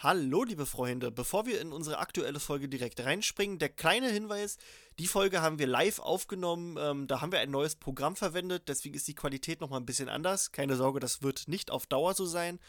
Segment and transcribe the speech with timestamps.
[0.00, 1.10] Hallo, liebe Freunde.
[1.10, 4.56] Bevor wir in unsere aktuelle Folge direkt reinspringen, der kleine Hinweis:
[5.00, 6.76] Die Folge haben wir live aufgenommen.
[6.78, 10.08] Ähm, da haben wir ein neues Programm verwendet, deswegen ist die Qualität nochmal ein bisschen
[10.08, 10.52] anders.
[10.52, 12.60] Keine Sorge, das wird nicht auf Dauer so sein.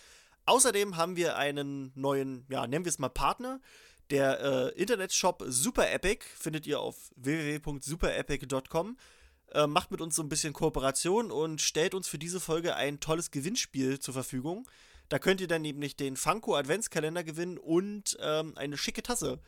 [0.47, 3.61] Außerdem haben wir einen neuen, ja, nennen wir es mal Partner.
[4.09, 4.39] Der
[4.75, 8.97] äh, Internetshop Super Epic findet ihr auf www.superepic.com.
[9.51, 12.99] Äh, macht mit uns so ein bisschen Kooperation und stellt uns für diese Folge ein
[12.99, 14.67] tolles Gewinnspiel zur Verfügung.
[15.09, 19.39] Da könnt ihr dann nämlich den Funko Adventskalender gewinnen und ähm, eine schicke Tasse.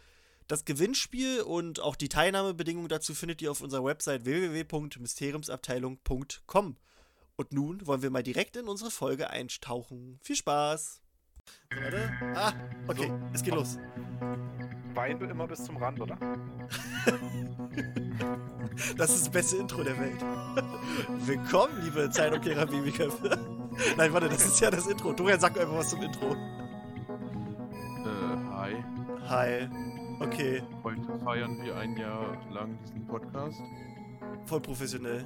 [0.47, 6.77] Das Gewinnspiel und auch die Teilnahmebedingungen dazu findet ihr auf unserer Website www.mysteriumsabteilung.com.
[7.35, 10.19] Und nun wollen wir mal direkt in unsere Folge eintauchen.
[10.23, 10.99] Viel Spaß!
[11.75, 12.11] Warte.
[12.35, 12.53] Ah,
[12.87, 13.19] okay, so.
[13.33, 13.77] es geht los.
[14.93, 16.17] Wein du immer bis zum Rand, oder?
[18.97, 20.21] das ist das beste Intro der Welt.
[21.25, 23.60] Willkommen, liebe Zeitumkehrer Babyköpfe.
[23.97, 25.13] Nein, warte, das ist ja das Intro.
[25.13, 26.33] Dorian, sag einfach was zum Intro.
[26.33, 26.37] Äh,
[28.51, 28.75] hi.
[29.27, 29.69] Hi.
[30.19, 30.63] Okay.
[30.83, 33.57] Heute feiern wir ein Jahr lang diesen Podcast.
[34.45, 35.25] Voll professionell.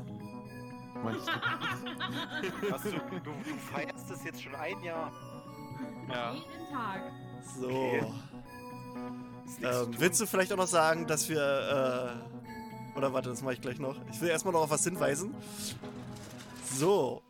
[1.03, 1.31] Meinst du?
[2.71, 3.31] Hast du, du, du
[3.73, 5.11] feierst das jetzt schon ein Jahr?
[6.09, 6.33] Ja.
[6.33, 7.01] Jeden Tag.
[7.59, 7.67] So.
[7.67, 8.03] Okay.
[9.61, 12.21] Ähm, willst du vielleicht auch noch sagen, dass wir.
[12.95, 13.95] Äh, oder warte, das mache ich gleich noch.
[14.11, 15.35] Ich will erstmal noch auf was hinweisen.
[16.73, 17.21] So.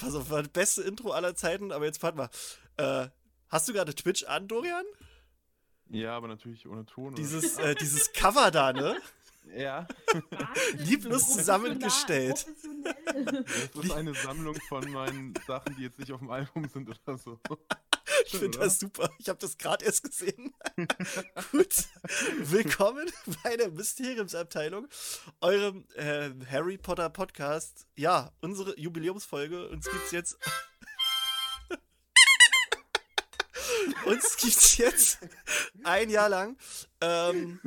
[0.00, 2.30] Pass auf, war das beste Intro aller Zeiten, aber jetzt warte mal.
[2.76, 3.08] Äh,
[3.48, 4.84] hast du gerade Twitch an, Dorian?
[5.90, 7.14] Ja, aber natürlich ohne Ton.
[7.14, 8.96] Dieses, äh, dieses Cover da, ne?
[9.56, 9.88] Ja.
[10.76, 12.46] Lieblos zusammengestellt.
[13.74, 17.18] Das ist eine Sammlung von meinen Sachen, die jetzt nicht auf dem Album sind oder
[17.18, 17.38] so.
[18.26, 19.10] Ich finde das super.
[19.18, 20.54] Ich habe das gerade erst gesehen.
[21.52, 21.74] Gut.
[22.38, 23.10] Willkommen
[23.42, 24.88] bei der Mysteriumsabteilung,
[25.40, 27.86] eurem äh, Harry Potter Podcast.
[27.96, 29.68] Ja, unsere Jubiläumsfolge.
[29.68, 30.38] Uns gibt's jetzt.
[34.04, 35.18] uns gibt's jetzt
[35.84, 36.56] ein Jahr lang.
[37.00, 37.60] Ähm,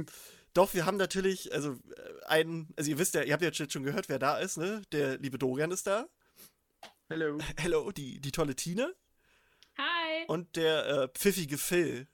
[0.53, 3.73] doch, wir haben natürlich, also äh, einen, also ihr wisst ja, ihr habt ja jetzt
[3.73, 4.81] schon gehört, wer da ist, ne?
[4.91, 6.07] Der liebe Dorian ist da.
[7.09, 7.37] Hello.
[7.57, 8.95] Hello, die, die tolle Tine.
[10.27, 12.07] Und der äh, pfiffige Phil.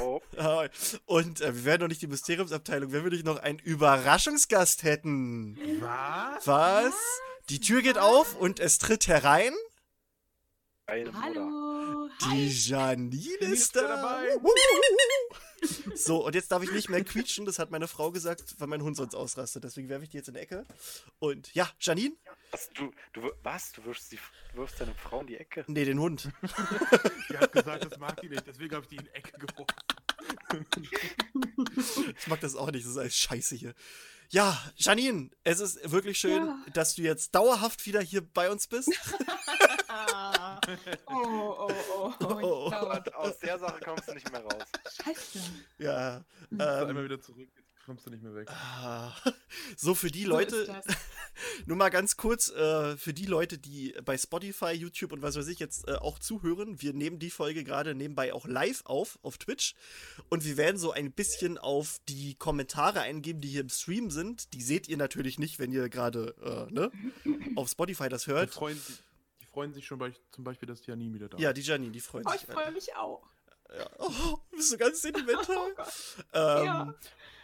[0.00, 0.20] Oh.
[1.06, 5.56] Und äh, wir wären doch nicht die Mysteriumsabteilung, wenn wir nicht noch einen Überraschungsgast hätten.
[5.80, 6.46] Was?
[6.46, 6.94] Was?
[7.48, 9.52] Die Tür geht auf und es tritt herein.
[10.88, 12.08] Hallo.
[12.30, 13.82] Die Janine ist da.
[13.82, 14.38] dabei.
[15.96, 17.44] So, und jetzt darf ich nicht mehr quietschen.
[17.44, 19.64] Das hat meine Frau gesagt, weil mein Hund sonst ausrastet.
[19.64, 20.64] Deswegen werfe ich die jetzt in die Ecke.
[21.18, 22.14] Und ja, Janine?
[22.52, 22.70] Was?
[22.74, 23.72] Du, du, was?
[23.72, 24.18] Du wirfst, die,
[24.54, 25.64] wirfst deine Frau in die Ecke?
[25.66, 26.30] Nee, den Hund.
[27.30, 28.46] die hat gesagt, das mag die nicht.
[28.46, 29.66] Deswegen habe ich die in die Ecke geworfen.
[32.16, 32.84] ich mag das auch nicht.
[32.84, 33.74] Das ist alles scheiße hier.
[34.28, 36.64] Ja, Janine, es ist wirklich schön, ja.
[36.72, 38.90] dass du jetzt dauerhaft wieder hier bei uns bist.
[41.06, 42.72] oh, oh, oh, oh, oh.
[43.14, 44.64] Aus der Sache kommst du nicht mehr raus.
[45.04, 45.40] Scheiße.
[45.78, 46.24] Ja.
[46.50, 47.48] Ähm, einmal wieder zurück,
[47.84, 48.48] kommst du nicht mehr weg.
[48.50, 49.14] Ah,
[49.76, 50.82] so, für die Leute,
[51.66, 55.46] nur mal ganz kurz, äh, für die Leute, die bei Spotify, YouTube und was weiß
[55.48, 59.38] ich jetzt äh, auch zuhören, wir nehmen die Folge gerade nebenbei auch live auf, auf
[59.38, 59.74] Twitch.
[60.28, 64.52] Und wir werden so ein bisschen auf die Kommentare eingeben, die hier im Stream sind.
[64.52, 66.90] Die seht ihr natürlich nicht, wenn ihr gerade äh, ne,
[67.54, 68.50] auf Spotify das hört.
[68.50, 68.80] Die freuen,
[69.56, 71.42] freuen sich schon bei, zum Beispiel, dass Janine wieder da ist.
[71.42, 72.42] Ja, die Janine, die freuen oh, sich.
[72.42, 73.22] Ich freue mich auch.
[73.74, 73.88] Ja.
[73.96, 75.56] Oh, bist du ganz sentimental?
[76.34, 76.94] Oh ähm, ja.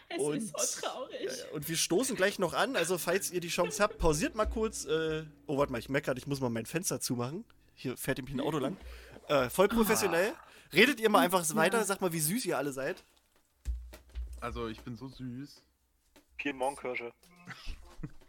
[0.09, 1.23] Es und, ist so traurig.
[1.23, 1.51] Ja.
[1.53, 2.75] Und wir stoßen gleich noch an.
[2.75, 4.85] Also, falls ihr die Chance habt, pausiert mal kurz.
[4.85, 7.45] Äh, oh, warte mal, ich merke gerade, ich muss mal mein Fenster zumachen.
[7.73, 8.77] Hier fährt nämlich ein Auto lang.
[9.27, 10.33] Äh, voll professionell.
[10.71, 11.79] Redet ihr mal einfach weiter.
[11.79, 11.83] Ja.
[11.83, 13.03] Sagt mal, wie süß ihr alle seid.
[14.39, 15.63] Also, ich bin so süß.
[16.37, 17.11] Piemont-Kirsche.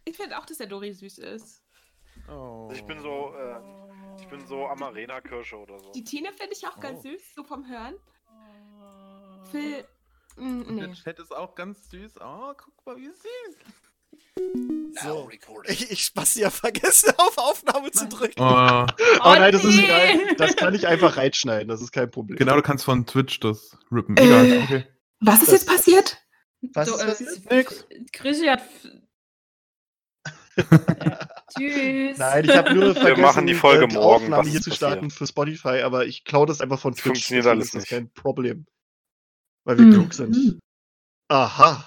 [0.06, 1.63] Ich finde auch, dass der Dori süß ist.
[2.30, 2.70] Oh.
[2.72, 5.92] Ich bin so, äh, ich bin so Amarena-Kirsche oder so.
[5.92, 7.02] Die Tine finde ich auch ganz Oh.
[7.08, 7.94] süß, so vom Hören.
[9.50, 9.84] Phil.
[10.36, 10.94] Mm, Und der nee.
[10.94, 12.14] Chat ist auch ganz süß.
[12.20, 13.56] Oh, guck mal, wie süß.
[15.02, 15.28] So.
[15.66, 18.40] Ich, ich spaß ja vergessen, auf Aufnahme zu drücken.
[18.40, 18.86] Oh,
[19.20, 19.84] Oh, nein, das ist nee.
[19.84, 20.34] egal.
[20.36, 21.68] Das kann ich einfach reinschneiden.
[21.68, 22.38] Das ist kein Problem.
[22.38, 24.16] genau, du kannst von Twitch das rippen.
[24.16, 24.22] Äh.
[24.24, 24.86] Egal, okay.
[25.20, 26.18] Was ist jetzt passiert?
[26.74, 27.50] Was So, ist äh, passiert?
[27.52, 27.86] Nix.
[28.12, 28.62] Chrissy hat.
[30.56, 30.64] Ja,
[31.56, 32.18] Tschüss.
[32.18, 34.70] Nein, ich habe nur vergessen, machen die Folge äh, die morgen, Aufnahme hier ist zu
[34.72, 37.12] starten für Spotify, aber ich klaue das einfach von Das Twitch.
[37.26, 37.90] funktioniert alles ist das nicht.
[37.90, 38.66] kein Problem.
[39.64, 39.92] Weil wir Hm.
[39.92, 40.58] klug sind.
[41.28, 41.84] Aha.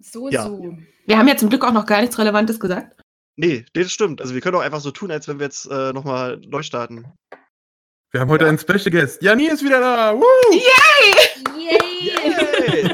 [0.00, 0.44] So, Ja.
[0.44, 0.76] so.
[1.06, 3.00] Wir haben ja zum Glück auch noch gar nichts Relevantes gesagt.
[3.36, 4.20] Nee, das stimmt.
[4.20, 7.06] Also wir können auch einfach so tun, als wenn wir jetzt äh, nochmal neu starten.
[8.12, 9.20] Wir haben heute einen Special Guest.
[9.22, 10.14] Janine ist wieder da.
[10.14, 10.22] Woo!
[10.52, 11.23] Yay!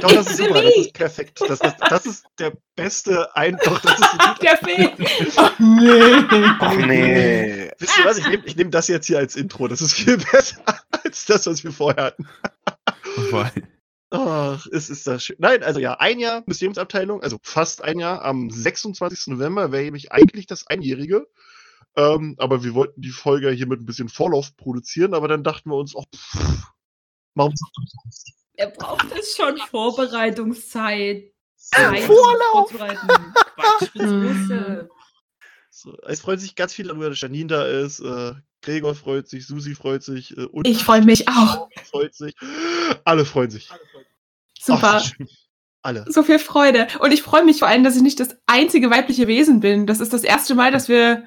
[0.00, 1.40] Doch, das ist super, das ist perfekt.
[1.46, 3.58] Das, das, das ist der beste Ein...
[3.64, 4.90] Doch, das ist ein Der Phil.
[5.36, 6.56] Oh, nee.
[6.60, 7.70] Ach nee.
[7.78, 8.18] Wisst ihr was?
[8.18, 9.68] Ich nehme ich nehm das jetzt hier als Intro.
[9.68, 10.62] Das ist viel besser
[11.04, 12.28] als das, was wir vorher hatten.
[13.30, 13.68] Weil-
[14.12, 15.36] Ach, es ist das schön.
[15.38, 18.24] Nein, also ja, ein Jahr Museumsabteilung, also fast ein Jahr.
[18.24, 19.28] Am 26.
[19.28, 21.28] November wäre nämlich eigentlich das Einjährige.
[21.96, 25.70] Ähm, aber wir wollten die Folge hier mit ein bisschen Vorlauf produzieren, aber dann dachten
[25.70, 26.62] wir uns, ach, pff,
[27.34, 27.54] warum
[28.60, 31.32] Er braucht es schon Vorbereitungszeit.
[31.56, 32.70] Zeit, Zeit, Vorlauf!
[32.70, 34.84] Quatsch, äh?
[35.70, 38.00] So, es freuen sich ganz viele darüber, dass Janine da ist.
[38.00, 40.36] Äh, Gregor freut sich, Susi freut sich.
[40.36, 41.68] Äh, und Ich freue mich auch.
[41.90, 42.34] freut sich.
[43.04, 43.70] Alle freuen sich.
[44.60, 45.00] Super.
[45.02, 45.10] Ach.
[45.80, 46.04] Alle.
[46.10, 46.88] So viel Freude.
[46.98, 49.86] Und ich freue mich vor allem, dass ich nicht das einzige weibliche Wesen bin.
[49.86, 51.24] Das ist das erste Mal, dass wir,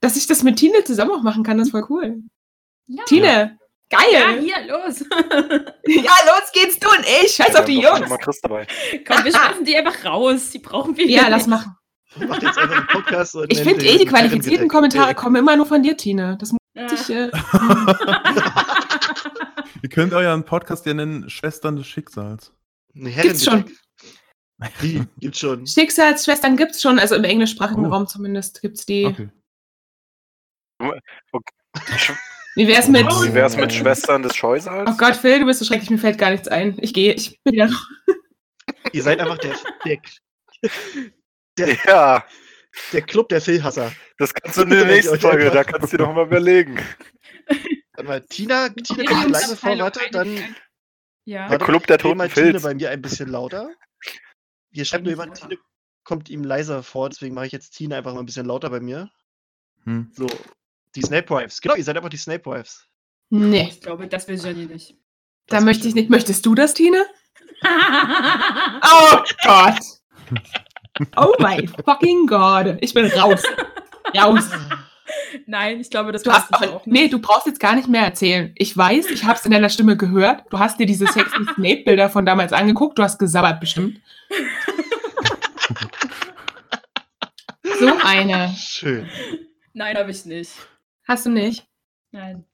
[0.00, 1.56] dass ich das mit Tine zusammen auch machen kann.
[1.56, 2.16] Das ist voll cool.
[2.86, 3.04] Ja.
[3.04, 3.56] Tine, Ja,
[3.90, 4.40] geil.
[4.40, 5.04] hier, los.
[5.88, 7.32] Ja, los geht's du und ich.
[7.32, 8.08] Scheiß auf die Jungs.
[8.08, 8.66] Mal Chris dabei.
[9.06, 10.50] Komm, wir schmeißen die einfach raus.
[10.50, 11.76] Die brauchen wir Ja, lass machen.
[12.16, 14.68] Macht jetzt einfach einen Podcast und Ich finde eh, die qualifizierten.
[14.68, 16.36] Kommentare kommen immer nur von dir, Tine.
[16.40, 16.86] Das muss Ja.
[16.92, 17.10] ich.
[17.10, 17.30] Äh,
[19.82, 22.52] Ihr könnt euren Podcast ja nennen Schwestern des Schicksals.
[22.94, 23.70] Ein Gibt's schon.
[24.80, 25.02] Wie?
[25.18, 25.66] Gibt's schon.
[25.66, 27.90] Schicksalsschwestern gibt's schon, also im englischsprachigen Oh.
[27.90, 29.04] Raum zumindest gibt's die.
[29.06, 29.28] Okay.
[32.56, 33.06] Wie wär's mit.
[33.06, 34.90] Wie wär's mit Schwestern des Scheusals?
[34.90, 36.76] Oh Gott, Phil, du bist so schrecklich, mir fällt gar nichts ein.
[36.80, 37.70] Ich gehe, ich bin wieder.
[38.92, 39.54] Ihr seid einfach der,
[41.58, 42.24] der, Ja,
[42.92, 43.92] der Club der Philhasser.
[44.16, 46.78] das kannst du in der nächsten Folge, da kannst du dir noch mal überlegen.
[47.92, 50.56] Warte mal, Tina, Tina Nee, kommt leise vor, warte, dann
[51.26, 51.48] Ja.
[51.48, 53.68] Der Club der dreh mal toten Tine bei mir ein bisschen lauter.
[54.70, 55.58] Hier schreibt nur jemand, Tine
[56.04, 58.80] kommt ihm leiser vor, deswegen mache ich jetzt Tine einfach mal ein bisschen lauter bei
[58.80, 59.10] mir.
[59.84, 60.10] Hm.
[60.14, 60.26] So,
[60.96, 61.60] die Snape Wives.
[61.60, 62.86] Genau, ihr seid einfach die Snape Wives.
[63.30, 64.94] Nee, Ich glaube, das will Jenny nicht.
[65.48, 66.10] da möchte ich nicht.
[66.10, 67.04] Möchtest du das, Tine?
[68.82, 69.78] Oh Gott.
[71.16, 72.76] Oh mein fucking Gott.
[72.80, 73.42] Ich bin raus.
[74.16, 74.50] Raus.
[75.46, 78.02] Nein, ich glaube, das Du hast auch, auch nee, du brauchst jetzt gar nicht mehr
[78.02, 78.52] erzählen.
[78.56, 80.44] Ich weiß, ich habe es in deiner Stimme gehört.
[80.50, 82.98] Du hast dir diese sexy Snape-Bilder von damals angeguckt.
[82.98, 84.00] Du hast gesabbert bestimmt.
[87.78, 88.54] So eine.
[88.56, 89.08] Schön.
[89.74, 90.50] Nein, habe ich nicht.
[91.06, 91.66] Hast du nicht?
[92.10, 92.44] Nein.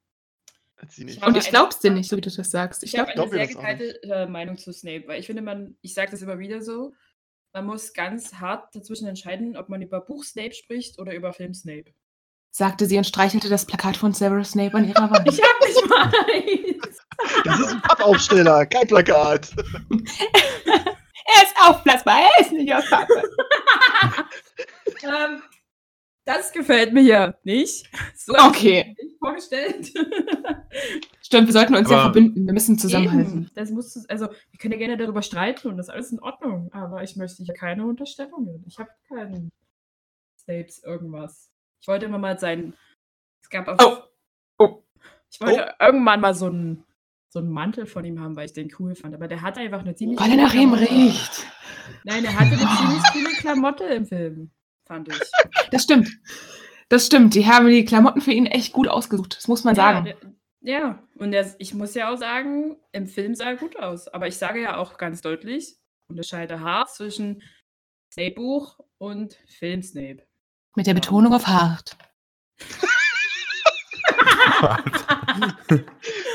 [0.77, 1.23] Hat sie nicht.
[1.23, 2.83] Aber Und ich glaub's dir nicht, so wie du das sagst.
[2.83, 5.77] Ich Ich habe eine glaub sehr geteilte äh, Meinung zu Snape, weil ich finde, man,
[5.81, 6.93] ich sage das immer wieder so,
[7.55, 11.55] man muss ganz hart dazwischen entscheiden, ob man über Buch Snape spricht oder über Film
[11.55, 11.93] Snape.
[12.51, 15.29] sagte sie und streichelte das Plakat von Severus Snape an ihrer Wand.
[15.33, 16.99] Ich habe nicht mal eins.
[17.45, 19.53] Das ist ein Pappaufsteller, kein Plakat.
[19.91, 23.23] er ist aufblasbar, er ist nicht aufblasbar.
[25.03, 25.43] ähm,
[26.25, 27.89] das gefällt mir hier nicht.
[28.17, 28.81] So Okay.
[28.81, 29.93] ich mir nicht vorgestellt.
[31.23, 32.47] Stimmt, wir sollten uns ja Aber- verbünden.
[32.47, 33.43] Wir müssen zusammenhalten.
[33.45, 36.21] Eben, das muss, also, wir können ja gerne darüber streiten und das ist alles in
[36.21, 38.65] Ordnung, aber ich möchte hier keine Unterstellungen.
[38.67, 39.51] Ich habe keinen
[40.39, 41.51] Snapes irgendwas.
[41.81, 42.75] Ich wollte immer mal sein.
[43.43, 43.79] Es gab auf,
[44.59, 44.65] Oh.
[44.65, 44.83] Oh.
[45.31, 46.85] Ich wollte irgendwann mal so einen
[47.29, 49.15] so einen Mantel von ihm haben, weil ich den cool fand.
[49.15, 50.21] Aber der hat einfach eine ziemlich.
[50.21, 51.47] Weil er nach ihm riecht.
[52.05, 54.51] Nein, er hatte eine ziemlich coole Klamotte im Film,
[54.93, 55.19] fand ich.
[55.71, 56.11] Das stimmt.
[56.91, 57.35] Das stimmt.
[57.35, 59.37] Die haben die Klamotten für ihn echt gut ausgesucht.
[59.39, 60.07] Das muss man sagen.
[60.07, 61.03] Ja, der, ja.
[61.17, 64.09] und der, ich muss ja auch sagen, im Film sah er gut aus.
[64.09, 65.77] Aber ich sage ja auch ganz deutlich,
[66.09, 67.43] unterscheide hart zwischen
[68.13, 70.27] Snape-Buch und Film Snape.
[70.77, 71.97] Mit der Betonung auf hart.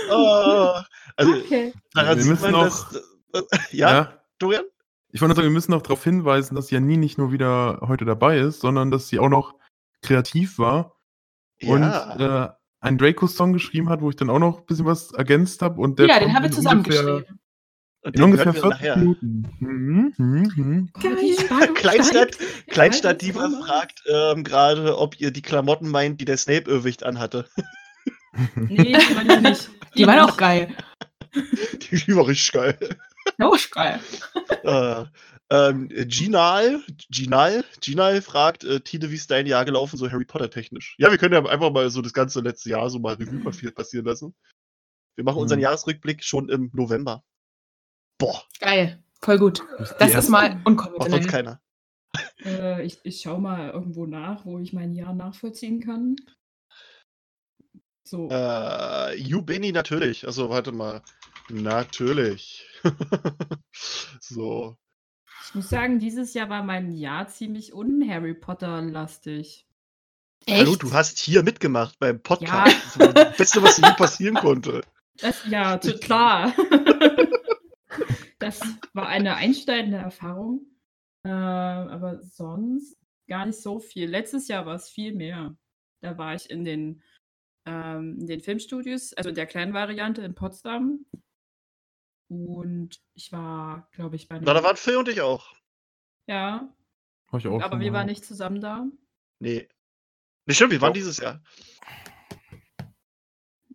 [0.09, 0.73] Oh,
[1.15, 1.73] also, Okay.
[1.93, 3.03] Wir müssen man, noch- dass.
[3.51, 4.65] Äh, ja, Dorian?
[5.11, 8.05] Ich wollte nur sagen, wir müssen noch darauf hinweisen, dass Janine nicht nur wieder heute
[8.05, 9.55] dabei ist, sondern dass sie auch noch
[10.01, 10.95] kreativ war
[11.63, 12.45] und Ja.
[12.45, 12.49] äh,
[12.81, 15.81] einen Draco-Song geschrieben hat, wo ich dann auch noch ein bisschen was ergänzt habe.
[16.07, 17.39] Ja, den haben wir in zusammen ungefähr- geschrieben.
[18.01, 18.97] Und In den ungefähr hören wir 40 nachher.
[18.97, 19.47] Minuten.
[19.59, 20.89] Mhm, mhm, mhm.
[21.73, 22.37] Kleinstadt.
[22.67, 27.47] Kleinstadt Diva fragt ähm, gerade, ob ihr die Klamotten meint, die der Snape Irrwicht anhatte.
[28.55, 29.69] Nee, die waren die nicht.
[29.95, 30.69] Die waren auch geil.
[31.33, 32.77] Die, die war richtig geil.
[33.41, 33.99] Oh, geil.
[34.63, 35.05] äh,
[35.49, 40.49] ähm, Ginal, Ginal, Ginal fragt, äh, Tine, wie ist dein Jahr gelaufen, so Harry Potter
[40.49, 40.95] technisch?
[40.97, 43.71] Ja, wir können ja einfach mal so das ganze letzte Jahr so mal Revue passi-
[43.71, 44.35] passieren lassen.
[45.15, 45.63] Wir machen unseren Mhm.
[45.63, 47.23] Jahresrückblick schon im November.
[48.19, 49.01] Boah, Geil.
[49.21, 49.59] Voll gut.
[49.79, 51.27] Die Das ist mal macht sonst unkonventionell.
[51.27, 51.61] keiner.
[52.45, 56.15] Äh, ich ich schaue mal irgendwo nach, wo ich mein Jahr nachvollziehen kann.
[58.07, 58.29] So.
[58.31, 60.25] Äh, You Benny natürlich.
[60.27, 61.01] Also warte mal.
[61.49, 62.67] Natürlich.
[64.19, 64.77] so.
[65.45, 69.65] Ich muss sagen, dieses Jahr war mein Jahr ziemlich un-Harry Potter-lastig.
[70.49, 70.83] Hallo, Echt?
[70.83, 72.97] du hast hier mitgemacht beim Podcast.
[72.99, 74.81] Das ist das Beste, was dir passieren konnte.
[75.19, 76.53] Das, ja, klar.
[78.39, 78.61] Das
[78.93, 80.65] war eine einschneidende Erfahrung.
[81.23, 84.09] Äh, aber sonst gar nicht so viel.
[84.09, 85.55] Letztes Jahr war es viel mehr.
[86.01, 87.01] Da war ich in den,
[87.65, 91.05] ähm, in den Filmstudios, also in der kleinen Variante in Potsdam.
[92.29, 94.63] Und ich war, glaube ich, bei Na, da einem.
[94.65, 95.53] waren Phil und ich auch.
[96.27, 96.69] Ja,
[97.31, 97.99] Hab ich auch aber wir mal.
[97.99, 98.85] waren nicht zusammen da.
[99.39, 99.67] Nee.
[100.45, 100.95] Nee, stimmt, wir waren Doch.
[100.99, 101.41] dieses Jahr.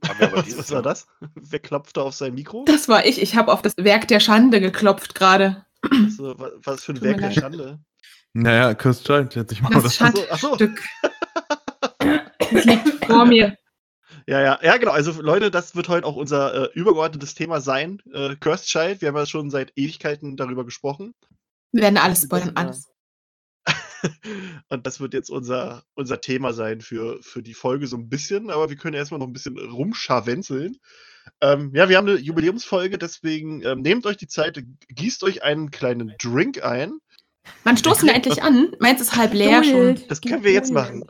[0.02, 1.06] Was, dieses was war das?
[1.34, 2.64] Wer klopfte auf sein Mikro?
[2.66, 3.20] Das war ich.
[3.22, 5.64] Ich habe auf das Werk der Schande geklopft gerade.
[6.08, 7.30] So, wa- was für ein Tut Werk der.
[7.30, 7.80] Schande.
[8.34, 10.14] Naja, Cursed Child, hätte ich mal Das das.
[10.30, 10.54] Ach so.
[10.56, 10.82] Stück.
[12.52, 13.56] Das liegt vor mir.
[14.26, 14.92] Ja, ja, ja, genau.
[14.92, 18.02] Also, Leute, das wird heute auch unser äh, übergeordnetes Thema sein.
[18.12, 19.00] Äh, Cursed Child.
[19.00, 21.14] Wir haben ja schon seit Ewigkeiten darüber gesprochen.
[21.72, 22.88] Wir werden alles spoilern, alles.
[24.68, 28.50] Und das wird jetzt unser, unser Thema sein für, für die Folge so ein bisschen.
[28.50, 30.78] Aber wir können erstmal noch ein bisschen rumscharwenzeln.
[31.40, 35.70] Ähm, ja, wir haben eine Jubiläumsfolge, deswegen ähm, nehmt euch die Zeit, gießt euch einen
[35.70, 36.98] kleinen Drink ein.
[37.64, 38.74] Wann stoßen wir endlich an?
[38.80, 40.00] Meins ist halb leer schon.
[40.08, 41.04] Das können wir jetzt machen.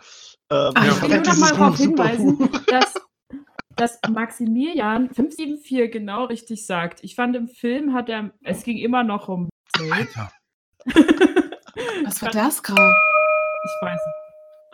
[0.52, 2.94] Ähm, Ach, ich will nur noch mal darauf hinweisen, dass,
[3.76, 7.02] dass Maximilian 574 genau richtig sagt.
[7.02, 9.48] Ich fand im Film hat er, es ging immer noch um.
[9.90, 10.30] Alter.
[12.04, 12.94] Was war das gerade?
[13.64, 14.00] Ich weiß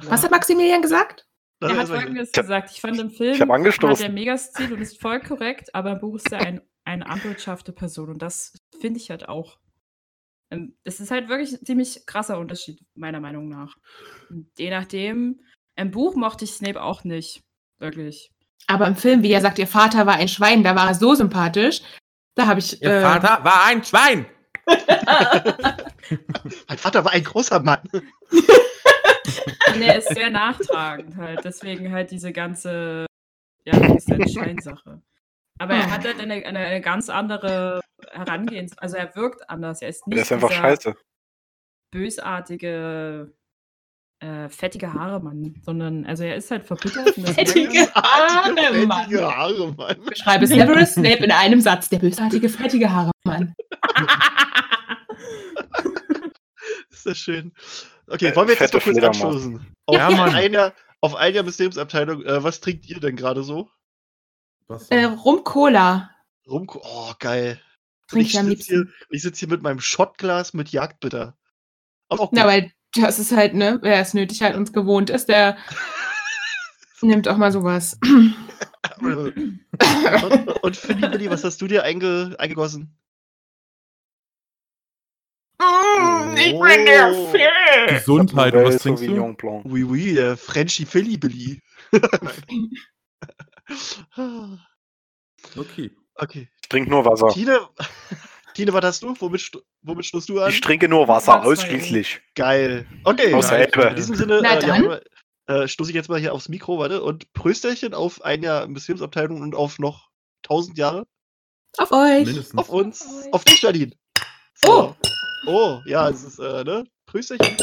[0.01, 0.11] nicht.
[0.11, 1.27] Was hat Maximilian gesagt?
[1.61, 2.71] Er hat folgendes Ich gesagt.
[2.73, 6.17] Ich fand im Film ich hat er Megastil und ist voll korrekt, aber im Buch
[6.17, 9.59] ist er ein, eine ambulschafte Person und das finde ich halt auch.
[10.51, 13.77] Ähm, Das ist halt wirklich ein ziemlich krasser Unterschied, meiner Meinung nach.
[14.31, 15.41] Und je nachdem,
[15.79, 17.43] im Buch mochte ich Snape auch nicht.
[17.79, 18.33] Wirklich.
[18.67, 21.15] Aber im Film, wie er sagt, ihr Vater war ein Schwein, da war er so
[21.15, 21.81] sympathisch.
[22.35, 22.83] Da habe ich.
[22.83, 24.27] Ihr äh, Vater war ein Schwein.
[26.69, 27.81] Mein Vater war ein großer Mann.
[29.75, 31.45] Und er ist sehr nachtragend halt.
[31.45, 33.07] Deswegen halt diese ganze,
[33.65, 35.01] ja, diese Scheinsache.
[35.59, 37.81] Aber er hat halt eine, eine, eine ganz andere
[38.11, 38.83] Herangehensweise.
[38.83, 39.83] Also er wirkt anders.
[39.83, 40.97] Er ist nicht Der ist einfach scheiße.
[41.91, 43.33] bösartige,
[44.21, 47.17] äh, fettige Haare Mann, sondern also er ist halt verbittert.
[47.17, 47.95] und das merkt Fettige.
[47.95, 48.53] Haare,
[48.87, 49.05] Mann.
[49.05, 50.05] Fettige Haare, Mann.
[50.05, 51.89] Beschreibe Severus Snape in einem Satz.
[51.89, 53.55] Der bösartige, fettige Haare, Mann.
[56.91, 57.53] Ist das schön.
[58.09, 59.67] Okay, wollen wir jetzt mal kurz anstoßen?
[59.87, 60.35] Auf Ja, Mann.
[60.35, 62.25] ein Jahr, auf ein Jahr Museumsabteilung.
[62.25, 63.71] Äh, was trinkt ihr denn gerade so?
[64.67, 64.89] Was?
[64.89, 66.11] Äh, Rum Cola.
[66.49, 67.61] Rum oh, geil.
[68.09, 71.37] Trink ich ich sitze hier, sitz hier mit meinem Shotglas mit Jagdbitter.
[72.09, 72.39] Aber auch gut.
[72.39, 75.57] Na, weil das ist halt, ne, wer es nötig halt uns gewohnt ist, der
[77.03, 77.99] nimmt auch mal sowas.
[79.01, 79.59] und,
[80.63, 82.95] und Philly, Billy, was hast du dir einge, eingegossen?
[86.37, 87.27] ich bin der Oh.
[87.31, 87.95] Phil.
[87.97, 89.63] Gesundheit, und was trinkst du?
[89.65, 91.61] Oui, oui, der Frenchy Philly Billy.
[95.57, 95.91] Okay.
[96.15, 96.49] okay.
[96.63, 97.29] Ich trinke nur Wasser.
[97.29, 97.61] Tine,
[98.59, 99.15] Tine, was hast du?
[99.21, 100.51] Womit, womit stoßt du an?
[100.51, 102.21] Ich trinke nur Wasser, Wasser, ausschließlich.
[102.35, 102.89] Geil.
[103.05, 103.33] Okay.
[103.33, 103.83] Aus der Elbe.
[103.83, 105.01] In diesem Sinne Na äh, ja,
[105.47, 105.63] dann.
[105.63, 109.43] äh, stoße ich jetzt mal hier aufs Mikro, warte, und Prösterchen auf ein Jahr Museumsabteilung
[109.43, 110.09] und auf noch
[110.43, 111.07] tausend Jahre.
[111.77, 112.27] Auf euch.
[112.27, 112.59] Mindestens.
[112.59, 113.07] Auf uns.
[113.07, 113.33] euch.
[113.33, 113.93] Auf dich, Janine.
[114.67, 114.93] Oh.
[115.47, 116.83] Oh, ja, es ist, äh, ne?
[117.07, 117.57] Prösterchen.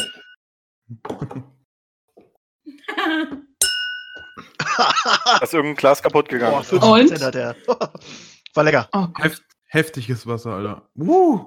[4.76, 6.62] Da ist irgendein Glas kaputt gegangen.
[6.62, 7.00] 40 Und?
[7.00, 7.56] Prozent hat er.
[8.54, 8.88] War lecker.
[8.92, 9.08] Oh
[9.66, 10.88] heftiges Wasser, Alter.
[10.96, 11.46] Uh,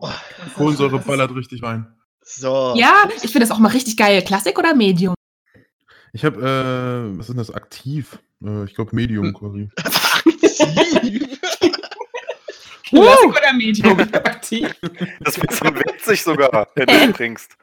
[0.55, 1.88] Kohlensäure ballert richtig rein.
[2.21, 2.73] So.
[2.77, 4.21] Ja, ich finde das auch mal richtig geil.
[4.21, 5.15] Klassik oder Medium?
[6.13, 7.51] Ich habe, äh, was ist denn das?
[7.51, 8.19] Aktiv.
[8.43, 9.69] Äh, ich glaube Medium quasi.
[9.77, 11.39] Aktiv.
[12.83, 13.99] Klassik oder Medium?
[14.13, 14.75] Aktiv.
[15.21, 17.55] Das ist dann witzig sogar, wenn du ihn trinkst.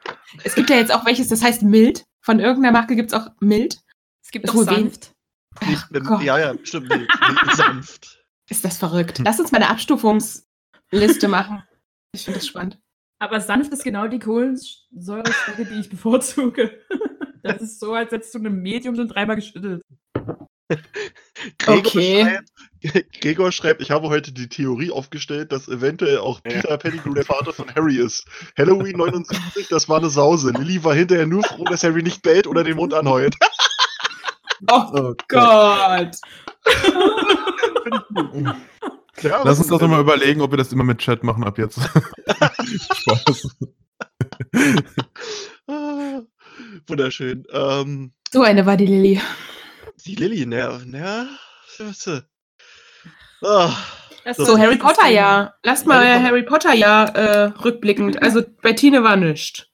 [0.43, 2.05] Es gibt ja jetzt auch welches, das heißt mild.
[2.21, 3.79] Von irgendeiner Marke gibt es auch mild.
[4.23, 5.13] Es gibt Ist auch sanft.
[5.61, 6.89] Ach Gott, ja, ja, stimmt.
[6.89, 8.23] Nee, nee, sanft.
[8.49, 9.21] ist das verrückt.
[9.23, 9.69] Lass uns mal eine
[10.91, 11.63] Abstufungsliste machen.
[12.13, 12.79] Ich finde das spannend.
[13.19, 16.79] Aber sanft ist genau die Kohlensäurestoffe, die ich bevorzuge.
[17.43, 19.81] Das ist so, als hättest du ein Medium schon dreimal geschüttelt.
[21.59, 22.23] Gregor, Okay.
[22.25, 22.51] schreibt,
[23.21, 26.51] Gregor schreibt, ich habe heute die Theorie aufgestellt, dass eventuell auch Ja.
[26.59, 28.25] Peter Pettigrew der Vater von Harry ist.
[28.57, 30.51] Halloween 79, das war eine Sause.
[30.51, 33.35] Lily war hinterher nur froh, dass Harry nicht bellt oder den Mund anheult.
[34.69, 36.17] Oh Oh, Gott.
[39.21, 41.43] Ja, Lass uns das doch noch mal überlegen, ob wir das immer mit Chat machen
[41.43, 41.79] ab jetzt.
[42.93, 43.57] Spaß.
[46.87, 47.45] Wunderschön.
[47.51, 49.21] Ähm, So eine war die Lilly.
[50.05, 51.27] die Lilly, ne, ne,
[51.79, 52.03] Das
[54.37, 55.53] So, war Harry Potter ja.
[55.63, 56.69] Lass mal Harry Potter.
[56.69, 58.21] Harry Potter ja äh, rückblickend.
[58.21, 59.65] Also bei Tine war nichts.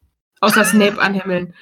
[0.41, 1.53] Außer Snape anhimmeln.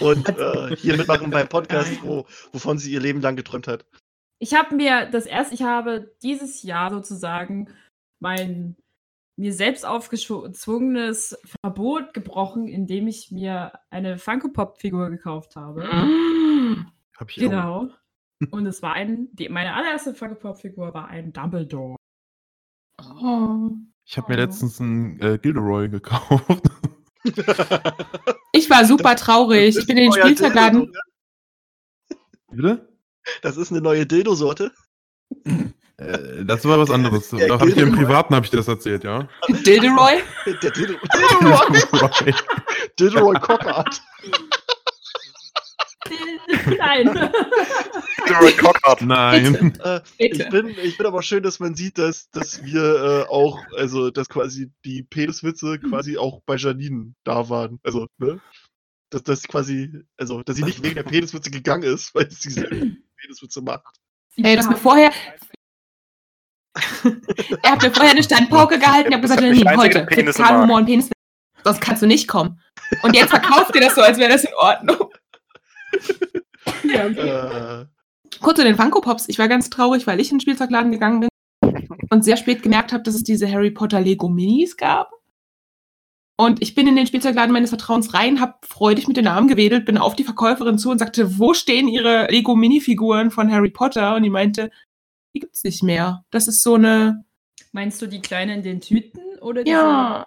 [0.00, 3.84] und äh, hier mitmachen beim Podcast, wo, wovon sie ihr Leben lang geträumt hat.
[4.38, 7.68] Ich habe mir das erste, ich habe dieses Jahr sozusagen
[8.20, 8.76] mein
[9.38, 15.84] mir selbst aufgezwungenes Verbot gebrochen, indem ich mir eine Funko Pop-Figur gekauft habe.
[17.16, 17.50] Hab ich auch.
[17.50, 17.88] Genau.
[18.50, 21.96] Und es war ein, die, meine allererste Funko Pop-Figur war ein Dumbledore.
[22.98, 23.70] Oh.
[24.06, 26.70] Ich habe mir letztens einen äh, Gilderoy gekauft.
[28.52, 29.76] Ich war super traurig.
[29.76, 30.92] Ich bin in den Spielzeugladen.
[30.92, 31.00] Dildo,
[32.50, 32.95] Bitte?
[33.42, 34.72] Das ist eine neue Dildo-Sorte.
[35.98, 37.30] Äh, das war was anderes.
[37.30, 37.94] Der Da habe ich dir im.
[37.94, 39.26] Privaten habe ich das erzählt, ja.
[39.48, 40.20] Dilderoy?
[40.62, 40.94] Der Dildo.
[41.40, 42.10] Dildo.
[42.98, 44.02] Dildo Cockart.
[46.78, 47.30] Nein.
[48.26, 49.02] Gilderoy Cockhart.
[49.02, 49.78] Nein.
[49.82, 53.58] Äh, ich, bin, ich bin aber schön, dass man sieht, dass, dass wir äh, auch,
[53.76, 57.78] also dass quasi die Peniswitze quasi auch bei Janine da waren.
[57.82, 58.40] Also, ne?
[59.10, 63.20] Dass das quasi, also, dass sie nicht wegen der Peniswitze gegangen ist, weil sie selber
[63.20, 63.96] Peniswitze macht.
[64.36, 65.10] Hey, du hast mir vorher.
[67.62, 69.08] er hat mir vorher eine Standpauke gehalten.
[69.08, 70.04] Ich habe gesagt, nee, heute.
[70.06, 70.38] Penis.
[70.38, 71.10] Humor und Penis.
[71.64, 72.60] Sonst kannst du nicht kommen.
[73.02, 75.10] Und jetzt verkauft ihr das so, als wäre das in Ordnung.
[76.82, 77.28] Ja, okay.
[77.28, 77.86] Äh,
[78.40, 79.28] Kurz zu den Funko Pops.
[79.28, 81.28] Ich war ganz traurig, weil ich in den Spielzeugladen gegangen bin
[82.10, 85.12] und sehr spät gemerkt habe, dass es diese Harry Potter Lego Minis gab.
[86.38, 89.86] Und ich bin in den Spielzeugladen meines Vertrauens rein, habe freudig mit den Armen gewedelt,
[89.86, 94.16] bin auf die Verkäuferin zu und sagte, wo stehen ihre Lego Minifiguren von Harry Potter?
[94.16, 94.70] Und die meinte,
[95.34, 96.24] die gibt's nicht mehr.
[96.30, 97.24] Das ist so eine,
[97.72, 99.76] Meinst du die kleinen in den Tüten oder diese?
[99.76, 100.26] ja,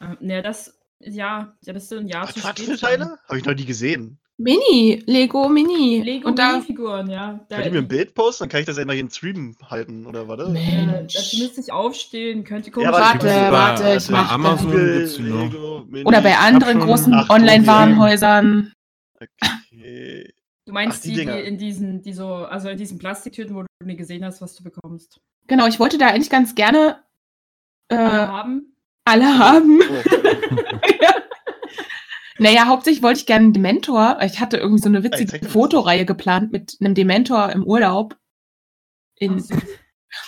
[0.00, 2.80] Ähm, ne, das, ja, ja, das ist ein Jahr was zu spät.
[2.80, 3.18] Teile?
[3.28, 4.18] Habe ich noch nie gesehen.
[4.38, 6.02] Mini, Lego Mini.
[6.02, 7.40] Lego und da, Minifiguren, ja.
[7.48, 8.42] Da, Könnt ihr mir ein Bild posten?
[8.44, 10.44] Dann kann ich das ja hier im Stream halten, oder warte?
[10.44, 11.14] äh, Mensch.
[11.14, 12.92] dazu müsste ich aufstehen, könnt ihr Ja, gucken.
[12.92, 14.72] warte, warte, warte, ich bei mach Amazon das.
[14.74, 15.52] Google, gibt's die noch.
[15.52, 16.04] Lego, Mini.
[16.04, 18.72] Oder bei anderen großen Online-Warenhäusern.
[19.18, 20.32] Okay.
[20.66, 23.62] Du meinst Ach, die die, die, in diesen, die so, also in diesen Plastiktüten, wo
[23.62, 25.18] du nie gesehen hast, was du bekommst.
[25.46, 26.98] Genau, ich wollte da eigentlich ganz gerne
[27.88, 28.76] äh, Alle haben.
[29.04, 29.80] alle haben.
[29.80, 30.02] Oh.
[32.38, 34.18] Naja, hauptsächlich wollte ich gerne einen Dementor.
[34.22, 35.50] Ich hatte irgendwie so eine witzige das.
[35.50, 38.16] Fotoreihe geplant mit einem Dementor im Urlaub.
[39.18, 39.42] In,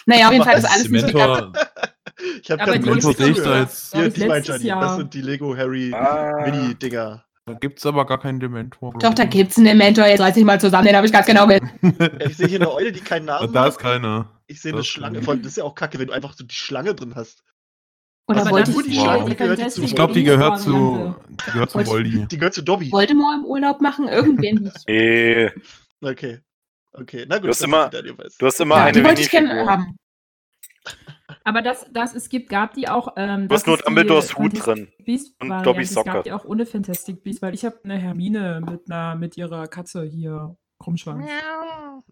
[0.07, 1.13] naja, auf jeden Fall ist alles nicht so.
[1.13, 1.53] Dementor,
[2.43, 3.95] Ich habe gerade Dementor sehe ich da jetzt.
[3.95, 4.81] Hier, ich, die Janine, Jahr.
[4.81, 6.43] das sind die Lego Harry Ah.
[6.45, 7.25] Mini-Dinger.
[7.47, 8.93] Da gibt's aber gar keinen Dementor.
[8.99, 9.31] Doch, da ich.
[9.31, 10.07] gibt's einen Dementor.
[10.07, 11.63] Jetzt reiß ich mal zusammen, den habe ich ganz genau mit.
[12.29, 13.69] Ich sehe hier eine Eule, die keinen Namen Und da hat.
[13.71, 14.29] ist keiner.
[14.47, 15.23] Ich sehe eine Schlange.
[15.23, 17.43] Vor allem, das ist ja auch kacke, wenn du einfach so die Schlange drin hast.
[18.29, 19.25] Oder Aber wollte ich die Wow.
[19.37, 21.15] Gehört zu Ich glaube, die gehört zu,
[21.47, 22.27] die gehört zu Wollte- Voldy.
[22.27, 22.93] Die gehört zu Dobby.
[22.93, 24.07] Voldemort im Urlaub machen?
[24.09, 25.53] Irgendwen nicht.
[26.01, 26.41] Okay.
[26.93, 27.45] Okay, na gut.
[27.45, 29.97] Du hast immer- du hast immer Ja, eine die wollte ich gerne haben.
[31.45, 33.15] Aber das, das, es gibt, gab die auch.
[33.17, 34.89] Ähm, Du hast nur Dumbledores Hut drin.
[35.05, 35.49] Beast und.
[35.65, 36.11] Dobby Es Socke.
[36.11, 39.67] gab die auch ohne Fantastic Beast, weil ich habe eine Hermine mit, einer, mit ihrer
[39.69, 41.27] Katze hier, Krummschwanz.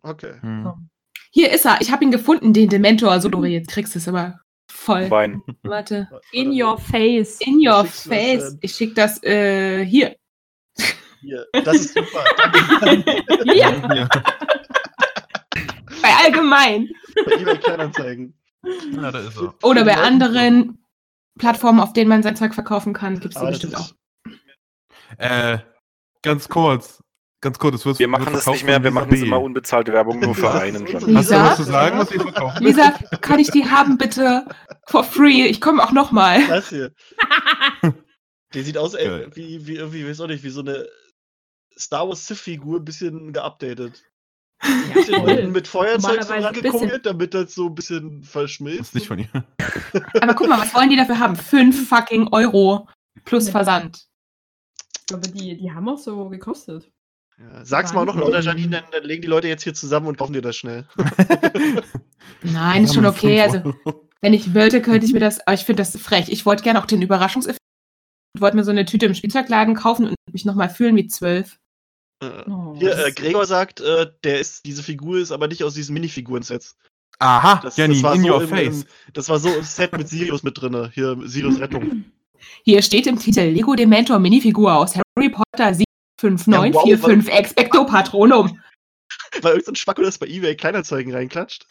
[0.02, 0.35] Okay.
[0.40, 0.88] Hm.
[1.31, 1.81] Hier ist er.
[1.81, 3.20] Ich habe ihn gefunden, den Dementor.
[3.20, 5.11] So, Dori, jetzt kriegst du es aber voll.
[5.11, 5.42] Wein.
[5.62, 6.09] Warte.
[6.33, 7.40] In your face.
[7.40, 8.59] In your du das face.
[8.61, 10.16] Ich schick das äh, hier.
[11.20, 11.46] Hier.
[11.52, 12.24] Das ist super.
[12.81, 13.24] Danke.
[13.52, 14.09] Hier.
[16.02, 16.88] Bei allgemein.
[17.24, 18.35] Bei eBay Kleinanzeigen.
[18.92, 19.55] ja, da ist er.
[19.62, 20.79] Oder bei anderen
[21.38, 23.90] Plattformen, auf denen man sein Zeug verkaufen kann, gibt es das bestimmt auch.
[25.18, 25.59] Äh,
[26.22, 27.02] ganz kurz.
[27.46, 29.20] Ganz kurz, wird Wir machen das nicht mehr, wir Lisa machen B.
[29.20, 30.85] immer unbezahlte Werbung nur für Das einen.
[30.85, 30.94] Schon.
[30.96, 31.44] Hast du Lisa?
[31.44, 32.64] was zu sagen, was wir verkaufen?
[32.64, 34.44] Lisa, kann ich die haben bitte
[34.88, 35.46] for free?
[35.46, 36.44] Ich komme auch noch mal.
[36.48, 36.90] das hier.
[38.54, 40.88] Die sieht aus, ey, wie, wie irgendwie, weiß auch nicht, wie so eine
[41.78, 44.02] Star Wars Sith-Figur, ein bisschen geupdatet.
[44.64, 48.80] Ja, Ein bisschen unten mit Feuerzeug so rangekugelt, damit das so ein bisschen Das verschmilzt.
[48.80, 49.28] ist nicht von ihr.
[50.20, 51.37] Aber guck mal, was wollen die dafür haben?
[51.37, 52.88] Fünf fucking Euro
[53.24, 54.09] plus Versand.
[55.12, 56.90] Aber die, die haben auch so gekostet.
[57.38, 60.16] Ja, sag's mal noch lauter, Janine, dann, dann legen die Leute jetzt hier zusammen und
[60.16, 60.87] kaufen dir das schnell.
[62.42, 63.40] Nein, ist schon okay.
[63.42, 63.75] Also,
[64.22, 66.29] wenn ich wollte, könnte ich mir das, aber ich finde das frech.
[66.29, 67.61] Ich wollte gerne auch den Überraschungseffekt.
[68.35, 71.59] Ich wollte mir so eine Tüte im Spielzeugladen kaufen und mich nochmal fühlen wie zwölf.
[72.22, 75.75] Äh, Oh, Hier, äh, Gregor sagt, äh, der ist, diese Figur ist aber nicht aus
[75.75, 76.77] diesen Minifiguren-Sets.
[77.18, 78.83] Aha, Das, Janine, das war in so your im, face.
[78.83, 80.90] Im, das war so ein Set mit Sirius mit drinne.
[80.94, 82.05] Hier, Sirius Rettung.
[82.62, 85.75] Hier steht im Titel Lego Dementor Minifigur aus Harry Potter
[86.18, 88.59] 75945 Expecto Patronum.
[89.42, 91.66] War irgendein so Spacko, das bei eBay Kleinanzeigen reinklatscht.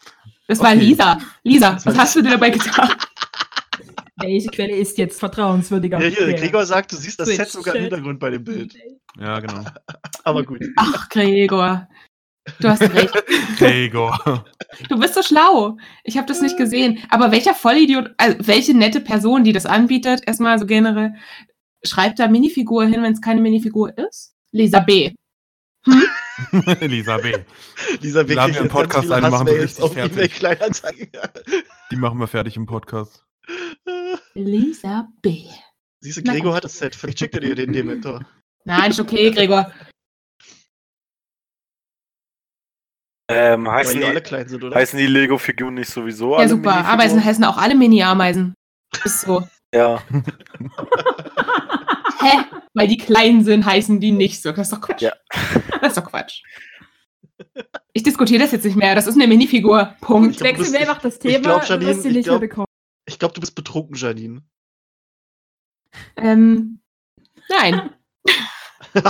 [0.47, 0.79] Das war Okay.
[0.79, 1.17] Lisa.
[1.43, 2.89] Lisa, was hast du dir dabei getan?
[4.17, 5.99] Welche Quelle ist jetzt vertrauenswürdiger?
[6.01, 6.33] Ja, hier?
[6.35, 7.81] Gregor sagt, du siehst das Set Switch sogar im.
[7.83, 8.73] Hintergrund bei dem Bild.
[9.19, 9.65] Ja, genau.
[10.23, 10.63] Aber gut.
[10.77, 11.87] Ach, Gregor.
[12.59, 13.11] Du hast recht.
[13.57, 14.45] Gregor.
[14.87, 15.77] Du bist so schlau.
[16.03, 16.99] Ich habe das nicht gesehen.
[17.09, 21.13] Aber welcher Vollidiot, also welche nette Person, die das anbietet, erstmal so generell,
[21.83, 24.34] schreibt da Minifigur hin, wenn es keine Minifigur ist?
[24.55, 25.11] Lisa B.
[26.79, 27.33] Lisa B.
[28.01, 30.41] Dieser Laden wir im Podcast ein, machen wir richtig auf fertig.
[31.91, 33.25] Die machen wir fertig im Podcast.
[34.33, 35.43] Lisa B.
[35.99, 36.95] Siehst du, Gregor hat das Set.
[36.95, 38.25] Vielleicht schickt er dir den Dementor.
[38.63, 39.69] Nein, ist okay, Gregor.
[43.27, 44.75] Ähm, heißen, die alle klein sind, oder?
[44.77, 46.85] heißen die Lego-Figuren nicht sowieso Ja, super.
[46.85, 48.53] Ameisen heißen auch alle Mini-Ameisen.
[49.03, 49.45] Ist so.
[49.73, 50.01] Ja.
[52.25, 52.45] Hä?
[52.73, 54.51] Weil die klein sind, heißen die nicht so.
[54.51, 55.01] Das ist doch Quatsch.
[55.01, 55.13] Ja.
[55.81, 56.41] Das ist doch Quatsch.
[57.93, 58.95] Ich diskutiere das jetzt nicht mehr.
[58.95, 59.95] Das ist eine Minifigur.
[60.01, 60.31] Punkt.
[60.31, 62.25] Ich glaub, du Wechseln wir einfach das ich Thema, glaub, du Janine, sie ich nicht
[62.25, 62.65] glaub- mehr bekommen.
[63.07, 64.41] Ich glaube, du bist betrunken, Janine.
[66.17, 66.79] Ähm,
[67.49, 67.91] nein.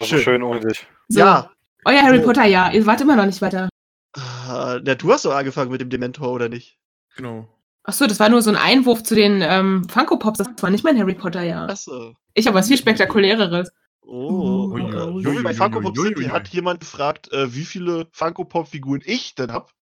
[0.00, 0.86] Ist schön ohne dich.
[1.08, 1.20] So.
[1.20, 1.50] Ja.
[1.84, 2.24] Euer Harry So.
[2.24, 2.72] Potter, ja.
[2.72, 3.68] Ihr wart immer noch nicht weiter.
[4.14, 6.78] Ah, Na, du hast doch angefangen mit dem Dementor, oder nicht?
[7.16, 7.48] Genau.
[7.84, 10.38] Achso, das war nur so ein Einwurf zu den ähm, Funko Pops.
[10.38, 11.66] Das war nicht mein Harry Potter, ja.
[11.66, 12.14] Achso.
[12.34, 13.70] Ich habe was viel spektakuläres.
[14.02, 14.70] Oh.
[14.70, 17.64] Wo wir bei Funko ui, Pop ui, sind, ui, hier hat jemand gefragt, äh, wie
[17.64, 19.72] viele Funko Pop Figuren ich denn hab.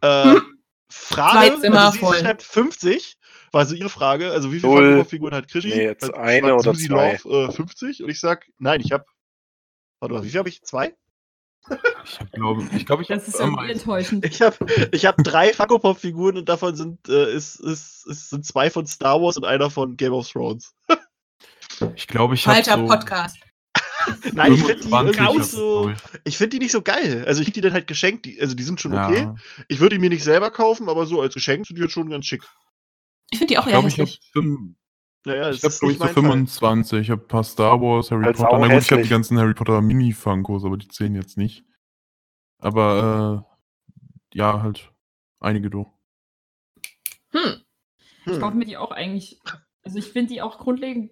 [0.00, 0.36] Äh,
[0.90, 2.18] Frage, Zwei Zimmer also sie voll.
[2.18, 3.18] schreibt 50,
[3.52, 4.82] war also ihre Frage, also wie viele Null.
[4.82, 5.68] Funko Pop Figuren hat Krischi?
[5.68, 7.18] Nee, jetzt eine oder Susi zwei.
[7.24, 9.06] Love, äh, 50 und ich sag, nein, ich hab,
[10.00, 10.62] warte mal, wie viel habe ich?
[10.62, 10.94] Zwei?
[12.04, 13.78] Ich glaube, ich, glaub, ich Das hab ist irgendwie Ameisen.
[13.80, 14.24] enttäuschend.
[14.26, 14.56] Ich habe
[14.92, 18.70] ich hab drei Funko Pop Figuren und davon sind, äh, ist, ist, ist, sind zwei
[18.70, 20.74] von Star Wars und einer von Game of Thrones.
[21.96, 23.38] Ich glaube, ich habe Falscher so Podcast.
[24.34, 25.92] Nein, ich finde die 25 irgendwie hab nicht so,
[26.24, 26.36] ich.
[26.36, 27.24] finde die nicht so geil.
[27.26, 29.08] Also ich krieg die dann halt geschenkt, die, also die sind schon Ja.
[29.08, 29.28] okay.
[29.68, 32.10] Ich würde die mir nicht selber kaufen, aber so als Geschenk sind die jetzt schon
[32.10, 32.44] ganz schick.
[33.30, 34.30] Ich finde die auch Ich eher glaube, ich habe hässlich.
[35.26, 37.00] Naja, ich hab, glaub ich, so 25.
[37.00, 38.58] Ich habe ein paar Star Wars, Harry Als Potter.
[38.58, 41.64] Na gut, ich habe die ganzen Harry Potter Mini-Funkos, aber die zählen jetzt nicht.
[42.58, 43.46] Aber
[44.32, 44.92] äh, ja, halt
[45.40, 45.90] einige du.
[47.30, 47.62] Hm.
[48.26, 49.40] Ich kaufe mir die auch eigentlich.
[49.82, 51.10] Also ich finde die auch grundlegend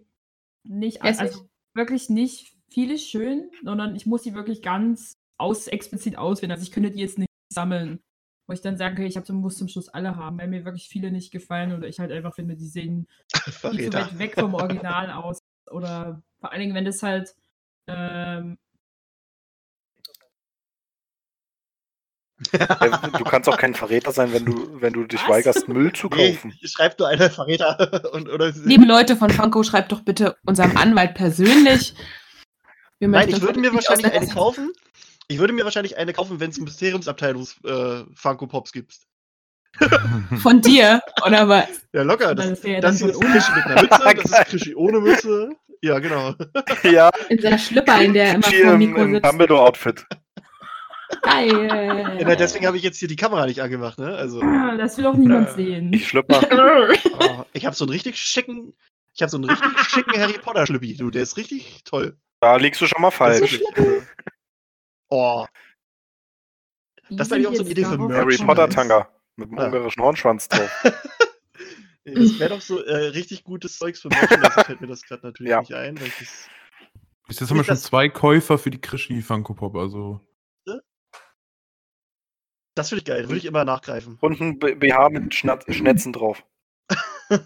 [0.65, 6.53] nicht, also wirklich nicht viele schön, sondern ich muss die wirklich ganz aus, explizit auswählen.
[6.53, 8.01] Also ich könnte die jetzt nicht sammeln.
[8.53, 10.87] Wo ich dann sagen kann, ich hab, muss zum Schluss alle haben, weil mir wirklich
[10.87, 13.09] viele nicht gefallen oder ich halt einfach finde, die sehen
[13.71, 15.39] viel zu weit weg vom Original aus.
[15.71, 17.35] Oder vor allen Dingen, wenn das halt
[17.87, 18.59] ähm,
[22.53, 25.31] Äh, Du kannst auch kein Verräter sein, wenn du, wenn du dich Was?
[25.31, 26.53] weigerst, Müll zu Nee, kaufen.
[26.63, 31.15] schreibt nur einer Verräter und oder Liebe Leute von Funko, schreibt doch bitte unserem Anwalt
[31.15, 31.95] persönlich.
[32.99, 34.73] Wir Nein, ich würde mir wahrscheinlich eine kaufen.
[35.29, 38.97] Ich würde mir wahrscheinlich eine kaufen, wenn es Mysteriumsabteilungs äh, Funko Pops gibt.
[40.43, 41.69] Von dir, oder was?
[41.95, 42.35] Ja, locker.
[42.35, 43.21] Das, das ja das dann hier ist.
[43.33, 45.51] Krischi mit einer Mütze, das ist Krischi ohne Mütze.
[45.81, 46.35] Ja, genau.
[46.85, 49.25] Ja, In der Schlüpper, in der er immer vor dem im, Mikro im sitzt.
[49.27, 50.07] Dumbledore-Outfit.
[51.23, 52.19] Geil.
[52.21, 54.15] Ja, deswegen habe ich jetzt hier die Kamera nicht angemacht, ne?
[54.15, 55.93] Also, Ah, Das will auch niemand Äh, sehen.
[55.93, 56.41] Ich schlüpper.
[57.21, 58.75] oh, ich habe so einen richtig schicken,
[59.15, 62.17] ich habe so einen richtig schicken Harry Potter Schlüppi, du, der ist richtig toll.
[62.41, 63.61] Da liegst du schon mal Das falsch.
[65.13, 65.47] Ist Oh,
[67.11, 68.39] das sind wäre auch so eine Idee für darauf Merch.
[68.39, 68.47] Harry?
[68.47, 69.09] Potter Tanga.
[69.37, 69.65] Mit einem Ja.
[69.67, 70.71] ungarischen Hornschwanz drauf.
[72.05, 75.51] das wäre doch so äh, richtig gutes Zeugs für Merchandise, fällt mir das gerade natürlich
[75.51, 75.61] Ja.
[75.61, 76.49] nicht ein, weil ich das
[77.29, 80.21] Bis jetzt haben wir Ist schon zwei Käufer für die Krischi Funko Pop, also.
[82.75, 84.17] Das finde ich geil, würde ich immer nachgreifen.
[84.21, 86.43] Und ein BH mit Schnat Schnetzen drauf.
[87.29, 87.37] äh,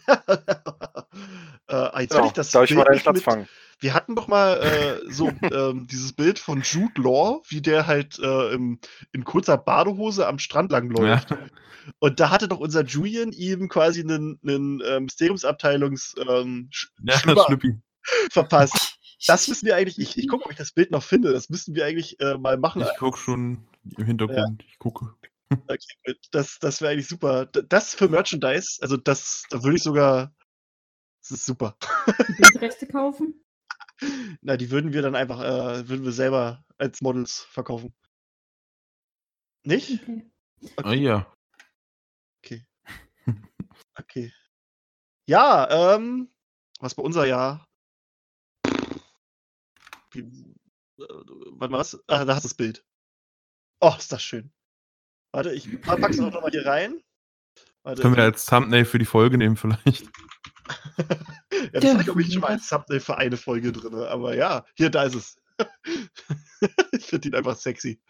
[2.03, 3.49] jetzt Genau, ich das darf ich mal deinen Schnatz mit, fangen?
[3.79, 8.19] Wir hatten doch mal äh, so ähm, dieses Bild von Jude Law, wie der halt
[8.19, 8.81] äh, im,
[9.13, 11.31] in kurzer Badehose am Strand langläuft.
[11.31, 11.39] Ja.
[11.99, 17.17] Und da hatte doch unser Julian ihm quasi einen, einen äh, Mysteriumsabteilungs ähm, Sch- Ja,
[18.31, 18.99] verpasst.
[19.27, 21.75] Das müssen wir eigentlich, ich, ich gucke, ob ich das Bild noch finde, das müssten
[21.75, 22.83] wir eigentlich äh, mal machen.
[22.83, 24.65] Ich gucke schon im Hintergrund.
[24.69, 25.15] Ich gucke.
[25.51, 27.47] Okay, Das, das wäre eigentlich super.
[27.47, 30.35] Das für Merchandise, also das, da würde ich sogar,
[31.23, 31.77] das ist super.
[32.29, 33.43] Die Bildrechte kaufen?
[34.43, 37.95] Na, die würden wir dann einfach, äh, würden wir selber als Models verkaufen.
[39.65, 40.01] Nicht?
[40.03, 40.83] Okay.
[40.83, 41.33] Ah ja.
[43.99, 44.31] Okay.
[45.27, 46.31] Ja, ähm,
[46.81, 47.67] was bei unser Jahr?
[50.13, 50.25] Wie, äh,
[50.99, 51.99] warte mal, was?
[52.09, 52.85] Ah, da hast du das Bild.
[53.81, 54.53] Oh, ist das schön.
[55.33, 57.03] Warte, ich pa- pack's auch nochmal hier rein.
[57.83, 60.09] Warte, Können wir als Thumbnail für die Folge nehmen, vielleicht?
[60.99, 64.35] Ja, das hatte ich glaube ich schon mal als Thumbnail für eine Folge drin, aber
[64.35, 65.37] ja, hier, da ist es.
[66.93, 68.01] ich finde ihn einfach sexy.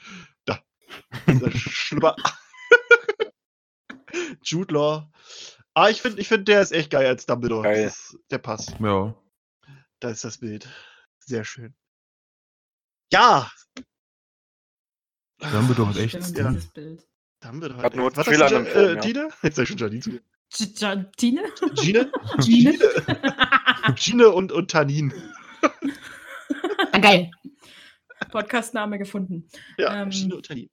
[0.44, 0.60] Da.
[1.26, 2.16] Dieser Schlüpper.
[4.42, 5.10] Jude Law.
[5.74, 7.62] Ah, ich finde, ich find, der ist echt geil als Dumbledore.
[7.62, 7.84] Geil.
[7.84, 8.74] Das der passt.
[8.80, 9.14] Ja.
[10.00, 10.68] Da ist das Bild.
[11.18, 11.74] Sehr schön.
[13.12, 13.50] Ja!
[15.38, 17.06] Dumbledore hat echt dieses Bild.
[17.40, 19.00] Dumbledore Hat nur Was Thriller hast du, in dem Film, äh, ja.
[19.00, 19.28] Dina?
[19.42, 21.10] Jetzt sag ich schon Janine zu Tine?
[21.74, 22.10] Gine?
[22.38, 22.78] Gine?
[23.96, 25.12] Gine und, und Tanin.
[26.92, 27.30] Ah, geil.
[28.30, 29.48] Podcastname gefunden.
[29.78, 30.70] Ja, Ähm, Gine und Tanin.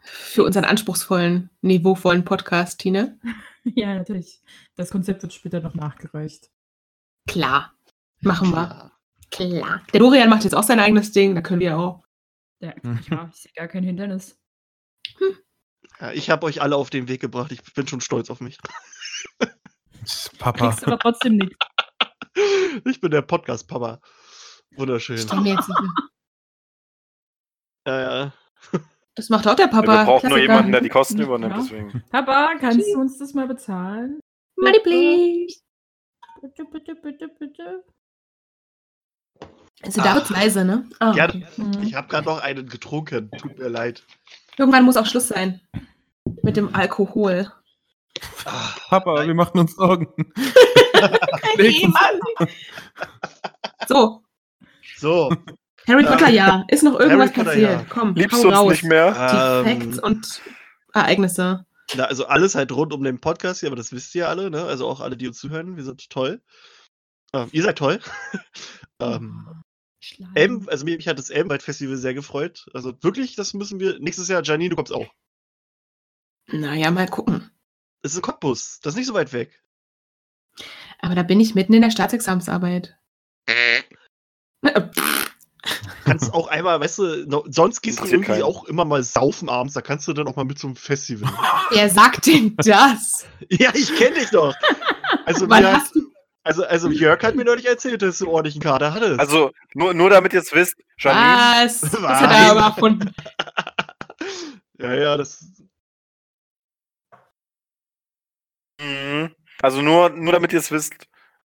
[0.00, 3.18] Für unseren anspruchsvollen, niveauvollen Podcast, Tine.
[3.74, 4.40] Ja, natürlich.
[4.76, 6.50] Das Konzept wird später noch nachgereicht.
[7.26, 7.74] Klar.
[8.20, 8.56] Machen wir.
[8.56, 8.92] Ja.
[9.30, 9.82] Klar.
[9.92, 12.02] Der Dorian macht jetzt auch sein eigenes Ding, da können wir auch.
[12.60, 12.72] Ja,
[13.10, 14.38] ja ich sehe gar kein Hindernis.
[16.00, 17.50] Ja, ich habe euch alle auf den Weg gebracht.
[17.52, 18.58] Ich bin schon stolz auf mich.
[20.38, 20.68] Papa.
[20.70, 21.56] Kriegst aber trotzdem nichts.
[22.84, 24.00] Ich bin der Podcast-Papa.
[24.76, 25.18] Wunderschön.
[25.18, 25.78] Stell mir jetzt nicht-
[27.86, 28.32] Ja, ja.
[29.16, 29.82] Das macht auch der Papa.
[29.88, 30.40] wir brauchen nur Klassiker.
[30.42, 31.24] jemanden, der die Kosten Ja.
[31.24, 32.04] übernimmt, deswegen.
[32.10, 34.20] Papa, kannst du uns das mal bezahlen?
[34.56, 35.60] Money, please.
[36.40, 37.84] Bitte, bitte, bitte, bitte.
[39.82, 40.36] Also da wird's Ach.
[40.36, 40.88] leise, ne?
[41.00, 41.44] Ah, Ja, okay.
[41.56, 41.82] Mhm.
[41.82, 43.32] Ich habe gerade noch einen getrunken.
[43.32, 44.06] Tut mir leid.
[44.58, 45.60] Irgendwann muss auch Schluss sein.
[46.42, 47.50] Mit dem Alkohol.
[48.44, 50.08] Ah, Papa, wir machen uns Sorgen.
[53.86, 54.22] So,
[54.98, 55.32] so.
[55.86, 56.64] Harry Potter, ja.
[56.68, 57.70] Ist noch irgendwas Potter, passiert?
[57.70, 57.86] ja.
[57.88, 58.70] Komm, Liebst hau du uns raus.
[58.72, 59.12] nicht mehr?
[59.64, 60.42] Die Ähm, Facts und
[60.92, 61.64] Ereignisse.
[61.94, 64.50] Na, also alles halt rund um den Podcast hier, aber das wisst ihr ja alle,
[64.50, 64.64] ne?
[64.64, 66.42] Also auch alle, die uns zuhören, wir sind toll.
[67.32, 68.00] Ähm, ihr seid toll.
[69.00, 69.62] ähm,
[70.08, 70.30] Schleim.
[70.34, 72.66] Elben, also mich hat das Elbenwald Festival sehr gefreut.
[72.72, 73.98] Also wirklich, das müssen wir.
[73.98, 75.06] Nächstes Jahr, Janine, du kommst auch.
[76.46, 77.50] Naja, mal gucken.
[78.02, 79.62] Das ist ein Cottbus, das ist nicht so weit weg.
[81.00, 82.96] Aber da bin ich mitten in der Staatsexamensarbeit.
[83.46, 83.82] Äh,
[86.04, 88.42] Kannst auch einmal, weißt du, no, sonst gehst du irgendwie keinen.
[88.42, 91.30] auch immer mal saufen abends, da kannst du dann auch mal mit zum Festival.
[91.70, 93.26] Wer sagt denn das?
[93.50, 94.54] ja, ich kenne dich doch.
[95.26, 96.10] Also, Wann hast du
[96.48, 99.20] also, also Jörg hat mir neulich erzählt, dass du einen ordentlichen Kader hattest.
[99.20, 101.80] Also, nur, nur damit ihr es wisst, Janine, was?
[101.82, 102.20] Das Was?
[102.20, 103.14] hat er aber erfunden.
[104.78, 105.44] ja, ja, das.
[108.80, 109.34] Mhm.
[109.60, 110.94] also nur, nur damit ihr es wisst,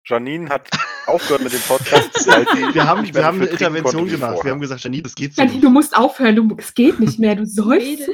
[0.05, 0.69] Janine hat
[1.07, 2.25] aufgehört mit dem Podcast,
[2.73, 4.45] Wir haben, wir haben eine Intervention gemacht.
[4.45, 5.65] Wir haben gesagt, Janine, das geht so Janine, nicht.
[5.65, 8.07] du musst aufhören, du, es geht nicht mehr, du säufst.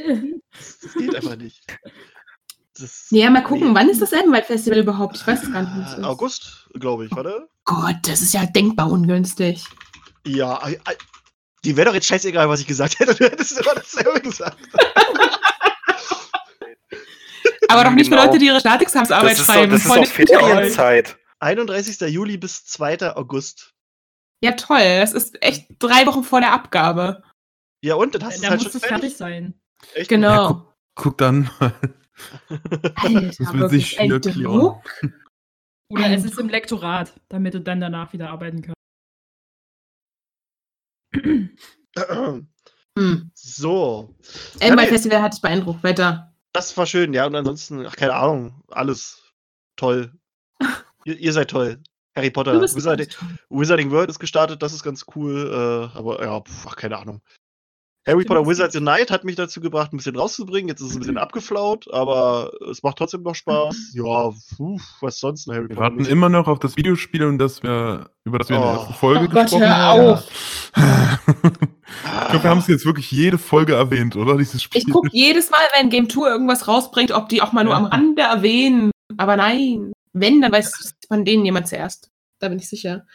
[0.82, 1.64] Das geht einfach nicht.
[2.82, 3.76] Das, Ja, mal gucken, nee.
[3.76, 5.16] wann ist das Elbenwald-Festival überhaupt?
[5.18, 5.88] Ich weiß es gar nicht.
[5.94, 6.04] Äh, ist.
[6.04, 7.48] August, glaube ich, warte.
[7.66, 9.64] Gott, das ist ja denkbar ungünstig.
[10.26, 10.60] Ja,
[11.64, 13.16] die wäre doch jetzt scheißegal, was ich gesagt hätte.
[13.16, 14.58] Du hättest immer dasselbe gesagt.
[17.70, 18.26] Aber doch nicht für Genau.
[18.26, 19.72] Leute, die ihre Staatsexamensarbeit Das ist doch, schreiben.
[19.72, 20.06] das ist doch.
[20.08, 21.18] Ferienzeit.
[21.40, 22.00] 31.
[22.12, 23.16] Juli bis 2.
[23.16, 23.74] August.
[24.44, 24.80] Ja, toll.
[25.00, 27.24] Das ist echt drei Wochen vor der Abgabe.
[27.84, 29.02] Ja, und dann hast du Da es halt muss schon es fertig.
[29.14, 29.54] fertig sein.
[29.94, 30.10] Echt?
[30.10, 30.68] Genau.
[30.96, 31.74] Guck dann mal.
[32.96, 34.10] Alter, Das wird sich ein.
[34.10, 34.84] Druck.
[35.90, 38.76] Oder Ein es ist im Lektorat, damit du dann danach wieder arbeiten kannst.
[42.98, 43.32] Hm.
[43.34, 44.16] So.
[44.60, 45.84] Elbenwald-Festival hat dich beeindruckt.
[45.84, 46.34] Weiter.
[46.54, 47.26] Das war schön, ja.
[47.26, 49.34] Und ansonsten, ach, keine Ahnung, alles
[49.76, 50.12] toll.
[51.06, 51.82] ihr, ihr seid toll.
[52.16, 53.08] Harry Potter, Wizarding.
[53.50, 55.50] Wizarding World ist gestartet, das ist ganz cool.
[55.94, 57.22] Äh, aber ja, pf, ach, keine Ahnung.
[58.08, 60.68] Harry Potter Wizards Unite hat mich dazu gebracht, ein bisschen rauszubringen.
[60.70, 63.92] Jetzt ist es ein bisschen abgeflaut, aber es macht trotzdem noch Spaß.
[63.94, 65.48] Ja, puh, was sonst?
[65.48, 68.62] Harry Wir warten immer noch auf das Videospiel und das wir, über das wir in
[68.64, 68.76] der Oh.
[68.78, 70.02] ersten Folge Oh Gott, gesprochen hör haben.
[70.02, 70.72] auf.
[71.94, 74.38] Ich glaube, wir haben es jetzt wirklich jede Folge erwähnt, oder?
[74.38, 74.80] Dieses Spiel.
[74.82, 77.80] Ich gucke jedes Mal, wenn Game Tour irgendwas rausbringt, ob die auch mal nur Ja.
[77.80, 78.92] am Rande erwähnen.
[79.18, 79.92] Aber nein.
[80.14, 82.10] Wenn, dann weiß von denen jemand zuerst.
[82.40, 83.06] Da bin ich sicher.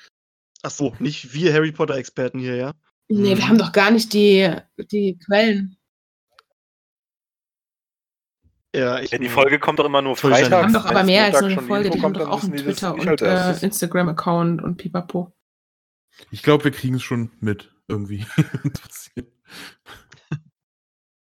[0.63, 2.73] Ach so, nicht wir Harry Potter Experten hier, ja?
[3.09, 3.39] Nee, Mhm.
[3.39, 4.53] wir haben doch gar nicht die,
[4.91, 5.77] die Quellen.
[8.75, 9.11] Ja, ich.
[9.11, 10.51] Ja, die Folge kommt doch immer nur freitags.
[10.51, 11.89] Wir haben doch aber mehr als nur eine Folge.
[11.91, 13.59] Die haben kommt, doch auch einen Twitter und äh.
[13.65, 15.33] Instagram-Account und pipapo.
[16.31, 18.27] Ich glaube, wir kriegen es schon mit, irgendwie.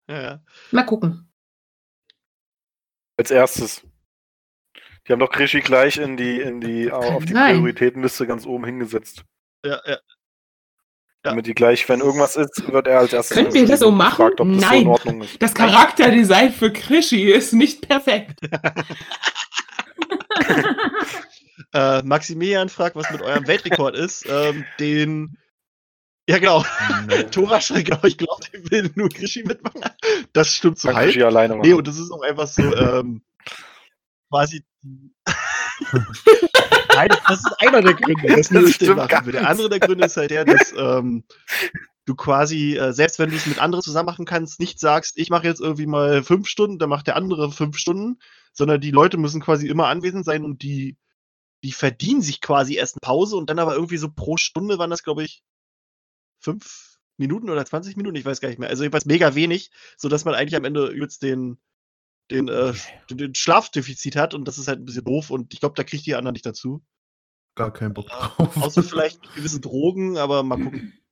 [0.07, 0.43] Ja, ja.
[0.71, 1.31] Mal gucken.
[3.17, 3.81] Als erstes.
[5.07, 7.31] Die haben doch Krischi gleich in die, in die, auf die.
[7.33, 9.23] Prioritätenliste ganz oben hingesetzt.
[9.65, 9.99] ja, ja.
[11.23, 14.17] Damit die gleich, wenn irgendwas ist, wird er als erstes Können wir das so machen?
[14.17, 14.81] gefragt, ob das so Nein.
[14.81, 15.41] in Ordnung ist.
[15.41, 18.39] Das Charakterdesign für Krischi ist nicht perfekt.
[21.73, 24.25] Äh, Maximilian fragt, was mit eurem Weltrekord ist.
[24.27, 25.37] Ähm, den.
[26.27, 26.65] Ja, genau.
[27.31, 29.81] Tora schreibt, genau, ich glaube, der will nur Krischi mitmachen.
[30.33, 31.05] Das stimmt so halb.
[31.07, 31.67] Krischi alleine machen.
[31.67, 33.21] Nee, und das ist auch einfach so, ähm,
[34.29, 34.65] quasi.
[36.95, 39.33] Nein, das, das ist einer der Gründe, Das den stimmt machen will.
[39.33, 41.23] Der andere der Gründe ist halt der, dass ähm,
[42.05, 45.29] du quasi, äh, selbst wenn du es mit anderen zusammen machen kannst, nicht sagst, ich
[45.29, 48.19] mache jetzt irgendwie mal fünf Stunden, dann macht der andere fünf Stunden,
[48.53, 50.97] sondern die Leute müssen quasi immer anwesend sein und die,
[51.63, 54.89] die verdienen sich quasi erst eine Pause und dann aber irgendwie so pro Stunde waren
[54.89, 55.43] das, glaube ich,
[56.39, 58.69] fünf Minuten oder 20 Minuten, ich weiß gar nicht mehr.
[58.69, 61.59] Also jedenfalls mega wenig, sodass man eigentlich am Ende jetzt den,
[62.31, 62.73] den, äh,
[63.09, 66.05] den, Schlafdefizit hat und das ist halt ein bisschen doof und ich glaube, da kriegt
[66.05, 66.81] die anderen nicht dazu.
[67.55, 68.57] Gar keinen Bock drauf.
[68.57, 70.93] Außer vielleicht gewisse Drogen, aber mal gucken.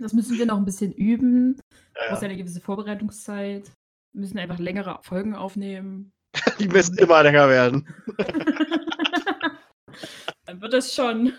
[0.00, 1.60] Das müssen wir noch ein bisschen üben.
[1.96, 2.20] Ja, ja ja.
[2.20, 3.72] eine gewisse Vorbereitungszeit.
[4.12, 6.12] Wir müssen einfach längere Folgen aufnehmen.
[6.60, 7.92] Die müssen immer länger werden.
[10.46, 11.32] Dann wird es schon.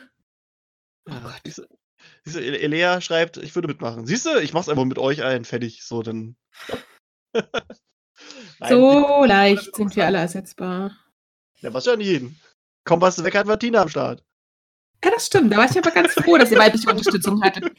[1.07, 1.69] Ja, diese,
[2.25, 4.05] diese E- Elea schreibt, ich würde mitmachen.
[4.05, 5.83] Siehst du, ich mach's einfach mit euch allen fertig.
[5.83, 6.35] So, dann.
[8.67, 10.95] So leicht sind wir alle ersetzbar.
[11.59, 12.39] Ja, was ja an jeden.
[12.83, 14.23] Kompass weg hat Martina am Start.
[15.03, 15.53] Ja, das stimmt.
[15.53, 17.71] Da war ich aber ganz froh, dass ihr weibliche Unterstützung hattet.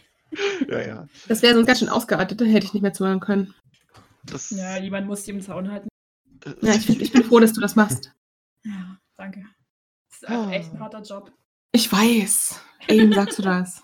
[0.69, 1.09] Ja, ja.
[1.29, 3.55] Das wäre sonst ganz schön ausgeartet, da hätte ich nicht mehr zuhören können.
[4.25, 5.89] Das, Ja, jemand muss die im Zaun halten.
[6.41, 8.13] das- Ja, ich, find, ich bin froh, dass du das machst.
[8.65, 9.45] Ja, danke.
[10.11, 11.33] Das ist einfach echt ein harter Job.
[11.73, 12.61] Ich weiß.
[12.89, 13.83] Eben sagst du das.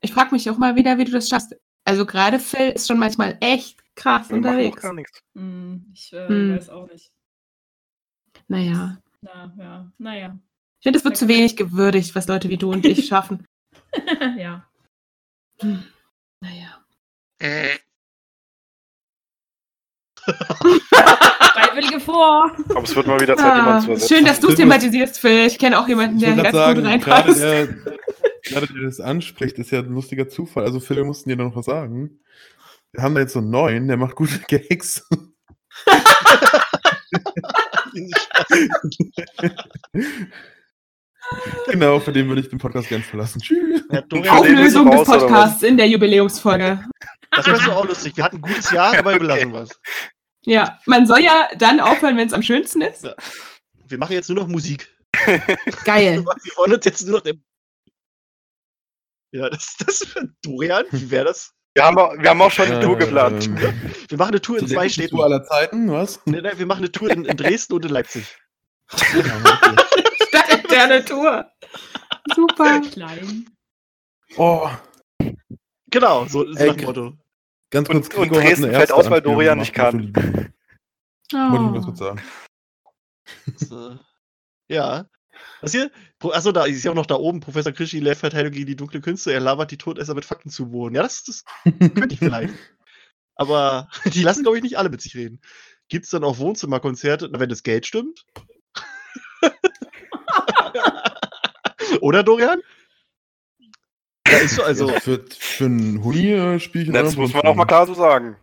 [0.00, 1.56] Ich frage mich auch mal wieder, wie du das schaffst.
[1.84, 4.80] Also gerade Phil ist schon manchmal echt krass Wir unterwegs.
[4.82, 5.20] gar nichts.
[5.34, 6.56] Hm, ich äh, Hm.
[6.56, 7.10] weiß auch nicht.
[8.48, 8.98] Naja.
[9.22, 10.38] Na, ja, naja.
[10.78, 13.46] Ich finde, es wird zu wenig gewürdigt, was Leute wie du und ich schaffen.
[14.38, 14.64] ja.
[15.60, 15.82] Hm.
[16.40, 16.84] Naja.
[20.26, 22.50] Freiwillige vor.
[22.70, 24.14] Aber es wird mal wieder Zeit, Ah, jemanden zu ersetzen.
[24.14, 25.46] schön, dass du es thematisierst, Phil.
[25.46, 27.42] Ich kenne auch jemanden, der ganz gerade gut sagen, gerade reinpasst.
[27.42, 27.66] der,
[28.42, 30.64] gerade der das anspricht, ist ja ein lustiger Zufall.
[30.64, 32.18] Also Phil, wir mussten dir noch was sagen.
[32.96, 35.06] Wir haben da jetzt so einen neuen, der macht gute Gags.
[41.66, 43.42] genau, für den würde ich den Podcast gern verlassen.
[43.42, 43.82] Tschüss.
[43.90, 45.06] Ja, Auflösung des raus?
[45.06, 46.82] Podcasts in der Jubiläumsfolge.
[47.32, 48.16] das wäre so auch lustig.
[48.16, 49.78] Wir hatten ein gutes Jahr, aber wir belassen was.
[50.46, 53.04] Ja, man soll ja dann aufhören, wenn es am schönsten ist.
[53.04, 53.14] Ja.
[53.88, 54.90] Wir machen jetzt nur noch Musik.
[55.84, 56.24] Geil.
[56.24, 57.44] Wir wollen uns jetzt nur noch dem.
[59.32, 61.55] Ja, das, das für Dorian, wie wäre das?
[61.76, 63.46] Wir haben, auch- wir haben auch schon eine Tour geplant.
[63.48, 63.56] Ähm,
[64.08, 65.14] Wir machen eine Tour in zwei Städten.
[65.14, 66.20] Tour aller Zeiten, was?
[66.24, 68.34] Nee, nein, wir machen eine Tour in, in Dresden und in Leipzig.
[70.28, 71.44] Stadtinterne Tour.
[72.34, 72.80] Super.
[72.80, 73.46] Klein.
[74.38, 74.70] Oh,
[75.90, 77.12] Genau, so, so Ey, nach dem Motto.
[77.70, 78.08] ganz kurz.
[78.08, 80.12] Und- und Dresden fällt aus, weil Dorian nicht kann.
[81.30, 81.74] Entschuldigung.
[81.74, 81.86] Wollte ich Oh.
[81.86, 82.22] kurz sagen.
[83.56, 83.98] So.
[84.68, 85.06] Ja.
[85.60, 85.90] Was hier?
[86.22, 87.40] Achso, da ist ja auch noch da oben.
[87.40, 89.32] Professor Krischi lehrt Verteidigung gegen die dunkle Künste.
[89.32, 90.94] Er labert die Todesser mit Fakten zu Boden.
[90.94, 92.54] Ja, das, das könnte ich vielleicht.
[93.36, 95.40] Aber die lassen, glaube ich, nicht alle mit sich reden.
[95.88, 98.24] Gibt es dann auch Wohnzimmerkonzerte, wenn das Geld stimmt?
[102.00, 102.60] Oder, Dorian?
[104.26, 104.90] Ja, ist so, also.
[104.90, 108.36] Ja, für, für ein Huni spiele ich Das muss man auch mal klar so sagen.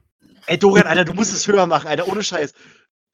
[0.45, 2.53] Ey, Dorian, Alter, du musst es höher machen, Alter, ohne Scheiß.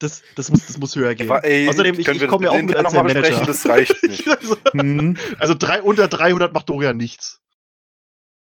[0.00, 1.30] Das, das, muss, das muss höher gehen.
[1.42, 3.44] Ey, Außerdem, ich, ich wir komme ja auch mit als Manager.
[3.44, 4.26] Das reicht nicht.
[4.26, 5.16] also, Hm.
[5.38, 7.40] also drei, unter 300 macht Dorian nichts.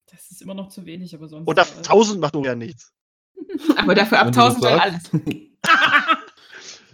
[0.09, 1.47] Das ist immer noch zu wenig, aber sonst.
[1.47, 2.93] Unter äh, 1000 macht Dorian nichts.
[3.77, 5.03] Aber dafür ab Wenn du das 1000 dann alles.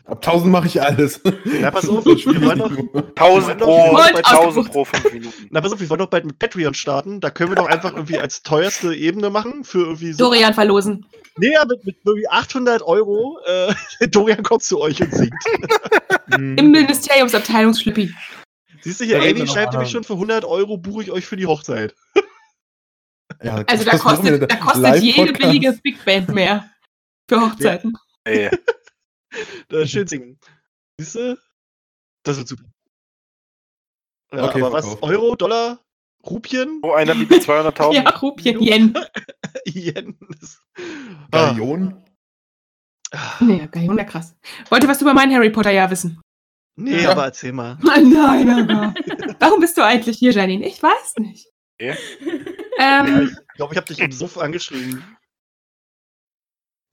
[0.05, 1.19] Ab 1000 mache ich alles.
[1.59, 2.71] Ja, pass auf, wir wollen noch,
[3.15, 4.71] 1000 pro, Und bei 1000 ausgebucht.
[4.71, 5.47] pro 5 Minuten.
[5.49, 7.19] na, pass auf, wir wollen doch bald mit Patreon starten.
[7.21, 10.25] Da können wir doch einfach irgendwie als teuerste Ebene machen für irgendwie so.
[10.25, 11.05] Dorian verlosen.
[11.37, 13.39] Nee, ja, mit, mit irgendwie 800 Euro.
[13.47, 15.33] Äh, Dorian kommt zu euch und singt.
[16.31, 18.13] Im Ministeriumsabteilungsschlippi.
[18.81, 21.35] Siehst du hier, Da Amy schreibt nämlich schon für 100 Euro buche ich euch für
[21.35, 21.95] die Hochzeit.
[23.41, 26.69] Ja, Also da kostet, da kostet jede billige Big Band mehr.
[27.27, 27.97] Für Hochzeiten.
[28.23, 28.51] Ey,
[29.69, 30.39] Da ist schön singen.
[30.99, 31.37] Siehst du?
[32.23, 32.63] Das wird super.
[34.33, 34.85] Ja, Okay, aber was?
[34.85, 35.03] verkauft.
[35.03, 35.79] Euro, Dollar,
[36.25, 36.79] Rupien?
[36.81, 37.93] wo einer bietet 200.000.
[38.03, 38.93] Ja, Rupien, Yen.
[39.65, 40.17] Yen.
[40.39, 40.61] Das-
[41.31, 41.49] Ah.
[41.49, 42.01] Gallion.
[43.39, 44.35] Nee, geil, ja krass.
[44.69, 46.19] Wollte was über mein Harry Potter Jahr wissen?
[46.77, 47.11] Nee, Ja.
[47.11, 47.77] aber erzähl mal.
[47.81, 48.93] Nein, nein, aber.
[49.39, 50.67] Warum bist du eigentlich hier, Janine?
[50.67, 51.47] Ich weiß nicht.
[51.79, 51.95] Ja,
[52.77, 55.14] Ähm, ich glaube, ich habe dich im Suff angeschrieben.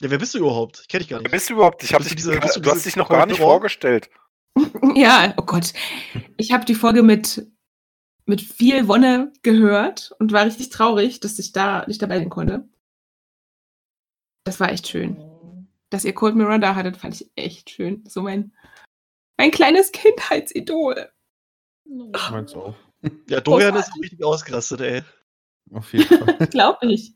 [0.03, 0.81] Ja, wer bist du überhaupt?
[0.81, 1.31] Ich kenne dich gar Wer nicht.
[1.33, 1.83] bist du überhaupt?
[1.85, 4.11] Ich hab dich, diese- du du hast diese dich noch gar nicht vorgestellt.
[4.95, 5.73] ja, oh Gott.
[6.37, 7.47] Ich habe die Folge mit,
[8.27, 12.69] mit viel Wonne gehört und war richtig traurig, dass ich da nicht dabei sein konnte.
[14.45, 15.17] Das war echt schön.
[15.91, 18.05] Dass ihr Cold Mirror da hattet, fand ich echt schön.
[18.09, 18.53] So mein,
[19.39, 21.13] mein kleines Kindheitsidol.
[21.85, 22.75] Ich mein's auch.
[23.29, 25.03] Ja, Dorian Oh, ist richtig ausgerastet, ey.
[25.73, 26.47] Auf jeden Fall.
[26.51, 27.15] Glaub ich.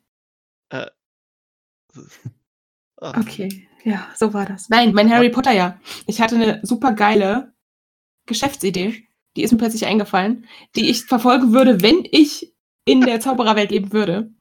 [2.99, 3.19] Ah.
[3.21, 4.69] Okay, ja, so war das.
[4.69, 5.81] Nein, mein Harry Potter Jahr.
[6.07, 7.53] Ich hatte eine super geile
[8.27, 9.07] Geschäftsidee.
[9.37, 10.47] Die ist mir plötzlich eingefallen,
[10.77, 12.55] die ich verfolgen würde, wenn ich
[12.87, 14.33] in der Zaubererwelt leben würde.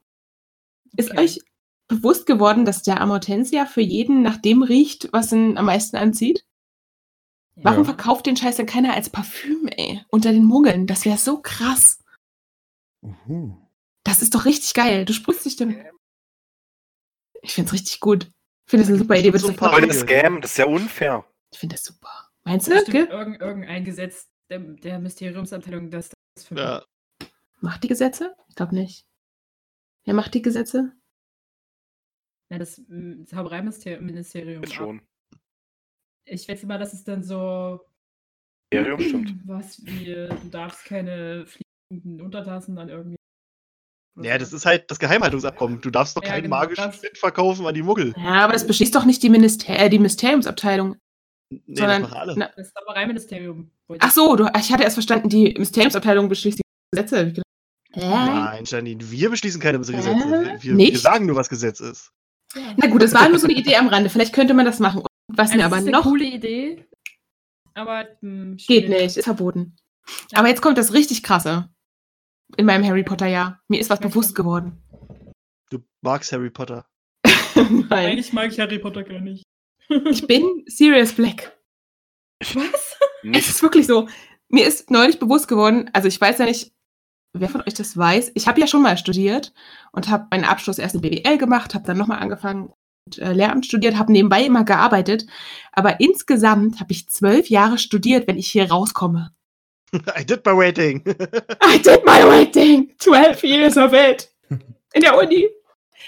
[0.95, 1.19] Ist Okay.
[1.19, 1.39] euch
[1.88, 6.45] bewusst geworden, dass der Amortensia für jeden nach dem riecht, was ihn am meisten anzieht?
[7.57, 7.86] Warum Ja.
[7.86, 10.01] verkauft den Scheiß denn keiner als Parfüm, ey?
[10.09, 10.88] Unter den Muggeln.
[10.88, 11.99] Das wäre so krass.
[13.01, 13.57] Uhu.
[14.03, 15.05] Das ist doch richtig geil.
[15.05, 15.77] Du sprühst dich damit.
[17.41, 18.32] Ich find's richtig gut.
[18.66, 19.38] Ich finde das eine super Idee.
[19.38, 21.26] So ein paar Voll das das Scam, das ist ja unfair.
[21.51, 22.32] Ich finde das super.
[22.43, 22.84] Meinst du?
[22.86, 23.05] Gil?
[23.05, 26.86] irgend, irgendein Gesetz der, der Mysteriumsabteilung, das das für Ja.
[27.61, 28.36] Macht die Gesetze?
[28.49, 29.05] Ich glaube nicht.
[30.03, 30.93] Wer macht die Gesetze?
[32.49, 32.82] Ja, das
[33.26, 34.63] Zaubereiministerium.
[34.63, 35.01] Jetzt schon.
[36.26, 37.82] Ich schätze mal, das ist dann so.
[38.72, 39.34] Imperium stimmt.
[39.47, 43.18] Was wie, du darfst keine fliegenden Untertassen dann irgendwie.
[44.22, 45.82] Ja, das ist halt das Geheimhaltungsabkommen.
[45.82, 48.13] Du darfst doch Ja, keinen genau, magischen Shit verkaufen an die Muggel.
[48.18, 50.95] Ja, aber das beschließt doch nicht die, Minister äh, die Mysteriumsabteilung.
[51.49, 52.34] Nee, Sondern- das alle.
[52.38, 53.72] na- Das Zaubereiministerium.
[53.99, 57.18] Ach so, du, ich hatte erst verstanden, die Mysteriumsabteilung beschließt die Gesetze.
[57.20, 57.45] Hab ich gedacht,
[57.93, 58.01] Hä?
[58.09, 60.05] Nein, Janine, wir beschließen keine Gesetze.
[60.61, 62.11] Wir, wir sagen nur, was Gesetz ist.
[62.55, 62.61] Ja.
[62.78, 64.09] Na gut, das war nur so eine Idee am Rande.
[64.09, 65.01] Vielleicht könnte man das machen.
[65.28, 66.86] Was Also, mir das aber ist eine noch coole Idee.
[67.74, 69.76] Aber hm, geht nicht, ist verboten.
[70.34, 71.70] Aber jetzt kommt das richtig krasse
[72.57, 73.61] in meinem Harry Potter Jahr.
[73.67, 74.81] Mir ist was bewusst geworden.
[75.69, 76.85] Du magst Harry Potter.
[77.55, 79.43] Nein, Eigentlich mag ich Harry Potter gar nicht.
[79.89, 81.57] ich bin Sirius Black.
[82.53, 82.97] Was?
[83.33, 84.07] Es ist wirklich so.
[84.49, 86.75] Mir ist neulich bewusst geworden, also ich weiß ja nicht,
[87.33, 88.33] wer von euch das weiß.
[88.35, 89.51] Ich habe ja schon mal studiert
[89.91, 92.71] und habe meinen Abschluss erst in BWL gemacht, habe dann nochmal angefangen
[93.07, 95.25] und äh, Lehramt studiert, habe nebenbei immer gearbeitet.
[95.71, 99.31] Aber insgesamt habe ich zwölf Jahre studiert, wenn ich hier rauskomme.
[100.17, 101.01] I did my waiting.
[101.61, 102.91] I did my waiting.
[102.99, 104.29] 12 years of it.
[104.93, 105.49] In der Uni.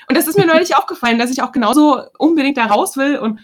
[0.10, 3.40] Und das ist mir neulich aufgefallen, dass ich auch genauso unbedingt da raus will und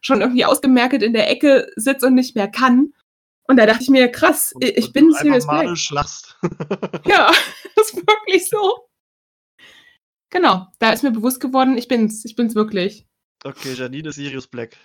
[0.00, 2.92] schon irgendwie ausgemerkt in der Ecke sitze und nicht mehr kann.
[3.46, 5.90] Und da dachte ich mir, krass, Und- ich und bin einfach Black.
[5.90, 6.36] lachst.
[7.06, 7.30] Ja,
[7.76, 8.88] das ist wirklich so.
[10.30, 13.06] Genau, da ist mir bewusst geworden, ich bin's, ich bin's wirklich.
[13.44, 14.76] Okay, Janine ist Sirius Black.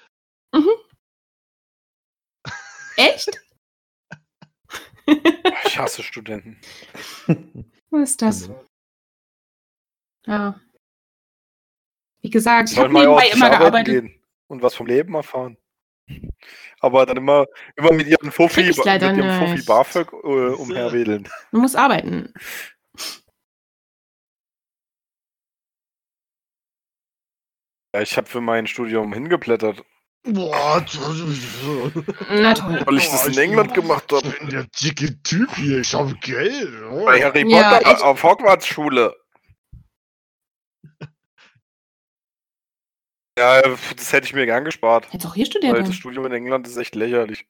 [2.98, 3.30] Echt?
[5.66, 6.60] Ich hasse Studenten.
[7.90, 8.50] Was ist das?
[10.26, 10.60] Ja.
[12.22, 13.86] Wie gesagt, ich Sollen habe mal nebenbei immer gearbeitet.
[14.04, 15.58] gehen und was vom Leben erfahren.
[16.82, 17.46] Aber dann immer,
[17.76, 19.64] immer mit ihrem Fuffi, mit ihrem Fuffi.
[19.66, 21.30] BAföG äh, umherwedeln.
[21.52, 22.34] Man muss arbeiten.
[27.94, 29.84] Ja, ich habe für mein Studium hingeblättert,
[30.24, 30.86] Boah,
[32.30, 32.82] Na toll.
[32.86, 34.28] weil ich das in England gemacht habe.
[34.28, 35.80] Ich bin der dicke Typ hier.
[35.80, 36.70] Ich habe Geld.
[36.92, 37.06] Oh.
[37.06, 38.02] Bei Harry Ja, Potter echt?
[38.04, 39.16] auf Hogwarts Schule.
[43.38, 45.06] Ja, das hätte ich mir gern gespart.
[45.14, 45.74] Hättest auch hier studiert.
[45.74, 45.96] Weil das.
[45.96, 47.48] Studium in England ist echt lächerlich.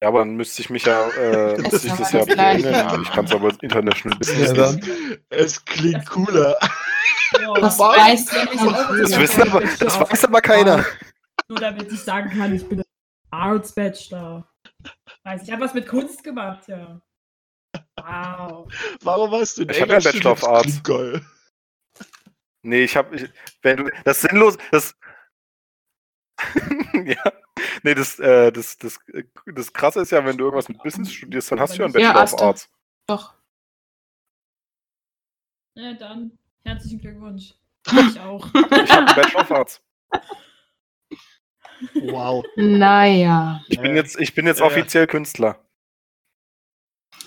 [0.00, 3.00] Ja, aber dann müsste ich mich ja, äh, Das müsste ist ich das ja.
[3.00, 5.20] Ich kann es aber International Business Ja, nicht.
[5.30, 6.56] Es klingt cooler.
[7.60, 10.84] Das weiß Das wissen aber, das weiß aber keiner.
[11.48, 12.82] Nur damit ich sagen kann, ich bin
[13.30, 14.48] Arts Bachelor.
[15.24, 17.00] Weiß ich habe was mit Kunst gemacht, ja.
[17.96, 18.72] Wow.
[19.02, 20.44] Warum hast du in Ich hab ja einen Bachelor of?
[20.44, 20.82] Arts.
[20.82, 21.20] Geil.
[22.62, 23.30] Nee, ich habe, ich,
[23.62, 24.94] wenn du, das sinnlos, das,
[27.04, 27.32] ja,
[27.82, 31.12] nee, das, äh, das, das, äh, das Krasse ist ja, wenn du irgendwas mit Business
[31.12, 32.44] studierst, dann hast du ja einen Ja, Bachelor of hast du.
[32.44, 32.70] Arts.
[33.06, 33.34] Doch.
[35.74, 37.54] Ja, dann herzlichen Glückwunsch.
[38.10, 38.46] Ich auch.
[38.54, 38.62] Ich
[38.92, 39.82] habe einen Bachelor of Arts.
[41.94, 42.44] Wow.
[42.56, 43.62] Naja.
[43.68, 43.96] Ich bin Ja.
[44.02, 44.72] jetzt, ich bin jetzt Ja, ja.
[44.72, 45.64] offiziell Künstler.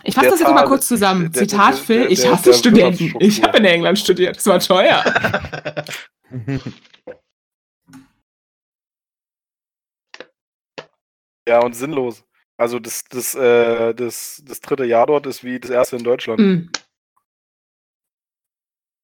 [0.03, 1.32] Ich fasse das jetzt mal kurz zusammen.
[1.32, 3.14] der- Zitat der- Phil, der- ich der- hasse der Studenten.
[3.20, 4.36] Ich habe in England studiert.
[4.38, 5.03] Das war teuer.
[11.47, 12.23] Ja, und sinnlos.
[12.57, 16.39] Also das, das, äh, das, das dritte Jahr dort ist wie das erste in Deutschland.
[16.39, 16.69] Hm.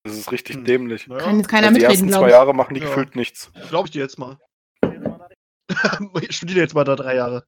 [0.03, 0.65] Das ist richtig Hm.
[0.65, 1.07] dämlich.
[1.07, 2.33] Naja, Kann jetzt keiner Also die mitreden, ersten glaube zwei ich.
[2.33, 2.85] Jahre machen die Ja.
[2.87, 3.51] gefühlt nichts.
[3.69, 4.37] Glaube ich dir jetzt mal.
[6.21, 7.45] ich studiere jetzt mal da drei Jahre.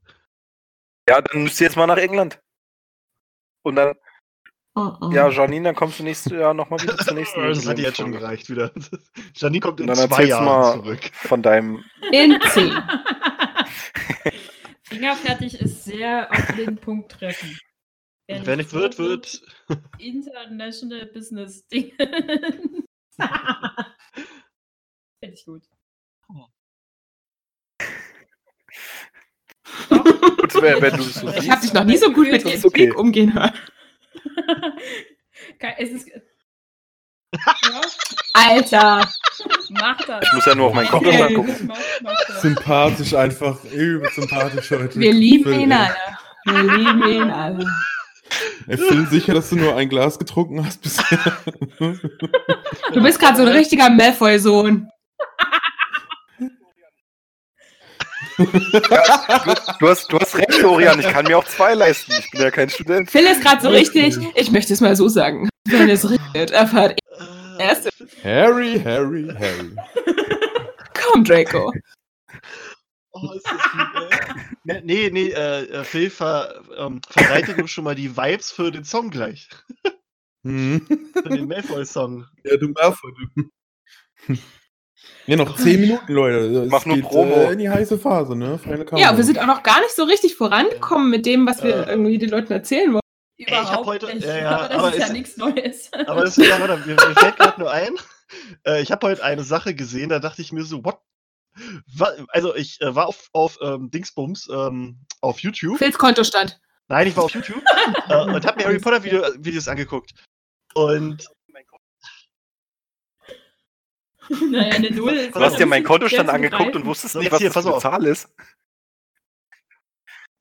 [1.08, 2.40] Ja, dann müsst ihr jetzt mal nach England.
[3.64, 3.96] Und dann,
[4.76, 5.12] Oh, oh.
[5.12, 7.98] ja, Janine, dann kommst du nächstes Jahr nochmal wieder zur nächsten Das hat dir jetzt
[7.98, 8.72] schon gereicht wieder.
[9.36, 11.12] Janine kommt in dann zwei Jahren mal zurück.
[11.14, 11.84] von deinem.
[12.12, 12.72] In 10.
[14.90, 17.58] Fingerfertig ist sehr auf den Punkt treffen.
[18.28, 19.42] Und Wer nicht wird, wird.
[20.00, 21.92] International Business Ding.
[25.20, 25.64] Finde ich gut.
[29.90, 32.66] Gut, wenn, wenn du es so Ich habe dich noch nie so gut mit Ethik
[32.66, 32.92] okay.
[32.92, 33.54] umgehen hören.
[35.78, 36.12] Es ist.
[37.34, 37.82] Ja,
[38.34, 39.08] Alter.
[39.70, 40.24] mach das.
[40.24, 41.20] Ich muss ja nur auf meinen Kopf Okay.
[41.20, 41.72] mal gucken.
[42.42, 45.00] Sympathisch einfach, übel sympathisch heute.
[45.00, 45.96] Wir lieben Phil, ihn alle.
[46.46, 47.66] Wir lieben ihn alle.
[48.68, 51.38] Ey, Phil, sicher, dass du nur ein Glas getrunken hast bisher.
[52.94, 54.88] Du bist gerade so ein richtiger Malfoy-Sohn.
[58.38, 61.00] Du hast, du hast recht, Florian.
[61.00, 62.14] Ich kann mir auch zwei leisten.
[62.18, 63.10] Ich bin ja kein Student.
[63.12, 65.49] Phil ist gerade so richtig, ich möchte es mal so sagen.
[65.66, 67.00] Wenn es regnet, erfahrt
[67.60, 67.90] Äh, erst.
[68.24, 69.76] Harry, Harry, Harry.
[70.94, 71.72] Komm, Draco.
[73.12, 74.20] Oh, ist das lieb, ey.
[74.64, 78.72] Ne- Nee, nee, äh, äh, Phil ver, ähm, verbreitet uns schon mal die Vibes für
[78.72, 79.50] den Song gleich.
[80.44, 80.86] Mhm.
[81.14, 82.26] Für den Malfoy-Song.
[82.46, 84.36] Ja, du Malfoy, du.
[85.26, 86.38] Ja, noch 10 Minuten, Leute.
[86.64, 87.34] Es Mach nur geht, Promo.
[87.36, 88.60] Äh, in die heiße Phase, ne?
[88.96, 91.92] Ja, wir sind auch noch gar nicht so richtig vorangekommen mit dem, was wir Äh.
[91.92, 93.02] irgendwie den Leuten erzählen wollen.
[93.48, 94.26] Ich hab heute- nicht.
[94.28, 95.92] ja, ja, aber das aber ist ja nichts Neues.
[95.94, 97.96] Aber das ja, warte, mir, mir fällt gerade nur ein.
[98.66, 101.00] Äh, ich habe heute eine Sache gesehen, da dachte ich mir so, what?
[101.96, 105.78] Wa- Also ich äh, war auf, auf ähm, Dingsbums ähm, auf YouTube.
[105.78, 106.60] Phils Kontostand.
[106.90, 107.64] Nein, ich war auf YouTube
[108.10, 110.14] äh, und habe mir Harry Potter Video, Videos angeguckt.
[110.76, 111.28] Und
[114.30, 117.40] naja, eine Null ist Du hast dir meinen Kontostand angeguckt und wusstest So, nicht, was
[117.40, 117.82] hier, das für eine auf.
[117.82, 118.30] Zahl ist.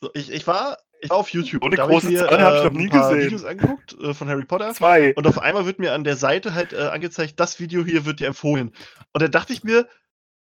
[0.01, 1.63] so, ich, ich, war, ich war auf YouTube.
[1.63, 3.27] Und da ich große mir, Zahl hab ich äh, noch nie ein paar gesehen.
[3.27, 4.73] Videos angeguckt äh, von Harry Potter.
[4.75, 5.15] Zwei.
[5.15, 8.21] Und auf einmal wird mir an der Seite halt äh, angezeigt, das Video hier wird
[8.21, 8.73] dir empfohlen.
[9.13, 9.89] Und dann dachte ich mir,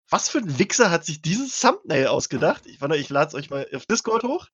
[0.08, 2.66] was für ein Wichser hat sich dieses Thumbnail ausgedacht?
[2.66, 4.48] Ich, warte, ich lade es euch mal auf Discord hoch.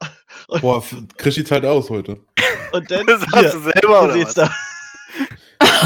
[0.60, 0.82] Boah,
[1.16, 2.20] Krischi zahlt aus heute.
[2.72, 4.48] Und dann Das hier, hast du selber, oder seht's was?
[4.48, 4.54] da.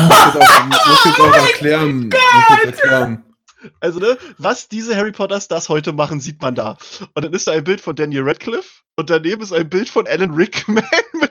[0.02, 2.08] Muss jetzt auch, muss jetzt auch erklären.
[2.08, 3.24] Muss jetzt erklären.
[3.80, 6.78] Also, ne, was diese Harry Potter Stars heute machen, sieht man da.
[7.14, 10.06] Und dann ist da ein Bild von Daniel Radcliffe und daneben ist ein Bild von
[10.06, 11.30] Alan Rickman mit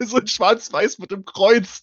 [0.00, 1.82] so in schwarz-weiß mit dem Kreuz.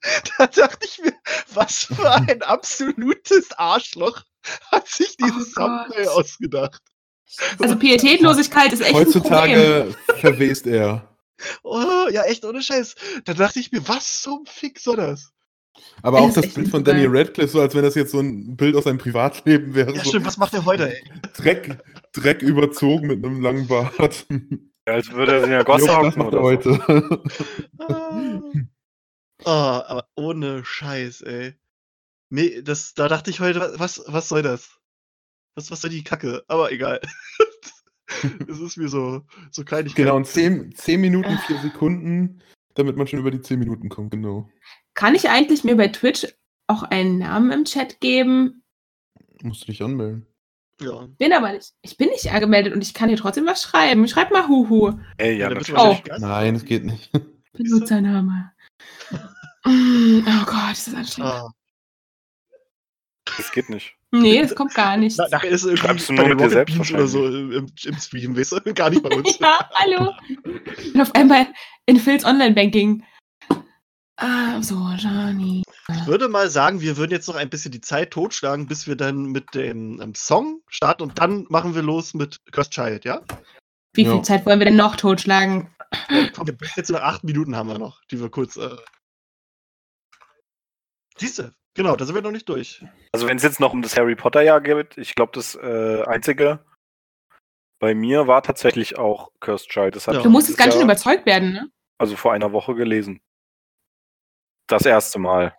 [0.38, 1.12] Da dachte ich mir,
[1.54, 4.22] was für ein absolutes Arschloch
[4.70, 5.60] hat sich dieses Oh.
[5.60, 6.80] Thumbnail ausgedacht.
[7.58, 9.24] Also Pietätlosigkeit ist echt ein Problem.
[9.32, 11.16] Heutzutage verwest er.
[11.64, 12.94] Oh, ja, echt ohne Scheiß.
[13.24, 15.32] Da dachte ich mir, was zum Fick soll das?
[16.02, 16.84] Aber auch das Bild von.
[16.84, 19.94] Daniel Radcliffe, so als wenn das jetzt so ein Bild aus seinem Privatleben wäre.
[19.94, 21.02] Ja, so stimmt, was macht er heute, ey?
[21.36, 21.78] Dreck,
[22.12, 24.26] Dreck überzogen mit einem langen Bart.
[24.86, 26.80] Ja, Als würde er in der Gosse hocken macht er oder heute.
[27.78, 28.40] Ah.
[29.44, 31.54] Ah, aber ohne Scheiß, ey.
[32.30, 34.78] Nee, das, da dachte ich heute, was, was soll das?
[35.54, 36.44] Was, was soll die Kacke?
[36.48, 37.00] Aber egal.
[38.48, 39.96] Es ist mir so, so Kleinigkeit.
[39.96, 42.40] Genau, und 10, 10 Minuten, 4 Sekunden,
[42.74, 44.48] damit man schon über die 10 Minuten kommt, genau.
[44.98, 46.26] Kann ich eigentlich mir bei Twitch
[46.66, 48.64] auch einen Namen im Chat geben?
[49.44, 50.26] Musst du dich anmelden.
[50.80, 51.06] Ja.
[51.18, 51.72] Bin aber nicht.
[51.82, 54.08] Ich bin nicht angemeldet und ich kann hier trotzdem was schreiben.
[54.08, 54.98] Schreib mal Huhu.
[55.16, 55.98] Ey, ja, da bist du natürlich.
[55.98, 56.20] wahrscheinlich Gast.
[56.20, 57.12] Nein, es geht nicht.
[57.52, 58.50] Benutzername.
[59.64, 61.32] Mm, Oh Gott, ist das anstrengend.
[61.32, 61.50] Ah.
[63.36, 63.94] Das geht nicht.
[64.10, 65.16] Nee, das kommt gar nicht.
[65.16, 67.52] Na, nachher ist es Schreibst du nur mit dir selbst oder so im,
[67.84, 68.74] im Stream, weißt du?
[68.74, 69.38] Gar nicht bei uns.
[69.38, 70.12] Ja, hallo.
[70.92, 71.46] Und auf einmal
[71.86, 73.04] in Phils Online-Banking.
[74.20, 75.62] Ah, so, Johnny.
[75.88, 78.96] Ich würde mal sagen, wir würden jetzt noch ein bisschen die Zeit totschlagen, bis wir
[78.96, 83.22] dann mit dem ähm, Song starten und dann machen wir los mit Cursed Child, ja?
[83.94, 84.22] Wie viel Ja.
[84.24, 85.70] Zeit wollen wir denn noch totschlagen?
[86.34, 88.56] Komm, jetzt noch acht Minuten haben wir noch, die wir kurz.
[88.56, 88.76] Äh...
[91.16, 92.84] Siehste, genau, da sind wir noch nicht durch.
[93.12, 96.02] Also wenn es jetzt noch um das Harry Potter Jahr geht, ich glaube, das äh,
[96.04, 96.64] einzige
[97.78, 100.04] bei mir war tatsächlich auch Cursed Child.
[100.06, 100.22] Ja.
[100.22, 101.70] Du musstest ganz schön Jahr, überzeugt werden, ne?
[101.98, 103.20] Also vor einer Woche gelesen.
[104.68, 105.56] Das erste Mal.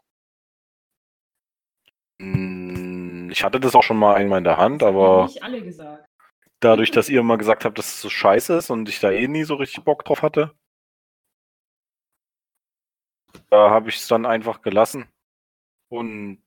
[2.22, 5.62] Hm, Ich hatte das auch schon mal einmal in der Hand, Haben aber nicht alle
[5.62, 6.05] gesagt.
[6.60, 9.28] dadurch, dass ihr immer gesagt habt, dass es so scheiße ist und ich da eh
[9.28, 10.53] nie so richtig Bock drauf hatte,
[13.49, 15.07] da habe ich es dann einfach gelassen.
[15.89, 16.43] Und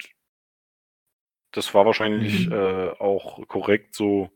[1.53, 2.53] das war wahrscheinlich Mhm.
[2.53, 4.31] äh, auch korrekt so.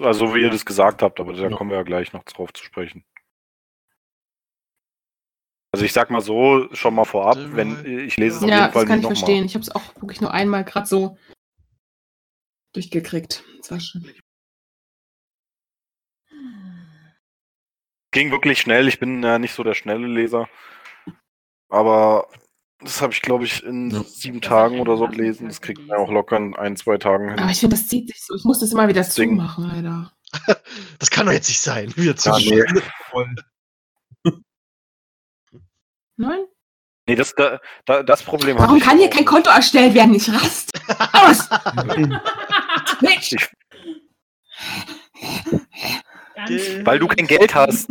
[0.00, 1.56] Also wie ihr das gesagt habt, aber da Ja.
[1.56, 3.04] kommen wir ja gleich noch drauf zu sprechen.
[5.72, 8.72] Also ich sag mal so, schon mal vorab, wenn ich lese es auf Ja, jeden
[8.72, 9.16] Fall das kann nicht ich nochmal.
[9.16, 9.44] verstehen.
[9.44, 11.16] Ich habe es auch wirklich nur einmal gerade so
[12.74, 13.44] durchgekriegt.
[13.58, 14.04] Das war schön.
[18.12, 18.88] Ging wirklich schnell.
[18.88, 20.48] Ich bin ja nicht so der schnelle Leser.
[21.68, 22.28] Aber
[22.80, 24.02] das habe ich, glaube ich, in Ja.
[24.02, 25.46] sieben Tagen oder so gelesen.
[25.46, 27.50] Das kriegt man auch locker in ein, zwei Tagen Aber hin.
[27.50, 28.34] ich finde, das zieht sich so.
[28.34, 29.12] Ich muss das immer wieder Ding.
[29.36, 30.12] zumachen, Alter.
[30.98, 31.92] Das kann doch jetzt nicht sein.
[31.96, 32.80] Wieder zu Ja, nee.
[36.20, 36.44] Nein?
[37.08, 39.24] Nee, das, da, da, das Problem Warum kann hier kein.
[39.24, 40.14] Konto erstellt werden?
[40.14, 40.70] Ich rast
[41.14, 41.48] aus!
[46.36, 47.90] Ganz Weil du kein Geld hast.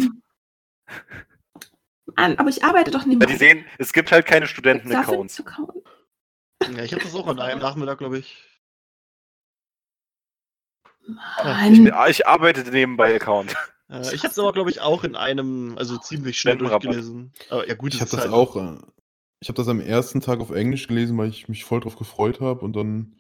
[2.16, 5.44] Mann, aber ich arbeite doch nicht Ja, die sehen, es gibt halt keine Studenten-Accounts.
[6.72, 8.46] Ja, ich habe das auch an einem Nachmittag, glaube ich.
[11.72, 13.56] Ich, ich arbeite nebenbei Account.
[13.90, 17.34] Äh, ich habe es aber, glaube ich, auch in einem, also ziemlich schnell durchgelesen.
[17.50, 18.56] Aber ja, gut, Ich habe das halt- auch.
[18.56, 18.78] äh,
[19.42, 22.40] Ich habe das am ersten Tag auf Englisch gelesen, weil ich mich voll drauf gefreut
[22.42, 23.20] habe und dann.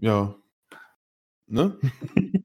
[0.00, 0.36] Ja.
[1.46, 1.78] Ne?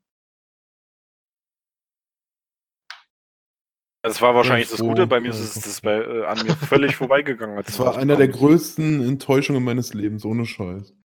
[4.06, 5.08] Das war wahrscheinlich das Gute.
[5.08, 7.56] Bei mir ist es das bei, äh, an mir völlig vorbeigegangen.
[7.64, 10.92] Das war einer der größten Enttäuschungen meines Lebens, ohne Scheiß.
[10.92, 10.98] Und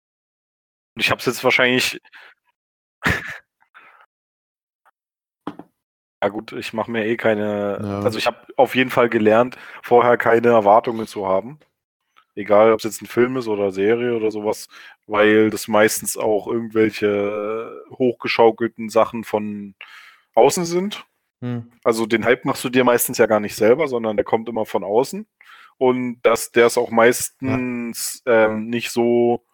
[1.01, 2.01] ich habe es jetzt wahrscheinlich.
[6.23, 7.79] Ja gut, ich mache mir eh keine.
[7.83, 8.01] Ja.
[8.01, 11.59] Also ich habe auf jeden Fall gelernt, vorher keine Erwartungen zu haben.
[12.35, 14.69] Egal, ob es jetzt ein Film ist oder Serie oder sowas,
[15.07, 19.75] weil das meistens auch irgendwelche hochgeschaukelten Sachen von
[20.35, 21.07] außen sind.
[21.41, 21.71] Hm.
[21.85, 24.67] Also den Hype machst du dir meistens ja gar nicht selber, sondern der kommt immer
[24.67, 25.27] von außen.
[25.79, 29.45] Und das, der ist auch meistens ähm, nicht so,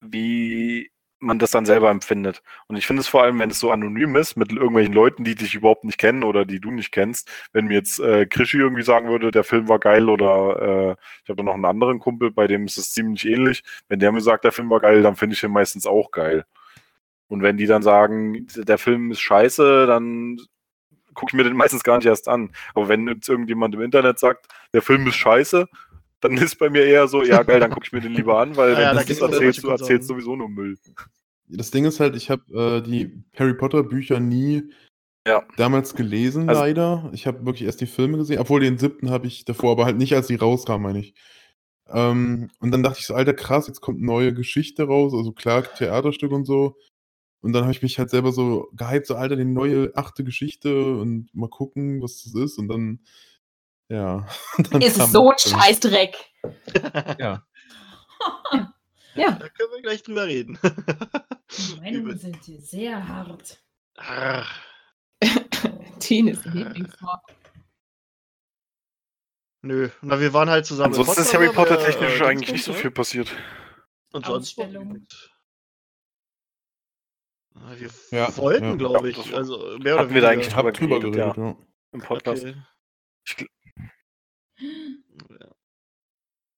[0.00, 2.42] wie man das dann selber empfindet.
[2.66, 5.34] Und ich finde es vor allem, wenn es so anonym ist, mit irgendwelchen Leuten, die
[5.34, 8.82] dich überhaupt nicht kennen oder die du nicht kennst, wenn mir jetzt äh, Krischi irgendwie
[8.82, 12.30] sagen würde, der Film war geil oder äh, ich habe da noch einen anderen Kumpel,
[12.30, 13.62] bei dem ist es ziemlich ähnlich.
[13.88, 16.44] Wenn der mir sagt, der Film war geil, dann finde ich ihn meistens auch geil.
[17.28, 20.38] Und wenn die dann sagen, der Film ist scheiße, dann
[21.14, 22.50] gucke ich mir den meistens gar nicht erst an.
[22.74, 25.68] Aber wenn jetzt irgendjemand im Internet sagt, der Film ist scheiße,
[26.20, 28.56] dann ist bei mir eher so, ja geil, dann gucke ich mir den lieber an,
[28.56, 30.76] weil ja, wenn gibt's das erzählst, du erzählst sowieso nur Müll.
[31.48, 34.70] das Ding ist halt, ich habe äh, die Harry Potter Bücher nie
[35.26, 35.42] Ja.
[35.56, 37.10] damals gelesen, Also- leider.
[37.12, 39.96] Ich habe wirklich erst die Filme gesehen, obwohl den siebten habe ich davor, aber halt
[39.96, 41.14] nicht, als die rauskamen, meine ich.
[41.92, 45.62] Ähm, und dann dachte ich so, alter krass, jetzt kommt neue Geschichte raus, also klar,
[45.64, 46.76] Theaterstück und so.
[47.42, 50.94] Und dann habe ich mich halt selber so gehypt, so alter, die neue achte Geschichte
[50.96, 52.58] und mal gucken, was das ist.
[52.58, 53.00] Und dann,
[53.90, 54.26] ja.
[54.70, 55.38] Dann Ist es so ein.
[55.38, 56.16] Scheißdreck.
[57.18, 57.44] Ja.
[59.14, 59.32] Ja.
[59.32, 60.58] Da können wir gleich drüber reden.
[61.58, 63.62] Die Meinungen sind hier sehr hart.
[63.96, 64.44] Ah,
[65.98, 67.22] Tines Lieblingswort.
[69.62, 70.94] nö, na, wir waren halt zusammen.
[70.94, 73.30] Ansonsten ist Harry Potter technisch äh, eigentlich nicht so viel passiert.
[74.12, 74.66] Und sonst Wir
[78.10, 78.74] Ja, wollten, ja.
[78.76, 79.34] glaube ich.
[79.34, 80.32] Also mehr oder hatten wir da weniger.
[80.32, 81.44] eigentlich Ich habe drüber geredet, geredet, ja.
[81.44, 81.56] ja.
[81.92, 82.44] Im Podcast.
[82.44, 82.56] Okay.
[83.26, 83.36] Ich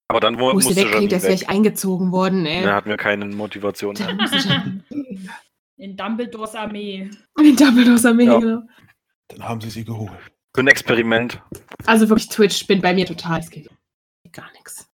[0.09, 1.42] Aber dann wo, musste wegklingt, Janine als wäre weg.
[1.42, 2.62] ich eingezogen worden, ey.
[2.64, 4.82] Da hatten wir keine Motivation mehr.
[5.76, 7.11] In Dumbledores Armee.
[7.38, 8.38] in Dumbledores Armee, Ja.
[8.38, 8.62] genau.
[9.28, 10.12] Dann haben sie sie geholt.
[10.55, 11.40] Für ein Experiment.
[11.86, 13.70] Also wirklich, Twitch bin bei mir total, es geht
[14.32, 14.86] gar nichts.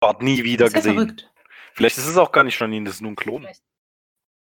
[0.00, 0.94] Wart nie wieder Das gesehen.
[0.94, 1.28] verrückt.
[1.74, 3.46] Vielleicht ist es auch gar nicht Janine, das ist nur ein Klon.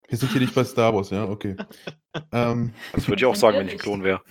[0.08, 1.56] Wir sind hier nicht bei Star Wars, ja, okay.
[2.32, 4.22] ähm, Das würde ich auch sagen, wenn ich ein Klon wäre.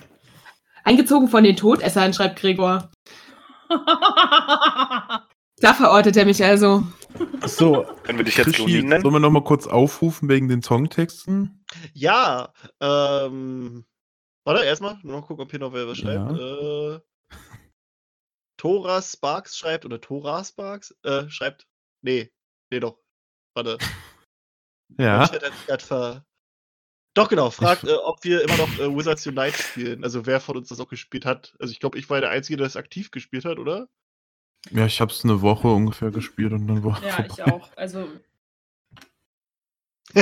[0.89, 2.89] Eingezogen von den Todessern, schreibt Gregor.
[5.61, 6.87] Da verortet er mich also.
[7.45, 11.65] so, Können wir dich jetzt Krischi, sollen wir nochmal kurz aufrufen wegen den Songtexten?
[11.93, 13.85] Ja, ähm.
[14.45, 16.39] Warte, erstmal, nur noch gucken, ob hier noch wer was schreibt.
[16.39, 16.99] Äh,
[18.55, 21.67] Tora Sparks schreibt, oder Tora Sparks, äh, schreibt.
[22.01, 22.31] Nee,
[22.71, 22.97] nee doch.
[23.53, 23.77] Warte.
[24.97, 25.27] Ja.
[25.27, 26.25] Chat hat sich grad ver
[27.19, 30.05] Doch, genau, fragt, äh, ob wir immer noch äh, Wizards Unite spielen.
[30.05, 31.53] Also wer von uns das auch gespielt hat.
[31.59, 33.89] Also ich glaube, ich war der Einzige, der das aktiv gespielt hat, oder?
[34.71, 37.75] Ja, ich habe es eine Woche ungefähr gespielt und dann war ja, ich auch.
[37.75, 38.07] Also,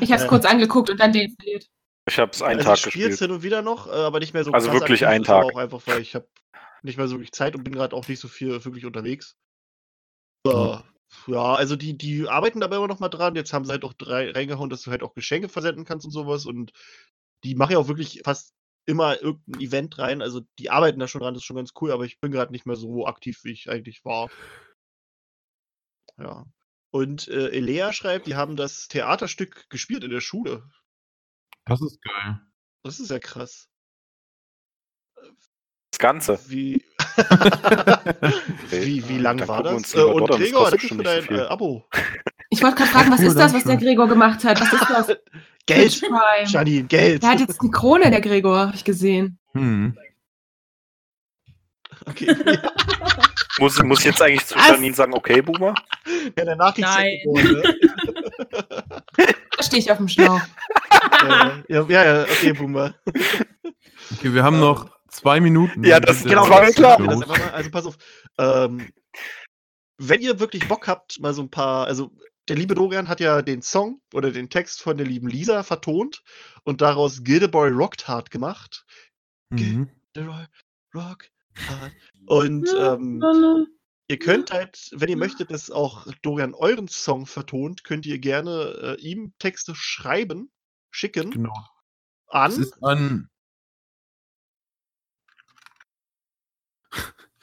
[0.00, 1.66] Ich habe es Äh, kurz angeguckt und dann deinstalliert.
[2.08, 3.18] Ich habe es einen also Tag ich gespielt.
[3.18, 5.44] hin und wieder noch, äh, aber nicht mehr so Also wirklich aktiv, einen Tag.
[5.44, 6.28] Auch einfach, weil ich habe
[6.84, 9.36] nicht mehr so wirklich Zeit und bin gerade auch nicht so viel wirklich unterwegs.
[10.46, 10.76] Äh,
[11.26, 13.34] ja, also die, die arbeiten dabei immer noch mal dran.
[13.34, 16.12] Jetzt haben sie halt auch drei reingehauen, dass du halt auch Geschenke versenden kannst und
[16.12, 16.46] sowas.
[16.46, 16.72] Und
[17.44, 18.54] die machen ja auch wirklich fast
[18.86, 20.22] immer irgendein Event rein.
[20.22, 22.52] Also die arbeiten da schon dran, das ist schon ganz cool, aber ich bin gerade
[22.52, 24.30] nicht mehr so aktiv, wie ich eigentlich war.
[26.18, 26.46] Ja.
[26.90, 30.68] Und äh, Elea schreibt, die haben das Theaterstück gespielt in der Schule.
[31.66, 32.40] Das ist geil.
[32.82, 33.68] Das ist ja krass.
[35.90, 36.38] Das Ganze.
[36.48, 36.82] Wie,
[38.70, 39.74] wie, wie Dann lang war das?
[39.74, 41.84] uns Äh, und das Gregor, kostet danke bestimmt für dein so äh, Abo.
[42.50, 43.76] Ich wollte gerade fragen, was ist das, was der.
[43.76, 44.60] Gregor gemacht hat?
[44.60, 45.18] Was ist das?
[45.66, 46.00] Geld.
[46.46, 47.22] Janine, Geld.
[47.22, 49.38] Der hat jetzt eine Krone, der Gregor, habe ich gesehen.
[49.52, 49.96] Hm.
[52.06, 52.34] Okay.
[53.58, 54.68] Muss, muss ich jetzt eigentlich zu Was?
[54.68, 55.74] Janine sagen, okay, Boomer?
[56.38, 57.18] Ja, der Nachkriegszeit Nein.
[57.24, 57.74] geboren, ne?
[59.56, 60.40] Da stehe ich auf dem Schlauch.
[60.92, 62.94] äh, ja, ja, ja, okay, Boomer.
[64.12, 64.88] Okay, wir haben noch
[65.20, 65.84] zwei Minuten.
[65.84, 66.98] Ja, das- genau, der war mir klar.
[66.98, 67.96] Das mal, also pass auf.
[68.38, 68.88] Ähm,
[69.98, 72.12] wenn ihr wirklich Bock habt, mal so ein paar, also
[72.48, 76.22] der liebe Dorian hat ja den Song oder den Text von der lieben Lisa vertont
[76.64, 78.84] und daraus Gildeboy Rocked Hard gemacht.
[79.50, 79.88] Mhm.
[80.14, 80.44] Gilderoy
[80.94, 81.26] Rock
[81.68, 81.92] Hard.
[82.26, 83.66] Und ähm,
[84.10, 88.96] Ihr könnt halt, wenn ihr möchtet, dass auch Dorian euren Song vertont, könnt ihr gerne
[88.98, 90.50] äh, ihm Texte schreiben,
[90.90, 91.52] schicken Genau.
[92.28, 92.50] an.
[92.50, 93.28] Es ist an.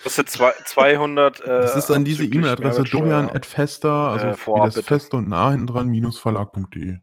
[0.05, 1.41] Das sind zwei, 200.
[1.41, 3.01] Äh, Es ist an diese E-Mail-Adresse Mehrwertsteuer.
[3.01, 4.87] Dorian at Fester, also Äh, wie vorab das bitte.
[4.87, 6.99] Feste und nah hinten dran, minus verlag.de.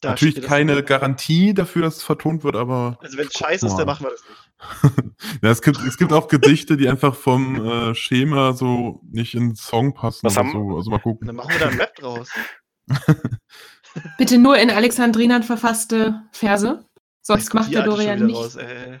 [0.00, 0.82] Da Natürlich das keine.
[0.82, 4.10] Garantie dafür, dass es vertont wird, aber Also wenn es scheiße ist, dann machen wir
[4.10, 5.12] das nicht.
[5.42, 9.48] ja, es, gibt, es gibt auch Gedichte, die einfach vom äh, Schema so nicht in
[9.50, 10.76] den Song passen Was oder haben- so.
[10.76, 11.26] Also mal gucken.
[11.26, 12.30] dann machen wir da einen Rap draus.
[14.18, 16.84] Bitte nur in Alexandrinern verfasste Verse.
[17.22, 18.36] Sonst macht der Dorian nicht.
[18.36, 18.98] raus, äh.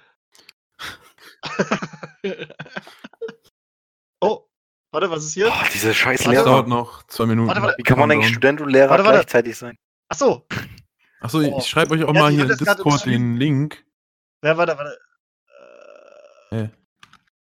[4.20, 4.44] oh,
[4.92, 5.46] warte, was ist hier?
[5.46, 6.44] Boah, diese scheiß Warte, Das Lehrer.
[6.56, 7.48] dauert noch zwei Minuten.
[7.48, 7.78] Warte, warte.
[7.78, 9.18] Wie kann man eigentlich Student und Lehrer Warte, warte.
[9.18, 9.76] gleichzeitig sein?
[10.08, 10.46] Achso,
[11.20, 11.58] Achso, Oh.
[11.58, 13.84] ich schreibe euch auch Ja, mal hier in Discord den Link.
[14.42, 14.98] wer warte, warte.
[16.52, 16.68] Äh,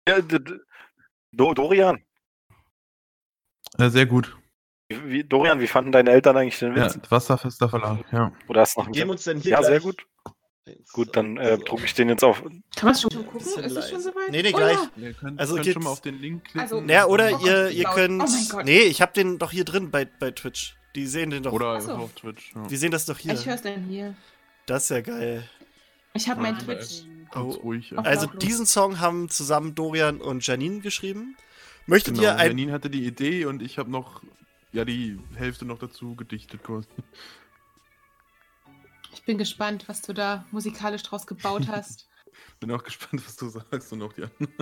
[0.08, 0.20] Ja,
[1.32, 2.04] Do Dorian,
[3.80, 4.38] Äh, sehr gut.
[4.90, 7.00] wie, wie- Dorian, wie fanden deine Eltern eigentlich den Ja, Witz?
[7.10, 8.32] Wasserfester Verlag, ja.
[8.48, 10.06] Oder hast du noch einen geben uns denn hier Ja, gleich- sehr gut.
[10.94, 12.42] Gut, dann äh, drucke ich den jetzt auf.
[12.42, 12.52] Kann
[12.84, 13.40] man es schon gucken?
[13.40, 14.32] Ist es schon soweit?
[14.32, 14.78] Nee, nee, gleich.
[14.78, 14.90] ja.
[15.08, 16.62] Ihr könnt, Also könnt geht's- schon mal auf den Link klicken.
[16.62, 16.78] Also-
[17.12, 18.24] oder Oh Gott, ihr, ihr könnt.
[18.24, 18.66] Oh mein Gott.
[18.66, 20.76] nee, ich hab den doch hier drin bei, bei Twitch.
[20.96, 21.52] Die sehen den doch.
[21.52, 21.92] Oder so.
[21.94, 22.54] auf Twitch.
[22.56, 22.70] Ja.
[22.70, 23.34] Wir sehen das doch hier.
[23.34, 24.16] Ich höre es dann hier.
[24.66, 25.50] Das ist ja geil.
[26.14, 27.04] Ich habe mein Ja, Twitch.
[27.32, 27.60] Ganz Oh.
[27.62, 27.90] ruhig.
[27.92, 27.98] Ja.
[28.00, 31.36] Also diesen Song haben zusammen Dorian und Janine geschrieben.
[31.88, 32.48] Möchtet Genau, ihr ein.
[32.52, 34.22] Janine hatte die Idee und ich habe noch
[34.72, 36.88] ja die Hälfte noch dazu gedichtet quasi.
[39.14, 42.08] Ich bin gespannt, was du da musikalisch draus gebaut hast.
[42.60, 44.54] Bin auch gespannt, was du sagst und auch die anderen.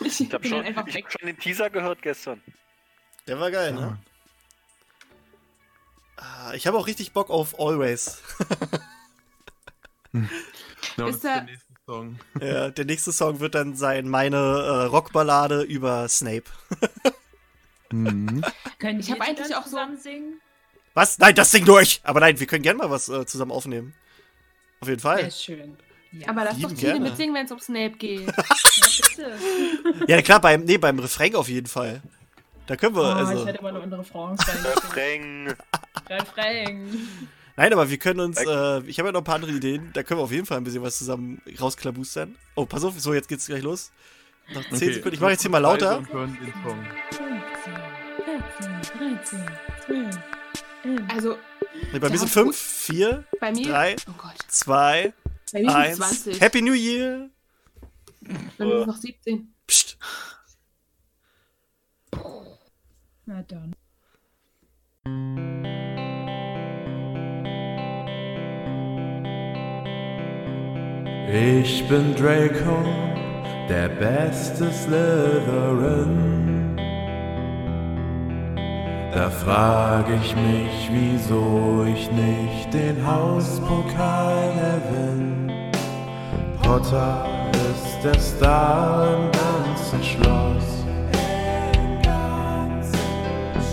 [0.00, 2.42] Ich, Ich habe schon, ich hab schon den Teaser gehört gestern.
[3.26, 3.98] Der war geil, ne?
[6.16, 8.20] Ah, Ich habe auch richtig Bock auf Always.
[10.12, 10.28] Genau,
[11.06, 12.18] das Ist der der- nächste Song.
[12.40, 16.44] ja, der nächste Song wird dann sein meine äh, Rockballade über Snape.
[17.94, 18.42] Mhm.
[18.78, 20.40] Können Ich wir hab die eigentlich auch so- singen?
[20.94, 21.18] Was?
[21.18, 22.00] Nein, das sing durch!
[22.04, 23.94] Aber nein, wir können gerne mal was äh, zusammen aufnehmen.
[24.80, 25.20] Auf jeden Fall.
[25.20, 25.76] Sehr schön.
[26.12, 28.26] Ja, Aber lass doch Tine mitsingen, wenn es um Snape geht.
[28.26, 28.34] ja,
[29.16, 29.32] bitte.
[30.06, 32.02] Ja, klar, beim, nee, beim Refrain auf jeden Fall.
[32.66, 33.40] Da können wir, Oh, also.
[33.40, 34.56] ich hätte immer nur unsere Frauen sein.
[34.62, 35.54] Refrain.
[36.10, 37.08] Refrain.
[37.56, 40.02] Nein, aber wir können uns, äh, ich habe ja noch ein paar andere Ideen, da
[40.02, 42.36] können wir auf jeden Fall ein bisschen was zusammen rausklabustern.
[42.54, 43.90] Oh, pass auf, so, jetzt geht's gleich los.
[44.52, 45.98] Noch 10 Okay, Sekunden, ich mache jetzt hier mal lauter.
[45.98, 46.86] Und hören den Song.
[48.58, 49.46] 15, 13,
[49.86, 50.18] 12, 11.
[51.08, 51.36] Also
[51.92, 53.68] Nee, bei mir sind 5, 4, bei mir.
[53.68, 53.96] Drei.
[54.08, 54.34] Oh Gott.
[54.48, 55.12] 2,
[55.52, 55.96] Bei mir sind 1.
[55.96, 56.40] 20.
[56.40, 57.30] Happy New Year!
[58.58, 59.52] Bei mir sind noch 17.
[59.66, 59.96] Psst.
[63.26, 63.74] Na dann.
[71.34, 72.84] Ich bin Draco,
[73.68, 76.51] der beste Slytherin.
[79.14, 85.52] Da frag ich mich, wieso ich nicht den Hauspokal gewinn.
[86.62, 90.86] Potter ist der Star im ganzen Schloss.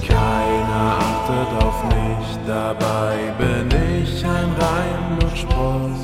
[0.06, 3.70] Keiner achtet auf mich, dabei bin
[4.02, 6.02] ich ein Reim und Spross.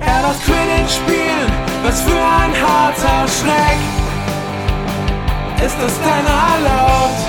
[0.00, 1.52] Er darf Quidditch spielen,
[1.84, 4.05] was für ein harter Schreck.
[5.64, 7.20] Ist es denn erlaubt?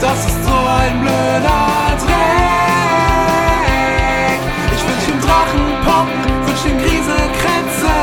[0.00, 2.16] Das ist so ein blöder Dreck.
[4.74, 6.08] Ich wünsch ihm Drachenpop,
[6.46, 7.96] wünsch ihm Grieselkrätze.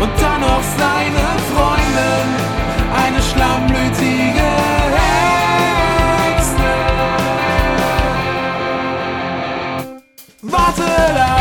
[0.00, 2.28] Und dann noch seine Freundin,
[3.04, 4.50] eine schlammblütige
[6.28, 6.72] Hexe.
[10.42, 11.35] Wartet ab,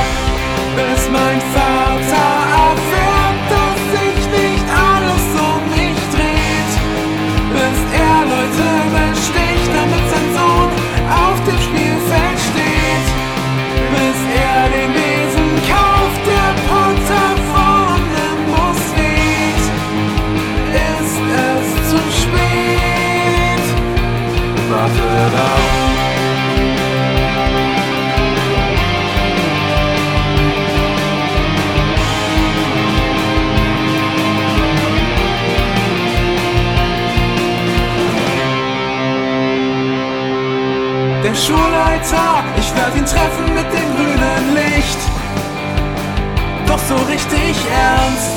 [46.87, 48.35] so richtig ernst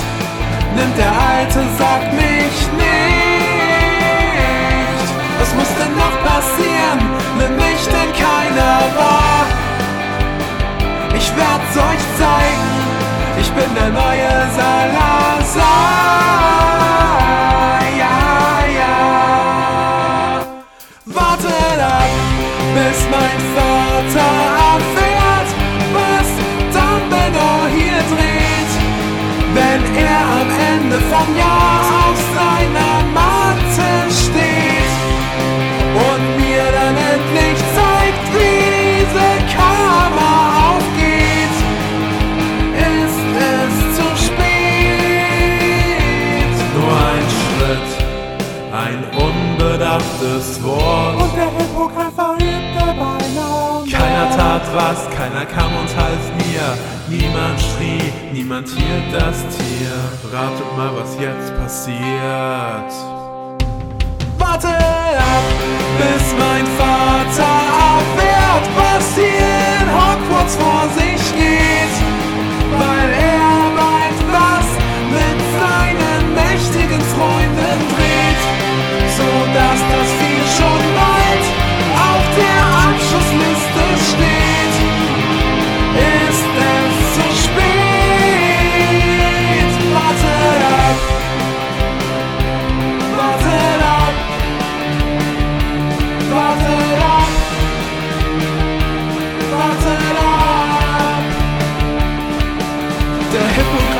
[0.75, 3.49] nimmt der Alte, sagt mich nicht.
[5.39, 6.99] Was muss denn noch passieren?
[7.39, 9.45] Nimmt mich denn keiner wahr?
[11.15, 12.69] Ich werd's euch zeigen,
[13.41, 16.28] ich bin der neue Salazar.
[54.75, 56.77] Was, keiner kam und half mir.
[57.09, 59.97] Niemand schrie, niemand hielt das Tier.
[60.33, 62.91] Ratet mal, was jetzt passiert.
[64.39, 65.47] Warte ab,
[65.99, 67.57] bis mein Vater
[67.95, 71.95] erfährt, was hier in Hogwarts vor sich geht.
[72.79, 74.69] Weil er bald was
[75.17, 78.43] mit seinen mächtigen Freunden dreht.
[79.17, 81.45] So dass das Vieh schon bald
[82.11, 83.58] auf der Abschlussliste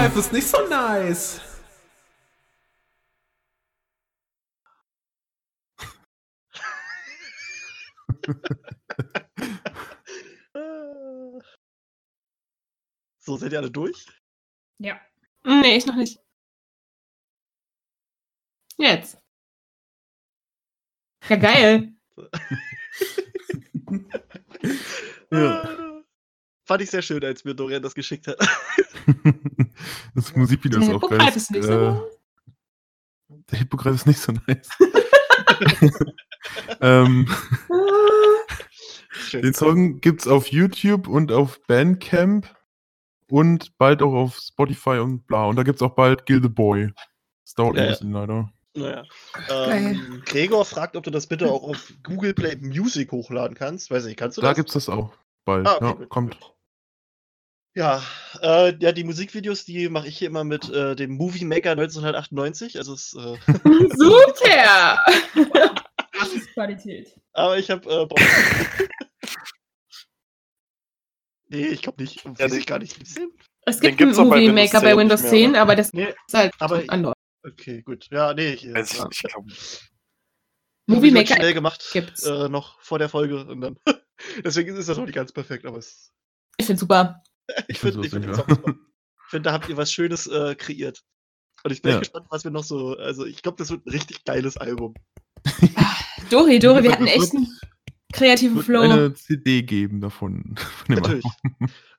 [0.09, 1.41] Hippogreif ist nicht so nice.
[10.55, 11.39] Ah.
[13.21, 14.07] So, seid ihr alle durch?
[14.79, 14.99] Ja.
[15.45, 16.19] Nee, ich noch nicht.
[18.79, 19.19] Jetzt.
[21.29, 21.93] Ja, geil.
[25.31, 25.98] Ja.
[26.69, 28.39] Fand ich sehr schön, als mir Dorian das geschickt hat.
[30.15, 31.37] Das Musikvideo ist Der auch Hippogreif geil.
[31.37, 34.69] ist nicht so Äh, Der Hippogreif ist nicht so nice.
[36.81, 37.29] ähm,
[39.33, 42.55] den Song gibt's auf YouTube und auf Bandcamp
[43.31, 45.47] und bald auch auf Spotify und bla.
[45.47, 46.93] Und da gibt's auch bald Kill the Boy.
[47.45, 47.93] Das dauert Ja, ein ja.
[47.93, 48.53] bisschen leider.
[48.75, 49.05] Naja.
[49.51, 53.91] Ähm, Gregor fragt, ob du das bitte auch auf Google Play Music hochladen kannst.
[53.91, 54.57] Weiß nicht, kannst du Da das?
[54.57, 55.13] gibt's das auch
[55.45, 55.67] bald.
[55.67, 56.41] Ah, okay, ja, gut, kommt.
[56.41, 56.55] gut.
[57.79, 58.03] Ja,
[58.43, 62.77] äh, ja, die Musikvideos, die mache ich hier immer mit äh, dem Movie Maker 1998.
[62.77, 63.37] Also es, äh,
[63.97, 64.99] Super!
[66.19, 67.15] Das ist Qualität.
[67.35, 67.89] aber ich habe.
[67.89, 68.19] Äh, Bock-
[71.49, 72.25] nee, ich glaube nicht.
[72.25, 72.97] Weiß ich gar nicht.
[73.65, 75.61] Es gibt einen Movie Windows Maker bei 10 Windows nicht mehr, 10, oder?
[75.61, 77.15] aber das Nee, ist halt aber- Android.
[77.47, 78.09] okay, gut.
[78.11, 78.73] Ja, nee, ich.
[78.75, 79.07] Weiß ich ja.
[79.07, 79.45] nicht, glaub.
[80.89, 82.25] Movie ich Maker schnell gemacht, gibt's.
[82.25, 83.79] Äh, noch vor der Folge und dann.
[84.45, 86.13] Deswegen ist das noch nicht ganz perfekt, aber es,
[86.57, 87.23] Ich finde super.
[87.69, 88.27] ich finde ich find.
[89.29, 91.03] Ich finde, da habt ihr was Schönes äh, kreiert.
[91.63, 91.97] Und ich bin Ja.
[91.99, 92.97] echt gespannt, was wir noch so.
[92.97, 94.95] Also, ich glaube, das wird ein richtig geiles Album.
[96.31, 97.47] Dori, Dori, wir hatten echt einen
[98.13, 98.81] kreativen Flow.
[98.81, 100.55] eine CD geben davon.
[100.57, 101.25] Von dem Natürlich.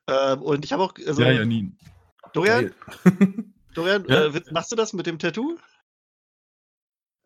[0.08, 0.94] Ähm, und ich habe auch.
[1.06, 1.78] Also, Ja, Janin.
[2.32, 2.72] Dorian,
[3.04, 3.44] Geil.
[3.74, 4.26] Dorian Ja?
[4.26, 5.56] äh, machst du das mit dem Tattoo?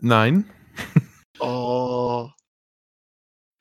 [0.03, 0.51] Nein.
[1.41, 2.29] Oh.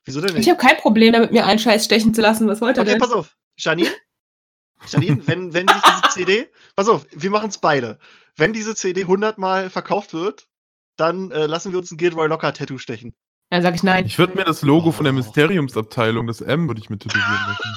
[0.04, 0.48] Wieso denn Ich nicht?
[0.50, 2.46] habe kein Problem damit, mir einen Scheiß stechen zu lassen.
[2.48, 3.00] Was wollt ihr Okay, denn?
[3.00, 3.34] pass auf.
[3.56, 3.88] Janine?
[4.88, 6.48] Janine, wenn, wenn sich diese CD.
[6.76, 7.98] Pass auf, wir machen es beide.
[8.36, 10.46] Wenn diese CD 100 Mal verkauft wird,
[10.96, 13.14] dann äh, lassen wir uns ein Gilroy Locker Tattoo stechen.
[13.50, 14.06] Dann sag ich nein.
[14.06, 15.16] Ich würde mir das Logo von der Oh.
[15.16, 17.76] Mysteriumsabteilung, das M, würde ich mir tätowieren lassen.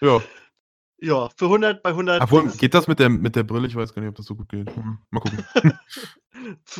[0.00, 0.20] ja.
[0.98, 2.22] Ja, für 100 bei 100.
[2.22, 3.66] Obwohl, geht das mit der, mit der Brille?
[3.66, 4.74] Ich weiß gar nicht, ob das so gut geht.
[4.74, 5.44] Hm, Mal gucken.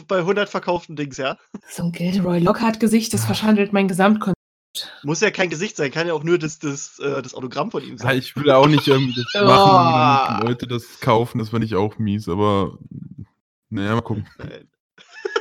[0.09, 1.37] Bei 100 verkauften Dings, ja.
[1.69, 4.36] So ein Gilderoy Lockhart-Gesicht, das verschandelt mein Gesamtkonzept.
[5.03, 7.83] Muss ja kein Gesicht sein, kann ja auch nur das, das, äh, das Autogramm von
[7.83, 8.19] ihm Ja, sein.
[8.19, 9.45] ich will auch nicht irgendwie das Oh.
[9.47, 11.39] machen, die Leute das kaufen.
[11.39, 12.79] Das finde ich auch mies, aber.
[13.69, 14.29] Naja, mal gucken.
[14.39, 14.69] Nein.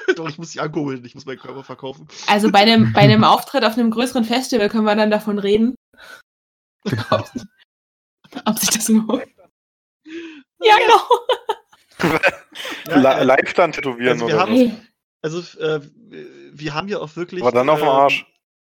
[0.15, 2.07] Doch, ich muss dich ankurbeln, ich muss meinen Körper verkaufen.
[2.27, 5.75] Also bei einem, bei einem Auftritt auf einem größeren Festival können wir dann davon reden.
[6.83, 7.25] Genau.
[8.45, 9.23] Ob sich das lohnt.
[10.61, 12.21] Ja, genau.
[12.89, 14.53] Ja, dann tätowieren also wir oder haben-?
[14.53, 14.71] Hey,
[15.21, 15.81] Also, äh,
[16.53, 18.25] wir haben ja auch wirklich Aber dann auf dem ähm, Arsch.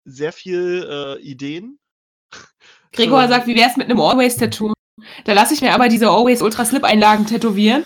[0.06, 1.80] Sehr viel äh, Ideen.
[2.91, 4.74] Gregor Für- sagt, wie wär's mit einem Always-Tattoo?
[5.26, 7.86] Da lasse ich mir aber diese Always Ultra Slip-Einlagen tätowieren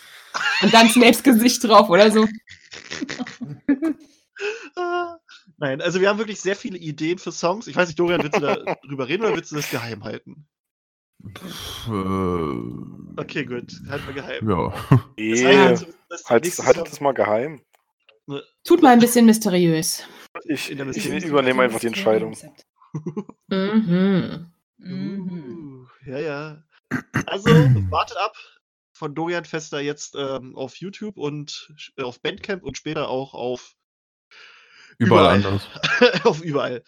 [0.61, 2.27] und dann Snapes Gesicht drauf oder so.
[5.57, 7.67] Nein, also wir haben wirklich sehr viele Ideen für Songs.
[7.67, 8.55] Ich weiß nicht, Dorian, willst du da
[8.87, 10.45] drüber reden oder willst du das geheim halten?
[11.35, 14.47] Pff, äh, Okay, gut, halt mal geheim.
[14.49, 14.73] Ja.
[16.09, 17.61] Das heißt, die halt, halt Song- das mal geheim.
[18.63, 20.03] Tut mal ein bisschen mysteriös.
[20.45, 21.21] Ich, In der ich Beziehung.
[21.31, 22.35] übernehme einfach die Entscheidung.
[23.49, 24.51] Mhm.
[24.77, 25.87] Mhm.
[26.05, 26.63] Uh, ja, ja.
[27.27, 27.49] Also,
[27.91, 28.35] wartet ab
[28.93, 33.73] von Dorian Fester jetzt ähm, auf YouTube und äh, auf Bandcamp und später auch auf
[34.97, 35.45] Überall, Überall.
[35.45, 35.67] anders.
[36.25, 36.83] auf überall.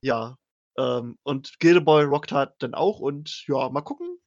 [0.00, 0.36] Ja.
[0.78, 4.18] Ähm, und Gildeboy rockt hat dann auch und ja, mal gucken.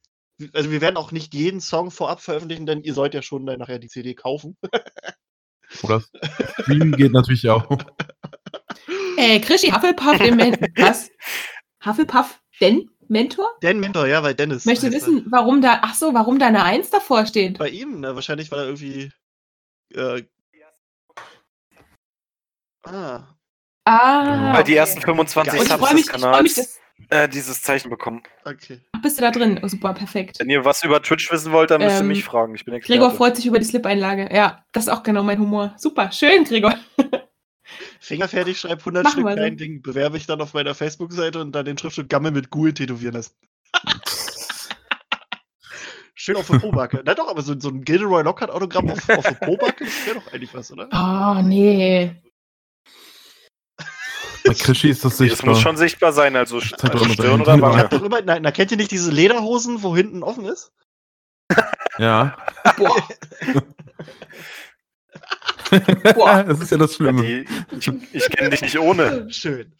[0.52, 3.58] Also wir werden auch nicht jeden Song vorab veröffentlichen, denn ihr sollt ja schon dann
[3.58, 4.56] nachher die CD kaufen.
[5.82, 6.02] Oder
[6.62, 7.66] Stream geht natürlich auch.
[9.16, 11.10] Äh, Krischi Hufflepuff, den Men was?
[11.84, 13.48] Hufflepuff, den Mentor?
[13.60, 14.64] Dan Mentor, ja, weil Dennis.
[14.64, 15.00] Möchte heißt er.
[15.00, 17.58] wissen, warum da, ach so, warum da eine Eins davor steht.
[17.58, 19.10] Bei ihm, ne, wahrscheinlich, weil er irgendwie.
[19.94, 20.22] Äh,
[22.84, 23.36] ah.
[23.84, 24.54] Ah.
[24.54, 24.78] Weil die okay.
[24.78, 25.60] ersten 25 Geil.
[25.60, 26.54] Und ich Subs freue mich, des mich, Kanals.
[26.54, 28.22] dass, äh, dieses Zeichen bekommen.
[28.44, 28.80] Okay.
[28.92, 29.60] Ach, bist du da drin?
[29.62, 30.40] Oh, super, perfekt.
[30.40, 32.54] Wenn ihr was über Twitch wissen wollt, dann müsst ihr Ähm, mich fragen.
[32.56, 32.98] Ich bin Experte.
[32.98, 34.28] Gregor freut sich über die Slip-Einlage.
[34.34, 35.74] Ja, das ist auch genau mein Humor.
[35.78, 36.74] Super, schön, Gregor.
[38.00, 39.36] Finger fertig, schreib 100 Machen Stück wir so.
[39.36, 42.72] klein Ding, bewerbe ich dann auf meiner Facebook-Seite und dann den Schriftstück Gammel mit Ghoul
[42.72, 43.34] tätowieren lassen.
[46.14, 47.02] Schön auf der Pobacke.
[47.04, 50.32] Na doch, aber so, so ein Gilderoy Lockhart-Autogramm auf, auf der Pobacke, das wäre doch
[50.32, 50.88] eigentlich was, oder?
[50.92, 52.16] Oh, nee.
[54.44, 55.50] Bei Krischi ist das Das sichtbar.
[55.50, 57.88] muss schon sichtbar sein, also, also Stirn oder Wange.
[58.04, 60.72] immer, na, na, kennt ihr nicht diese Lederhosen, wo hinten offen ist?
[61.98, 62.36] Ja.
[62.76, 62.96] Boah.
[66.46, 67.22] das ist ja das Ja, Schlimme.
[67.22, 67.44] die,
[67.78, 69.30] ich ich kenne dich nicht ohne.
[69.32, 69.72] Schön.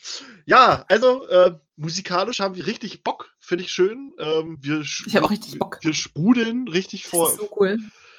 [0.46, 4.12] Ja, also äh, musikalisch haben wir richtig Bock, finde ich schön.
[4.18, 5.78] Ähm, wir, Ich habe auch richtig Bock.
[5.82, 7.78] wir sprudeln richtig Das vor, ist so cool.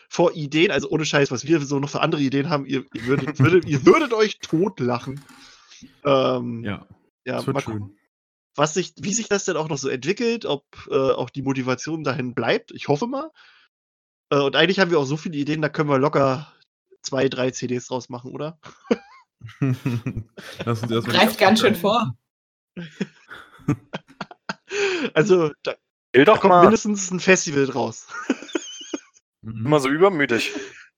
[0.10, 3.06] vor Ideen, also ohne Scheiß, was wir so noch für andere Ideen haben, ihr, ihr,
[3.06, 5.22] würdet, würdet, ihr würdet euch totlachen.
[6.06, 6.86] Ähm, ja,
[7.26, 7.96] Ja, das wird schön.
[8.56, 12.04] was sich, wie sich das denn auch noch so entwickelt, ob äh, auch die Motivation
[12.04, 12.72] dahin bleibt.
[12.72, 13.30] Ich hoffe mal.
[14.30, 16.52] Äh, und eigentlich haben wir auch so viele Ideen, da können wir locker
[17.08, 18.60] zwei, drei CDs draus machen, oder?
[20.66, 22.16] Lass uns erstmal Greift ganz schön vor.
[25.14, 25.76] Also, da,
[26.14, 26.62] Will da doch kommt mal.
[26.64, 28.08] mindestens ein Festival draus.
[29.42, 29.66] Mhm.
[29.66, 30.52] Immer so übermütig.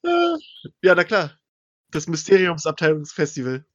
[0.82, 1.38] Ja, na klar.
[1.92, 3.66] Das Mysteriumsabteilungsfestival.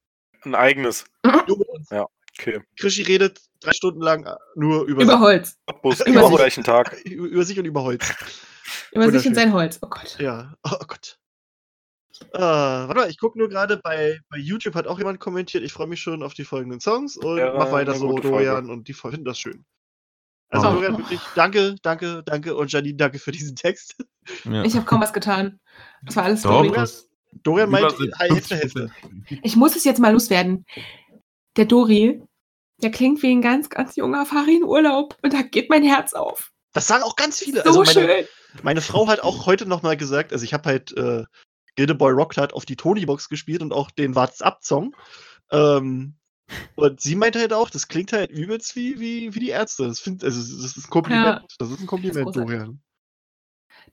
[0.45, 1.05] Ein eigenes.
[1.23, 1.89] Uns.
[2.39, 2.63] Okay.
[2.79, 5.59] Krischi redet drei Stunden lang nur über, Über Holz.
[5.83, 6.65] Bus Über immer am sich.
[6.65, 6.99] Tag.
[7.05, 8.11] über sich und über Holz.
[8.93, 9.79] Über sich und sein Holz.
[9.83, 10.17] Oh Gott.
[10.19, 11.19] Ja, oh Gott.
[12.33, 15.65] Äh, warte mal, ich gucke nur gerade bei, bei YouTube hat auch jemand kommentiert.
[15.65, 18.89] Ich freue mich schon auf die folgenden Songs und Ja, mach weiter so, Dorian, und
[18.89, 19.65] die finden das schön.
[20.49, 20.73] Also, Oh.
[20.73, 23.97] Dorian, wirklich danke, danke, danke und Janine, danke für diesen Text.
[24.45, 24.63] Ja.
[24.63, 25.61] Ich habe kaum was getan.
[26.05, 27.09] Das war alles Doch, das
[27.43, 28.91] Dorian meint Hälfte, Hälfte.
[29.29, 29.39] 50%.
[29.43, 30.65] Ich muss es jetzt mal loswerden.
[31.57, 32.23] Der Dori,
[32.83, 35.17] der klingt wie ein ganz, ganz junger Farin Urlaub.
[35.23, 36.53] Und da geht mein Herz auf.
[36.73, 37.63] Das sagen auch ganz viele.
[37.63, 38.27] So also meine, schön.
[38.63, 41.25] Meine Frau hat auch heute nochmal gesagt, also ich habe halt äh,
[41.77, 44.95] Gildeboy Rocked hat auf die Tony-Box gespielt und auch den Wart's ab-Song.
[45.51, 46.15] Ähm,
[46.77, 49.87] und sie meinte halt auch, das klingt halt übelst wie, wie, wie die Ärzte.
[49.87, 51.43] Das, find, also, das ist ein Kompliment.
[51.59, 52.37] Das ist ein Kompliment.
[52.37, 52.81] Dorian.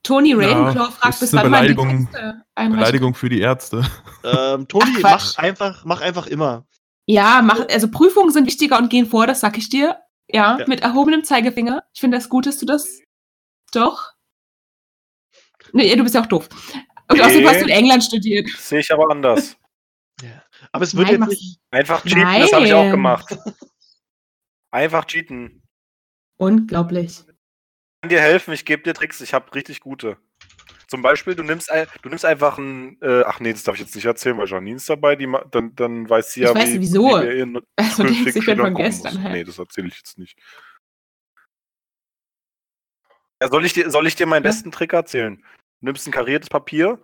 [0.03, 2.07] Toni Ja, Ravenclaw das fragt, ist bis eine wann man die Beleidigung.
[2.55, 2.79] Einreicht.
[2.79, 3.85] Beleidigung für die Ärzte.
[4.23, 6.65] Ähm, Toni, Ach, mach einfach, mach einfach immer.
[7.07, 9.97] Ja, mach, also Prüfungen sind wichtiger und gehen vor, das sag ich dir.
[10.27, 10.67] Ja, Ja.
[10.67, 11.83] mit erhobenem Zeigefinger.
[11.93, 12.99] Ich finde das gut, dass du das.
[13.73, 14.11] Doch.
[15.73, 16.49] Nee, du bist ja auch doof.
[17.11, 17.23] Und Nee.
[17.23, 18.49] außerdem hast du in England studiert.
[18.57, 19.57] Sehe ich aber anders.
[20.71, 21.59] Aber es wird Nein, jetzt nicht.
[21.71, 22.91] Einfach cheaten, das habe ich auch Nein.
[22.91, 23.37] gemacht.
[24.71, 25.61] Einfach cheaten.
[26.37, 27.19] Unglaublich.
[27.19, 27.25] Ich
[28.01, 30.17] kann dir helfen, ich gebe dir Tricks, ich habe richtig gute.
[30.87, 33.81] Zum Beispiel, du nimmst, ein, du nimmst einfach ein, äh, ach nee, das darf ich
[33.81, 36.73] jetzt nicht erzählen, weil Janine ist dabei, die, dann, dann weiß sie Ich ja, weiß
[36.73, 37.03] wie, wieso.
[37.07, 39.13] wie wir ihren Also, ich von gucken gestern.
[39.15, 39.23] muss.
[39.23, 39.31] hä?
[39.31, 40.37] Nee, das erzähle ich jetzt nicht.
[43.41, 44.49] Ja, soll, ich dir, soll ich dir meinen Ja.
[44.49, 45.43] besten Trick erzählen?
[45.81, 46.99] Du nimmst ein kariertes Papier,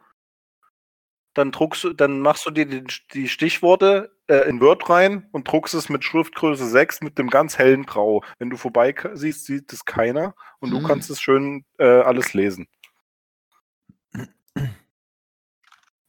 [1.34, 5.47] dann druckst du, dann machst du dir die, die Stichworte äh, in Word rein und
[5.47, 8.23] druckst es mit Schriftgröße 6 mit dem ganz hellen Grau.
[8.38, 10.84] Wenn du vorbei siehst, sieht es keiner und du Mhm.
[10.84, 12.67] kannst es schön äh, alles lesen.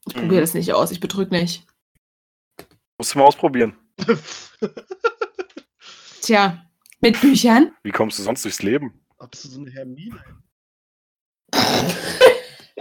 [0.07, 0.19] Ich Mhm.
[0.21, 1.65] probiere das nicht aus, ich betrüge nicht.
[2.97, 3.75] Musst du mal ausprobieren.
[6.21, 6.63] Tja,
[7.01, 7.73] mit Büchern?
[7.81, 8.93] Wie kommst du sonst durchs Leben?
[9.31, 10.23] Bist du so eine Hermine?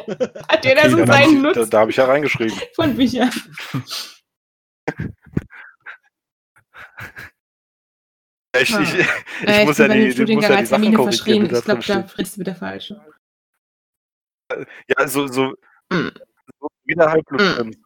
[0.09, 2.59] Hat jeder Okay, so Da, hab seinen ich- da, da habe ich ja reingeschrieben.
[2.75, 3.31] von Büchern?
[8.61, 8.81] Ich, Ah.
[8.83, 9.07] ich, ich,
[9.47, 11.83] Äh, muss bin ja bei die, ich muss ja die Sachen korrigieren, die Ich glaube,
[11.87, 12.93] da frisst du wieder falsch.
[14.89, 15.53] Ja, so, so,
[15.93, 16.09] Mm.
[16.61, 17.37] so wieder halb Mm.
[17.37, 17.77] drin.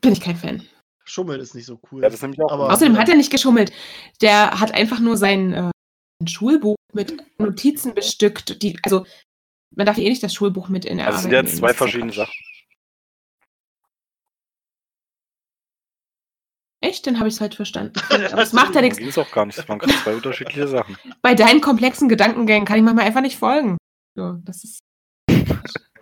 [0.00, 0.66] Bin ich kein Fan.
[1.04, 2.02] Schummeln ist nicht so cool.
[2.02, 2.50] Ja, das ist nämlich auch.
[2.50, 2.72] Aber- immer.
[2.74, 3.72] Außerdem hat er nicht geschummelt.
[4.22, 5.70] Der hat einfach nur sein äh,
[6.26, 8.62] Schulbuch mit Notizen bestückt.
[8.62, 9.06] Die, also,
[9.76, 11.72] man darf eh nicht das Schulbuch mit in der Also es sind jetzt zwei das
[11.72, 12.12] ist verschiedene.
[12.12, 12.32] Sachen.
[16.82, 17.06] Echt?
[17.06, 18.00] Dann habe ich es halt verstanden.
[18.08, 18.98] Aber das macht ja nichts.
[18.98, 19.58] Ging es auch gar nicht.
[19.58, 20.96] Das waren gerade zwei unterschiedliche Sachen.
[21.22, 23.76] Bei deinen komplexen Gedankengängen kann ich manchmal einfach nicht folgen.
[24.16, 24.80] So, das ist.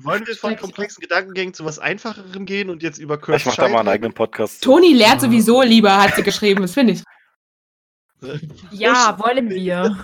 [0.00, 3.60] Wollen wir von komplexen Gedankengängen zu was Einfacherem gehen und jetzt über Kurt Ich mache
[3.60, 4.62] da mal einen eigenen Podcast.
[4.62, 6.62] Toni lernt sowieso lieber, hat sie geschrieben.
[6.62, 7.02] Das finde ich.
[8.70, 9.98] Ja, wollen wir.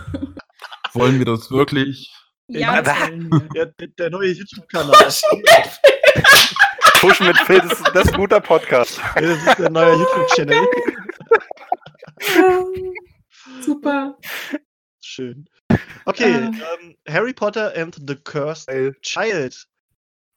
[0.93, 2.13] Wollen wir das wirklich?
[2.49, 2.83] Ja.
[2.83, 3.67] Der,
[3.99, 4.93] der, neue YouTube-Kanal.
[7.01, 8.99] Push mit Phil, das, ist- das ist ein guter Podcast.
[9.17, 10.67] Ja, das ist der neue YouTube-Channel.
[13.63, 14.19] Super.
[15.03, 15.47] Schön.
[16.07, 16.47] Okay, Äh.
[16.47, 19.67] ähm, Harry Potter and the Cursed Child.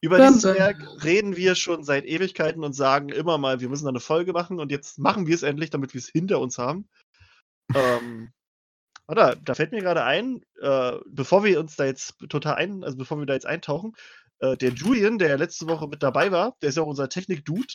[0.00, 0.44] Über dieses.
[0.44, 4.32] Werk reden wir schon seit Ewigkeiten und sagen immer mal, wir müssen da eine Folge
[4.32, 6.88] machen und jetzt machen wir es endlich, damit wir es hinter uns haben.
[7.74, 8.32] ähm,
[9.08, 12.98] Warte, da fällt mir gerade ein, äh, bevor wir uns da jetzt total ein, also
[12.98, 13.94] bevor wir da jetzt eintauchen,
[14.40, 17.08] äh, der Julian, der ja letzte Woche mit dabei war, der ist ja auch unser
[17.08, 17.72] Technik-Dude.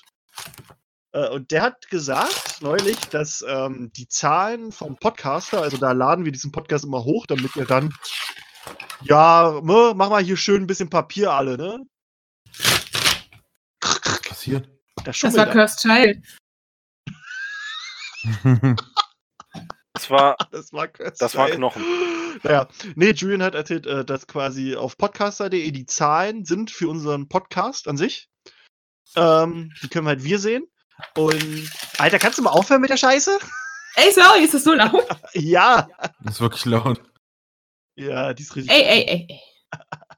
[1.12, 6.24] Äh, und der hat gesagt neulich, dass ähm, die Zahlen vom Podcaster, also da laden
[6.24, 7.92] wir diesen Podcast immer hoch, damit ihr dann,
[9.02, 11.80] ja, ne, mach mal hier schön ein bisschen Papier alle, ne?
[13.82, 14.70] Was passiert?
[15.04, 15.48] Da Das war.
[15.48, 16.24] Cursed Child.
[19.94, 21.50] Das war, Das war, das war.
[21.50, 21.84] Knochen.
[22.42, 27.30] Naja, nee, Julian hat erzählt, äh, dass quasi auf podcaster.de die Zahlen sind für unseren
[27.30, 28.28] Podcast an sich.
[29.16, 30.66] Ähm, die können halt wir sehen.
[31.16, 31.70] Und,
[32.00, 33.38] Alter, kannst du mal aufhören mit der Scheiße?
[33.96, 35.06] Ey, sorry, ist das so laut?
[35.34, 35.88] Ja.
[36.24, 37.02] Das ist wirklich laut.
[37.96, 38.74] Ja, die ist richtig.
[38.76, 39.40] Ey, ey, ey, ey.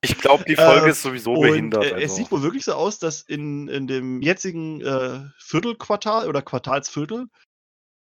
[0.02, 1.84] Ich glaube, die Folge Äh, ist sowieso Und behindert.
[1.84, 2.16] äh, es also.
[2.16, 7.28] sieht wohl wirklich so aus, dass in, in dem jetzigen äh, Viertelquartal oder Quartalsviertel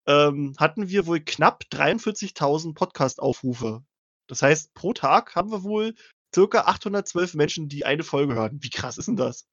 [0.07, 3.83] ähm, hatten wir wohl knapp 43.000 Podcast-Aufrufe.
[4.27, 5.95] Das heißt, pro Tag haben wir wohl
[6.33, 8.59] circa 812 Menschen, die eine Folge hören.
[8.61, 9.45] Wie krass ist denn das?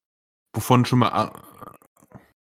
[0.54, 1.32] Wovon schon mal.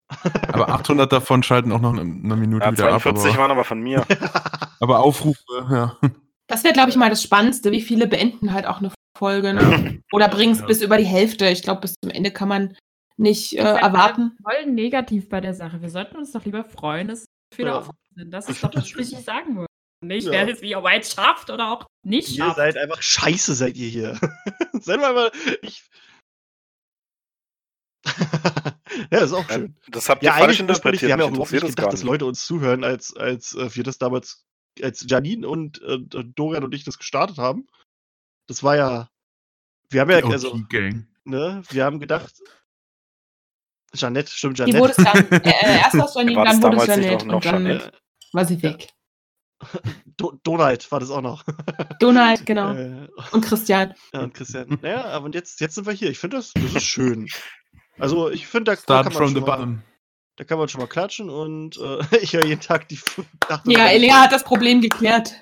[0.48, 3.02] Aber 800 davon schalten auch noch eine, eine Minute ja, wieder ab.
[3.02, 4.06] 42 Aber, waren aber von mir.
[4.80, 5.98] aber Aufrufe, ja.
[6.46, 7.72] Das wäre, glaube ich, mal das Spannendste.
[7.72, 10.00] Wie viele beenden halt auch eine Folge ne?
[10.12, 10.66] oder bringen es Ja.
[10.66, 11.48] bis über die Hälfte.
[11.48, 12.76] Ich glaube, bis zum Ende kann man
[13.16, 14.36] nicht äh, erwarten.
[14.42, 15.82] Voll negativ bei der Sache.
[15.82, 17.24] Wir sollten uns doch lieber freuen, dass
[17.54, 17.88] viele Ja.
[18.14, 18.30] sind.
[18.30, 19.66] Das ist doch das, was ich sagen würde.
[20.04, 20.32] Nicht, Ja.
[20.32, 22.56] wer es wie ob es schafft oder auch nicht Ihr schafft.
[22.56, 24.18] seid einfach scheiße, seid ihr hier.
[24.74, 25.32] seid mal mal.
[25.62, 25.82] Ich.
[29.10, 29.74] ja, ist auch schön.
[29.88, 31.12] Das habt ihr Ja, falsch eigentlich ursprünglich, wir interpretiert.
[31.12, 32.02] haben ja auch überhaupt nicht das gedacht, gar dass.
[32.04, 34.44] Leute uns zuhören, als, als äh, wir das damals,
[34.82, 37.66] als Janine und äh, Dorian und ich das gestartet haben.
[38.48, 39.10] Das war ja.
[39.88, 40.56] Wir haben ja, also,
[41.24, 42.34] ne, wir haben gedacht.
[43.94, 44.80] Jeanette, stimmt, Die Jeanette.
[44.80, 47.26] wurde es dann, äh, erst aus Janine, War das dann wurde es damals nicht Janet
[47.26, 47.92] noch- noch und dann Jeanette?
[48.32, 48.88] war sie weg.
[50.18, 51.44] Do Donald war das auch noch.
[52.00, 52.74] Donald, genau.
[52.74, 53.94] Äh, Und Christian.
[54.12, 54.78] ja, und Christian.
[54.82, 56.10] Naja, aber und jetzt, jetzt sind wir hier.
[56.10, 57.28] Ich finde das, das ist schön.
[57.98, 59.82] Also, ich finde, da, da, Start kann man from the schon mal- bottom.
[60.36, 62.98] da kann man schon mal klatschen und äh, ich höre jeden Tag die.
[63.66, 65.32] Ja, Elea hat das Problem geklärt.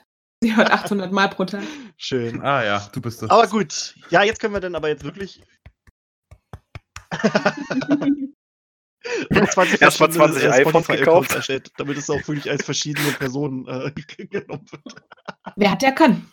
[0.40, 1.62] Sie hört 800 Mal pro Tag.
[1.96, 2.40] Schön.
[2.42, 3.30] Ah ja, du bist das.
[3.30, 3.94] Aber gut.
[4.10, 5.42] Ja, jetzt können wir dann aber jetzt wirklich.
[9.30, 11.34] Und 20 Erst mal verschiedene, 20 äh, iPhones gekauft.
[11.34, 13.92] erstellt, damit es auch wirklich als verschiedene Personen äh,
[14.26, 15.02] genommen wird.
[15.56, 16.32] Wer hat, der kann.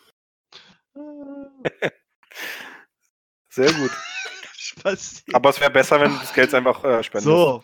[3.49, 3.91] Sehr gut.
[5.33, 7.25] Aber es wäre besser, wenn du das Geld einfach äh, spendest.
[7.25, 7.63] So.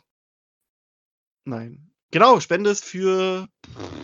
[1.45, 1.89] Nein.
[2.11, 3.47] Genau, Spende ist für,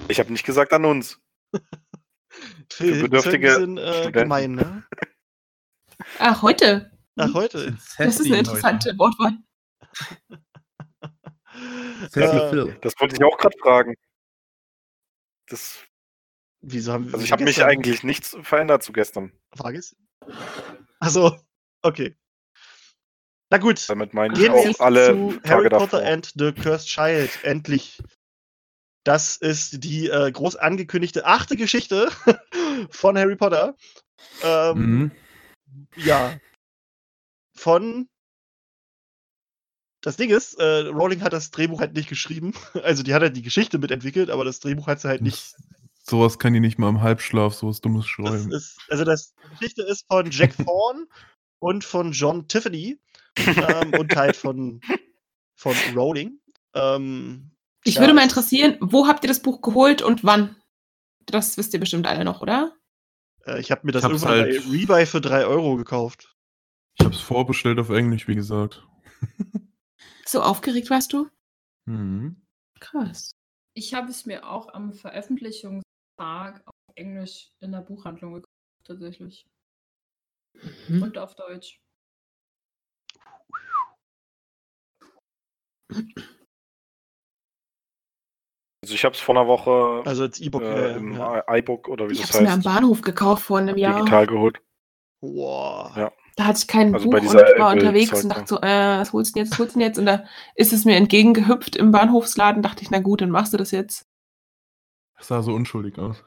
[0.07, 1.19] Ich habe nicht gesagt an uns.
[2.71, 4.83] für, ist bedürftige ein bisschen, äh, gemein, ne?
[6.19, 6.91] Ach, heute.
[7.17, 7.77] Ach, heute.
[7.97, 9.37] Das ist eine interessante Wortwahl.
[12.15, 13.95] Äh, Das wollte ich auch gerade fragen.
[15.47, 15.79] Das,
[16.61, 17.13] wieso haben wir.
[17.13, 19.31] also ich habe mich eigentlich nichts verändert zu gestern.
[19.55, 19.95] Frage ist.
[20.99, 21.37] Achso,
[21.81, 22.15] okay.
[23.49, 23.87] Na gut.
[23.89, 25.87] Damit meine ich Gehen wir auch alle zu Tage Harry davor.
[25.87, 27.29] Potter and the Cursed Child.
[27.43, 28.01] Endlich.
[29.05, 32.09] Das ist die äh, groß angekündigte achte Geschichte
[32.89, 33.75] von Harry Potter.
[34.43, 35.11] Ähm, Mhm.
[35.97, 36.39] Ja.
[37.55, 38.07] Von.
[40.03, 42.53] Das Ding ist, äh, Rowling hat das Drehbuch halt nicht geschrieben.
[42.83, 45.55] Also die hat halt die Geschichte mitentwickelt, aber das Drehbuch hat sie halt nicht.
[46.05, 48.51] Sowas kann die nicht mal im Halbschlaf, sowas dummes Das schreiben.
[48.51, 51.07] ist, also das die Geschichte ist von Jack Thorne
[51.59, 52.99] und von John Tiffany
[53.37, 54.81] ähm, und halt von,
[55.55, 56.39] von Rowling.
[56.75, 57.51] Ähm,
[57.85, 60.57] Ich ja, würde mal es- interessieren, wo habt ihr das Buch geholt und wann?
[61.25, 62.73] Das wisst ihr bestimmt alle noch, oder?
[63.45, 66.35] Äh, ich habe mir das irgendwann halt- bei Rebuy für 3 Euro gekauft.
[66.99, 68.85] Ich hab's vorbestellt auf Englisch, wie gesagt.
[70.25, 71.29] So aufgeregt warst du?
[71.85, 72.41] Mhm.
[72.79, 73.31] Krass.
[73.75, 78.49] Ich habe es mir auch am Veröffentlichungstag auf Englisch in der Buchhandlung gekauft,
[78.83, 79.45] tatsächlich.
[80.87, 81.03] Mhm.
[81.03, 81.79] Und auf Deutsch.
[88.83, 90.61] Also ich habe es vor einer Woche Also als E-Book.
[90.61, 91.43] äh, im ja.
[91.47, 93.95] iBook oder wie Ich das hab's mir am heißt, Bahnhof gekauft vor einem Jahr.
[93.99, 94.61] digital geholt.
[95.21, 95.95] Wow.
[95.95, 96.11] Ja.
[96.35, 98.35] Da hatte ich kein Also bei Buch und ich war unterwegs Zeug und da.
[98.35, 99.99] dachte so, äh, was holst du denn jetzt, was holst du denn jetzt?
[99.99, 100.23] Und da
[100.55, 102.61] ist es mir entgegengehüpft im Bahnhofsladen.
[102.63, 104.07] Dachte ich, na gut, dann machst du das jetzt.
[105.17, 106.23] Das sah so unschuldig aus.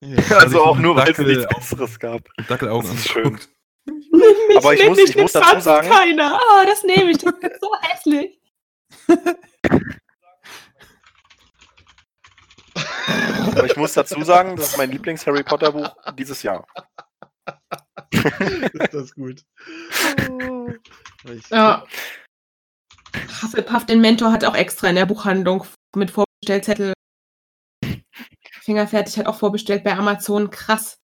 [0.00, 0.18] Ja.
[0.38, 2.20] Also auch nur, weil es nichts Besseres gab.
[2.48, 3.38] Dackelaugen Das ist schön.
[3.86, 6.38] Mich Aber ich muss- ich muss dazu sagen- Keiner.
[6.38, 7.16] Oh, das nehme ich.
[7.18, 8.38] Das ist so hässlich.
[13.06, 16.66] Aber ich muss dazu sagen, das ist mein Lieblings-Harry Potter-Buch dieses Jahr.
[18.10, 19.44] ist das gut.
[20.30, 20.68] Oh.
[21.24, 21.86] Ich- Ja.
[23.42, 25.64] Hufflepuff, den Mentor, hat auch extra in der Buchhandlung
[25.94, 26.92] mit Vorbestellzettel
[28.62, 30.48] Fingerfertig hat auch vorbestellt bei Amazon.
[30.48, 30.96] Krass.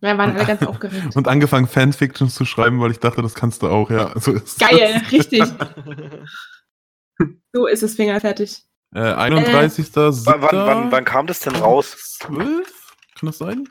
[0.00, 1.14] Wir waren alle ganz aufgeregt.
[1.14, 4.18] Und angefangen Fanfictions zu schreiben, weil ich dachte, das kannst du auch, ja.
[4.18, 5.44] So ist Geil, richtig.
[7.54, 8.64] So ist es fingerfertig.
[8.94, 9.88] Äh, 31.
[9.94, 12.18] Wann, wann, wann, wann kam das denn raus?
[12.20, 12.94] 12?
[13.18, 13.68] Kann das sein?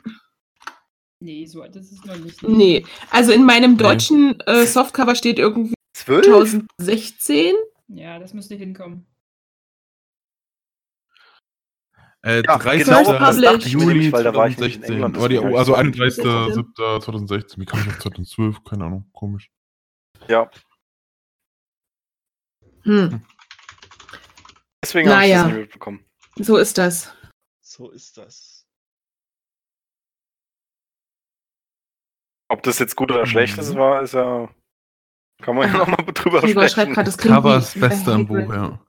[1.20, 2.42] Nee, so alt ist es noch nicht.
[2.42, 6.24] Nee, also in meinem deutschen äh, Softcover steht irgendwie 12?
[6.26, 7.54] 2016.
[7.88, 9.06] Ja, das müsste hinkommen.
[12.24, 12.84] Äh, Ja, 30.
[12.86, 14.94] genau, Juli nämlich, weil da war ich nicht in 2016.
[14.94, 17.60] England, War die, also hab ich so- 31.07.2016.
[17.60, 18.64] Wie kam ich auf 2012?
[18.64, 19.50] Keine Ahnung, komisch.
[20.28, 20.50] Ja,
[22.84, 23.22] Hm,
[24.92, 25.42] deswegen habe ich Naja.
[25.44, 26.04] das nicht mitbekommen.
[26.36, 27.14] so ist das.
[27.60, 28.66] So ist das.
[32.48, 33.62] Ob das jetzt gut oder schlecht Mhm.
[33.62, 34.48] ist, war, ist ja.
[35.42, 36.92] Kann man ja nochmal drüber Gregor schreibt sprechen.
[36.94, 38.28] gerade, das klingt Cover wie, ist Beste Hagrid.
[38.28, 38.84] Buch, ja.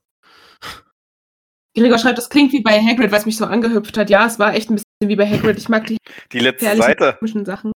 [1.76, 4.10] Gregor schreibt, das klingt wie bei Hagrid, was mich so angehüpft hat.
[4.10, 5.58] Ja, es war echt ein bisschen wie bei Hagrid.
[5.58, 5.98] Ich mag die
[6.32, 7.18] Die letzte Seite.
[7.46, 7.72] Sachen.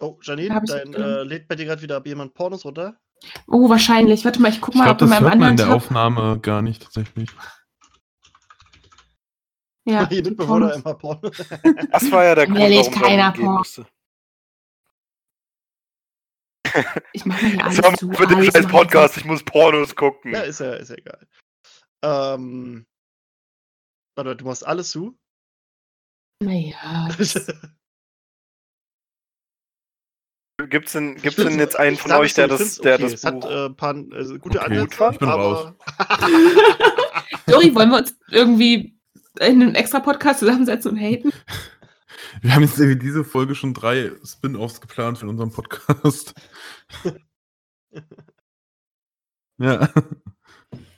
[0.00, 2.98] Oh, Janine, dein, äh, lädt bei dir gerade wieder jemand Pornos runter?
[3.46, 4.24] Oh, wahrscheinlich.
[4.24, 5.66] Warte mal, ich guck Ich mal, glaube, ob in meinem hört man in anderen der
[5.66, 5.76] Tab.
[5.76, 7.30] Aufnahme gar nicht tatsächlich.
[9.86, 10.04] Ja,
[10.74, 11.20] immer.
[11.90, 13.86] Das war ja der Grund, warum keiner musste.
[17.12, 18.06] Ich mache mir alles zu.
[18.08, 20.32] mit dem scheiß ich Podcast, ich muss Pornos gucken.
[20.32, 21.26] ja, ist ja, ist ja egal.
[22.02, 22.86] Ähm.
[24.16, 25.10] Warte, du machst alles zu?
[25.10, 25.18] zu.
[26.48, 27.46] Naja, das-
[30.68, 33.02] Gibt's denn, Ich gibt's denn jetzt einen von euch, es der das, der okay.
[33.02, 33.50] das Es hat Buch...
[33.50, 35.74] äh, paar, äh, gute Okay, Ansätze, ich bin aber
[37.46, 38.98] Dori, wollen wir uns irgendwie
[39.40, 41.32] in einem extra Podcast zusammensetzen und haten?
[42.40, 46.34] Wir haben jetzt irgendwie diese Folge schon drei Spin-Offs geplant für unseren Podcast.
[49.58, 49.88] ja.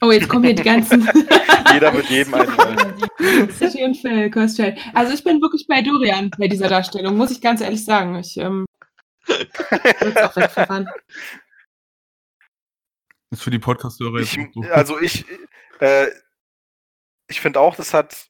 [0.01, 1.09] Oh, jetzt kommen hier die ganzen.
[1.72, 3.51] Jeder mit jedem einen.
[3.51, 4.78] City und Phil, Kirstfeld.
[4.94, 8.16] Also ich bin wirklich bei Dorian bei dieser Darstellung, muss ich ganz ehrlich sagen.
[8.16, 8.65] Ich ähm, es
[10.16, 10.86] auch.
[13.30, 14.60] Ist für die Podcast-Hörer Ich, so.
[14.70, 15.24] also ich,
[15.80, 16.08] äh,
[17.28, 18.28] ich finde auch, das hat.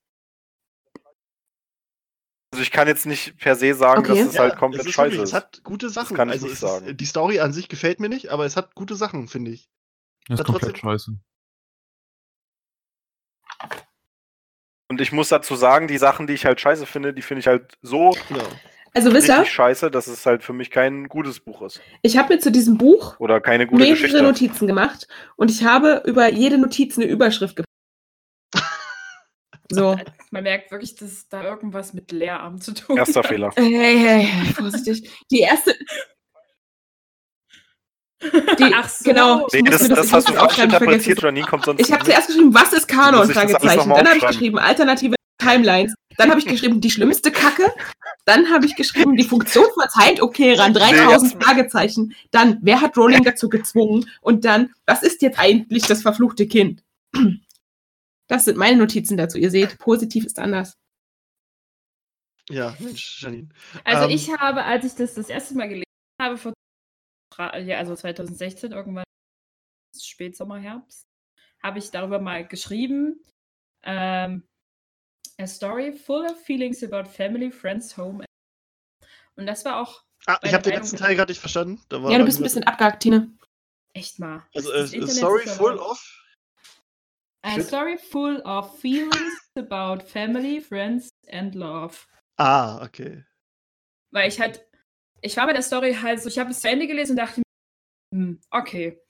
[2.52, 4.18] Also ich kann jetzt nicht per se sagen, Okay.
[4.24, 5.28] dass es halt komplett es ist scheiße wirklich, ist.
[5.30, 6.16] Es hat gute Sachen.
[6.16, 6.86] kann ich also nicht sagen.
[6.86, 9.68] Ist, die Story an sich gefällt mir nicht, aber es hat gute Sachen, finde ich.
[10.28, 11.18] Das ist hat komplett trotzdem- scheiße.
[14.88, 17.46] Und ich muss dazu sagen, die Sachen, die ich halt scheiße finde, die finde ich
[17.48, 18.48] halt so Genau.
[18.96, 21.82] Also wisst ihr, scheiße, dass es halt für mich kein gutes Buch ist.
[22.00, 24.22] ich habe mir zu diesem Buch Oder keine gute mehrere Geschichte.
[24.22, 25.06] Notizen gemacht
[25.36, 28.64] und ich habe über jede Notiz eine Überschrift gemacht.
[29.70, 29.98] So.
[30.30, 33.26] Man merkt wirklich, dass da irgendwas mit Lehramt zu tun Erster hat.
[33.26, 33.52] Fehler.
[33.54, 35.10] Hey, hey, hey, vorsichtig.
[35.30, 35.74] Die erste.
[38.22, 39.04] Die, Ach so.
[39.04, 39.46] Genau.
[39.48, 41.20] ich Nee, das, das ich hast du falsch interpretiert.
[41.20, 43.28] Janine kommt sonst Ich habe zuerst geschrieben, was ist Kanon?
[43.28, 45.94] Das Dann habe ich geschrieben, alternative Timelines.
[46.16, 47.72] Dann habe ich geschrieben, die schlimmste Kacke.
[48.24, 52.14] Dann habe ich geschrieben, die Funktion verzeiht, okay, ran 3000 Nee, Fragezeichen.
[52.30, 54.10] Dann, wer hat Rowling dazu gezwungen?
[54.20, 56.82] Und dann, was ist jetzt eigentlich das verfluchte Kind?
[58.28, 59.38] Das sind meine Notizen dazu.
[59.38, 60.76] Ihr seht, positiv ist anders.
[62.48, 63.48] Ja, Mensch, Janine.
[63.84, 65.84] Also Ähm, ich habe, als ich das das erste Mal gelesen
[66.20, 66.52] habe, vor
[67.38, 69.04] ja, also 2016 irgendwann,
[69.96, 71.04] Spätsommer, Herbst,
[71.62, 73.22] habe ich darüber mal geschrieben.
[73.82, 74.42] Ähm,
[75.38, 78.24] a story full of feelings about family, friends, home.
[79.36, 81.80] Und das war auch Ah, ich habe den letzten Teil gerade nicht verstanden.
[81.88, 83.30] Da war Ja, du bist ein bisschen abgehakt, Tine.
[83.92, 84.44] echt mal.
[84.54, 86.22] Also, äh, Internet Story ist ja full of.
[87.42, 87.66] A Shit.
[87.66, 91.96] story full of feelings about family, friends and love.
[92.38, 93.24] Ah, okay.
[94.10, 94.66] Weil ich halt,
[95.20, 97.42] ich war bei der Story halt so, ich habe es zu Ende gelesen und dachte,
[98.12, 99.00] mir, hm, okay.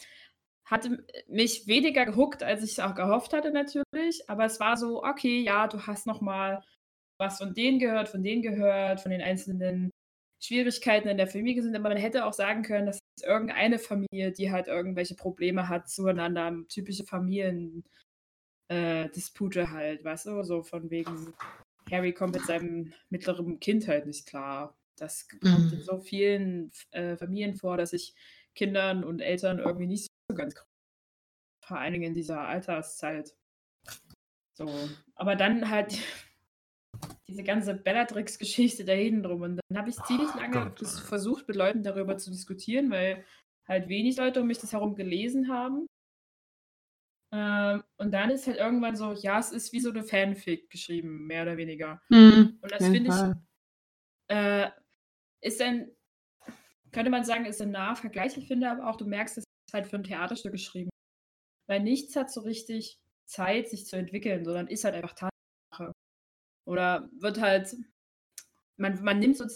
[0.66, 4.28] Hatte mich weniger gehuckt, als ich es auch gehofft hatte, natürlich.
[4.28, 6.62] Aber es war so, okay, ja, du hast noch mal
[7.18, 9.90] was von denen gehört, von denen gehört, von den einzelnen
[10.42, 11.74] Schwierigkeiten in der Familie sind.
[11.76, 15.88] Aber man hätte auch sagen können, das ist irgendeine Familie, die halt irgendwelche Probleme hat
[15.88, 16.52] zueinander.
[16.68, 17.84] Typische Familien.
[18.68, 21.32] Äh, Dispute halt, weißt du, so von wegen
[21.90, 24.76] Harry kommt mit seinem mittleren Kind halt nicht klar.
[24.98, 25.82] Das kommt in Mhm.
[25.82, 28.14] so vielen äh, Familien vor, dass sich
[28.56, 30.66] Kindern und Eltern irgendwie nicht so ganz grün-
[31.64, 33.36] vor allen Dingen in dieser Alterszeit.
[34.56, 34.68] So,
[35.14, 35.98] aber dann halt
[37.28, 39.42] diese ganze Bellatrix-Geschichte da hinten drum.
[39.42, 43.24] Und dann habe ich ziemlich lange Gott, versucht, mit Leuten darüber zu diskutieren, weil
[43.68, 45.86] halt wenig Leute um mich das herum gelesen haben.
[47.32, 51.26] Ähm, und dann ist halt irgendwann so, ja, es ist wie so eine Fanfic geschrieben,
[51.26, 52.00] mehr oder weniger.
[52.08, 54.70] Hm, Und das finde ich, äh,
[55.40, 55.90] ist ein,
[56.92, 58.36] könnte man sagen, ist ein naher Vergleich.
[58.38, 60.90] Ich finde aber auch, du merkst, es ist halt für ein Theaterstück geschrieben.
[61.68, 65.92] Weil nichts hat so richtig Zeit, sich zu entwickeln, sondern ist halt einfach Tatsache.
[66.66, 67.74] Oder wird halt,
[68.76, 69.46] man, man nimmt so,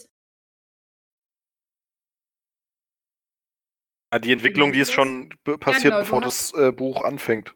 [4.13, 5.29] Ah, die Entwicklung, die ist schon
[5.59, 7.55] passiert, genau, du bevor hast- das äh, Buch anfängt.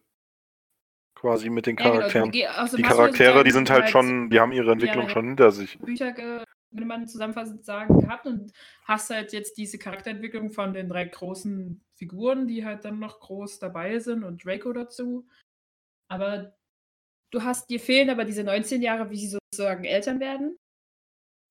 [1.15, 2.30] Quasi mit den Ja, genau, Charakteren.
[2.30, 5.10] außerdem die du Charaktere, die sind halt schon, die haben ihre Entwicklung ja.
[5.10, 5.77] schon hinter sich.
[5.80, 8.52] Bücher, ge- würde man zusammenfassend sagen, gehabt und
[8.86, 13.60] hast halt jetzt diese Charakterentwicklung von den drei großen Figuren, die halt dann noch groß
[13.60, 15.28] dabei sind und Draco dazu.
[16.10, 16.56] Aber
[17.32, 20.58] du hast, dir fehlen aber diese 19 Jahre, wie sie sozusagen Eltern werden.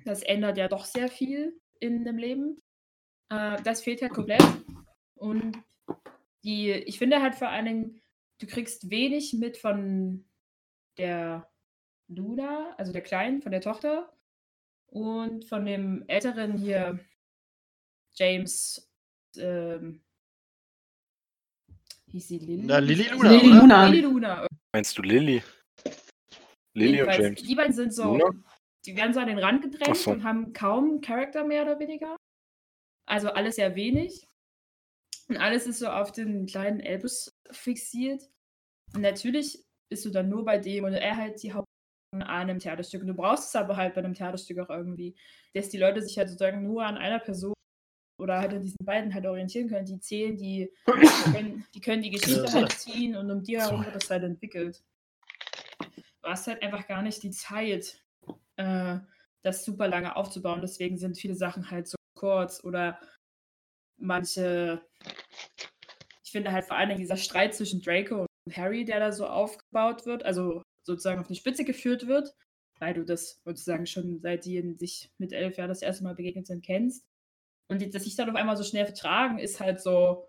[0.04, 2.60] Das ändert ja doch sehr viel in dem Leben.
[3.30, 4.42] Äh, das fehlt halt komplett.
[5.14, 5.56] Und
[6.44, 8.02] die, ich finde halt vor allen Dingen,
[8.38, 10.28] du kriegst wenig mit von
[10.98, 11.50] der
[12.08, 14.12] Luna, also der Kleinen, von der Tochter.
[14.86, 17.00] Und von dem älteren hier,
[18.14, 18.92] James,
[19.36, 20.03] ähm,
[22.14, 22.62] hieß sie Lily?
[22.66, 23.42] Na, weiß Luna, oder?
[23.42, 23.86] Luna.
[23.86, 24.46] Lily Luna.
[24.72, 25.42] Meinst du Lilly?
[26.74, 27.42] Lilly und James.
[27.42, 28.30] Die beiden sind so, Luna?
[28.86, 30.12] die werden so an den Rand gedrängt so.
[30.12, 32.16] und haben kaum Charakter mehr oder weniger.
[33.06, 34.24] Also alles sehr wenig.
[35.28, 38.22] Und alles ist so auf den kleinen Elbus fixiert.
[38.94, 41.66] Und natürlich bist du dann nur bei dem und er halt die Haupt
[42.12, 43.00] an einem Theaterstück.
[43.02, 45.16] Und du brauchst es aber halt bei einem Theaterstück auch irgendwie,
[45.54, 47.54] dass die Leute sich halt sozusagen nur an einer Person
[48.18, 49.86] oder halt an diesen beiden halt orientieren können.
[49.86, 53.84] Die zählen, die, die, können, die können die Geschichte halt ziehen und um die herum
[53.84, 54.82] wird das halt entwickelt.
[56.22, 58.02] Du hast halt einfach gar nicht die Zeit,
[58.56, 58.98] äh,
[59.42, 60.60] das super lange aufzubauen.
[60.62, 62.98] Deswegen sind viele Sachen halt so kurz oder
[63.98, 64.80] manche.
[66.24, 69.26] Ich finde halt vor allen Dingen dieser Streit zwischen Draco und Harry, der da so
[69.26, 72.34] aufgebaut wird, also sozusagen auf die Spitze geführt wird,
[72.78, 76.46] weil du das sozusagen schon seit die sich mit elf Jahren das erste Mal begegnet
[76.46, 77.04] sind, kennst.
[77.68, 80.28] Und die, dass sich dann auf einmal so schnell vertragen, ist halt so.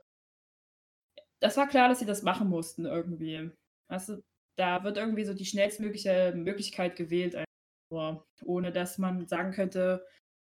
[1.40, 3.52] Das war klar, dass sie das machen mussten irgendwie.
[3.90, 4.24] Weißt du,
[4.58, 7.46] da wird irgendwie so die schnellstmögliche Möglichkeit gewählt, einfach
[7.92, 10.06] nur, ohne dass man sagen könnte,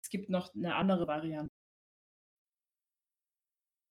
[0.03, 1.51] es gibt noch eine andere Variante.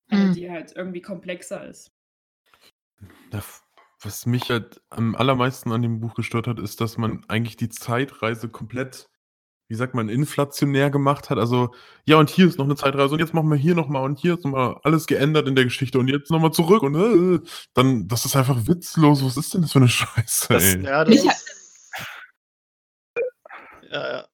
[0.10, 0.34] Mhm.
[0.34, 1.92] die halt irgendwie komplexer ist.
[4.02, 7.70] Was mich halt am allermeisten an dem Buch gestört hat, ist, dass man eigentlich die
[7.70, 9.10] Zeitreise komplett,
[9.70, 11.38] wie sagt man, inflationär gemacht hat.
[11.38, 11.74] Also,
[12.06, 14.36] ja, und hier ist noch eine Zeitreise und jetzt machen wir hier nochmal und hier
[14.36, 17.40] ist nochmal alles geändert in der Geschichte und jetzt nochmal zurück und äh,
[17.74, 19.24] dann, das ist einfach witzlos.
[19.26, 20.84] Was ist denn das für eine Scheiße, Das- ey?
[20.84, 21.28] Ja, das ist.
[23.90, 24.26] Ja, ja.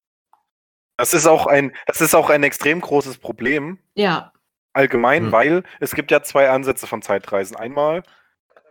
[0.98, 4.32] Das ist auch ein, das ist auch ein extrem großes Problem, Ja.
[4.74, 5.32] allgemein, Ja.
[5.32, 7.56] weil es gibt ja zwei Ansätze von Zeitreisen.
[7.56, 8.04] Einmal,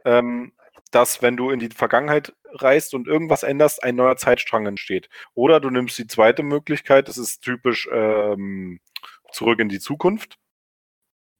[0.04, 0.52] ähm,
[0.94, 5.08] dass wenn du in die Vergangenheit reist und irgendwas änderst, ein neuer Zeitstrang entsteht.
[5.34, 8.80] Oder du nimmst die zweite Möglichkeit, das ist typisch ähm,
[9.32, 10.38] zurück in die Zukunft.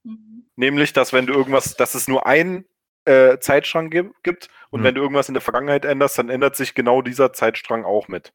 [0.03, 0.45] Mhm.
[0.55, 2.65] Nämlich, dass wenn du irgendwas, dass es nur einen
[3.05, 4.85] äh, Zeitstrang gib, gibt und Ja.
[4.85, 8.33] wenn du irgendwas in der Vergangenheit änderst, dann ändert sich genau dieser Zeitstrang auch mit.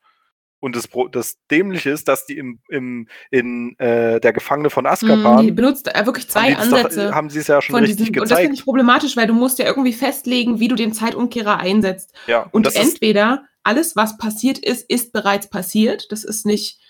[0.60, 4.88] Und das, das Dämliche ist, dass die im, im, in äh, der Gefangene von Mm,
[4.88, 7.14] Azkaban Die benutzt äh, wirklich haben zwei die das doch- Ansätze.
[7.14, 8.58] haben sie es ja schon von richtig diesem, und das finde gezeigt.
[8.58, 12.12] ich problematisch, weil du musst ja irgendwie festlegen, wie du den Zeitumkehrer einsetzt.
[12.26, 16.10] Ja, und, Und entweder alles, was passiert ist, ist bereits passiert.
[16.10, 16.80] Das ist nicht.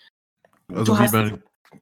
[0.72, 1.32] Also du wie hast- bei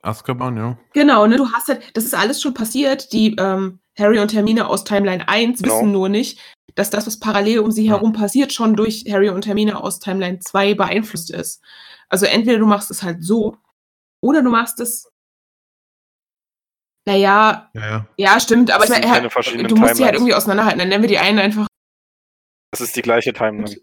[0.03, 0.79] Azkaban, ja.
[0.93, 1.37] Genau, ne?
[1.37, 3.13] Du hast halt, das ist alles schon passiert.
[3.13, 5.77] Die ähm, Harry und Hermine aus Timeline 1 Genau.
[5.77, 6.41] wissen nur nicht,
[6.75, 7.95] dass das, was parallel um sie Ja.
[7.95, 11.63] herum passiert, schon durch Harry und Hermine aus Timeline 2 beeinflusst ist.
[12.09, 13.57] Also entweder du machst es halt so,
[14.23, 15.11] oder du machst es.
[17.09, 18.07] Naja, Ja, ja.
[18.17, 20.13] ja, stimmt, aber ich meine, du musst sie halt Timelines.
[20.15, 20.79] irgendwie auseinanderhalten.
[20.81, 21.67] Dann nennen wir die einen einfach.
[22.73, 23.77] das ist die gleiche Timeline.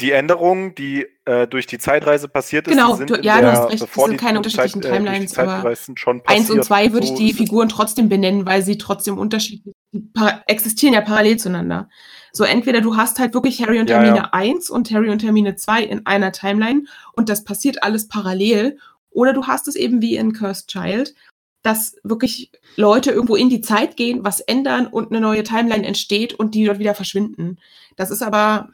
[0.00, 3.36] Die, die Änderung, die äh, durch die Zeitreise passiert ist, Genau, die sind du- ja,
[3.36, 5.48] du der, hast recht, das sind die keine Zeit- unterschiedlichen äh, durch die Timelines, Zeit
[5.48, 6.40] aber schon passiert.
[6.40, 7.38] Eins und zwei würde ich So die ist es.
[7.38, 10.08] Figuren trotzdem benennen, weil sie trotzdem unterschiedlich die
[10.46, 11.88] existieren ja parallel zueinander.
[12.32, 14.28] So entweder du hast halt wirklich Harry und Ja, Hermine ja.
[14.32, 18.78] 1 und Harry und Hermine 2 in einer Timeline und das passiert alles parallel.
[19.10, 21.14] Oder du hast es eben wie in Cursed Child,
[21.62, 26.32] dass wirklich Leute irgendwo in die Zeit gehen, was ändern und eine neue Timeline entsteht
[26.34, 27.58] und die dort wieder verschwinden.
[27.96, 28.70] Das ist aber,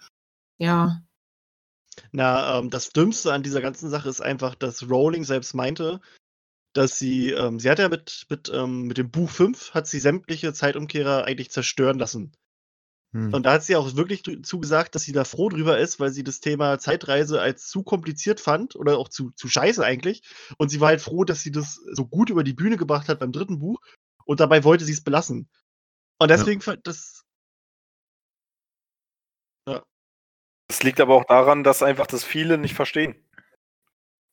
[0.59, 1.01] ja,
[2.13, 6.01] Na, ähm, das Dümmste an dieser ganzen Sache ist einfach, dass Rowling selbst meinte,
[6.73, 9.99] dass sie, ähm, sie hat ja mit, mit, ähm, mit dem Buch 5 hat sie
[9.99, 12.33] sämtliche Zeitumkehrer eigentlich zerstören lassen.
[13.13, 13.33] Hm.
[13.33, 16.25] Und da hat sie auch wirklich zugesagt, dass sie da froh drüber ist, weil sie
[16.25, 20.23] das Thema Zeitreise als zu kompliziert fand oder auch zu, zu scheiße eigentlich.
[20.59, 23.21] Und sie war halt froh, dass sie das so gut über die Bühne gebracht hat
[23.21, 23.81] beim dritten Buch.
[24.25, 25.49] Und dabei wollte sie es belassen.
[26.19, 26.77] Und deswegen, ja.
[26.77, 27.16] das,
[30.69, 33.15] Das liegt aber auch daran, dass einfach das viele nicht verstehen.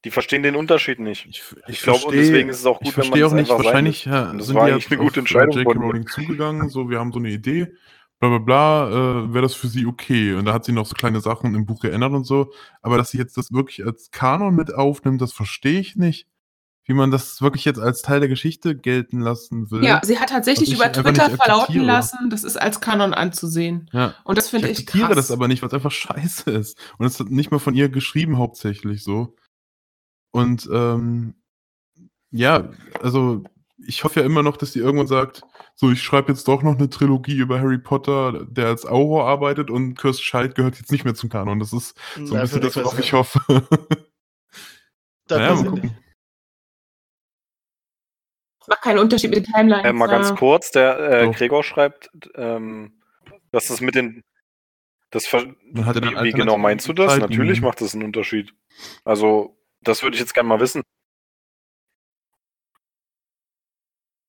[0.04, 1.26] Die verstehen den Unterschied nicht.
[1.28, 3.50] Ich, Ich glaube, und deswegen ist es auch gut, ich wenn man das auch nicht,
[3.50, 5.80] wahrscheinlich ja, das sind war die eigentlich jetzt eine gute Entscheidung J.K.
[5.80, 7.74] Rowling zugegangen, so wir haben so eine Idee,
[8.20, 10.34] bla bla bla, äh, wäre das für sie okay.
[10.34, 12.52] Und da hat sie noch so kleine Sachen im Buch geändert und so.
[12.82, 16.28] Aber dass sie jetzt das wirklich als Kanon mit aufnimmt, das verstehe ich nicht.
[16.86, 19.84] Wie man das wirklich jetzt als Teil der Geschichte gelten lassen will.
[19.86, 21.86] Ja, sie hat tatsächlich ich über Twitter verlauten akzeptiere.
[21.86, 23.90] lassen, das ist als Kanon anzusehen.
[23.94, 24.16] Ja.
[24.26, 25.16] Und das Ich finde ich, akzeptiere krass.
[25.16, 26.78] das aber nicht, weil es einfach scheiße ist.
[26.98, 29.36] Und es hat nicht mal von ihr geschrieben, hauptsächlich so.
[30.32, 31.36] Und ähm,
[32.32, 32.70] ja,
[33.02, 33.44] also
[33.86, 35.42] ich hoffe ja immer noch, dass sie irgendwann sagt,
[35.76, 39.70] so, ich schreibe jetzt doch noch eine Trilogie über Harry Potter, der als Auror arbeitet
[39.70, 41.60] und Cursed Child gehört jetzt nicht mehr zum Kanon.
[41.60, 43.40] Das ist so ein bisschen das, worauf ich hoffe.
[45.28, 45.96] Dann naja, wissen
[48.64, 49.86] Es macht keinen Unterschied mit den Timelines.
[49.86, 51.36] Äh, mal ganz kurz, der äh, Doch.
[51.36, 53.02] Gregor schreibt, ähm,
[53.52, 54.24] dass das mit den.
[55.12, 57.20] Das ja wie, wie genau meinst du das?
[57.20, 58.54] Natürlich macht das einen Unterschied.
[59.04, 60.82] Also, das würde ich jetzt gerne mal wissen.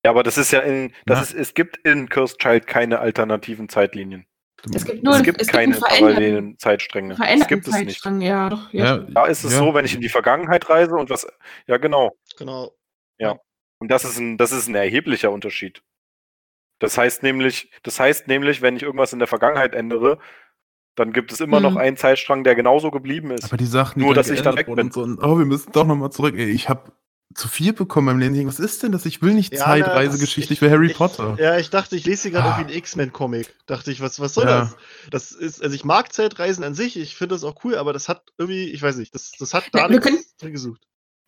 [0.04, 0.92] Ja, aber das ist ja in.
[1.06, 1.22] Das Na.
[1.22, 4.26] ist, es gibt in Cursed Child keine alternativen Zeitlinien.
[4.74, 7.14] Es gibt nur es gibt es gibt keine veränderten- parallelen Zeitstränge.
[7.16, 8.04] Das gibt es nicht.
[8.20, 8.72] Ja, doch.
[8.72, 8.84] Ja.
[8.84, 9.58] Ja, Da ist es ja.
[9.58, 11.26] so, wenn ich in die Vergangenheit reise und was.
[11.66, 12.16] Ja, genau.
[12.36, 12.74] Genau.
[13.78, 15.82] Und das ist ein, das ist ein erheblicher Unterschied.
[16.78, 20.18] Das heißt nämlich, das heißt nämlich, wenn ich irgendwas in der Vergangenheit ändere,
[20.96, 21.78] dann gibt es immer noch Hm.
[21.78, 23.44] einen Zeitstrang, der genauso geblieben ist.
[23.44, 24.78] Aber die Sachen, die Nur, dass ich dann weg bin.
[24.78, 26.34] und So, und, oh, wir müssen doch nochmal zurück.
[26.36, 26.92] Ey, ich habe
[27.34, 28.46] zu viel bekommen beim Lesen.
[28.46, 29.04] Was ist denn das?
[29.06, 31.36] Ich will nicht Ja, Zeitreisegeschichte, ich will Harry ich- Potter.
[31.40, 32.58] Ja, ich dachte, ich lese hier gerade Ah.
[32.58, 33.52] irgendwie einen X-Men-Comic.
[33.66, 34.60] Dachte ich, was, was soll Ja.
[34.60, 34.76] das?
[35.10, 38.08] Das ist, also ich mag Zeitreisen an sich, ich finde das auch cool, aber das
[38.08, 40.82] hat irgendwie, ich weiß nicht, das, das hat da Ja, wir nichts drin gesucht.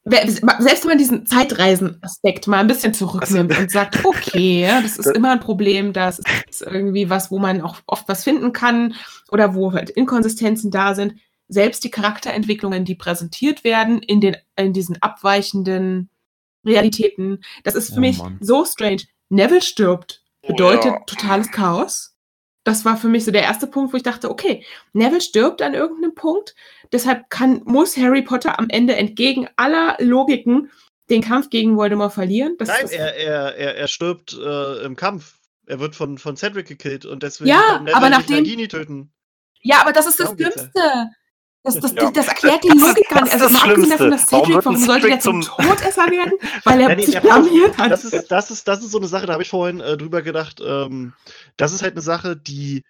[0.08, 0.42] Selbst
[0.84, 5.32] wenn man diesen Zeitreisen-Aspekt mal ein bisschen zurücknimmt und sagt, okay, das ist Das- immer
[5.32, 8.94] ein Problem, das ist irgendwie was, wo man auch oft was finden kann
[9.30, 11.14] oder wo halt Inkonsistenzen da sind.
[11.48, 16.08] Selbst die Charakterentwicklungen, die präsentiert werden in, den, in diesen abweichenden
[16.64, 18.38] Realitäten, das ist für Oh mich Mann.
[18.40, 19.02] so strange.
[19.28, 21.00] Neville stirbt, Oh bedeutet ja.
[21.06, 22.12] totales Chaos.
[22.64, 25.74] Das war für mich so der erste Punkt, wo ich dachte, okay, Neville stirbt an
[25.74, 26.56] irgendeinem Punkt,
[26.92, 30.70] deshalb kann, muss Harry Potter am Ende entgegen aller Logiken
[31.10, 32.56] den Kampf gegen Voldemort verlieren.
[32.58, 35.34] Das Nein, ist, er, er, er, er stirbt äh, im Kampf.
[35.66, 38.68] Er wird von, von Cedric gekillt und deswegen Ja, kann Neville aber nicht nachdem- Nagini
[38.68, 39.12] töten.
[39.62, 40.34] ja, aber das ist das ja.
[40.50, 41.10] Schlimmste.
[41.64, 42.10] Das, das, Ja.
[42.12, 43.34] das erklärt die Logik gar das nicht.
[43.34, 46.32] ist Also das mal abgesehen davon, dass Cedric, warum sollte der zum Todesser werden?
[46.64, 47.90] Weil er sich blamiert hat.
[47.90, 50.22] Das ist, das, ist, das ist so eine Sache, da habe ich vorhin äh, drüber
[50.22, 50.60] gedacht.
[50.64, 51.12] Ähm,
[51.56, 52.84] das ist halt eine Sache, die,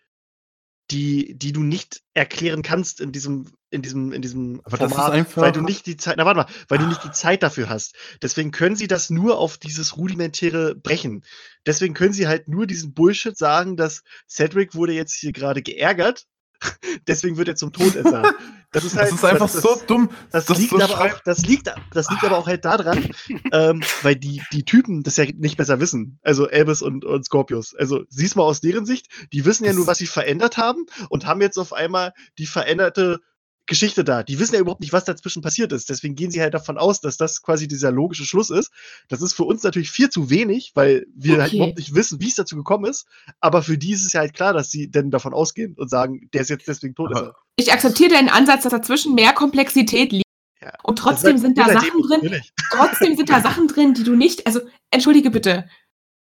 [0.91, 5.43] die, die du nicht erklären kannst in diesem, in diesem, in diesem Aber Format, einfach-
[5.43, 7.97] weil du nicht die Zeit, na warte mal, weil du nicht die Zeit dafür hast.
[8.23, 11.25] Deswegen können sie das nur auf dieses rudimentäre brechen.
[11.67, 16.25] Deswegen können sie halt nur diesen Bullshit sagen, dass Cedric wurde jetzt hier gerade geärgert.
[17.07, 18.35] Deswegen wird er zum Todesser.
[18.73, 20.11] Das ist halt, Das ist einfach das, so dumm.
[20.31, 23.11] das das liegt, so aber auch, das, liegt, das liegt aber auch halt daran,
[23.53, 26.19] ähm, weil die, die Typen das ja nicht besser wissen.
[26.23, 27.75] Also Elvis und, und Scorpius.
[27.75, 31.27] Also siehst mal aus deren Sicht, die wissen ja nur, was sie verändert haben und
[31.27, 33.21] haben jetzt auf einmal die veränderte
[33.67, 34.23] Geschichte da.
[34.23, 35.89] Die wissen ja überhaupt nicht, was dazwischen passiert ist.
[35.91, 38.71] Deswegen gehen sie halt davon aus, dass das quasi dieser logische Schluss ist.
[39.09, 41.57] Das ist für uns natürlich viel zu wenig, weil wir halt Okay.
[41.57, 43.07] überhaupt nicht wissen, wie es dazu gekommen ist.
[43.41, 46.29] Aber für die ist es ja halt klar, dass sie denn davon ausgehen und sagen,
[46.33, 47.13] der ist jetzt deswegen tot.
[47.57, 50.25] Ich akzeptiere den Ansatz, dass dazwischen mehr Komplexität liegt.
[50.63, 50.73] Ja.
[50.83, 54.61] Und trotzdem sind da Sachen drin, trotzdem sind da Sachen drin, die du nicht, also
[54.91, 55.69] entschuldige bitte,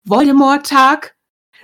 [0.05, 1.15] Voldemort-Tag,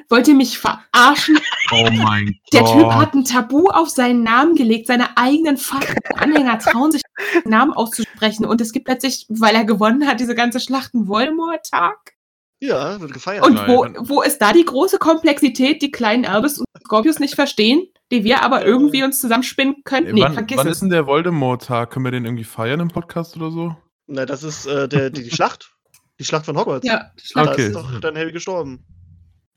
[0.10, 1.40] wollt ihr mich verarschen?
[1.72, 2.74] Oh mein Der Gott.
[2.74, 5.60] Typ hat ein Tabu auf seinen Namen gelegt, seine eigenen
[6.16, 7.02] Anhänger trauen sich
[7.44, 12.14] den Namen auszusprechen und es gibt plötzlich, weil er gewonnen hat, diese ganze Schlachten Voldemort-Tag.
[12.60, 13.46] Ja, wird gefeiert.
[13.46, 13.86] Und Nein, wo,
[14.16, 18.42] wo ist da die große Komplexität, die kleinen Albus und Scorpius nicht verstehen, die wir
[18.42, 20.08] aber irgendwie uns zusammenspinnen können?
[20.08, 20.74] Ey, Nee, wann vergiss wann es.
[20.74, 21.92] ist denn der Voldemort-Tag?
[21.92, 23.76] Können wir den irgendwie feiern im Podcast oder so?
[24.08, 25.72] Na, das ist äh, der, die, die Schlacht.
[26.20, 26.88] Die Schlacht von Hogwarts.
[26.88, 27.50] Ja, Da Schlacht.
[27.50, 27.68] Okay.
[27.68, 28.84] ist doch dann Harry gestorben.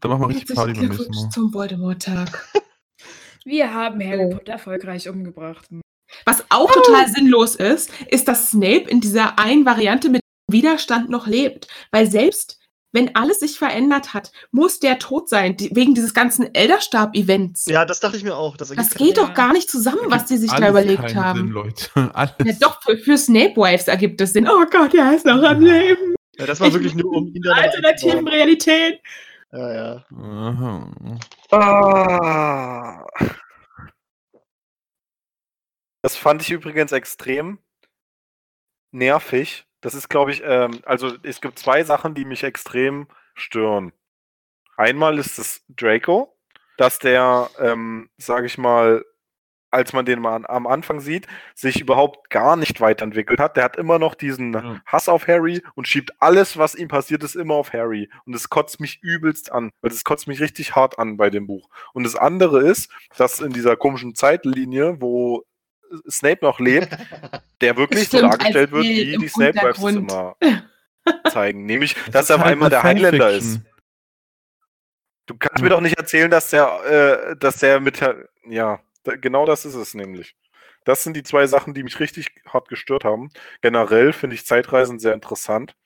[0.01, 1.31] Da machen wir richtig Party beim nächsten Glückwunsch Mal.
[1.31, 2.63] zum Voldemort-Tag.
[3.45, 4.31] Wir haben Harry Oh.
[4.37, 5.67] Potter erfolgreich umgebracht.
[6.27, 10.21] Was auch total sinnlos ist, ist, dass Snape in dieser einen Variante mit
[10.51, 11.69] Widerstand noch lebt.
[11.93, 12.59] Weil selbst
[12.93, 17.67] wenn alles sich verändert hat, muss der tot sein, die, wegen dieses ganzen Elderstab-Events.
[17.67, 18.57] Ja, das dachte ich mir auch.
[18.57, 19.27] Das, das geht Ja.
[19.27, 21.39] doch gar nicht zusammen, was die sich da Alles überlegt keinen haben.
[21.39, 21.87] Sinn, Leute.
[22.15, 22.35] Alles.
[22.45, 24.49] Ja, doch, für, für Snape-Wives ergibt es Sinn.
[24.49, 26.15] Oh Gott, er ist noch am Leben.
[26.37, 27.59] ja, das war Ich wirklich nur um ihn dann.
[27.59, 29.01] Alternativen Realität.
[29.53, 30.05] Ja, ja.
[30.13, 30.93] Aha.
[31.51, 33.05] Ah.
[36.03, 37.59] Das fand ich übrigens extrem
[38.93, 39.67] nervig.
[39.81, 43.93] Das ist, glaube ich, ähm, also es gibt zwei Sachen, die mich extrem stören.
[44.77, 46.37] Einmal ist es Draco,
[46.79, 49.05] dass der, ähm, sage ich mal,
[49.71, 53.57] als man den mal an, am Anfang sieht, sich überhaupt gar nicht weiterentwickelt hat.
[53.57, 54.81] Der hat immer noch diesen Ja.
[54.87, 58.11] Hass auf Harry und schiebt alles, was ihm passiert ist, immer auf Harry.
[58.25, 61.47] Und das kotzt mich übelst an, weil das kotzt mich richtig hart an bei dem
[61.47, 61.69] Buch.
[61.93, 65.45] Und das andere ist, dass in dieser komischen Zeitlinie, wo
[66.09, 66.89] Snape noch lebt,
[67.61, 70.11] der wirklich so Stimmt, dargestellt als wird, wie die Snape-Wives das Untergrund.
[70.11, 70.37] immer
[71.31, 71.67] zeigen.
[71.67, 73.61] Nämlich, dass ist er auf halt einmal der Highlander ist.
[75.27, 78.01] Du kannst mir doch nicht erzählen, dass der, äh, dass der mit,
[78.49, 80.37] ja, genau das ist es nämlich.
[80.85, 83.31] Das sind die zwei Sachen, die mich richtig hart gestört haben.
[83.61, 85.77] Generell finde ich Zeitreisen sehr interessant.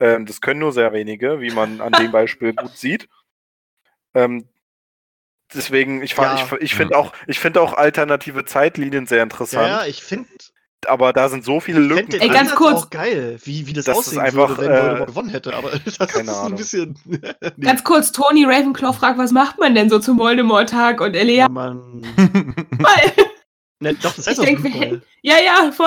[0.00, 3.08] Ähm, das können nur sehr wenige, wie man an dem Beispiel gut sieht.
[4.14, 4.48] Ähm,
[5.54, 6.34] deswegen, ich, Ja.
[6.34, 9.72] ich, ich finde auch, ich finde auch alternative Zeitlinien sehr Ja, interessant.
[9.82, 10.28] ja, ich finde
[10.88, 12.12] aber da sind so viele Lücken.
[12.20, 12.82] Ey, ganz kurz.
[12.84, 15.54] auch geil, wie, wie das, Das ist aussehen einfach, würde, wenn äh, Voldemort gewonnen hätte.
[15.54, 16.56] Aber das keine ist ein Ahnung.
[16.58, 16.98] bisschen.
[17.04, 17.18] nee.
[17.60, 21.00] Ganz kurz, Tony Ravenclaw fragt, was macht man denn so zum Voldemort-Tag?
[21.00, 22.02] Und Elia, Ja, man.
[22.16, 23.24] voll.
[23.80, 25.86] Ne, doch, das Ich heißt auch denk, wir hätten- Ja, ja, voll.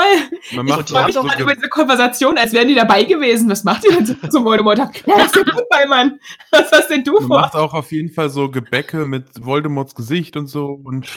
[0.54, 2.52] Man Ich macht die Ich auch freue mich doch gerade ge- über diese Konversation, als
[2.52, 3.50] wären die dabei gewesen.
[3.50, 5.08] Was macht ihr denn so zum Voldemort-Tag?
[5.08, 6.20] Ja, das ist der Fußballmann.
[6.52, 7.40] Was hast denn du Man vor?
[7.40, 11.08] macht auch auf jeden Fall so Gebäcke mit Voldemorts Gesicht und so und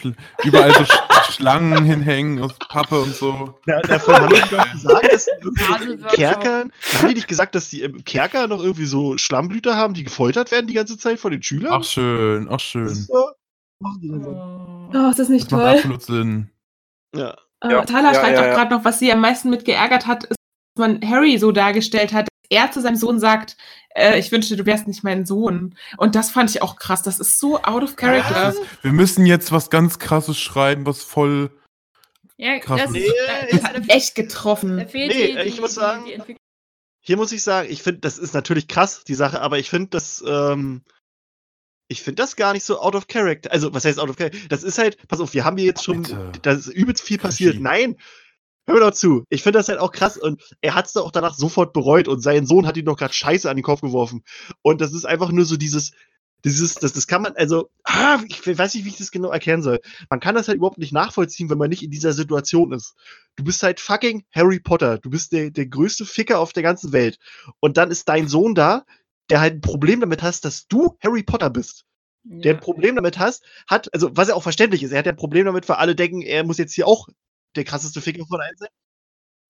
[0.45, 0.85] überall so
[1.31, 3.55] Schlangen hinhängen aus Pappe und so.
[3.67, 8.03] Ja, davon haben die doch gesagt, dass im haben die nicht gesagt, dass die im
[8.03, 11.73] Kerker noch irgendwie so Schlammblüter haben, die gefoltert werden die ganze Zeit von den Schülern?
[11.73, 12.87] Ach schön, ach schön.
[12.87, 13.29] ist so.
[13.81, 14.29] Machen die denn so?
[14.31, 15.09] Oh.
[15.09, 15.75] Ist das nicht Das macht toll?
[15.75, 16.49] absolut Sinn.
[17.15, 17.35] Ja.
[17.61, 18.53] Äh, Ja, Thaler ja, schreibt ja, auch ja.
[18.53, 20.35] gerade noch, was sie am meisten mit geärgert hat, ist,
[20.75, 23.57] dass man Harry so dargestellt hat, er zu seinem Sohn sagt,
[23.95, 25.75] äh, ich wünschte, du wärst nicht mein Sohn.
[25.97, 27.01] Und das fand ich auch krass.
[27.03, 28.53] Das ist so out of character.
[28.81, 31.51] Wir müssen jetzt was ganz krasses schreiben, was voll.
[32.37, 32.81] Ja, Krass.
[32.83, 32.99] das, Nee,
[33.49, 34.77] ist da- da- Echt getroffen.
[34.77, 36.35] Nee, die, ich die, muss sagen- die.
[37.01, 39.89] Hier muss ich sagen, ich finde, das ist natürlich krass, die Sache, aber ich finde
[39.89, 40.83] das, ähm,
[41.87, 43.51] ich finde das gar nicht so out of character.
[43.51, 44.37] Also, was heißt out of character?
[44.49, 46.31] Das ist halt, pass auf, wir haben hier jetzt schon, Bitte.
[46.43, 47.59] da ist übelst viel passiert.
[47.59, 47.97] Nein,
[48.69, 49.25] hör mir doch zu.
[49.29, 52.07] Ich finde das halt auch krass und er hat es doch auch danach sofort bereut
[52.07, 54.23] und sein Sohn hat ihm doch gerade Scheiße an den Kopf geworfen.
[54.61, 55.91] Und das ist einfach nur so dieses,
[56.45, 59.61] dieses, das, das kann man, also, ah, ich weiß nicht, wie ich das genau erklären
[59.61, 59.79] soll.
[60.09, 62.95] Man kann das halt überhaupt nicht nachvollziehen, wenn man nicht in dieser Situation ist.
[63.35, 64.99] Du bist halt fucking Harry Potter.
[64.99, 67.17] Du bist der, der größte Ficker auf der ganzen Welt.
[67.59, 68.85] Und dann ist dein Sohn da,
[69.29, 71.85] der halt ein Problem damit hast, dass du Harry Potter bist.
[72.23, 72.61] Der ein Ja.
[72.61, 75.45] Problem damit hast, hat, also was ja auch verständlich ist, er hat ja ein Problem
[75.45, 77.07] damit, weil alle denken, er muss jetzt hier auch
[77.55, 78.69] der krasseste Ficker von allen sein.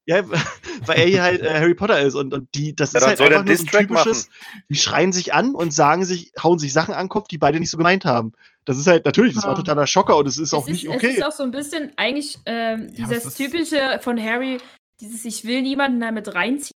[0.07, 0.23] Ja,
[0.87, 3.21] weil er hier halt äh, Harry Potter ist und, und die, das Ja, ist halt
[3.21, 4.29] einfach nur so ein typisches,
[4.69, 7.59] die schreien sich an und sagen sich, hauen sich Sachen an den Kopf, die beide
[7.59, 8.33] nicht so gemeint haben.
[8.65, 9.57] Das ist halt, natürlich, das war Ja.
[9.57, 11.11] totaler Schocker und es ist Es auch nicht Es okay.
[11.11, 14.57] ist auch so ein bisschen eigentlich ähm, Ja, dieses ist- typische von Harry,
[14.99, 16.73] dieses Ich will niemanden damit reinziehen,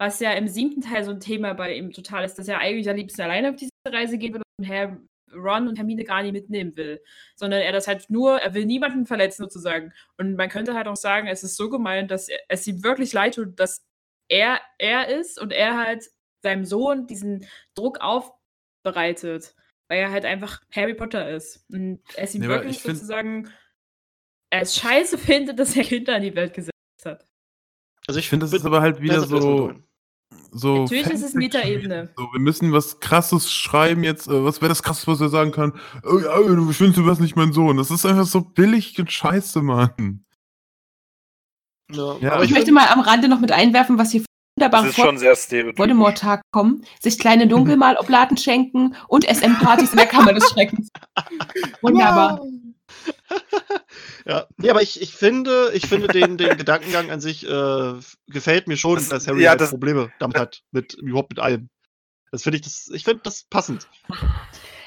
[0.00, 2.88] was ja im siebten Teil so ein Thema bei ihm total ist, dass er eigentlich
[2.88, 4.96] am liebsten alleine auf diese Reise gehen will und Herr
[5.32, 7.02] Ron und Hermine gar nicht mitnehmen will,
[7.34, 9.92] sondern er das halt nur, er will niemanden verletzen sozusagen.
[10.16, 13.12] Und man könnte halt auch sagen, es ist so gemeint, dass er, es ihm wirklich
[13.12, 13.84] leid tut, dass
[14.28, 16.04] er er ist und er halt
[16.42, 19.54] seinem Sohn diesen Druck aufbereitet,
[19.88, 21.64] weil er halt einfach Harry Potter ist.
[21.70, 23.50] Und es ihm Nee, wirklich sozusagen
[24.50, 26.72] er es scheiße findet, dass er Kinder in die Welt gesetzt
[27.04, 27.26] hat.
[28.06, 29.74] Also Ich finde, das ist aber halt wieder so.
[30.52, 31.84] So Natürlich ist es Metaebene.
[31.84, 32.08] wieder.
[32.16, 34.26] So, wir müssen was krasses schreiben jetzt.
[34.26, 35.72] Äh, was wäre das krasseste, was er sagen kann?
[36.02, 37.76] Oh, ja, du findest, du wärst nicht mein Sohn.
[37.76, 40.24] Das ist einfach so billig und scheiße, Mann.
[41.92, 42.32] Ja, Ja.
[42.32, 44.26] aber Ich möchte mal am Rande noch mit einwerfen, was hier Das
[44.72, 45.78] wunderbare ist schon sehr stereotypisch.
[45.78, 50.88] Voldemort-Tag kommen, sich kleine Dunkelmaloblaten schenken und SM-Partys in der Kammer des Schreckens.
[51.82, 52.40] Wunderbar.
[54.26, 54.46] Ja.
[54.60, 57.92] ja, aber ich, ich finde, ich finde den, den Gedankengang an sich äh,
[58.28, 61.38] gefällt mir schon, Das- dass Harry ja, halt das- Probleme damit hat, mit überhaupt mit
[61.38, 61.68] allem.
[62.32, 63.88] Das finde ich, das, ich finde das passend.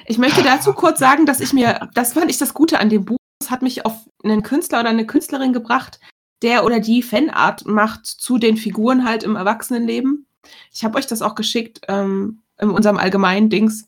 [0.06, 3.06] Ich möchte dazu kurz sagen, dass ich mir, das fand ich das Gute an dem
[3.06, 3.94] Buch, es hat mich auf
[4.24, 6.00] einen Künstler oder eine Künstlerin gebracht,
[6.42, 10.26] der oder die Fanart macht zu den Figuren halt im Erwachsenenleben.
[10.74, 13.86] Ich habe euch das auch geschickt ähm, in unserem allgemeinen Dings.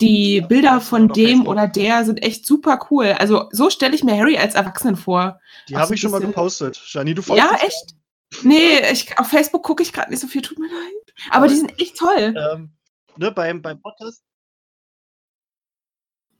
[0.00, 3.06] Die Bilder von dem oder der sind echt super cool.
[3.18, 5.40] Also so stelle ich mir Harry als Erwachsenen vor.
[5.68, 6.80] Die habe so ich schon mal gepostet.
[6.88, 7.94] Jani, du Ja, folgst echt?
[8.44, 11.14] Nee, ich, auf Facebook gucke ich gerade nicht so viel, tut mir leid.
[11.30, 12.34] Aber Aber- die sind echt toll.
[12.52, 12.72] ähm,
[13.16, 14.22] ne, beim, beim Podcast.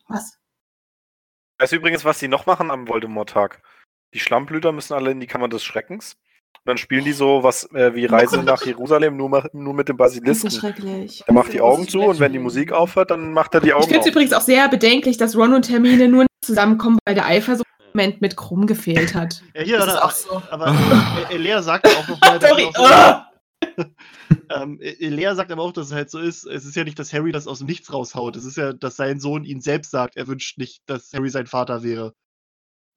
[0.08, 0.38] Was?
[1.58, 3.62] Weißt du übrigens, was die noch machen am Voldemort-Tag?
[4.14, 6.16] Die Schlammblüter müssen alle in die Kammer des Schreckens.
[6.54, 9.96] Und dann spielen die so was äh, wie Reise nach Jerusalem, nur, nur mit dem
[9.96, 10.50] Das ist Basilisken.
[10.50, 11.22] schrecklich.
[11.26, 12.38] Er macht die Augen zu und wenn die.
[12.38, 15.34] Musik aufhört, dann macht er die Ich Augen finde es übrigens auch sehr bedenklich, dass
[15.36, 19.42] Ron und Hermine nur nicht zusammenkommen, weil der Eifersucht im Moment mit Krumm gefehlt hat.
[19.54, 20.42] Ja, hier, Das auch so.
[20.50, 20.74] aber
[21.30, 22.68] äh, Elea sagt auch noch mal, dass Sorry.
[22.74, 23.24] so, Ah!
[24.54, 26.44] ähm, Elea sagt aber auch, dass es halt so ist.
[26.46, 28.36] Es ist ja nicht, dass Harry das aus dem Nichts raushaut.
[28.36, 31.46] Es ist ja, dass sein Sohn ihn selbst sagt, er wünscht nicht, dass Harry sein
[31.46, 32.12] Vater wäre.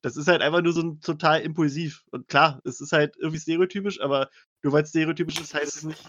[0.02, 2.04] Das ist halt einfach nur so ein total impulsiv.
[2.12, 4.30] Und klar, es ist halt irgendwie stereotypisch, aber
[4.64, 6.04] nur weil es stereotypisch ist, heißt es nicht.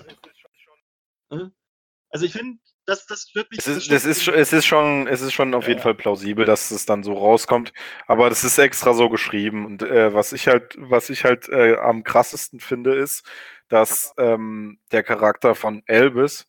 [2.10, 3.60] Also ich finde, das, das stört mich.
[3.60, 5.82] Es ist, das ist, schon- es ist schon, es ist schon auf jeden Ja.
[5.85, 7.73] Fall plausibel, dass es dann so rauskommt.
[8.06, 9.64] Aber das ist extra so geschrieben.
[9.66, 13.24] Und äh, was ich halt, was ich halt äh, am krassesten finde, ist,
[13.69, 16.47] dass ähm, der Charakter von Elvis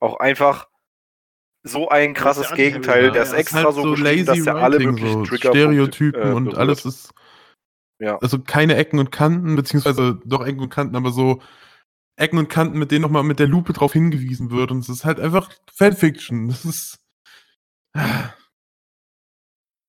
[0.00, 0.68] auch einfach
[1.64, 4.56] so ein krasses der Gegenteil, der ist extra halt so, so geschrieben, lazy dass er
[4.56, 6.58] alle möglichen so Triggerpunkte, Stereotypen äh, und berührt.
[6.60, 7.14] alles ist,
[8.00, 8.18] Ja.
[8.18, 11.40] also keine Ecken und Kanten, beziehungsweise doch Ecken und Kanten, aber so
[12.16, 15.04] Ecken und Kanten, mit denen nochmal mit der Lupe drauf hingewiesen wird und es ist
[15.04, 16.48] halt einfach Fanfiction.
[16.48, 16.98] Das ist,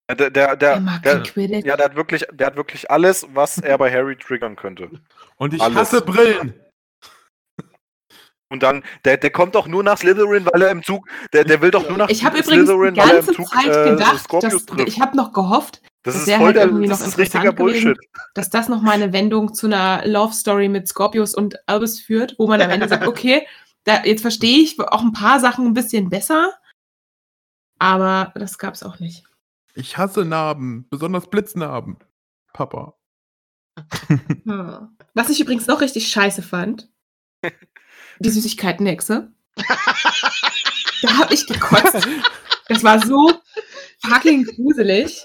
[0.10, 0.74] Der, der, der,
[1.04, 4.56] Er der, ja, der hat wirklich, der hat wirklich alles, was er bei Harry triggern
[4.56, 4.90] könnte.
[5.38, 5.76] und ich Alles.
[5.76, 6.54] hasse Brillen.
[8.54, 11.60] Und dann, der, der kommt doch nur nach Slytherin, weil er im Zug, der, der
[11.60, 13.66] will doch nur nach Ich habe übrigens die Slytherin, weil er im ganze Zug Zeit
[13.66, 14.88] äh, gedacht, Scorpius dass, trifft.
[14.88, 17.18] ich habe noch gehofft, Das das ist wäre voll halt der, irgendwie das noch ist
[17.18, 17.84] richtiger interessant gewesen.
[17.96, 18.10] Bullshit.
[18.36, 22.46] dass das nochmal eine Wendung zu einer Love Story mit Scorpius und Albus führt, wo
[22.46, 23.48] man am Ende sagt, okay,
[23.86, 26.54] da, jetzt verstehe ich auch ein paar Sachen ein bisschen besser,
[27.80, 29.24] aber das gab es auch nicht.
[29.74, 31.98] Ich hasse Narben, besonders Blitznarben.
[32.54, 32.94] Papa.
[34.46, 34.96] Hm.
[35.16, 36.92] Was ich übrigens noch richtig scheiße fand,
[38.20, 39.32] die Süßigkeiten-Hexe.
[41.02, 42.08] da habe ich gekotzt.
[42.70, 43.34] Das war so
[44.06, 45.22] fucking gruselig.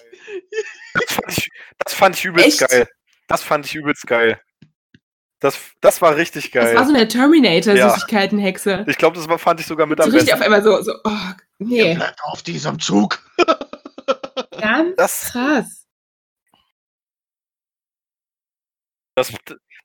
[0.95, 1.49] Das fand ich,
[1.85, 2.71] das fand ich übelst Echt?
[2.71, 2.89] geil.
[3.29, 4.41] Das fand ich übelst geil.
[5.41, 6.77] Das, das war richtig Das geil.
[6.77, 7.07] war so eine Ja.
[7.09, 8.85] Terminator-Süßigkeiten-Hexe.
[8.89, 10.55] ich glaube, das war, fand ich sogar mit So am richtig auf besten.
[10.55, 13.23] einmal so, so oh, nee, Bleibt auf diesem Zug.
[14.61, 15.87] ganz Das, krass.
[19.15, 19.33] das,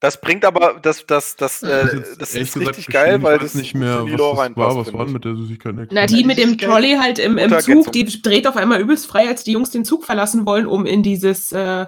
[0.04, 1.64] das bringt aber, das, das, das, Das
[1.94, 4.44] äh, das ist gesagt richtig geil, weil das nicht mehr, die was Lore das war.
[4.44, 5.76] reinpasst, Was war mit der Süßigkeit?
[5.92, 7.58] Na, die mit dem Trolley halt im, im.
[7.62, 10.86] Zug, die dreht auf einmal übelst frei, als die Jungs den Zug verlassen wollen, um
[10.86, 11.86] in dieses äh,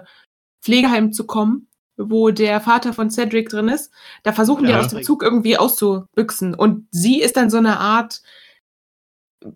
[0.61, 1.67] Pflegeheim zu kommen,
[1.97, 3.91] wo der Vater von Cedric drin ist.
[4.23, 4.79] Da versuchen die Ja.
[4.79, 6.55] aus dem Zug irgendwie auszubüchsen.
[6.55, 8.21] Und sie ist dann so eine Art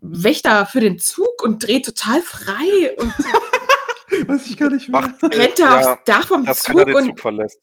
[0.01, 3.13] Wächter für den Zug und dreht total frei und
[4.27, 5.01] Weiß ich gar nicht mehr.
[5.01, 7.59] Macht, rennt da ja, aufs Dach vom Zug den und Zug verlässt.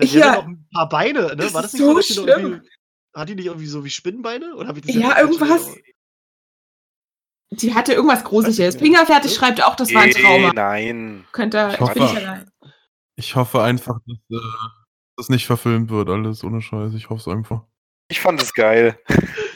[0.00, 0.26] Na, die Ja.
[0.26, 1.36] ja noch ein paar Beine, ne?
[1.36, 2.62] Das War das ist nicht so schlimm.
[3.14, 4.54] Hat die nicht irgendwie so wie Spinnenbeine?
[4.56, 5.74] Oder ich das Ja, irgendwas.
[7.50, 8.76] die hatte irgendwas Gruseliges.
[8.76, 8.80] Ich.
[8.80, 10.52] Fingerfertig schreibt auch, das war ein Trauma.
[10.52, 11.24] nein.
[11.32, 12.50] Könnt ihr, Ich ich bin hoffe- nicht allein.
[13.16, 14.44] Ich hoffe einfach, dass äh,
[15.16, 16.94] das nicht verfilmt wird, alles ohne Scheiß.
[16.94, 17.64] Ich hoffe es einfach.
[18.08, 18.98] Ich fand es geil.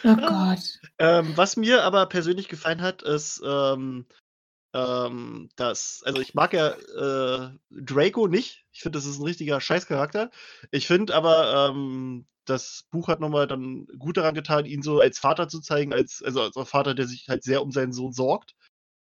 [0.05, 0.59] Oh Gott.
[1.01, 4.07] Ähm, was mir aber persönlich gefallen hat, ist, ähm,
[4.75, 8.65] ähm, dass, also ich mag ja äh, Draco nicht.
[8.73, 10.31] Ich finde, das ist ein richtiger Scheißcharakter.
[10.73, 15.19] Ich finde aber, ähm, das Buch hat nochmal dann gut daran getan, ihn so als
[15.19, 18.55] Vater zu zeigen, als, also als Vater, der sich halt sehr um seinen Sohn sorgt.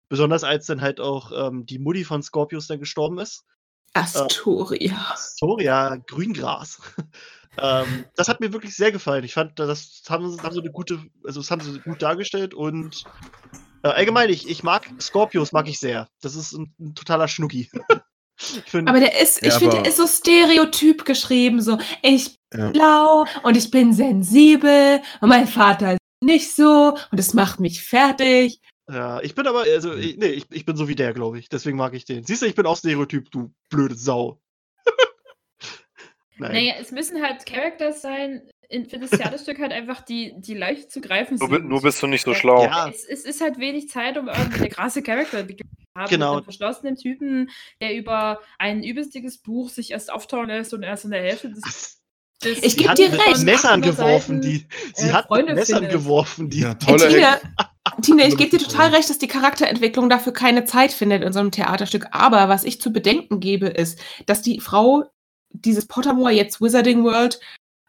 [0.10, 3.46] Besonders als dann halt auch ähm, die Mutti von Scorpius dann gestorben ist.
[3.94, 5.12] Astoria.
[5.12, 6.82] Astoria, Grüngras.
[7.58, 9.24] ähm, das hat mir wirklich sehr gefallen.
[9.24, 12.54] Ich fand, das haben, sie- haben sie eine gute, also das haben sie gut dargestellt
[12.54, 16.08] und äh, allgemein, ich, ich mag Scorpius, mag ich sehr.
[16.22, 17.70] Das ist ein, ein totaler Schnucki.
[18.40, 22.38] ich finde, Aber der ist, ich Ja, finde, der ist so stereotyp geschrieben, so ich
[22.50, 22.70] bin Ja.
[22.72, 27.82] blau und ich bin sensibel und mein Vater ist nicht so und das macht mich
[27.84, 28.60] fertig.
[28.90, 31.50] ja, ich bin aber, also, ich, nee, ich, ich bin so wie der, glaube ich.
[31.50, 32.24] Deswegen mag ich den.
[32.24, 34.40] Siehst du, ich bin auch Stereotyp, du blöde Sau.
[36.38, 36.52] Nein.
[36.54, 38.42] Naja, es müssen halt Characters sein,
[38.72, 42.08] in, für das Theaterstück halt einfach, die, die leicht zu greifen Nur, nur bist du
[42.08, 42.64] nicht so schlau.
[42.64, 42.88] ja.
[42.90, 45.56] Es, es ist halt wenig Zeit, um irgendwie eine krasse Charakter zu
[45.98, 46.10] haben.
[46.10, 46.30] Genau.
[46.32, 47.50] Mit einem verschlossenen Typen,
[47.82, 52.00] der über ein übelstiges Buch sich erst auftauen lässt und erst in der Hälfte des.
[52.44, 53.44] des Ich Sie geb hat dir mit recht.
[53.44, 54.68] Messern 800 geworfen, Seiten, die.
[54.96, 55.92] Sie äh, hat Freunde mit Messern findet.
[55.92, 56.60] geworfen, die.
[56.62, 57.42] Ja, Ey, tolle Tine, Ex-
[58.04, 61.40] Tine, ich gebe dir total recht, dass die Charakterentwicklung dafür keine Zeit findet in so
[61.40, 62.08] einem Theaterstück.
[62.12, 65.04] Aber was ich zu bedenken gebe, ist, dass die Frau
[65.54, 67.40] dieses Pottermore jetzt Wizarding World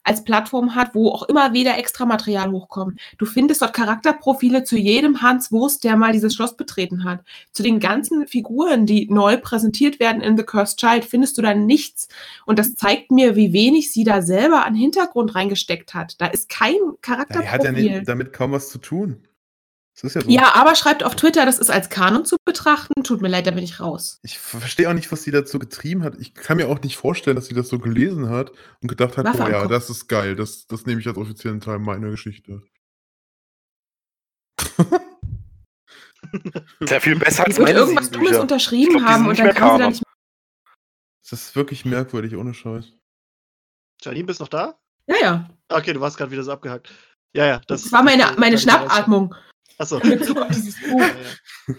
[0.04, 3.00] als Plattform hat, wo auch immer wieder extra Material hochkommt.
[3.18, 7.20] Du findest dort Charakterprofile zu jedem Hans Wurst, der mal dieses Schloss betreten hat.
[7.52, 11.54] Zu den ganzen Figuren, die neu präsentiert werden in The Cursed Child, findest du da
[11.54, 12.08] nichts.
[12.46, 16.20] Und das zeigt mir, wie wenig sie da selber an Hintergrund reingesteckt hat.
[16.20, 17.46] Da ist kein Charakterprofil.
[17.46, 19.22] er hat ja nicht, damit kaum was zu tun.
[19.94, 20.30] Das ist ja so.
[20.30, 23.02] Ja, aber schreibt auf Twitter, das ist als Kanon zu betrachten.
[23.02, 24.18] Tut mir leid, da bin ich raus.
[24.22, 26.14] Ich verstehe auch nicht, was sie dazu getrieben hat.
[26.18, 29.26] Ich kann mir auch nicht vorstellen, dass sie das so gelesen hat und gedacht hat,
[29.26, 32.62] Waffe oh ja, das ist geil, das, das nehme ich als offiziellen Teil meiner Geschichte.
[36.80, 39.46] Sehr viel besser Die als wird meine irgendwas Dummes unterschrieben glaub, die haben und dann
[39.46, 40.02] mehr kann sie da nicht
[41.28, 42.92] Das ist wirklich merkwürdig, ohne Scheiß.
[44.02, 44.78] Janine, bist du noch da?
[45.06, 45.50] Ja, ja.
[45.68, 46.90] Okay, du warst gerade wieder so abgehackt.
[47.34, 47.60] Ja, ja.
[47.66, 49.34] Das, war meine, das- meine das- Schnappatmung.
[49.78, 49.98] Achso.
[49.98, 51.02] In Bezug auf dieses Buch.
[51.66, 51.74] Nee,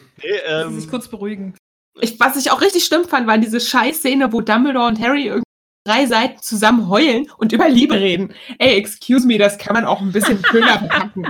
[0.48, 1.56] Ähm, sich kurz beruhigen.
[2.02, 5.44] Ich, was ich auch richtig schlimm fand, war diese Scheißszene, wo Dumbledore und Harry irgendwie
[5.86, 8.34] drei Seiten zusammen heulen und über Liebe reden.
[8.58, 11.28] Ey, excuse me, das kann man auch ein bisschen schöner verpacken.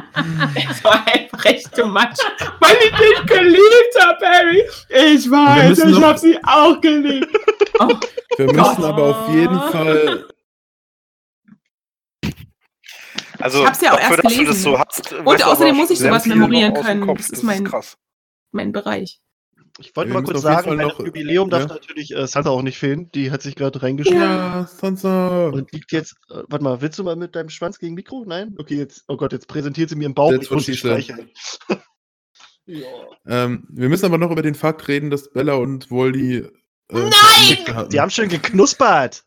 [0.69, 2.03] Es war einfach echt too much.
[2.60, 4.64] Weil ich dich geliebt habe, Harry.
[5.15, 7.35] Ich weiß, ich habe sie auch geliebt.
[7.80, 7.90] Oh,
[8.38, 8.56] Wir Gott.
[8.77, 10.27] müssen aber auf jeden Fall.
[13.44, 14.53] Also Ich hab's ja auch dafür, erst gelesen.
[14.53, 15.14] so hast.
[15.14, 17.06] Und außerdem muss ich sowas memorieren können.
[17.06, 17.18] Kopf.
[17.18, 17.98] Das ist Das mein- krass.
[18.52, 19.20] mein Bereich.
[19.80, 21.68] Ich wollte mal kurz sagen, bei noch- dem Jubiläum darf ja.
[21.70, 23.10] natürlich äh, Santa auch nicht fehlen.
[23.11, 24.22] Die hat sich gerade reingeschrieben.
[24.22, 25.48] Ja, Sansa.
[25.48, 28.24] Und liegt jetzt, äh, warte mal, willst du mal mit deinem Schwanz gegen Mikro?
[28.28, 28.56] Nein?
[28.60, 30.78] Okay, jetzt, oh Gott, jetzt präsentiert sie mir im Bauch ich what muss said.
[30.78, 31.32] streicheln.
[32.68, 32.86] ja.
[33.26, 36.38] Ähm, wir müssen aber noch über den Fakt reden, dass Bella und Voldy.
[36.38, 36.49] Äh,
[36.91, 37.90] Nein!
[37.90, 39.24] Die haben schon geknuspert.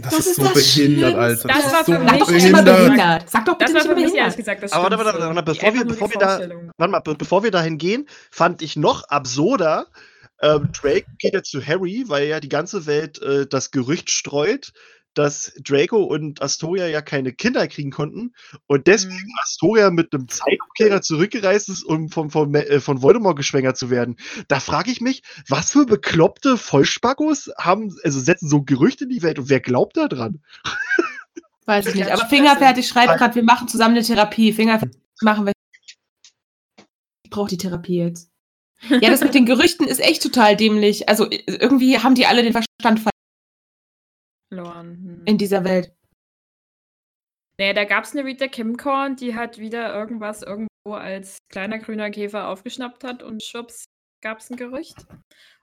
[0.00, 1.14] Das, Das ist ist so das behindert.
[1.14, 1.48] Alter.
[1.48, 2.64] Das ist war so für mich Sag doch nicht Behindert.
[2.84, 3.30] behindert.
[3.30, 4.36] Sag doch Das bitte war nicht behindert.
[4.36, 6.40] gesagt das Aber warte, warte, warte, bevor wir- bevor wir da-.
[6.76, 9.86] Warte mal, be bevor wir dahin gehen, fand ich noch absurder.
[10.40, 14.72] Ähm, Drake geht ja zu Harry, weil ja die ganze Welt äh, das Gerücht streut,
[15.18, 18.32] dass Draco und Astoria ja keine Kinder kriegen konnten
[18.66, 19.34] und deswegen Mhm.
[19.42, 24.16] Astoria mit einem Zeitkehrer zurückgereist ist, um von, von, äh, von Voldemort geschwängert zu werden.
[24.48, 29.22] Da frage ich mich, was für bekloppte Vollspackos haben, also setzen so Gerüchte in die
[29.22, 30.40] Welt und wer glaubt da dran?
[31.66, 32.10] Weiß ich nicht.
[32.10, 34.52] Aber Fingerfertig schreibt gerade, wir machen zusammen eine Therapie.
[34.52, 35.52] Fingerfertig machen wir.
[37.24, 38.30] Ich brauche die Therapie jetzt.
[38.88, 41.08] Ja, das mit den Gerüchten ist echt total dämlich.
[41.08, 43.10] Also i- irgendwie haben die alle den Verstand ver-
[44.48, 44.96] verloren.
[44.96, 45.22] Hm.
[45.26, 45.94] in dieser Welt.
[47.60, 52.10] Nee, da gab es eine Rita Kimcorn, die hat wieder irgendwas irgendwo als kleiner grüner
[52.10, 53.86] Käfer aufgeschnappt hat und schwupps
[54.22, 55.06] gab es ein Gerücht.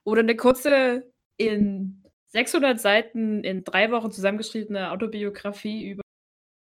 [0.04, 6.02] Oder eine kurze, in 600 Seiten in drei Wochen zusammengeschriebene Autobiografie über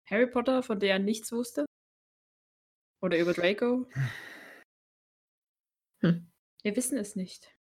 [0.09, 1.67] Harry Potter, von der er nichts wusste.
[3.03, 3.89] Oder über Draco.
[6.01, 6.31] Hm.
[6.63, 7.58] Wir wissen es nicht.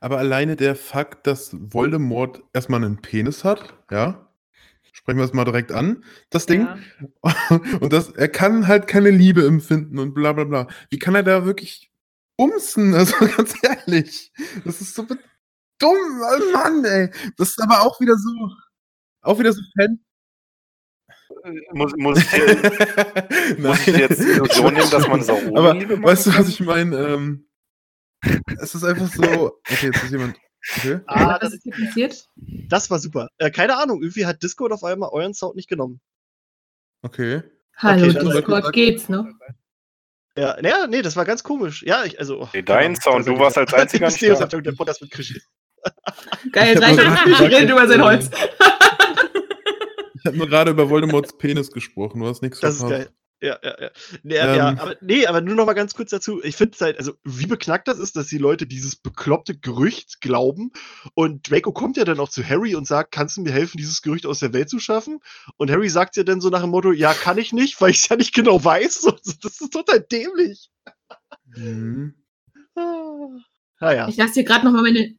[0.00, 4.28] Aber alleine der Fakt, dass Voldemort erstmal einen Penis hat, ja,
[4.92, 6.62] sprechen wir es mal direkt an, das Ding.
[6.62, 6.78] Ja.
[7.80, 10.68] Und das, er kann halt keine Liebe empfinden und bla bla bla.
[10.88, 11.90] Wie kann er da wirklich
[12.36, 12.94] umsen?
[12.94, 14.32] Also ganz ehrlich,
[14.64, 15.18] das ist so dumm,
[15.80, 17.10] oh Mann, ey.
[17.36, 18.30] Das ist aber auch wieder so,
[19.22, 20.00] auch wieder so Fan.
[21.72, 25.74] Muss, muss, ich muss ich jetzt die Illusion nehmen, dass man das auch ohne Aber
[25.74, 26.96] Liebe machen weißt du, was ich meine?
[26.96, 27.43] Ähm,
[28.60, 29.58] es ist einfach so.
[29.70, 30.36] Okay, jetzt ist jemand.
[30.76, 31.00] Okay.
[31.06, 32.24] Ah, Was das, ist hier passiert?
[32.68, 33.28] das war super.
[33.38, 36.00] Äh, keine Ahnung, irgendwie hat Discord auf einmal euren Sound nicht genommen.
[37.02, 37.42] Okay.
[37.76, 39.26] Hallo, dann- Discord, geht's noch?
[40.38, 41.82] Ja, naja, nee, das war ganz komisch.
[41.84, 42.48] Ja, ich, also.
[42.54, 44.46] Nee, dein Sound, du warst als einziger nicht da.
[44.46, 45.40] Der Podcast mit Krischi.
[46.50, 48.30] Geil, Ich drei hab nur Stunden gesagt, redet über sein Holz.
[50.16, 52.20] Ich habe nur gerade über Voldemorts Penis gesprochen.
[52.20, 53.08] Du hast nichts Das ist verpasst.
[53.08, 53.14] geil.
[53.44, 53.90] Ja, ja, ja.
[54.22, 54.78] Nee, ja, Ähm.
[54.78, 56.42] aber, nee, aber nur noch mal ganz kurz dazu.
[56.42, 60.72] Ich finde halt, also wie beknackt das ist, dass die Leute dieses bekloppte Gerücht glauben.
[61.12, 64.00] Und Draco kommt ja dann auch zu Harry und sagt, kannst du mir helfen, dieses
[64.00, 65.20] Gerücht aus der Welt zu schaffen?
[65.58, 67.98] Und Harry sagt ja dann so nach dem Motto, ja, kann ich nicht, weil ich
[67.98, 68.94] es ja nicht genau weiß.
[69.04, 69.10] So,
[69.42, 70.70] Das ist total dämlich.
[71.44, 72.14] Mhm.
[72.74, 73.28] Ah,
[73.80, 74.08] Naja.
[74.08, 75.18] Ich lasse dir gerade noch mal meine.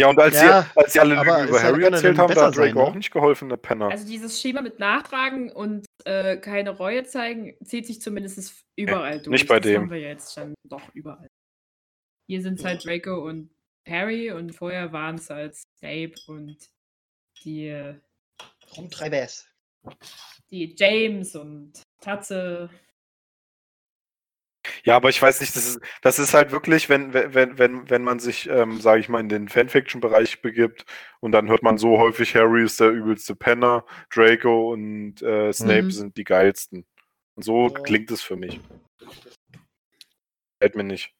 [0.00, 2.46] Ja, und als, Ja, sie, als sie alle Lügen über Harry ja erzählt haben, da
[2.46, 2.84] hat Draco ne?
[2.84, 3.90] auch nicht geholfen, der Penner.
[3.90, 9.28] Also dieses Schema mit Nachtragen und äh, keine Reue zeigen, zieht sich zumindest überall durch.
[9.28, 9.82] nicht bei das dem.
[9.82, 11.28] haben wir jetzt schon doch überall.
[12.28, 13.50] Hier sind es halt Draco und
[13.88, 16.56] Harry und vorher waren es halt Snape und
[17.44, 17.94] die, äh,
[18.76, 19.46] Rumtreibers.
[20.50, 22.68] die James und Tatze.
[24.84, 28.02] Ja, aber ich weiß nicht, das ist, das ist halt wirklich, wenn, wenn, wenn, wenn
[28.04, 30.84] man sich, ähm, sage ich mal, in den Fanfiction-Bereich begibt
[31.20, 35.84] und dann hört man so häufig, Harry ist der übelste Penner, Draco und äh, Snape
[35.84, 35.90] Mhm.
[35.90, 36.84] sind die geilsten.
[37.34, 37.80] Und so Ja.
[37.80, 38.60] klingt es für mich.
[40.60, 41.14] Fällt mir nicht.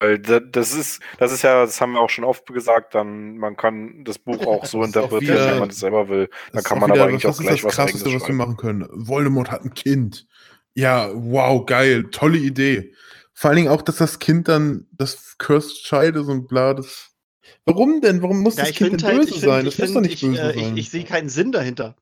[0.00, 3.38] Weil da- das ist, das ist ja, das haben wir auch schon oft gesagt, dann
[3.38, 6.08] man kann das Buch auch so Das ist auch interpretieren, wieder- wenn man es selber
[6.08, 6.26] will.
[6.28, 8.22] Das Dann ist kann man aber eigentlich was auch ist gleich das was Krasseste, eigenes
[8.22, 8.86] was wir machen können.
[8.92, 10.26] Voldemort hat ein Kind.
[10.74, 12.94] Ja, wow, geil, tolle Idee.
[13.34, 16.74] Vor allen Dingen auch, dass das Kind dann das Cursed Child ist und bla.
[16.74, 17.10] Das
[17.64, 18.22] Warum denn?
[18.22, 19.64] Warum muss Ja, das ich Kind denn halt, böse ich sein?
[19.64, 20.76] Das ich, muss doch find, nicht ich, böse äh, ich, sein.
[20.76, 21.96] ich sehe keinen Sinn dahinter.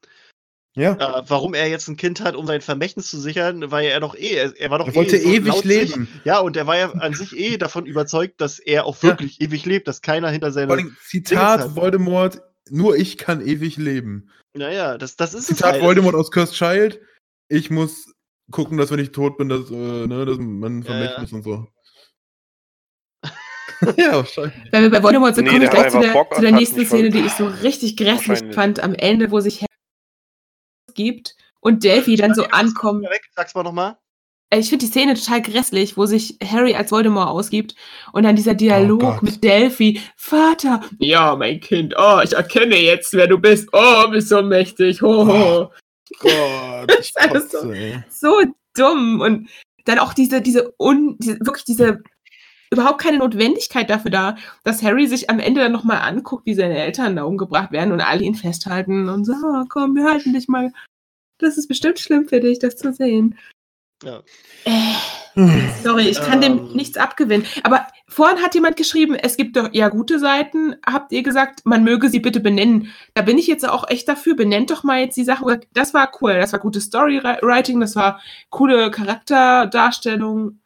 [0.77, 0.93] ja.
[0.95, 4.15] Äh, warum er jetzt ein Kind hat, um sein Vermächtnis zu sichern, weil er doch
[4.15, 6.09] eh, er, war doch er wollte eh so ewig laut sich- leben.
[6.25, 9.11] Ja, und er war ja an sich eh davon überzeugt, dass er auch Ja.
[9.11, 11.75] wirklich ewig lebt, dass keiner hinter allem, Zitat.
[11.77, 12.41] Voldemort,
[12.71, 14.31] nur ich kann ewig leben.
[14.55, 15.83] Naja, das, das ist es Zitat halt.
[15.83, 17.01] Voldemort aus Cursed Child,
[17.49, 18.07] ich muss
[18.51, 19.75] gucken, dass wenn ich tot bin, dass, äh,
[20.07, 21.67] ne, dass man Ja, Vermächtnis und so.
[23.97, 24.55] ja, wahrscheinlich.
[24.71, 26.85] Wenn wir bei Voldemort sind, Nee, komme ich gleich zu der, Bock zu der nächsten
[26.85, 29.67] Szene, die ich so richtig grässlich fand, am Ende, wo sich Harry
[30.95, 33.07] gibt und Delphi dann so ankommt.
[33.35, 33.97] Sag's mal nochmal.
[34.53, 37.75] ich finde die Szene total grässlich, wo sich Harry als Voldemort ausgibt
[38.13, 39.23] und dann dieser Dialog Gott.
[39.23, 40.01] mit Delphi.
[40.17, 43.69] Vater, ja, mein Kind, oh, ich erkenne jetzt, wer du bist.
[43.73, 45.01] Oh, bist so mächtig.
[45.01, 45.71] Ho, ho.
[46.19, 48.03] Gott, ich so- kotze, ey.
[48.09, 48.43] So
[48.75, 49.21] dumm.
[49.21, 49.49] Und
[49.85, 52.03] dann auch diese, diese, un, diese wirklich diese,
[52.73, 56.79] überhaupt keine Notwendigkeit dafür da, dass Harry sich am Ende dann nochmal anguckt, wie seine
[56.79, 60.47] Eltern da umgebracht werden und alle ihn festhalten und so, "Ah, komm, wir halten dich
[60.49, 60.73] mal.
[61.39, 63.37] Das ist bestimmt schlimm für dich, das zu sehen.
[64.05, 64.23] Ja.
[64.65, 64.95] Äh,
[65.83, 66.73] sorry, ich kann dem Ähm.
[66.75, 67.47] nichts abgewinnen.
[67.63, 71.85] Aber vorhin hat jemand geschrieben, es gibt doch ja gute Seiten, habt ihr gesagt, man
[71.85, 72.93] möge sie bitte benennen.
[73.15, 75.61] Da bin ich jetzt auch echt dafür, benennt doch mal jetzt die Sachen.
[75.73, 78.21] Das war cool, das war gutes Storywriting, das war
[78.51, 80.61] coole Charakterdarstellung,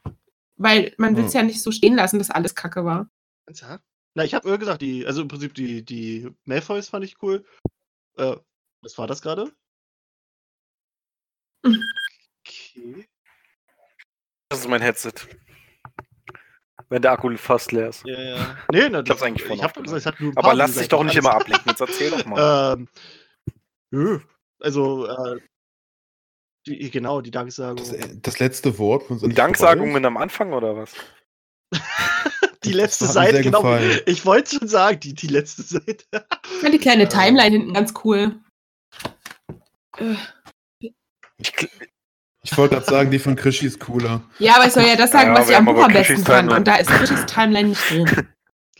[0.56, 1.40] weil man will es Ja.
[1.40, 3.08] ja nicht so stehen lassen, dass alles kacke war.
[3.52, 3.78] Ja.
[4.14, 7.44] Na, ich habe gesagt, die, also im Prinzip die, die Malfoys fand ich cool.
[8.16, 8.36] Äh,
[8.80, 9.52] was war das gerade?
[12.46, 13.08] Okay.
[14.50, 15.14] Das ist mein Headset.
[16.94, 18.04] Wenn der Akku fast leer ist.
[18.06, 18.56] Ja, ja.
[18.70, 20.86] Nee, Ich hab's eigentlich ich hab gesagt, es hat nur ein Aber paar lass dich
[20.86, 21.40] doch nicht immer klar.
[21.40, 21.68] ablenken.
[21.70, 22.76] Jetzt erzähl doch mal.
[22.78, 22.88] Ähm,
[23.90, 24.20] nö.
[24.60, 25.40] Also, äh,
[26.68, 27.78] die, genau, die Danksagung.
[27.78, 30.94] Das, äh, das letzte Wort von so Die Danksagungen am Anfang oder was?
[32.62, 33.62] die letzte das Seite, genau.
[33.62, 34.00] gefallen.
[34.06, 36.04] Ich wollte schon sagen, die, die letzte Seite.
[36.12, 38.36] Ich fand die kleine Timeline hinten ganz cool.
[41.38, 41.52] Ich,
[42.46, 44.22] Ich wollte gerade sagen, die von Krischi ist cooler.
[44.38, 46.26] Ja, aber ich soll ja das sagen, Ja, was ich am Buch am besten Chrissys
[46.26, 46.50] fand.
[46.50, 46.56] Timeline.
[46.58, 48.28] Und da ist Chrissys Timeline nicht drin.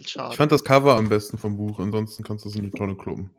[0.07, 0.31] Schade.
[0.33, 2.95] Ich fand das Cover am besten vom Buch, ansonsten kannst du es in die Tonne
[2.95, 3.31] kloppen.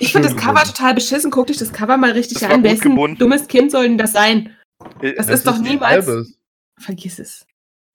[0.00, 1.30] Ich finde das Cover total beschissen.
[1.30, 2.64] Guckt euch das Cover mal richtig Das an.
[2.64, 3.16] Wessen gebunden.
[3.18, 4.56] dummes Kind soll denn das sein?
[5.00, 6.08] äh, Das Das ist doch die niemals.
[6.08, 6.38] Albus.
[6.80, 7.46] Vergiss es.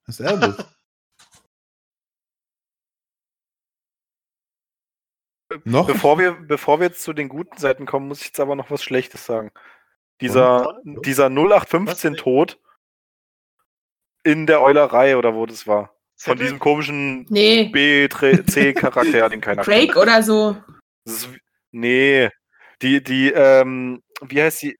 [0.06, 0.56] Das ist Albus.
[5.66, 5.88] Noch?
[5.88, 8.72] Bevor wir, bevor wir jetzt zu den guten Seiten kommen, muss ich jetzt aber noch
[8.72, 9.52] was Schlechtes sagen.
[10.22, 11.06] Dieser, Und?
[11.06, 12.20] dieser 0815 Was?
[12.22, 12.60] Tod
[14.24, 15.96] in der Eulerei oder wo das war.
[16.18, 19.98] Von diesem komischen Nee, B-C-Charakter, den keiner Craig kennt.
[19.98, 20.56] oder so.
[21.06, 21.28] Ist,
[21.72, 22.30] nee.
[22.84, 24.78] Die, die, ähm, wie heißt sie?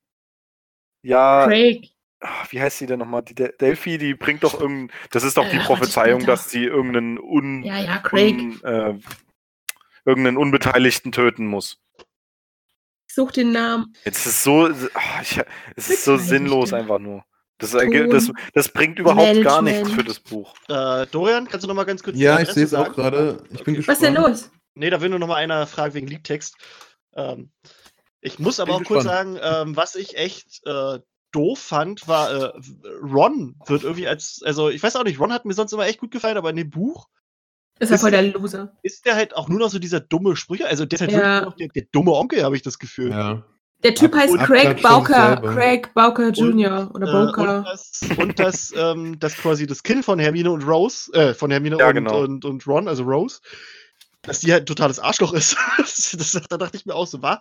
[1.02, 1.90] Ja, Craig.
[2.20, 3.24] ah, wie heißt sie denn nochmal?
[3.24, 4.96] Die De Delphi, die bringt doch irgendein.
[5.10, 8.94] Das ist doch die Äh, Prophezeiung, dass sie irgendeinen un, Ja, ja, un äh,
[10.06, 11.80] irgendeinen Unbeteiligten töten muss.
[13.12, 13.94] Ich such den Namen.
[14.06, 15.38] Jetzt ist es so, ah, ich,
[15.76, 17.26] es ist so sinnlos einfach nur.
[17.58, 19.66] Das, das, das bringt überhaupt gar Management.
[19.66, 20.56] nichts für das Buch.
[20.70, 23.44] Äh, Dorian, kannst du noch mal ganz kurz Ja, ich sehe es auch gerade.
[23.52, 23.88] Ich bin Okay.
[23.88, 24.40] Was ist denn gespannt.
[24.40, 24.52] los?
[24.76, 26.56] Nee, da will nur noch mal einer fragen wegen Liedtext.
[27.14, 27.52] Ähm,
[28.22, 31.00] ich muss aber Bin auch kurz sagen, ähm, was ich echt äh,
[31.34, 32.52] doof fand, war äh,
[33.04, 36.00] Ron wird irgendwie als, also ich weiß auch nicht, Ron hat mir sonst immer echt
[36.00, 37.10] gut gefallen, aber in dem Buch
[37.82, 38.78] Ist ja Ist- voll der Loser.
[38.84, 41.18] ist der halt auch nur noch so dieser dumme Sprüche, also der ist halt Ja.
[41.18, 43.10] wirklich nur noch der, der dumme Onkel, habe ich das Gefühl.
[43.10, 43.44] Ja.
[43.84, 45.38] Der Typ Ab- heißt Craig Bowker.
[45.42, 46.92] Craig Bowker Jr.
[46.94, 47.58] oder Äh, Bowker.
[47.58, 51.50] und das, und das, ähm, das quasi das Kind von Hermine und Rose, äh, von
[51.50, 52.22] Hermine Ja, und, genau.
[52.22, 53.40] und, und Ron, also Rose,
[54.22, 55.58] dass die halt ein totales Arschloch ist.
[55.80, 57.40] das, das, da dachte ich mir auch so, was?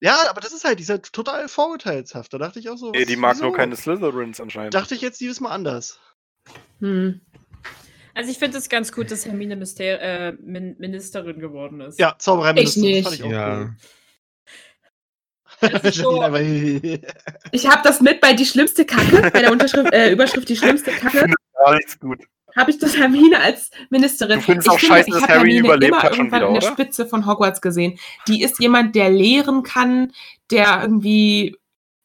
[0.00, 2.32] Ja, aber das ist halt, die ist halt total vorurteilshaft.
[2.32, 3.46] Da dachte ich auch so, Nee, die mag wieso?
[3.46, 4.72] nur keine Slytherins anscheinend.
[4.74, 5.98] Dachte ich jetzt dieses Mal anders.
[6.78, 7.20] Hm.
[8.18, 12.00] Also ich finde es ganz gut, dass Hermine Myster äh, Min Ministerin geworden ist.
[12.00, 13.58] Ja, Zaubereiminister, Ich das fand ich Ja.
[13.60, 13.74] cool.
[15.84, 16.24] Ist so-
[17.52, 20.90] Ich habe das mit bei die schlimmste Kacke, bei der Unterschrift, äh, Überschrift die schlimmste
[20.90, 22.18] Kacke, Gar nichts gut.
[22.56, 24.38] habe ich das Hermine als Ministerin.
[24.40, 26.48] Du findest ich auch scheiße, ich dass Harry Hermine überlebt immer hat schon irgendwann wieder,
[26.48, 26.72] in der oder?
[26.72, 28.00] Spitze von Hogwarts gesehen.
[28.26, 30.12] Die ist jemand, der lehren kann,
[30.50, 31.56] der irgendwie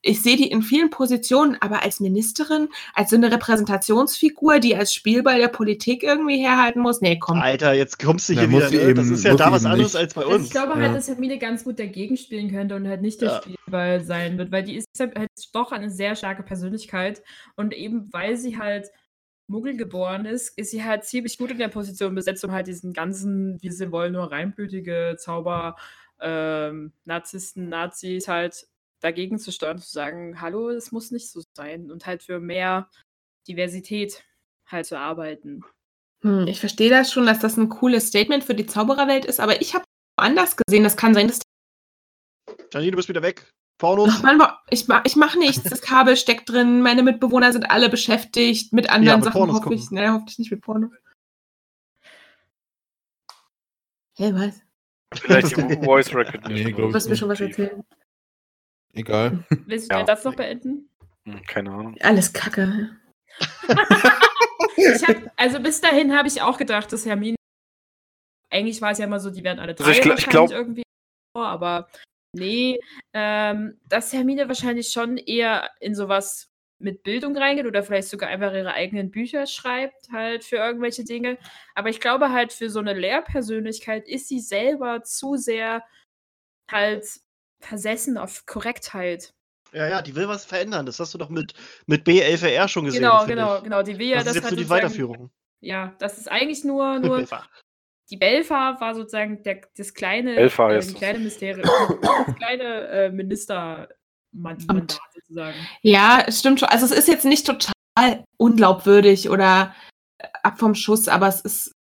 [0.05, 4.93] ich sehe die in vielen Positionen, aber als Ministerin, als so eine Repräsentationsfigur, die als
[4.93, 7.01] Spielball der Politik irgendwie herhalten muss.
[7.01, 7.39] Nee, komm.
[7.39, 8.81] Alter, jetzt kommst du Na, hier muss wieder.
[8.81, 8.93] sie Ne?
[8.93, 10.01] Das eben- ist ja da was anderes nicht.
[10.01, 10.45] als bei Also uns.
[10.47, 10.79] ich glaube Ja.
[10.87, 13.41] halt, dass Hermine ganz gut dagegen spielen könnte und halt nicht der Ja.
[13.41, 17.23] Spielball sein wird, weil die ist halt halt doch eine sehr starke Persönlichkeit
[17.55, 18.89] und eben weil sie halt
[19.47, 22.93] Muggel geboren ist, ist sie halt ziemlich gut in der Position besetzt, um halt diesen
[22.93, 25.75] ganzen, wie sie wollen, nur reinblütige Zauber,
[26.21, 28.67] ähm, Narzissten, Nazis halt
[29.03, 32.89] dagegen zu steuern, zu sagen, hallo, es muss nicht so sein und halt für mehr
[33.47, 34.23] Diversität
[34.65, 35.61] halt zu arbeiten.
[36.23, 39.61] Hm, ich verstehe das schon, dass das ein cooles Statement für die Zaubererwelt ist, aber
[39.61, 39.83] ich habe
[40.17, 40.83] anders gesehen.
[40.83, 41.41] Das kann sein, dass
[42.71, 43.49] Janine, du bist wieder weg.
[43.79, 44.09] Pornos.
[44.13, 45.63] Ach Mann, ich, ma- ich mache nichts.
[45.63, 46.81] Das Kabel steckt drin.
[46.81, 49.37] Meine Mitbewohner sind alle beschäftigt mit anderen mit Sachen.
[49.39, 49.91] Pornos Hoffe ich.
[49.91, 50.89] Naja, hoffentlich nicht mit Porno.
[54.15, 54.61] Hä, was?
[55.15, 56.53] Vielleicht die Voice Recognition.
[56.53, 57.83] Nee, Du ich wirst mir schon was erzählen.
[58.93, 59.43] Egal.
[59.65, 60.05] Willst du Ja.
[60.05, 60.89] Satz noch beenden?
[61.25, 61.95] Hm, Keine Ahnung.
[62.01, 62.89] Alles Kacke.
[64.75, 67.35] Ich hab, also bis dahin habe ich auch gedacht, dass Hermine.
[68.49, 70.51] Eigentlich war es ja immer so, die werden alle drei Also ich gl- ich glaub-
[70.51, 70.83] irgendwie.
[71.35, 71.87] Aber
[72.35, 72.79] Nee,
[73.13, 76.49] ähm, dass Hermine wahrscheinlich schon eher in sowas
[76.79, 81.37] mit Bildung reingeht oder vielleicht sogar einfach ihre eigenen Bücher schreibt, halt für irgendwelche Dinge.
[81.75, 85.83] Aber ich glaube halt, für so eine Lehrpersönlichkeit ist sie selber zu sehr
[86.71, 87.05] halt
[87.63, 89.33] versessen auf Korrektheit.
[89.73, 90.85] Ja, ja, die will was verändern.
[90.85, 91.53] Das hast du doch mit,
[91.87, 93.01] mit B11R schon gesehen.
[93.01, 93.63] Genau, genau, ich.
[93.63, 93.81] genau.
[93.81, 95.31] Die will ja Das ist das jetzt halt so die Weiterführung.
[95.61, 97.45] Ja, das ist eigentlich nur, nur Belfer.
[98.11, 100.93] die Belfa war sozusagen der, das kleine, Belfa äh, es.
[100.93, 101.63] kleine Mysterium,
[102.01, 105.57] das kleine äh, Ministermandat sozusagen.
[105.81, 106.69] Ja, es stimmt schon.
[106.69, 107.73] Also es ist jetzt nicht total
[108.37, 109.73] unglaubwürdig oder
[110.19, 111.71] äh, ab vom Schuss, aber es ist,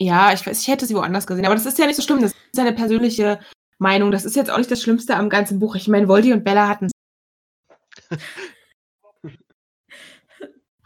[0.00, 1.46] ja, ich weiß, ich hätte sie woanders gesehen.
[1.46, 2.20] Aber das ist ja nicht so schlimm.
[2.20, 3.38] Das ist eine persönliche
[3.78, 4.10] Meinung.
[4.10, 5.74] Das ist jetzt auch nicht das Schlimmste am ganzen Buch.
[5.76, 6.88] Ich meine, Voldy und Bella hatten.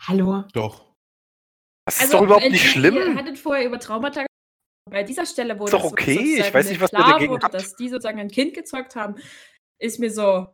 [0.01, 0.45] Hallo.
[0.53, 0.91] Doch.
[1.85, 2.95] Das ist Also, doch überhaupt nicht schlimm.
[2.97, 4.25] Ihr hattet vorher über Traumata
[4.91, 7.13] bei dieser Stelle, wo Ist doch das so- okay, ich weiß nicht, was ihr klar
[7.13, 7.55] dagegen wurde, habt.
[7.55, 9.17] dass die sozusagen ein Kind gezeugt haben,
[9.79, 10.49] ist mir so,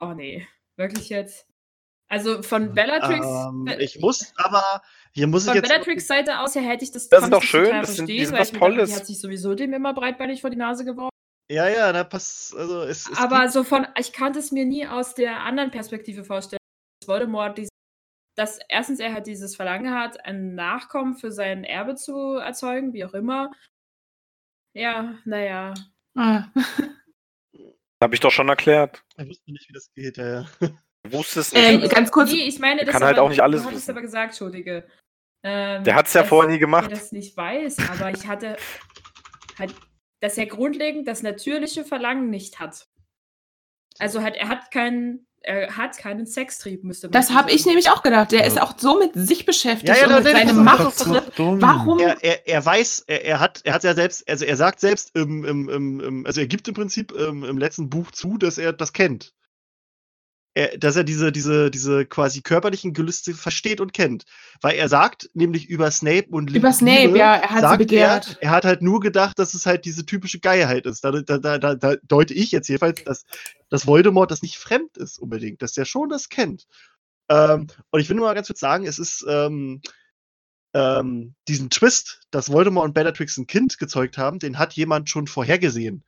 [0.00, 0.46] oh nee,
[0.76, 1.46] wirklich jetzt.
[2.08, 4.82] Also von Bellatrix, Ähm, äh, ich muss aber,
[5.12, 5.68] hier muss ich von jetzt.
[5.68, 8.18] Bellatrix Seite aus her hätte ich das, Das ist doch ich schön, das sind- die
[8.18, 8.90] verstehen, sind weil was ich mir dachte, Tolles.
[8.90, 11.09] Die hat sich sowieso dem immer breitbeinig vor die Nase geworfen.
[11.50, 12.54] Ja, ja, da passt.
[12.54, 16.22] Also es, es Aber so von, ich kann es mir nie aus der anderen Perspektive
[16.22, 16.60] vorstellen,
[17.00, 17.68] dass Voldemort dies,
[18.36, 23.04] dass erstens er halt dieses Verlangen hat, einen Nachkommen für sein Erbe zu erzeugen, wie
[23.04, 23.50] auch immer.
[24.74, 25.74] Ja, naja.
[26.16, 26.44] Ah.
[28.00, 29.02] Habe ich doch schon erklärt.
[29.18, 30.18] ich wusste nicht, wie das geht.
[30.18, 30.46] Ja, ja.
[31.02, 31.64] Du wusstest nicht.
[31.64, 32.30] Ähm, ganz kurz.
[32.30, 33.90] Nee, ich meine, das kann halt aber, auch nicht alles Du hattest wissen.
[33.90, 34.86] aber gesagt, Entschuldige.
[35.42, 36.90] Ähm, Der hat's ja dass vorher nie gemacht.
[36.92, 38.56] Er das nicht weiß, aber ich hatte
[39.58, 39.74] halt,
[40.20, 42.86] dass er grundlegend das natürliche Verlangen nicht hat.
[43.98, 47.90] Also halt, er hat keinen, er hat keinen Sextrieb, müsste man Das habe ich nämlich
[47.90, 48.32] auch gedacht.
[48.32, 48.46] Der Ja.
[48.46, 50.64] ist auch so mit sich beschäftigt Ja, ja, und mit seinem
[51.36, 51.60] dumm.
[51.60, 51.98] Warum?
[51.98, 55.16] er, er, er weiß, er, er hat, er hat ja selbst, also er sagt selbst
[55.16, 58.58] im, im, im, im also er gibt im Prinzip im, im letzten Buch zu, dass
[58.58, 59.34] er das kennt.
[60.52, 64.24] Er, dass er diese, diese, diese quasi körperlichen Gelüste versteht und kennt.
[64.60, 68.38] Weil er sagt, nämlich über Snape und Über Snape, Liebe, ja, er hat sie begehrt.
[68.40, 71.04] Er, er hat halt nur gedacht, dass es halt diese typische Geilheit ist.
[71.04, 73.24] Da, da, da, da, da deute ich jetzt jedenfalls, dass,
[73.68, 76.66] dass Voldemort das nicht fremd ist unbedingt, dass der schon das kennt.
[77.28, 79.80] Ähm, und ich will nur mal ganz kurz sagen, es ist ähm,
[80.74, 85.26] ähm, diesen Twist, dass Voldemort und Bellatrix ein Kind gezeugt haben, den hat jemand schon
[85.28, 86.04] vorhergesehen.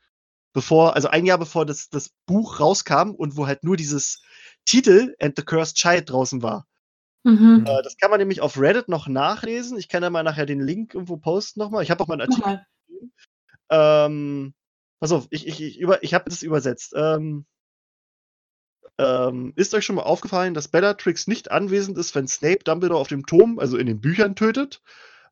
[0.53, 4.23] Bevor, also ein Jahr bevor das, das Buch rauskam und wo halt nur dieses
[4.65, 6.67] Titel And the Cursed Child draußen war.
[7.25, 7.65] Mhm.
[7.67, 9.79] Äh, das kann man nämlich auf Reddit noch nachlesen.
[9.79, 11.83] Ich kann da mal nachher den Link irgendwo posten nochmal.
[11.83, 12.41] Ich habe auch mal einen Artikel.
[12.41, 12.67] Nochmal.
[13.71, 14.55] Ähm,
[15.01, 16.93] pass auf, ich, ich, ich, über, ich habe das übersetzt.
[16.97, 17.47] Ähm,
[18.99, 23.09] ähm, ist euch schon mal aufgefallen, dass Bellatrix nicht anwesend ist, wenn Snape Dumbledore auf
[23.09, 24.83] dem Turm, also in den Büchern, tötet?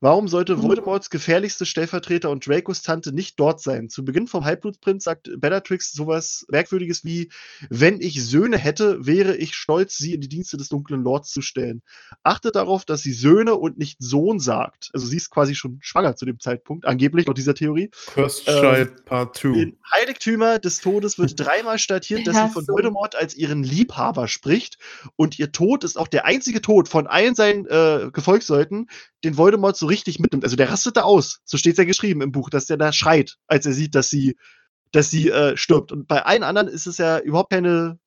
[0.01, 0.62] Warum sollte Mhm.
[0.62, 3.90] Voldemorts gefährlichste Stellvertreter und Dracos Tante nicht dort sein?
[3.90, 7.31] Zu Beginn vom Halbblutprinz sagt Bellatrix sowas Merkwürdiges wie:
[7.68, 11.43] Wenn ich Söhne hätte, wäre ich stolz, sie in die Dienste des dunklen Lords zu
[11.43, 11.82] stellen.
[12.22, 14.90] Achtet darauf, dass sie Söhne und nicht Sohn sagt.
[14.94, 17.90] Also sie ist quasi schon schwanger zu dem Zeitpunkt, angeblich laut dieser Theorie.
[18.06, 19.48] Cursed Ähm, Child Part 2.
[19.48, 22.66] In Heiligtümer des Todes wird dreimal statiert, dass sie von.
[22.66, 24.78] Voldemort als ihren Liebhaber spricht.
[25.16, 28.89] Und ihr Tod ist auch der einzige Tod von allen seinen äh, Gefolgsleuten,
[29.24, 30.44] den Voldemort so richtig mitnimmt.
[30.44, 31.40] Also der rastet da aus.
[31.44, 34.08] So steht es ja geschrieben im Buch, dass der da schreit, als er sieht, dass
[34.10, 34.36] sie,
[34.92, 35.92] dass sie äh, stirbt.
[35.92, 37.98] Und bei allen anderen ist es ja überhaupt keine,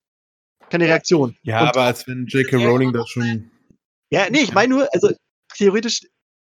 [0.69, 1.38] keine Reaktion.
[1.43, 2.57] Ja, Und- aber als wenn J.K.
[2.65, 3.51] Rowling das schon.
[4.10, 5.11] Ja, nee, ich meine nur, also
[5.55, 6.01] theoretisch,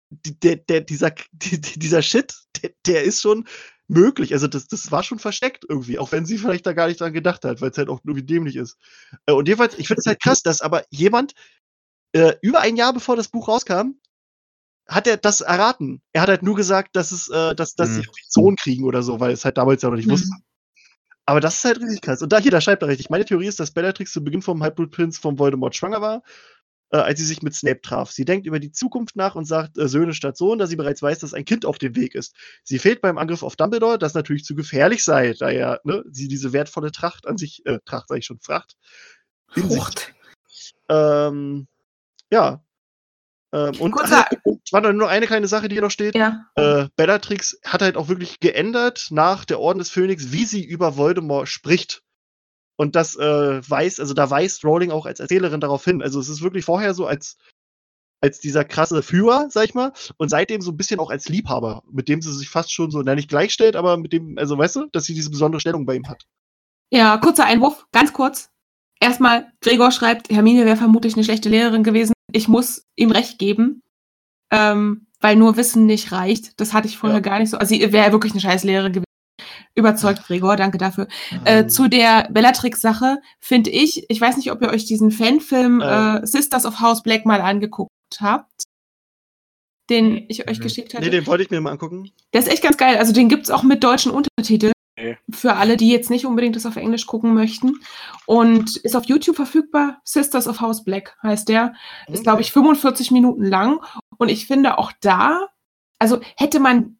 [0.10, 3.48] der, der, dieser, die, die- dieser Shit, der, der ist schon
[3.88, 4.34] möglich.
[4.34, 7.12] Also das, das war schon versteckt irgendwie, auch wenn sie vielleicht da gar nicht dran
[7.14, 8.78] gedacht hat, weil es halt auch irgendwie dämlich ist.
[9.26, 11.34] Äh, Und jedenfalls, ich finde es halt krass, dass aber jemand
[12.14, 13.96] äh, über ein Jahr bevor das Buch rauskam,
[14.94, 16.02] hat er das erraten.
[16.14, 18.08] Er hat halt nur gesagt, dass es, äh, dass, dass sie Mhm.
[18.08, 20.12] einen Sohn kriegen oder so, weil es halt damals ja noch nicht Mhm.
[20.12, 20.44] wussten.
[21.26, 22.22] Aber das ist halt richtig krass.
[22.22, 23.10] Und da hier, da schreibt er richtig.
[23.10, 26.24] Meine Theorie ist, dass Bellatrix zu Beginn vom Halbblutprinz vom Voldemort schwanger war,
[26.92, 28.12] äh, als sie sich mit Snape traf.
[28.12, 31.02] Sie denkt über die Zukunft nach und sagt äh, Söhne statt Sohn, da sie bereits
[31.02, 32.36] weiß, dass ein Kind auf dem Weg ist.
[32.64, 36.28] Sie fehlt beim Angriff auf Dumbledore, das natürlich zu gefährlich sei, da ja ne, sie
[36.28, 38.76] diese wertvolle Tracht an sich, äh, Tracht sag ich schon, Fracht,
[39.56, 40.14] in sich Frucht.
[40.90, 41.68] ähm,
[42.32, 42.62] ja.
[43.54, 46.16] Ähm, und Kurzer- es war nur noch eine kleine Sache, die hier noch steht.
[46.16, 46.46] Ja.
[46.56, 50.96] Äh, Bellatrix hat halt auch wirklich geändert nach der Orden des Phönix, wie sie über
[50.98, 52.04] Voldemort spricht.
[52.78, 56.02] Und das äh, weiß, also da weist Rowling auch als Erzählerin darauf hin.
[56.02, 57.38] Also es ist wirklich vorher so als,
[58.22, 61.84] als dieser krasse Führer, sag ich mal, und seitdem so ein bisschen auch als Liebhaber,
[61.92, 64.78] mit dem sie sich fast schon so, na nicht gleichstellt, aber mit dem, also weißt
[64.78, 66.24] du, dass sie diese besondere Stellung bei ihm hat.
[66.90, 68.50] Ja, kurzer Einwurf, ganz kurz.
[69.00, 72.14] Erstmal, Gregor schreibt, Hermine wäre vermutlich eine schlechte Lehrerin gewesen.
[72.34, 73.82] Ich muss ihm recht geben,
[74.52, 76.60] ähm, weil nur Wissen nicht reicht.
[76.60, 77.22] Das hatte ich vorher Ja.
[77.22, 77.58] gar nicht so.
[77.58, 79.06] Also sie wäre wirklich eine scheiß Lehrerin gewesen.
[79.74, 81.08] überzeugt, Gregor, danke dafür.
[81.46, 86.18] Äh, zu der Bellatrix-Sache finde ich, ich weiß nicht, ob ihr euch diesen Fanfilm Äh.
[86.18, 87.90] äh, Sisters of House Black mal angeguckt
[88.20, 88.64] habt,
[89.90, 91.04] den ich euch geschickt hatte.
[91.06, 92.12] Nee, den wollte ich mir mal angucken.
[92.34, 92.98] Der ist echt ganz geil.
[92.98, 94.74] Also den gibt's auch mit deutschen Untertiteln.
[95.32, 97.80] Für alle, die jetzt nicht unbedingt das auf Englisch gucken möchten.
[98.26, 100.02] Und ist auf YouTube verfügbar.
[100.04, 101.74] Sisters of House Black heißt der.
[102.08, 103.80] Ist, glaube ich, 45 Minuten lang.
[104.18, 105.48] Und ich finde auch da,
[106.00, 106.98] also hätte man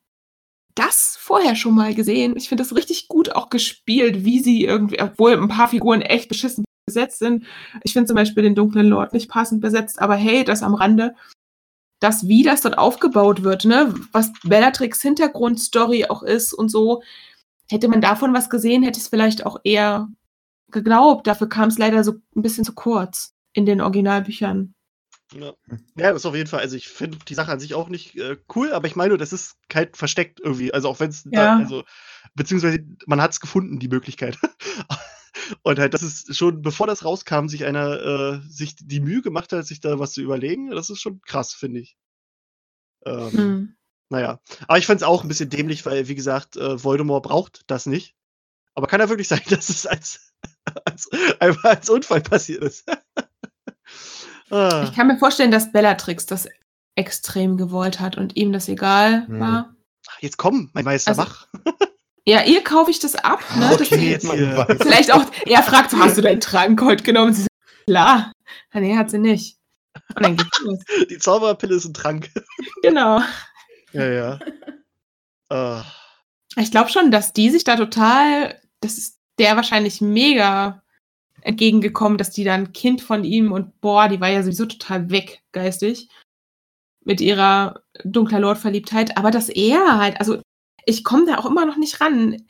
[0.76, 2.36] das vorher schon mal gesehen.
[2.38, 6.30] Ich finde das richtig gut auch gespielt, wie sie irgendwie, obwohl ein paar Figuren echt
[6.30, 7.46] beschissen besetzt sind.
[7.84, 11.16] Ich finde zum Beispiel den dunklen Lord nicht passend besetzt, aber hey, das am Rande.
[12.00, 17.04] Das, wie das dort aufgebaut wird, ne, was Bellatrix Hintergrundstory auch ist und so,
[17.72, 20.08] hätte man davon was gesehen, hätte ich es vielleicht auch eher
[20.70, 21.28] geglaubt.
[21.28, 24.74] Dafür kam es leider so ein bisschen zu kurz in den Originalbüchern.
[25.34, 25.54] Ja.
[25.96, 26.60] ja, das ist auf jeden Fall.
[26.60, 29.18] Also ich finde die Sache an sich auch nicht äh, cool, aber ich meine, nur,
[29.18, 30.74] das ist halt versteckt irgendwie.
[30.74, 31.56] Also auch wenn es Ja.
[31.58, 31.84] also
[32.36, 34.38] beziehungsweise man hat es gefunden, die Möglichkeit.
[35.64, 39.52] Und halt, das ist schon, bevor das rauskam, sich einer äh, sich die Mühe gemacht
[39.54, 40.72] hat, sich da was zu überlegen.
[40.72, 41.96] Das ist schon krass, finde ich.
[43.06, 43.76] Ähm, Hm.
[44.12, 44.40] Naja.
[44.68, 47.86] Aber ich fand es auch ein bisschen dämlich, weil, wie gesagt, äh, Voldemort braucht das
[47.86, 48.14] nicht.
[48.76, 50.34] Aber kann ja wirklich sein, dass es als,
[50.86, 51.10] als,
[51.40, 52.86] einfach als Unfall passiert ist.
[54.52, 54.84] ah.
[54.84, 56.48] Ich kann mir vorstellen, dass Bellatrix das
[56.96, 59.40] extrem gewollt hat und ihm das egal Hm.
[59.40, 59.76] war.
[60.20, 61.48] Jetzt komm, mein Meister, Also, mach.
[62.24, 63.72] Ja, ihr kaufe ich das ab, ne?
[63.74, 64.78] Okay, sie- jetzt weiß.
[64.80, 67.34] Vielleicht auch, er fragt, hast du deinen Trank heute genommen?
[67.34, 68.32] Sie sagt, klar.
[68.72, 69.58] Ah, Nee, hat sie nicht.
[70.16, 70.80] Und dann geht's los.
[71.10, 72.30] Die Zauberpille ist ein Trank.
[72.84, 73.22] Genau.
[73.94, 74.40] Ja, ja.
[75.54, 75.84] Ah.
[76.56, 80.82] Ich glaube schon, dass die sich da total, das ist der wahrscheinlich mega
[81.42, 85.42] entgegengekommen, dass die dann Kind von ihm und boah, die war ja sowieso total weg
[85.52, 86.08] geistig
[87.04, 90.42] mit ihrer dunkler Lord-Verliebtheit, aber dass er halt, also
[90.86, 92.44] ich komme da auch immer noch nicht ran,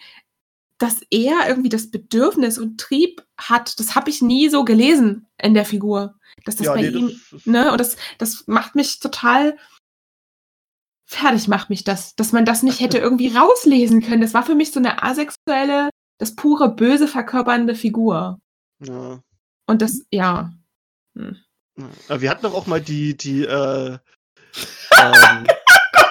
[0.77, 5.53] dass er irgendwie das Bedürfnis und Trieb hat, das habe ich nie so gelesen in
[5.53, 7.71] der Figur, dass das ja, bei nee, ihm das ne?
[7.71, 9.57] Und das, das macht mich total
[11.11, 14.21] fertig, macht mich das, dass man das nicht hätte irgendwie rauslesen können.
[14.21, 18.39] Das war für mich so eine asexuelle, das pure Böse verkörpernde Figur.
[18.79, 19.19] ja.
[19.67, 20.51] Und das, ja.
[22.09, 23.97] Aber Wir hatten doch auch mal die, die, äh,
[24.97, 25.47] ähm,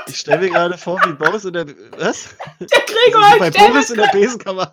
[0.07, 1.67] ich stelle mir gerade vor, wie Boris in der,
[1.99, 2.35] was?
[2.61, 4.73] Der Also Gregor, bei stell mir, Boris in der Besenkammer.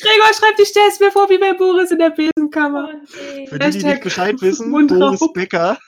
[0.00, 2.90] Gregor schreibt, ich stelle es mir vor, wie bei Boris in der Besenkammer.
[3.48, 4.70] Für die, die nicht Bescheid wissen.
[4.70, 5.78] Boris Becker.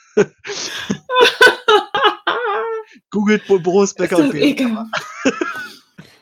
[3.11, 4.89] Googelt Bo- Boris Becker Ist und ekelhaft.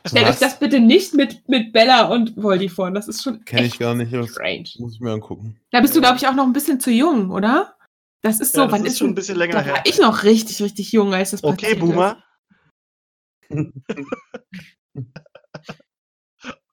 [0.06, 2.90] Stellt euch das bitte nicht mit, mit Bella und Voldy vor.
[2.90, 4.64] Das ist schon Kenn ich gar nicht, strange.
[4.78, 5.60] muss ich mir angucken.
[5.70, 7.74] Da bist du, glaube ich, auch noch ein bisschen zu jung, oder?
[8.22, 9.74] Das ist so, Ja, das wann ist ist schon ein bisschen länger Da her.
[9.74, 12.22] war ich noch richtig, richtig jung, als das Okay, passiert Boomer.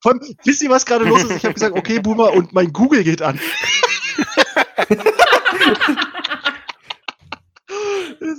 [0.01, 1.31] Vor allem, wisst ihr, was gerade los ist?
[1.37, 3.39] Ich habe gesagt, okay, Boomer, und mein Google geht an.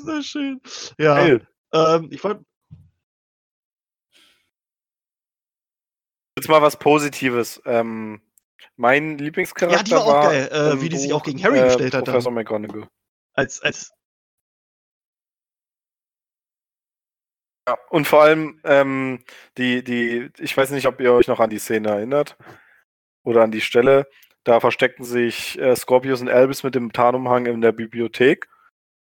[0.07, 0.61] das schön.
[0.99, 1.39] Ja,
[1.73, 2.45] ähm, ich wollte.
[6.39, 7.61] Jetzt mal was Positives.
[7.65, 8.21] Ähm,
[8.77, 11.59] mein Ja, die Lieblingscharakter war auch war geil, äh, wie die sich auch gegen Harry
[11.59, 12.05] äh, gestellt hat.
[12.05, 12.35] Professor Dann.
[12.35, 12.89] McGonagall.
[13.33, 13.93] Als, als,
[17.69, 19.25] Ja, und vor allem ähm,
[19.59, 22.37] die, die, ich weiß nicht, ob ihr euch noch an die Szene erinnert
[23.25, 24.07] oder an die Stelle.
[24.45, 28.49] Da verstecken sich äh, Scorpius und Albus mit dem Tarnumhang in der Bibliothek.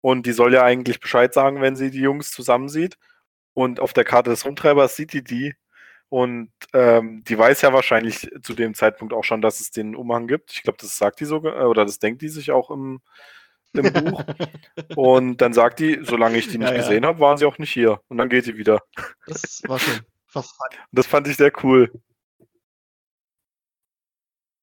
[0.02, 2.98] Und die soll ja eigentlich Bescheid sagen, wenn sie die Jungs zusammen sieht.
[3.54, 5.56] Und auf der Karte des Rumtreibers sieht die die.
[6.10, 10.28] Und ähm, die weiß ja wahrscheinlich zu dem Zeitpunkt auch schon, dass es den Umhang
[10.28, 10.52] gibt.
[10.52, 13.02] Ich glaube, das sagt die sogar, äh, oder das denkt die sich auch im,
[13.74, 14.24] im Buch.
[14.96, 16.82] Und dann sagt die, solange ich die nicht Ja, ja.
[16.82, 18.02] gesehen habe, waren sie auch nicht hier.
[18.08, 18.82] Und dann geht sie wieder.
[19.28, 19.80] das war.
[20.34, 21.92] Und das fand ich sehr cool.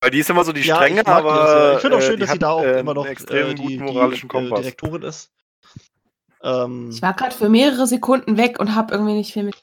[0.01, 1.74] Weil die ist immer so die Ja, strenge, die aber sehr.
[1.77, 3.14] Ich finde auch äh, schön, dass sie da auch äh, immer noch äh,
[3.55, 4.60] die, guten moralischen die äh, Kompass.
[4.60, 5.32] Direktorin ist.
[6.43, 9.56] Ähm, Ich war gerade für mehrere Sekunden weg und habe irgendwie nicht viel mit.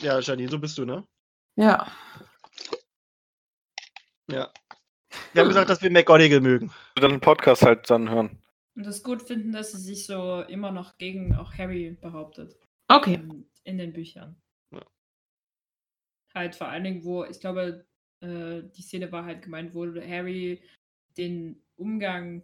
[0.00, 1.06] ja, Janine, so bist du, ne?
[1.56, 1.86] Ja.
[4.30, 4.50] Ja.
[5.32, 6.72] Wir haben gesagt, dass wir McGonagall mögen.
[6.96, 8.42] dann einen Podcast halt dann hören.
[8.76, 12.56] Und das gut finden, dass sie sich so immer noch gegen auch Harry behauptet.
[12.88, 13.14] Okay.
[13.14, 14.36] ähm, In den Büchern.
[14.72, 14.80] Ja.
[16.34, 17.86] Halt vor allen Dingen, wo, ich glaube,
[18.24, 20.60] äh, die Szene war halt gemeint, wo Harry
[21.16, 22.42] den Umgang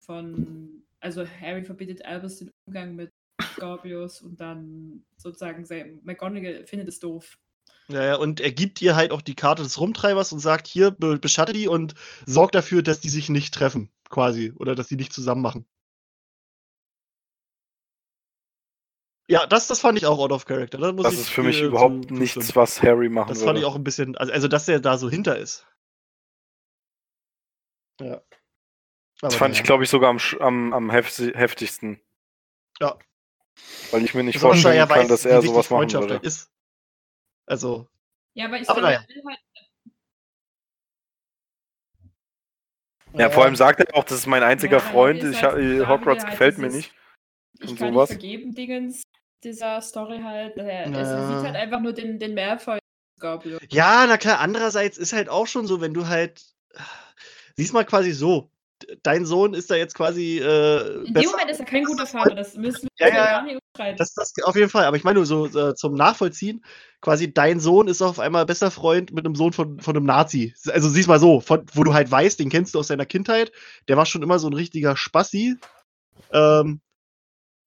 [0.00, 3.10] von, also Harry verbietet Albus den Umgang mit
[3.54, 5.66] Scorpius und dann sozusagen
[6.02, 7.38] McGonagall findet es doof.
[7.88, 10.90] Ja, ja, und er gibt ihr halt auch die Karte des Rumtreibers und sagt, hier,
[10.90, 11.94] be beschatte die und
[12.24, 14.52] sorgt dafür, dass die sich nicht treffen, quasi.
[14.56, 15.66] Oder dass die nicht zusammen machen.
[19.26, 20.76] Ja, das, das fand ich auch out of character.
[20.78, 22.56] Da muss Das ich, ist für mich äh, überhaupt zu- nichts, zustimmen.
[22.56, 23.46] was Harry machen Das würde.
[23.46, 25.66] fand ich auch ein bisschen, also, also dass der da so hinter ist.
[28.00, 28.20] Ja.
[29.20, 29.60] das Aber fand naja.
[29.60, 32.00] ich, glaube ich, sogar am, am, am hefti- heftigsten.
[32.80, 32.98] Ja.
[33.92, 36.14] Weil ich mir nicht weil vorstellen er kann, weiß, dass er sowas machen Freundschaft würde.
[36.14, 36.50] halt ist.
[37.46, 37.88] Also,
[38.34, 39.40] Ja, aber ich Aber finde, er will halt
[43.16, 46.24] Ja, vor allem sagt er auch, das ist mein einziger Ja, Freund, ich, halt- Hogwarts
[46.24, 46.92] halt gefällt mir nicht.
[47.64, 48.10] Ich und kann sowas.
[48.10, 49.02] nicht vergeben, Dingens,
[49.42, 50.56] dieser Story halt.
[50.56, 51.28] Er Ja.
[51.28, 52.34] sieht halt einfach nur den, den.
[53.20, 53.58] Gobble.
[53.70, 56.42] Ja, na klar, andererseits ist halt auch schon so, wenn du halt.
[57.56, 58.50] Siehst mal quasi so.
[59.02, 60.38] Dein Sohn ist da jetzt quasi.
[60.40, 63.42] Äh, In dem Moment ist er kein guter Vater, das müssen Ja, wir ja, gar
[63.44, 63.96] nicht umstreiten.
[63.96, 66.64] Das, das auf jeden Fall, aber ich meine nur so äh, zum Nachvollziehen,
[67.00, 70.54] quasi dein Sohn ist auf einmal bester Freund mit einem Sohn von, von einem Nazi.
[70.68, 73.52] Also siehst mal so, von, wo du halt weißt, den kennst du aus deiner Kindheit,
[73.88, 75.56] der war schon immer so ein richtiger Spassi.
[76.32, 76.80] Ähm,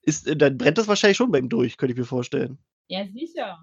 [0.07, 2.57] ist, äh, dann brennt das wahrscheinlich schon bei ihm durch, könnte ich mir vorstellen.
[2.87, 3.59] Ja, sicher.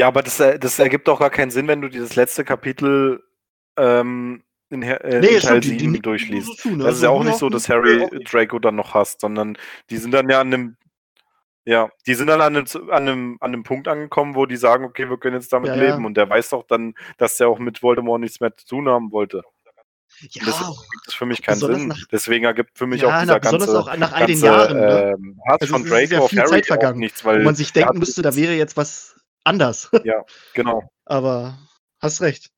[0.00, 3.22] Ja, aber das, äh, das ergibt auch gar keinen Sinn, wenn du dieses letzte Kapitel
[3.76, 6.46] ähm, in, äh, in Teil 7 nicken durchliest.
[6.48, 6.84] so zu, ne?
[6.84, 8.08] Das ist ja Also auch nicht so, dass Harry.
[8.24, 9.56] Draco dann noch hasst, sondern
[9.90, 10.76] die sind dann ja an einem,
[11.64, 14.84] ja, die sind dann an einem, an einem, an einem Punkt angekommen, wo die sagen,
[14.84, 16.00] okay, wir können jetzt damit Ja, leben.
[16.00, 16.06] ja.
[16.06, 19.12] Und der weiß doch dann, dass der auch mit Voldemort nichts mehr zu tun haben
[19.12, 19.42] wollte.
[20.20, 21.88] Ja, gibt es für mich keinen Sinn.
[21.88, 24.40] nach- Deswegen ergibt für mich ja auch dieser na, besonders ganze, auch nach all den
[24.40, 25.14] ganze Jahren, ne?
[25.18, 27.72] ähm, Hass Also von ist Draco auf Harry Zeit vergangen, nichts, wo weil man sich
[27.72, 29.90] denken müsste, da wäre jetzt was anders.
[30.04, 30.24] Ja,
[30.54, 30.82] genau.
[31.04, 31.58] Aber
[32.00, 32.50] hast recht.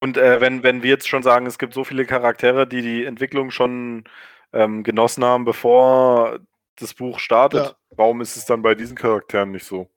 [0.00, 3.04] Und äh, wenn, wenn wir jetzt schon sagen, es gibt so viele Charaktere, die die
[3.04, 4.04] Entwicklung schon
[4.52, 6.40] ähm, genossen haben, bevor
[6.76, 7.76] das Buch startet, Ja.
[7.90, 9.88] warum ist es dann bei diesen Charakteren nicht so?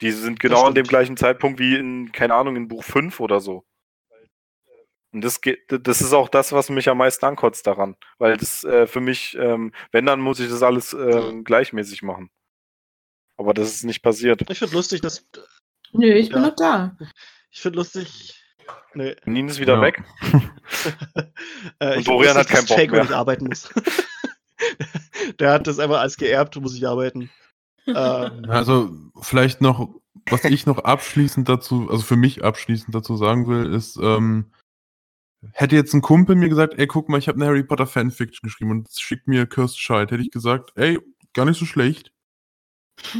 [0.00, 3.40] Die sind genau an dem gleichen Zeitpunkt wie in, keine Ahnung, in Buch 5 oder
[3.40, 3.64] so.
[5.12, 7.96] Und das, geht, das ist auch das, was mich am meisten ankotzt daran.
[8.18, 12.30] Weil das äh, für mich, ähm, wenn, dann muss ich das alles äh, gleichmäßig machen.
[13.36, 14.42] Aber das ist nicht passiert.
[14.50, 15.24] Ich finde lustig, dass.
[15.92, 16.48] Nö, ich bin Ja.
[16.48, 16.96] noch da.
[17.52, 18.40] Ich finde lustig.
[18.94, 19.14] Nee.
[19.24, 19.82] Nien ist wieder Ja.
[19.82, 20.02] weg.
[21.78, 23.02] äh, Und ich Dorian hat keinen Bock Jaco mehr.
[23.04, 23.72] nicht arbeiten muss.
[25.38, 27.30] Der hat das einfach als geerbt, muss ich arbeiten.
[27.86, 28.90] Ähm, Also
[29.20, 29.88] vielleicht noch,
[30.30, 34.52] was ich noch abschließend dazu, also für mich abschließend dazu sagen will, ist, ähm,
[35.52, 38.46] hätte jetzt ein Kumpel mir gesagt, ey, guck mal, ich habe eine Harry Potter Fanfiction
[38.48, 40.98] geschrieben und schickt mir Cursed Child, hätte ich gesagt, ey,
[41.34, 42.12] gar nicht so schlecht.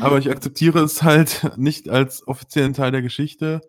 [0.01, 3.61] Aber ich akzeptiere es halt nicht als offiziellen Teil der Geschichte,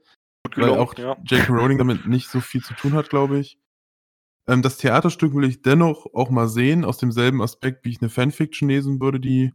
[0.56, 1.18] weil auch ja.
[1.24, 1.52] J.K.
[1.52, 3.60] Rowling damit nicht so viel zu tun hat, glaube ich.
[4.48, 8.10] Ähm, das Theaterstück will ich dennoch auch mal sehen, aus demselben Aspekt, wie ich eine
[8.10, 9.54] Fanfiction lesen würde, die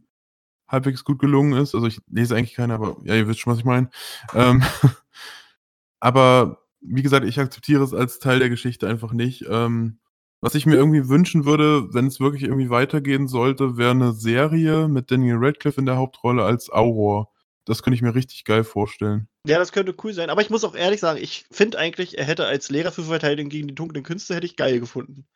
[0.71, 1.75] halbwegs gut gelungen ist.
[1.75, 3.89] Also ich lese eigentlich keine, aber ja, ihr wisst schon, was ich meine.
[4.33, 4.63] Ähm,
[5.99, 9.45] aber wie gesagt, ich akzeptiere es als Teil der Geschichte einfach nicht.
[9.49, 9.99] Ähm,
[10.41, 14.87] was ich mir irgendwie wünschen würde, wenn es wirklich irgendwie weitergehen sollte, wäre eine Serie
[14.87, 17.31] mit Daniel Radcliffe in der Hauptrolle als Auror.
[17.65, 19.27] Das könnte ich mir richtig geil vorstellen.
[19.45, 20.31] ja, das könnte cool sein.
[20.31, 23.49] Aber ich muss auch ehrlich sagen, ich finde eigentlich, er hätte als Lehrer für Verteidigung
[23.49, 25.27] gegen die dunklen Künste hätte ich geil gefunden.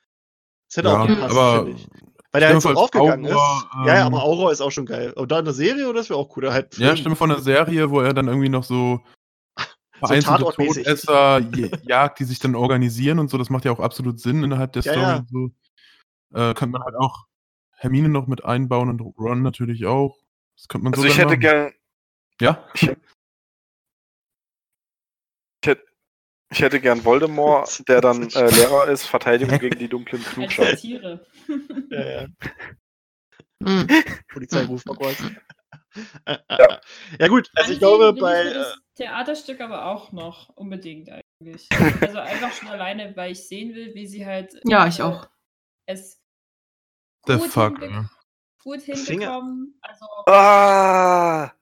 [0.70, 1.70] Das hätte auch gepasst, aber.
[2.36, 3.88] Weil der halt so aufgegangen Auror, ist.
[3.88, 5.14] ja, ja, ähm, aber Aurora ist auch schon geil.
[5.14, 6.52] Und da eine Serie, oder das wäre auch cool.
[6.52, 6.98] Halt Ja, Film.
[6.98, 9.00] stimme von einer Serie, wo er dann irgendwie noch so
[10.00, 10.84] vereinzelte Tatortmäßig.
[10.84, 11.40] Todesser
[11.84, 13.38] jagt, die sich dann organisieren und so.
[13.38, 15.06] Das macht ja auch absolut Sinn innerhalb der Ja, Story.
[15.06, 15.16] ja.
[15.18, 15.52] und So.
[16.38, 17.26] Äh, könnte man halt auch
[17.72, 20.18] Hermine noch mit einbauen und Ron natürlich auch.
[20.58, 21.40] Das könnte man Also so ich dann hätte machen.
[21.40, 21.74] gern,
[22.42, 22.68] Ja?
[26.52, 31.20] ich hätte gern Voldemort, der dann äh, Lehrer ist, Verteidigung gegen die dunklen Klugscheißer.
[31.92, 32.28] Ja, ja.
[33.64, 33.88] Hm.
[34.32, 35.24] Polizeiruf Hogwarts.
[36.26, 36.66] Äh, äh, Ja.
[36.76, 36.80] äh.
[37.22, 41.10] ja gut, also ich glaube will bei für äh, das Theaterstück aber auch noch unbedingt
[41.10, 41.70] eigentlich.
[42.02, 45.30] Also einfach schon alleine, weil ich sehen will, wie sie halt Ja, ich äh, auch.
[45.86, 46.22] es
[47.28, 47.80] The gut, fuck.
[47.80, 48.10] hinbe ne?
[48.62, 49.80] gut hinbekommen.
[49.82, 51.54] Also Ah!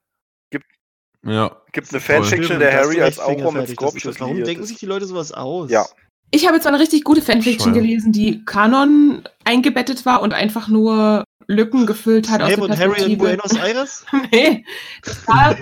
[1.26, 1.61] Ja.
[1.72, 2.01] Gibt eine.
[2.01, 5.31] Fanfiction, der Harry als Auror mit das Scorpius das- Warum denken sich die Leute sowas
[5.31, 5.69] aus?
[5.69, 5.85] Ja.
[6.34, 11.23] Ich habe jetzt eine richtig gute Fanfiction gelesen, die Kanon eingebettet war und einfach nur
[11.45, 13.18] Lücken gefüllt hat aus Snape der und Harry in.
[13.19, 14.03] Buenos Aires?
[14.31, 14.65] nee,
[15.03, 15.55] das war,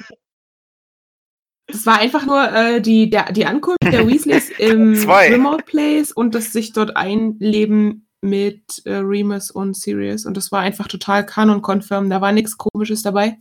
[1.67, 4.93] das war einfach nur äh, die, der, die Ankunft der Weasleys im.
[5.09, 10.25] Remote Place und das sich dort einleben mit äh, Remus und Sirius.
[10.25, 12.09] Und das war einfach total Kanon-konfirm.
[12.09, 13.39] Da war nichts Komisches dabei.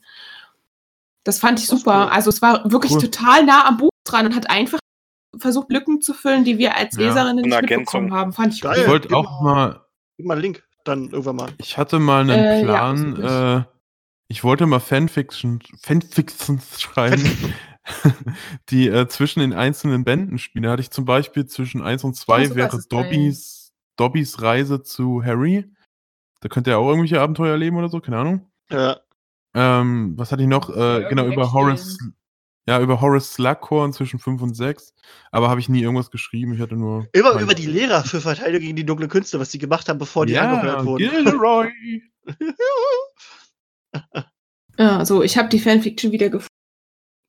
[1.23, 2.07] Das fand ich Das super.
[2.07, 2.13] cool.
[2.13, 3.03] Also es war wirklich Cool.
[3.03, 4.81] total nah am Buch dran und hat einfach
[5.39, 7.03] versucht, Lücken zu füllen, die wir als Ja.
[7.09, 8.33] Leserinnen Eine nicht mitbekommen haben.
[8.33, 8.81] Fand ich Geil.
[8.83, 9.81] Ich wollte gib auch mal- mal,
[10.17, 11.51] Gib mal einen Link, dann irgendwann mal.
[11.59, 13.31] ich hatte mal einen Äh, ja, Plan, möglich.
[13.31, 13.63] äh,
[14.29, 17.23] ich wollte mal Fanfiction, Fanfictions schreiben,
[18.71, 20.65] die äh, zwischen den einzelnen Bänden spielen.
[20.65, 22.83] Da hatte ich zum Beispiel zwischen 1 und 2 Oh, sowas wäre.
[22.89, 25.71] Dobbys Dobbys Reise zu Harry.
[26.41, 28.51] Da könnte er auch irgendwelche Abenteuer erleben oder so, keine Ahnung.
[28.71, 28.99] Ja.
[29.55, 30.71] Ähm, was hatte ich noch?
[30.75, 31.99] Äh, genau, über Horace.
[32.69, 34.93] Ja, über Horace Slughorn zwischen 5 und 6.
[35.33, 36.53] Aber habe ich nie irgendwas geschrieben.
[36.55, 37.07] Ich hatte nur.
[37.13, 40.27] Immer über die Lehrer für Verteidigung gegen die dunklen Künste, was die gemacht haben, bevor
[40.27, 41.11] die angehört Ja, wurden.
[41.11, 41.71] Gilderoy.
[44.79, 46.47] Ja, so, ich habe die Fanfiction wieder gefunden.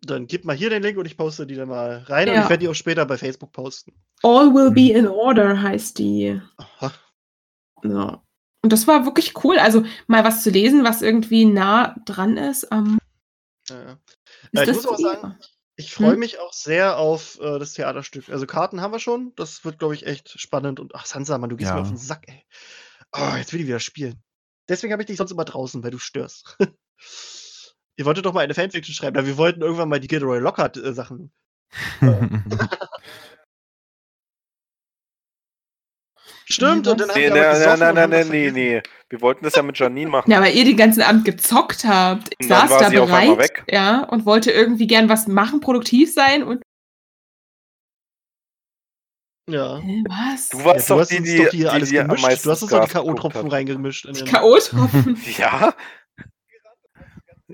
[0.06, 2.44] Dann gib mal hier den Link und ich poste die dann mal rein und Ja.
[2.44, 3.94] ich werde die auch später bei Facebook posten.
[4.24, 6.40] All Will Be in Order heißt die.
[6.58, 6.94] Aha.
[7.84, 8.24] Ja.
[8.64, 9.60] Und das war wirklich cool.
[9.60, 12.72] Also mal was zu lesen, was irgendwie nah dran ist.
[12.72, 13.00] am
[13.70, 13.98] Ja, ja.
[14.52, 15.36] Ist Äh, ich muss auch sagen,
[15.76, 16.20] Ich freue Hm?
[16.20, 18.30] mich auch sehr auf äh, das Theaterstück.
[18.30, 19.34] Also Karten haben wir schon.
[19.36, 20.80] Das wird, glaube ich, echt spannend.
[20.80, 21.76] Und ach, Sansa, Mann, du gehst Ja.
[21.76, 22.46] mir auf den Sack, ey.
[23.14, 24.22] Oh, jetzt will ich wieder spielen.
[24.70, 26.58] Deswegen habe ich dich sonst immer draußen, weil du störst.
[27.98, 29.16] Ihr wolltet doch mal eine Fanfiction schreiben.
[29.18, 30.94] Na, wir wollten irgendwann mal die Gilderoy Lockhart äh,
[36.46, 38.82] Stimmt, und dann haben Nee, wir nee, aber nee, gesoffen nee, und nee, nee.
[39.10, 40.30] Wir wollten das ja mit Janine machen.
[40.32, 42.30] Ja, weil ihr den ganzen Abend gezockt habt.
[42.40, 43.64] Ich saß war da bereit, weg.
[43.68, 46.62] ja, und wollte irgendwie gern was machen, produktiv sein und
[49.50, 49.78] Ja.
[49.80, 50.50] Hä, was?
[50.50, 52.08] Du Ja, warst du doch hast die, uns die, doch hier die, alles die am
[52.08, 52.24] gemischt.
[52.26, 54.06] meisten Du hast uns doch die K.O.-Tropfen reingemischt.
[54.06, 55.18] In den- K.O.-Tropfen.
[55.38, 55.74] Ja?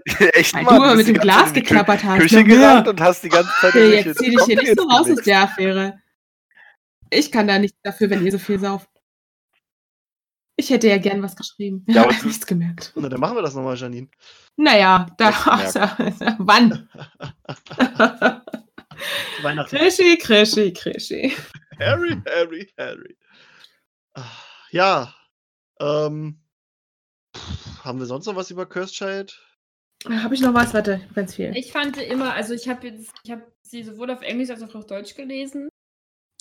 [0.34, 0.90] Echt, Weil Mann?
[0.92, 2.20] du mit die dem Glas die geklappert hast.
[2.22, 2.92] Küche Ja, gerannt ja.
[2.92, 5.22] und hast die ganze Zeit Okay, irgendwelche jetzt zieh dich hier nicht so raus aus
[5.24, 6.00] der Affäre.
[7.10, 8.90] Ich kann da nichts dafür, wenn ihr so viel sauft.
[10.60, 11.86] Ich hätte ja gern was geschrieben.
[11.88, 12.92] Ja, aber du- nichts gemerkt.
[12.96, 14.10] Na, dann machen wir das nochmal, Janine.
[14.56, 15.30] Naja, da,
[16.00, 16.90] Nichts wann?
[19.44, 19.76] Weihnachten.
[19.78, 21.34] Krischi, Krischi, Krischi.
[21.80, 23.18] Harry, Harry, Harry.
[24.72, 25.14] Ja.
[25.80, 26.42] Ähm.
[27.84, 29.40] Haben wir sonst noch was über Cursed Child?
[30.10, 30.74] Habe ich noch was?
[30.74, 31.56] Warte, ganz viel.
[31.56, 34.74] Ich fand immer, also ich habe jetzt, ich habe sie sowohl auf Englisch als auch
[34.74, 35.70] auf Deutsch gelesen.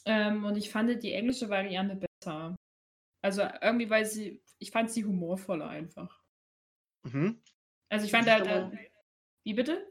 [0.07, 2.57] Ähm, und ich fand die englische Variante besser.
[3.23, 6.23] Also irgendwie, weil sie, ich fand sie humorvoller einfach.
[7.03, 7.41] Mhm.
[7.89, 8.71] Also ich fand da, da
[9.45, 9.87] wie bitte?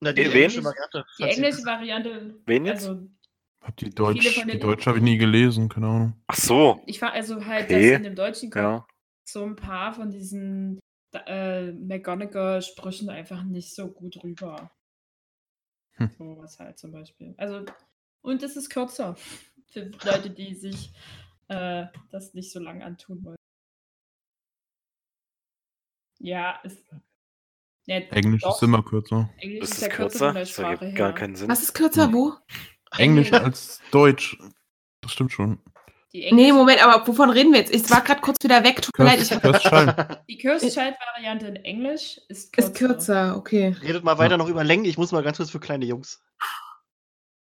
[0.00, 0.32] Na, die Wen?
[0.32, 1.04] englische Variante.
[1.18, 1.64] Die englische.
[1.64, 2.40] Variante.
[2.46, 2.86] Wen jetzt?
[2.88, 3.08] Also
[3.62, 6.22] Hab die Deutsch, die Deutsch habe ich nie gelesen, keine Ahnung.
[6.26, 6.82] Ach so.
[6.86, 7.90] ich fand also halt, Okay.
[7.90, 8.86] dass in dem Deutschen kommt Ja.
[9.24, 10.78] so ein paar von diesen
[11.14, 14.70] äh, McGonagall-Sprüchen einfach nicht so gut rüber.
[15.94, 16.10] Hm.
[16.18, 17.34] So was halt zum Beispiel.
[17.36, 17.64] Also,
[18.22, 19.16] und es ist kürzer
[19.66, 20.92] für Leute, die sich
[21.48, 23.36] äh, das nicht so lang antun wollen.
[26.18, 26.84] Ja, ist.
[27.86, 29.28] Ja, Englisch doch, ist immer kürzer.
[29.36, 30.40] Englisch ist ist ja kürzer kürzer.
[30.40, 31.50] Das Sprache ergibt gar keinen Sinn.
[31.50, 32.32] Was ist kürzer, wo?
[32.96, 34.38] Englisch als Deutsch.
[35.02, 35.58] Das stimmt schon.
[36.14, 37.74] Die Nee, Moment, aber wovon reden wir jetzt?
[37.74, 38.80] Ich war gerade kurz wieder weg.
[38.80, 40.26] Tut mir leid, ich hab.
[40.28, 42.68] Die Cursed Child-Variante in Englisch ist kürzer.
[42.70, 43.74] ist kürzer, okay.
[43.82, 44.84] Redet mal weiter noch über Längen.
[44.84, 46.22] Ich muss mal ganz kurz für kleine Jungs.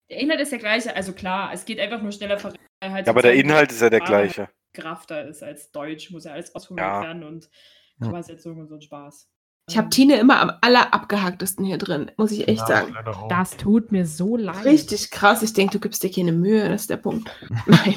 [0.08, 2.56] Der Inhalt ist der gleiche, also klar, es geht einfach nur schneller voran.
[2.80, 4.48] halt Ja, aber der Inhalt ist ja der gleiche.
[4.72, 7.02] Krafter ist als Deutsch, muss ja alles ausformuliert Ja.
[7.02, 7.50] werden und.
[8.00, 9.28] Übersetzung und so ein Spaß.
[9.66, 12.94] Ich habe Tine immer am allerabgehacktesten hier drin, muss ich echt Ja, sagen.
[13.30, 14.64] Das tut mir so leid.
[14.66, 15.42] Richtig krass.
[15.42, 17.30] Ich denke, du gibst dir keine Mühe, das ist der Punkt.
[17.66, 17.94] Nein.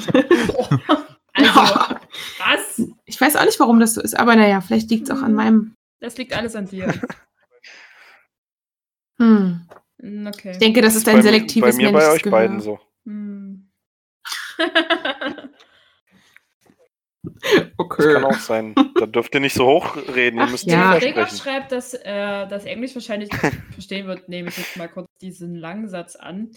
[1.34, 1.50] Also,
[2.38, 2.82] was?
[3.04, 5.34] Ich weiß auch nicht, warum das so ist, aber naja, vielleicht liegt es auch an
[5.34, 5.74] meinem.
[6.00, 6.92] Das liegt alles an dir.
[9.20, 9.66] Hm.
[10.00, 10.52] Hm, Okay.
[10.52, 12.38] Ich denke, das ist bei ein mir- selektives Bei mir, bei euch Gehör.
[12.38, 12.78] beiden so.
[13.04, 13.68] Hm.
[17.22, 18.74] Das kann auch sein.
[18.94, 20.38] Da dürft ihr nicht so hoch reden.
[20.38, 20.98] Ihr Ach, müsst ja.
[20.98, 23.30] Gregor schreibt, dass äh, das Englisch wahrscheinlich
[23.72, 26.52] verstehen wird, nehme ich jetzt mal kurz diesen langen Satz an.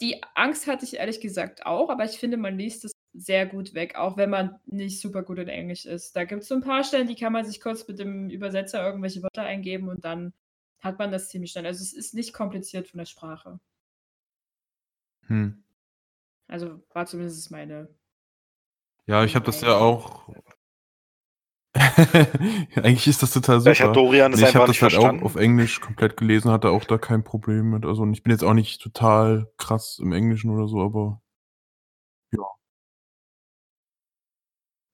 [0.00, 3.74] Die Angst hatte ich ehrlich gesagt auch, aber ich finde, man liest es sehr gut
[3.74, 6.14] weg, auch wenn man nicht super gut in Englisch ist.
[6.16, 8.84] Da gibt es so ein paar Stellen, die kann man sich kurz mit dem Übersetzer
[8.84, 10.32] irgendwelche Wörter eingeben und dann
[10.80, 11.66] hat man das ziemlich schnell.
[11.66, 13.60] Also es ist nicht kompliziert von der Sprache.
[15.26, 15.62] Hm.
[16.48, 17.88] Also war zumindest meine.
[19.10, 20.28] Ja, ich habe das ja auch.
[22.76, 23.74] Eigentlich ist das total super.
[23.74, 25.24] Vielleicht hat Dorian Nee, ich habe nicht das halt auch verstanden.
[25.24, 27.84] auf Englisch komplett gelesen, hatte auch da kein Problem mit.
[27.84, 31.20] Also und ich bin jetzt auch nicht total krass im Englischen oder so, aber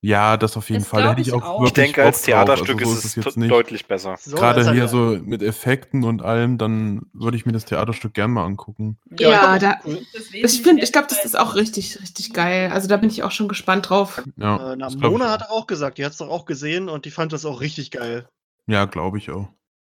[0.06, 1.02] Ja, das auf jeden Das Fall.
[1.02, 1.64] Da hätte ich auch auch.
[1.64, 2.80] Ich denke, Bock als Theaterstück drauf.
[2.80, 3.50] Also, so ist es jetzt nicht.
[3.50, 4.16] deutlich besser.
[4.20, 8.14] So, Gerade hier er- so mit Effekten und allem, dann würde ich mir das Theaterstück
[8.14, 8.98] gern mal angucken.
[9.18, 9.98] Ja, ich da, cool.
[10.32, 12.70] ich finde, ich glaube, das ist auch richtig, richtig geil.
[12.72, 14.22] Also da bin ich auch schon gespannt drauf.
[14.36, 17.10] Ja, Äh, na, Mona hat auch gesagt, die hat es doch auch gesehen und die
[17.10, 18.28] fand das auch richtig geil.
[18.68, 19.48] Ja, glaube ich auch.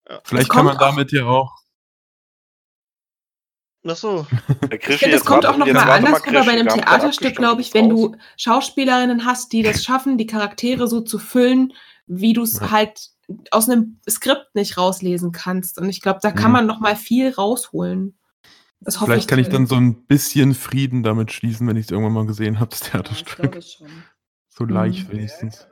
[0.07, 0.19] Ja.
[0.23, 1.56] Vielleicht kann man damit ja auch.
[3.85, 4.26] Ach so.
[4.72, 7.61] Ich finde, es kommt auch noch jetzt mal warte anders rüber bei einem Theaterstück, glaube
[7.61, 11.73] ich, wenn du Schauspielerinnen hast, die das schaffen, die Charaktere so zu füllen,
[12.07, 12.72] wie du es Ja.
[12.72, 13.10] halt
[13.51, 15.80] aus einem Skript nicht rauslesen kannst.
[15.80, 16.53] Und ich glaube, da kann Mhm.
[16.53, 18.18] man noch mal viel rausholen.
[18.80, 21.91] Das hoffe Vielleicht kann ich dann so ein bisschen Frieden damit schließen, wenn ich es
[21.91, 23.35] irgendwann mal gesehen habe, das Ja, ich Theaterstück.
[23.51, 24.03] glaube schon.
[24.49, 24.69] So Mhm.
[24.69, 25.68] leicht wenigstens.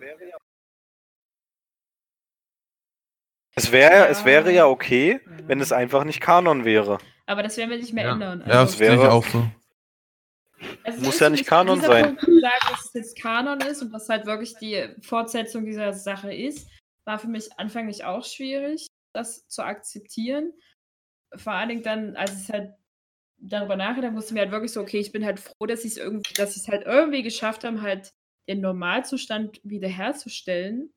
[3.55, 4.25] Es wäre, es Ja.
[4.25, 5.31] wäre ja okay, Ja.
[5.47, 6.99] wenn es einfach nicht Kanon wäre.
[7.31, 8.41] Aber das werden wir nicht mehr Ja, ändern.
[8.41, 9.47] ja das Also- sehe ich wäre- auch so.
[10.83, 12.17] Also Muss ist ja nicht Kanon sein.
[12.17, 16.33] Punkt, sagen, dass es jetzt Kanon ist und was halt wirklich die Fortsetzung dieser Sache
[16.33, 16.67] ist,
[17.05, 20.53] war für mich anfänglich auch schwierig, das zu akzeptieren.
[21.35, 22.73] Vor allen Dingen dann, als es halt
[23.37, 25.87] darüber nachgedacht musste ich mir halt wirklich so, okay, ich bin halt froh, dass sie
[25.87, 28.11] es irgendwie, dass sie es halt irgendwie geschafft haben, halt
[28.49, 30.93] den Normalzustand wiederherzustellen.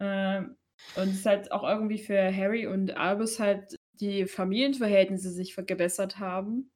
[0.00, 0.56] Ähm,
[0.96, 6.70] und es halt auch irgendwie für Harry und Albus halt die Familienverhältnisse sich vergebessert haben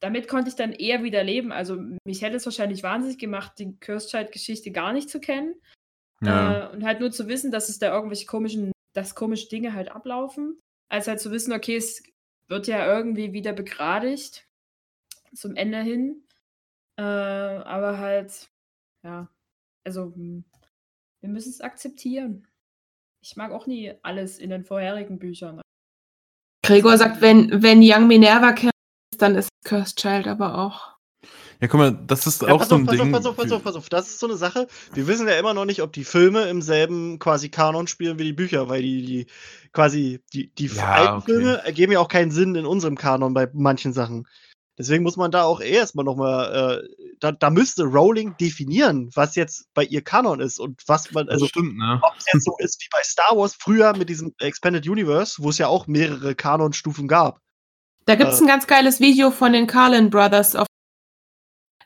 [0.00, 1.52] damit konnte ich dann eher wieder leben.
[1.52, 5.54] Also mich hätte es wahrscheinlich wahnsinnig gemacht, die Cursed-Geschichte gar nicht zu kennen.
[6.22, 6.70] Ja.
[6.70, 9.90] Äh, und halt nur zu wissen, dass es da irgendwelche komischen, dass komische Dinge halt
[9.90, 10.60] ablaufen.
[10.88, 12.02] Als halt zu wissen, okay, es
[12.48, 14.46] wird ja irgendwie wieder begradigt
[15.34, 16.24] zum Ende hin.
[16.96, 18.48] Äh, aber halt,
[19.02, 19.28] ja,
[19.84, 20.44] also hm,
[21.20, 22.46] wir müssen es akzeptieren.
[23.20, 25.63] Ich mag auch nie alles in den vorherigen Büchern.
[26.64, 28.72] Gregor sagt, wenn, wenn Young Minerva kennt,
[29.18, 30.94] dann ist Cursed Child aber auch.
[31.60, 33.14] Ja, guck mal, das ist Ja, auch pass so ein pass Ding.
[33.14, 33.88] auf, pass auf, pass auf, pass auf.
[33.88, 34.66] Das ist so eine Sache.
[34.92, 38.24] Wir wissen ja immer noch nicht, ob die Filme im selben quasi Kanon spielen wie
[38.24, 39.26] die Bücher, weil die, die
[39.72, 41.32] quasi, die, die Ja, alten okay.
[41.32, 44.26] Filme ergeben ja auch keinen Sinn in unserem Kanon bei manchen Sachen.
[44.76, 49.72] Deswegen muss man da auch erstmal nochmal, äh, da, da müsste Rowling definieren, was jetzt
[49.72, 52.00] bei ihr Kanon ist und was man, also stimmt, ne?
[52.02, 55.50] ob es jetzt so ist wie bei Star Wars früher mit diesem Expanded Universe, wo
[55.50, 57.40] es ja auch mehrere Kanonstufen gab.
[58.06, 58.44] Da gibt es Äh.
[58.44, 60.66] ein ganz geiles Video von den Carlin Brothers, auf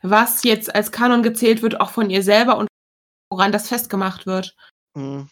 [0.01, 2.67] was jetzt als Kanon gezählt wird, auch von ihr selber und
[3.29, 4.55] woran das festgemacht wird.
[4.95, 5.29] Mhm.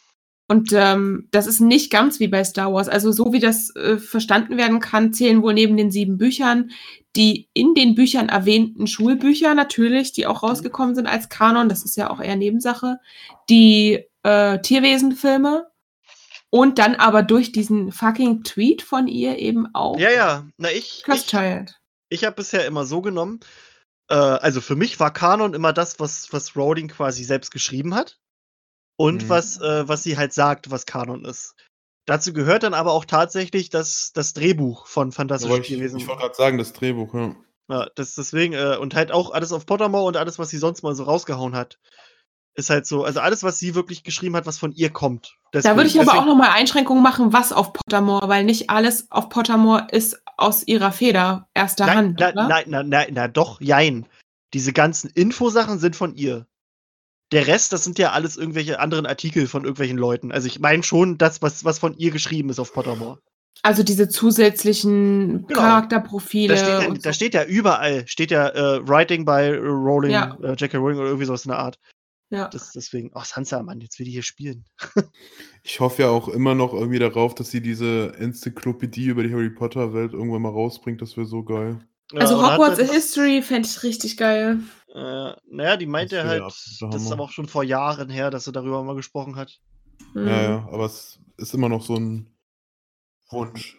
[0.47, 2.87] Und ähm, das ist nicht ganz wie bei Star Wars.
[2.87, 6.71] Also so wie das äh, verstanden werden kann, zählen wohl neben den sieben Büchern
[7.17, 11.67] die in den Büchern erwähnten Schulbücher natürlich, die auch rausgekommen sind als Kanon.
[11.67, 12.99] Das ist ja auch eher Nebensache.
[13.49, 15.67] Die äh, Tierwesenfilme
[16.51, 21.03] und dann aber durch diesen fucking Tweet von ihr eben auch Ja, ja, na ich,
[21.03, 21.79] Cursed ich Child.
[22.09, 23.39] ich habe bisher immer so genommen,
[24.09, 28.19] äh, also für mich war Kanon immer das, was, was Rowling quasi selbst geschrieben hat
[28.97, 29.29] und Mhm.
[29.29, 31.55] was, äh, was sie halt sagt, was Kanon ist.
[32.05, 35.99] Dazu gehört dann aber auch tatsächlich das, das Drehbuch von Aber Fantastischen ich, Tierwesen.
[35.99, 37.35] ich wollte gerade sagen, das Drehbuch, ja.
[37.69, 40.83] Ja, das deswegen, äh, und halt auch alles auf Pottermore und alles, was sie sonst
[40.83, 41.77] mal so rausgehauen hat.
[42.55, 45.35] Ist halt so, also alles, was sie wirklich geschrieben hat, was von ihr kommt.
[45.51, 49.11] Da würde ich aber Deswegen- auch nochmal Einschränkungen machen, was auf Pottermore, weil nicht alles
[49.11, 52.19] auf Pottermore ist aus ihrer Feder erster Nein, Hand.
[52.19, 52.47] na, oder?
[52.47, 54.07] nein, na, na, na, doch, jein.
[54.53, 56.46] Diese ganzen Infosachen sind von ihr.
[57.31, 60.31] Der Rest, das sind ja alles irgendwelche anderen Artikel von irgendwelchen Leuten.
[60.31, 63.19] Also ich meine schon das, was, was von ihr geschrieben ist auf Pottermore.
[63.63, 65.59] Also diese zusätzlichen Genau.
[65.59, 66.53] Charakterprofile.
[66.55, 67.13] Da steht, ja, und da so.
[67.15, 70.37] steht ja überall, steht ja äh, Writing by Rowling, Ja.
[70.41, 70.77] äh, J.K.
[70.77, 71.79] Rowling oder irgendwie sowas in der Art.
[72.29, 72.47] ja.
[72.49, 74.63] Das, deswegen, ach Sansa, Mann, jetzt will die hier spielen.
[75.63, 79.49] Ich hoffe ja auch immer noch irgendwie darauf, dass sie diese Enzyklopädie über die Harry
[79.49, 81.01] Potter Welt irgendwann mal rausbringt.
[81.01, 81.79] Das wäre so geil.
[82.15, 84.59] Also Ja, Hogwarts das- History fände ich richtig geil.
[84.93, 88.31] Äh, naja, die meinte er der halt, das ist aber auch schon vor Jahren her,
[88.31, 89.59] dass er darüber mal gesprochen hat.
[90.13, 90.27] Hm.
[90.27, 92.31] Ja, ja, aber es ist immer noch so ein
[93.29, 93.77] Wunsch.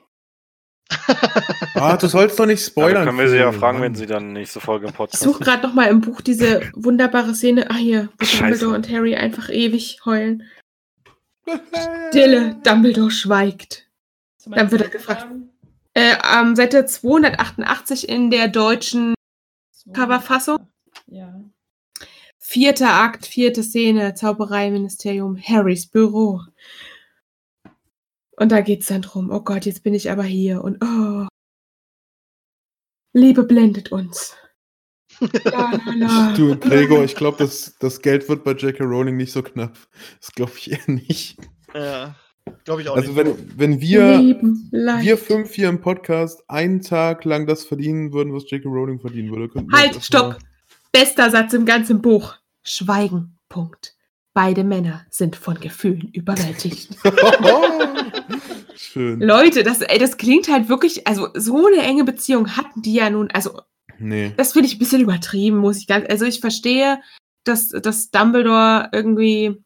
[1.75, 2.95] ah, du sollst doch nicht Ja, spoilern.
[2.95, 3.89] da können wir sie ja fragen, Mann.
[3.89, 6.63] wenn sie dann nächste Folge im Ich Podcast suche gerade noch mal im Buch diese
[6.75, 7.71] wunderbare Szene.
[7.71, 8.25] Ah, hier, wo.
[8.39, 10.45] Dumbledore und Harry einfach ewig heulen.
[12.11, 13.87] Stille, Dumbledore schweigt.
[14.47, 15.27] Dann wird er gefragt.
[15.99, 19.15] Äh, am Seite 288 in der deutschen
[19.73, 20.69] so- Coverfassung.
[21.07, 21.43] Ja.
[22.39, 26.41] Vierter Akt, vierte Szene, Zaubereiministerium, Harrys Büro.
[28.37, 29.33] Und da geht's dann drum.
[29.33, 31.27] Oh Gott, jetzt bin ich aber hier und oh.
[33.13, 34.37] Liebe blendet uns.
[35.19, 36.33] La, la, la.
[36.37, 38.85] Du, Gregor, ich glaube, das, das Geld wird bei J.K.
[38.85, 39.77] Rowling nicht so knapp.
[40.21, 41.39] Das glaube ich eher nicht.
[41.75, 42.15] Ja,
[42.65, 43.17] glaube ich auch Also nicht.
[43.17, 45.05] wenn, wenn wir, Lieben, Leid.
[45.05, 48.69] wir fünf hier im Podcast einen Tag lang das verdienen würden, was J.K.
[48.69, 50.39] Rowling verdienen würde, könnten wir Halt, stopp.
[50.93, 52.35] Bester Satz im ganzen Buch.
[52.63, 53.37] Schweigen.
[53.49, 53.95] Punkt.
[54.35, 56.97] Beide Männer sind von Gefühlen überwältigt.
[58.77, 59.21] Schön.
[59.21, 63.11] Leute, das, ey, das klingt halt wirklich, also so eine enge Beziehung hatten die ja
[63.11, 63.61] nun, also
[64.01, 64.33] Nee.
[64.37, 67.01] das finde ich ein bisschen übertrieben, muss ich ganz, also ich verstehe,
[67.43, 69.57] dass, dass Dumbledore irgendwie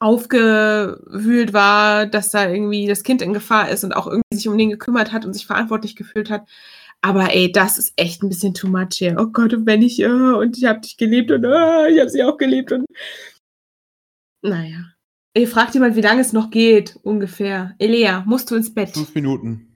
[0.00, 4.58] aufgewühlt war, dass da irgendwie das Kind in Gefahr ist und auch irgendwie sich um
[4.58, 6.48] den gekümmert hat und sich verantwortlich gefühlt hat.
[7.02, 9.16] Aber ey, das ist echt ein bisschen too much hier.
[9.18, 12.10] Oh Gott, und wenn ich, oh, und ich habe dich geliebt und oh, ich habe
[12.10, 12.86] sie auch geliebt und
[14.42, 14.92] naja.
[15.36, 17.74] Ihr fragt jemand, wie lange es noch geht, ungefähr.
[17.78, 18.90] Elea, musst du ins Bett?
[18.90, 19.69] Fünf Minuten.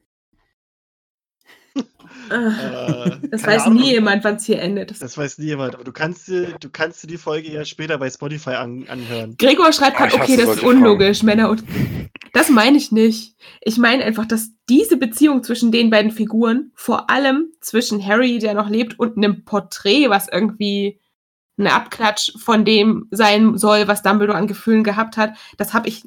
[2.31, 3.83] Ah, Äh, Das weiß Ahnung.
[3.83, 4.91] nie jemand, wann es hier endet.
[4.91, 7.65] Das Das weiß nie jemand, aber du kannst dir, du kannst dir die Folge ja
[7.65, 9.37] später bei Spotify an, anhören.
[9.39, 10.77] Gregor schreibt Oh, gerade, okay, das ist solche Fragen.
[10.79, 11.65] unlogisch, Männer und.
[12.33, 13.37] Das meine ich nicht.
[13.61, 18.55] Ich meine einfach, dass diese Beziehung zwischen den beiden Figuren, vor allem zwischen Harry, der
[18.55, 20.99] noch lebt, und einem Porträt, was irgendwie
[21.57, 26.03] ein Abklatsch von dem sein soll, was Dumbledore an Gefühlen gehabt hat, das habe ich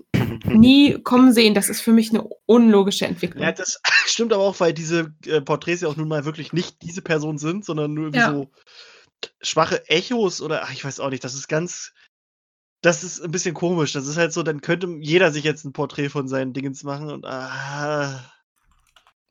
[0.46, 1.54] nie kommen sehen.
[1.54, 3.44] Das ist für mich eine unlogische Entwicklung.
[3.44, 6.82] Ja, das stimmt aber auch, weil diese äh, Porträts ja auch nun mal wirklich nicht
[6.82, 8.32] diese Person sind, sondern nur wie Ja.
[8.32, 8.52] so
[9.42, 11.94] schwache Echos oder ach, ich weiß auch nicht, das ist ganz.
[12.82, 13.94] Das ist ein bisschen komisch.
[13.94, 17.10] Das ist halt so, dann könnte jeder sich jetzt ein Porträt von seinen Dingens machen
[17.10, 18.24] und ah,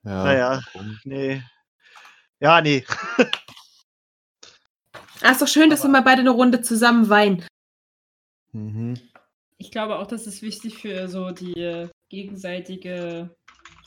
[0.02, 0.24] Ja.
[0.24, 0.60] Naja.
[0.74, 0.98] warum?
[1.04, 1.42] nee.
[2.40, 2.84] Ja, nee.
[5.22, 7.44] Ah, ist doch schön, dass wir mal beide eine Runde zusammen weinen.
[8.52, 8.94] Mhm.
[9.58, 13.34] Ich glaube auch, das ist wichtig für so die äh, gegenseitige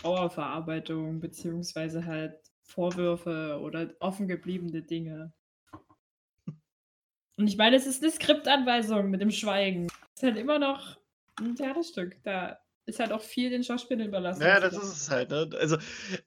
[0.01, 5.31] Trauerverarbeitung, beziehungsweise halt Vorwürfe oder offen gebliebene Dinge.
[7.37, 9.87] Und ich meine, es ist eine Skriptanweisung mit dem Schweigen.
[9.87, 10.97] Es ist halt immer noch
[11.39, 12.17] ein Theaterstück.
[12.23, 12.59] Da
[12.89, 14.41] ist halt auch viel den Schauspielern überlassen.
[14.41, 15.29] Ja, das ist es halt.
[15.29, 15.49] Ne?
[15.59, 15.77] Also,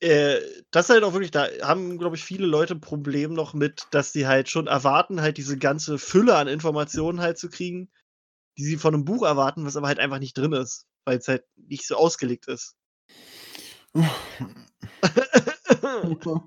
[0.00, 0.40] äh,
[0.70, 3.86] das ist halt auch wirklich, da haben, glaube ich, viele Leute ein Problem noch mit,
[3.90, 7.90] dass sie halt schon erwarten, halt diese ganze Fülle an Informationen halt zu kriegen,
[8.58, 11.28] die sie von einem Buch erwarten, was aber halt einfach nicht drin ist, weil es
[11.28, 12.76] halt nicht so ausgelegt ist.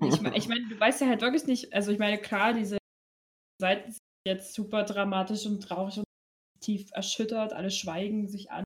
[0.02, 2.78] Ich, me- ich meine, du weißt ja halt wirklich nicht, also ich meine, klar, diese
[3.60, 6.04] Seiten sind jetzt super dramatisch und traurig und
[6.60, 8.64] tief erschüttert, alle schweigen sich an,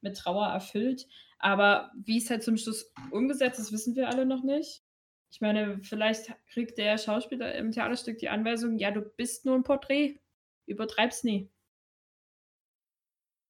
[0.00, 1.06] mit Trauer erfüllt.
[1.38, 4.82] Aber wie es halt zum Schluss umgesetzt ist, wissen wir alle noch nicht.
[5.30, 9.62] Ich meine, vielleicht kriegt der Schauspieler im Theaterstück die Anweisung, ja, du bist nur ein
[9.62, 10.18] Porträt,
[10.66, 11.50] übertreib's nie.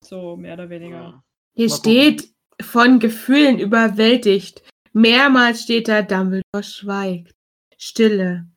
[0.04, 0.96] So, mehr oder weniger.
[0.96, 1.24] Ja.
[1.54, 4.62] Hier Mal steht von Gefühlen überwältigt.
[4.92, 7.34] Mehrmals steht da, Dumbledore schweigt.
[7.76, 8.48] Stille.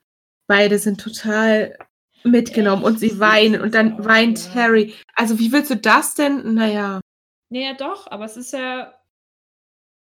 [0.47, 1.77] Beide sind total
[2.23, 4.93] mitgenommen und sie weinen und dann weint Harry.
[5.15, 6.53] Also wie willst du das denn?
[6.53, 7.01] Naja.
[7.51, 8.97] Naja, doch, aber es ist ja.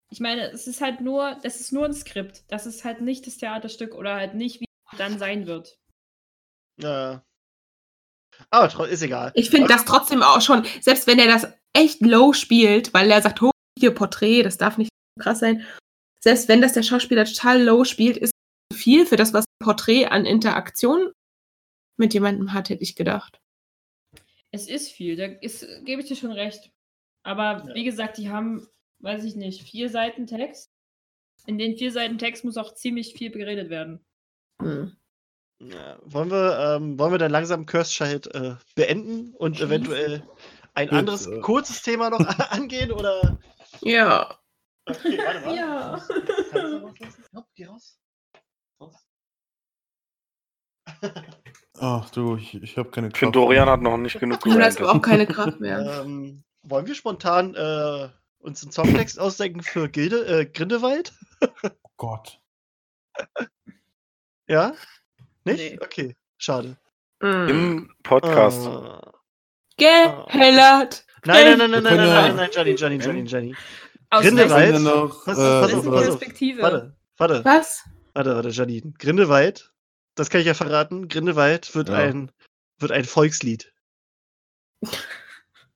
[0.09, 2.43] Ich meine, es ist halt nur, das ist nur ein Skript.
[2.49, 5.77] Das ist halt nicht das Theaterstück oder halt nicht, wie es dann sein wird.
[6.77, 7.23] Ja.
[8.49, 9.31] Aber ist egal.
[9.35, 13.21] Ich finde das trotzdem auch schon, selbst wenn er das echt low spielt, weil er
[13.21, 15.65] sagt, oh, hier Porträt, das darf nicht so krass sein.
[16.23, 18.31] Selbst wenn das der Schauspieler total low spielt, ist
[18.71, 21.11] es viel für das, was ein Porträt an Interaktion
[21.97, 23.39] mit jemandem hat, hätte ich gedacht.
[24.51, 26.71] Es ist viel, da ist, gebe ich dir schon recht.
[27.23, 27.75] Aber Ja.
[27.75, 28.67] wie gesagt, die haben,
[28.99, 30.71] weiß ich nicht, vier Seiten Text.
[31.47, 34.03] In den vier Seiten Text muss auch ziemlich viel geredet werden.
[34.61, 34.95] Hm.
[35.59, 35.99] Ja.
[36.03, 39.71] Wollen, wir, ähm, wollen wir dann langsam Cursed Child äh, beenden und Schließen?
[39.71, 40.23] eventuell
[40.73, 40.97] ein Bitte.
[40.99, 42.19] anderes kurzes Thema noch
[42.51, 42.91] angehen?
[42.91, 43.37] Oder?
[43.81, 44.39] Ja.
[44.87, 45.55] Okay, warte mal.
[45.55, 46.01] Ja.
[46.51, 47.23] Kannst du rauslassen?
[47.35, 47.99] Hopp, geh raus.
[48.81, 48.95] Raus.
[51.79, 54.51] Ach du, ich, ich habe keine Ich finde, Kraft Dorian hat noch nicht genug Du
[54.51, 54.85] hast gerantet.
[54.87, 55.79] auch keine Kraft mehr.
[56.05, 58.09] Ähm, wollen wir spontan äh,
[58.39, 61.13] uns einen Songtext ausdenken für Gilde, äh, Grindelwald?
[61.63, 62.39] Oh Gott.
[64.47, 64.73] Ja?
[65.43, 65.57] Nicht?
[65.59, 65.79] Nee.
[65.81, 66.77] Okay, schade.
[67.21, 67.47] Hm.
[67.47, 68.65] Im Podcast.
[68.67, 69.11] Äh,
[69.77, 71.05] Gehellert.
[71.25, 73.55] nein, nein, nein, nein, nein, nein, können ja- nein, nein, Gianni, Gianni, Gianni, Gianni.
[74.11, 74.81] Aus Grindelwald?
[74.81, 76.19] Noch, Pass- äh, pass auf, pass auf.
[76.19, 76.61] Perspektive?
[76.61, 77.83] Warte, warte, Was?
[78.13, 78.93] warte, warte, Janine.
[78.99, 79.73] Grindelwald,
[80.15, 81.95] das kann ich ja verraten, Grindelwald wird Ja.
[81.95, 82.31] ein
[82.79, 83.71] wird ein Volkslied.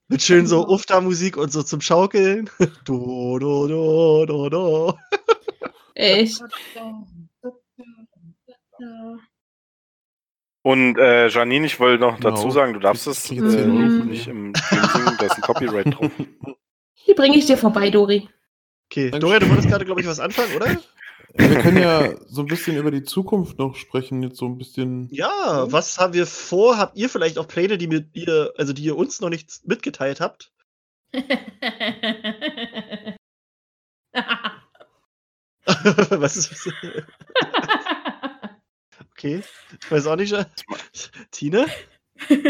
[0.08, 2.50] Mit schön so Ufta-Musik und so zum Schaukeln.
[2.86, 4.94] Do, do, do, do, do.
[5.96, 6.40] Ich.
[10.64, 12.32] Und äh, Janine, ich wollte noch Genau.
[12.32, 15.42] dazu sagen, du darfst es äh, jetzt hier nicht im Film singen, da ist ein
[15.42, 16.12] Copyright drauf.
[17.08, 18.28] Die bringe ich dir vorbei, Dori.
[18.92, 19.12] Okay.
[19.12, 20.78] Doria, du wolltest gerade, glaube ich, was anfangen, oder?
[21.38, 25.10] Wir können ja so ein bisschen über die Zukunft noch sprechen, jetzt so ein bisschen.
[25.12, 26.78] Ja, was haben wir vor?
[26.78, 30.22] Habt ihr vielleicht auch Pläne, die mit ihr, also die ihr uns noch nicht mitgeteilt
[30.22, 30.54] habt?
[36.10, 36.70] was ist
[39.12, 39.42] Okay,
[39.82, 40.34] ich weiß auch nicht.
[41.32, 41.68] Tine?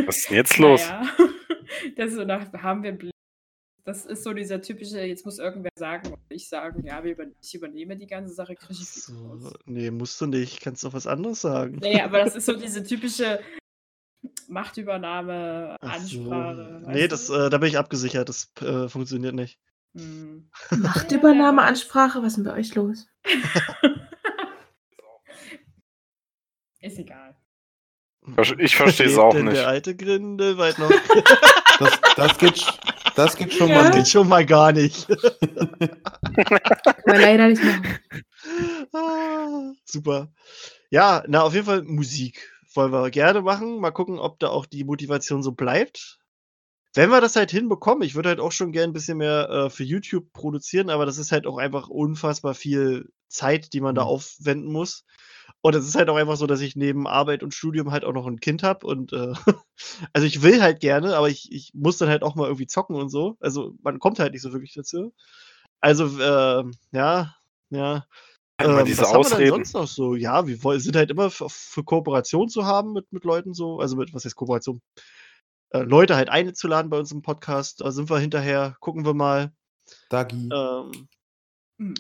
[0.05, 0.81] Was ist denn jetzt los?
[0.87, 1.09] Naja,
[1.95, 2.97] das ist so nach, haben wir
[3.85, 7.25] das ist so dieser typische, jetzt muss irgendwer sagen und ich sagen, ja, wir über,
[7.41, 9.53] ich übernehme die ganze Sache, kriege ich viel So, raus.
[9.65, 10.59] nee, musst du nicht.
[10.61, 11.77] Kannst doch was anderes sagen.
[11.81, 13.39] Naja, aber das ist so diese typische
[14.47, 16.19] Machtübernahme, Ach so.
[16.21, 16.81] Ansprache.
[16.87, 18.27] Nee, das, äh, da bin ich abgesichert.
[18.27, 19.59] Das äh, funktioniert nicht.
[19.95, 20.49] Hm.
[20.71, 23.07] Machtübernahme, Ansprache, was ist denn bei euch los?
[26.81, 27.35] Ist egal.
[28.59, 29.57] Ich verstehe es auch denn nicht.
[29.57, 30.91] Der alte Grindelwald noch.
[31.79, 32.65] Das, das, geht,
[33.15, 33.75] das geht schon Ja.
[33.75, 34.11] mal Das geht nicht.
[34.11, 35.07] schon mal gar nicht.
[37.05, 37.99] Man leider nicht machen.
[38.93, 40.31] Ah, super.
[40.89, 43.79] Ja, na, auf jeden Fall Musik wollen wir gerne machen.
[43.79, 46.19] Mal gucken, ob da auch die Motivation so bleibt.
[46.93, 49.69] Wenn wir das halt hinbekommen, ich würde halt auch schon gern ein bisschen mehr äh,
[49.69, 54.03] für YouTube produzieren, aber das ist halt auch einfach unfassbar viel Zeit, die man da
[54.03, 54.07] Mhm.
[54.09, 55.03] aufwenden muss.
[55.65, 58.13] Und es ist halt auch einfach so, dass ich neben Arbeit und Studium halt auch
[58.13, 58.85] noch ein Kind habe.
[58.85, 59.33] Und äh,
[60.13, 62.95] also ich will halt gerne, aber ich, ich muss dann halt auch mal irgendwie zocken
[62.95, 63.35] und so.
[63.39, 65.11] Also man kommt halt nicht so wirklich dazu.
[65.81, 67.35] Also, äh, ja,
[67.71, 68.05] ja.
[68.61, 69.49] Immer Ähm, diese was haben wir denn Ausreden.
[69.49, 70.13] sonst noch so?
[70.13, 73.79] Ja, wir sind halt immer für, für Kooperation zu haben mit, mit Leuten so.
[73.79, 74.83] Also mit, was heißt Kooperation?
[75.71, 77.81] Äh, Leute halt einzuladen bei uns im Podcast.
[77.81, 78.77] Da sind wir hinterher.
[78.81, 79.51] Gucken wir mal.
[80.09, 80.47] Dagi.
[80.53, 81.07] Ähm,
[81.79, 81.95] Hm.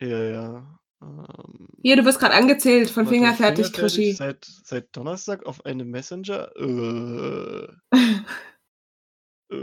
[0.00, 0.77] ja, ja.
[1.00, 4.12] Ähm, Hier, du wirst gerade angezählt von warte, Finger fertig, Fingerfertig Krischi.
[4.12, 6.50] Seit, seit Donnerstag auf einem Messenger.
[6.56, 7.68] Äh,
[9.54, 9.56] äh,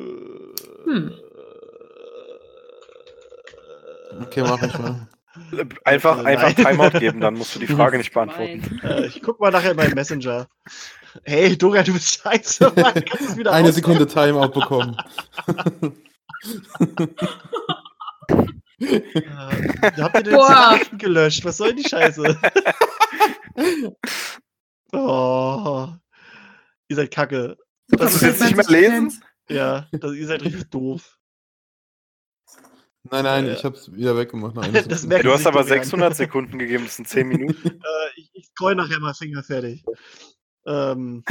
[0.86, 1.14] Hm.
[4.22, 5.08] Okay, mach ich mal.
[5.84, 6.38] Einfach, Nein.
[6.38, 8.80] einfach Timeout geben, dann musst du die Frage nicht beantworten.
[8.84, 10.48] Äh, ich guck mal nachher in meinen Messenger.
[11.24, 12.72] Hey, Dora, du bist scheiße.
[12.76, 14.96] Mann, kannst wieder Eine Sekunde Timeout bekommen.
[18.80, 19.02] Äh,
[19.98, 20.34] habt ihr den.
[20.34, 21.46] Nachrichten gelöscht?
[21.46, 22.38] Was soll die Scheiße?
[24.94, 25.88] oh.
[26.88, 27.58] Ihr seid kacke.
[27.88, 29.24] Das ist kommt jetzt nicht mehr 20 lesen?
[29.50, 31.18] Ja, das, ihr seid richtig doof.
[33.12, 33.54] Nein, nein, Ja.
[33.54, 34.56] ich hab's wieder weggemacht.
[35.08, 35.84] Merkt Du hast aber doch nicht an.
[35.84, 37.80] 600 Sekunden gegeben, das sind 10 Minuten.
[37.84, 39.84] Äh, ich, ich scroll nachher mal Finger fertig.
[40.66, 41.24] Ähm,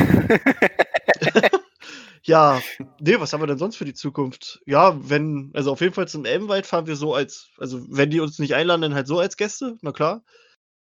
[2.26, 2.60] ja,
[3.00, 4.62] nee, was haben wir denn sonst für die Zukunft?
[4.66, 8.20] Ja, wenn, also auf jeden Fall zum Elbenwald fahren wir so als, also wenn die
[8.20, 10.24] uns nicht einladen, dann halt so als Gäste, na klar.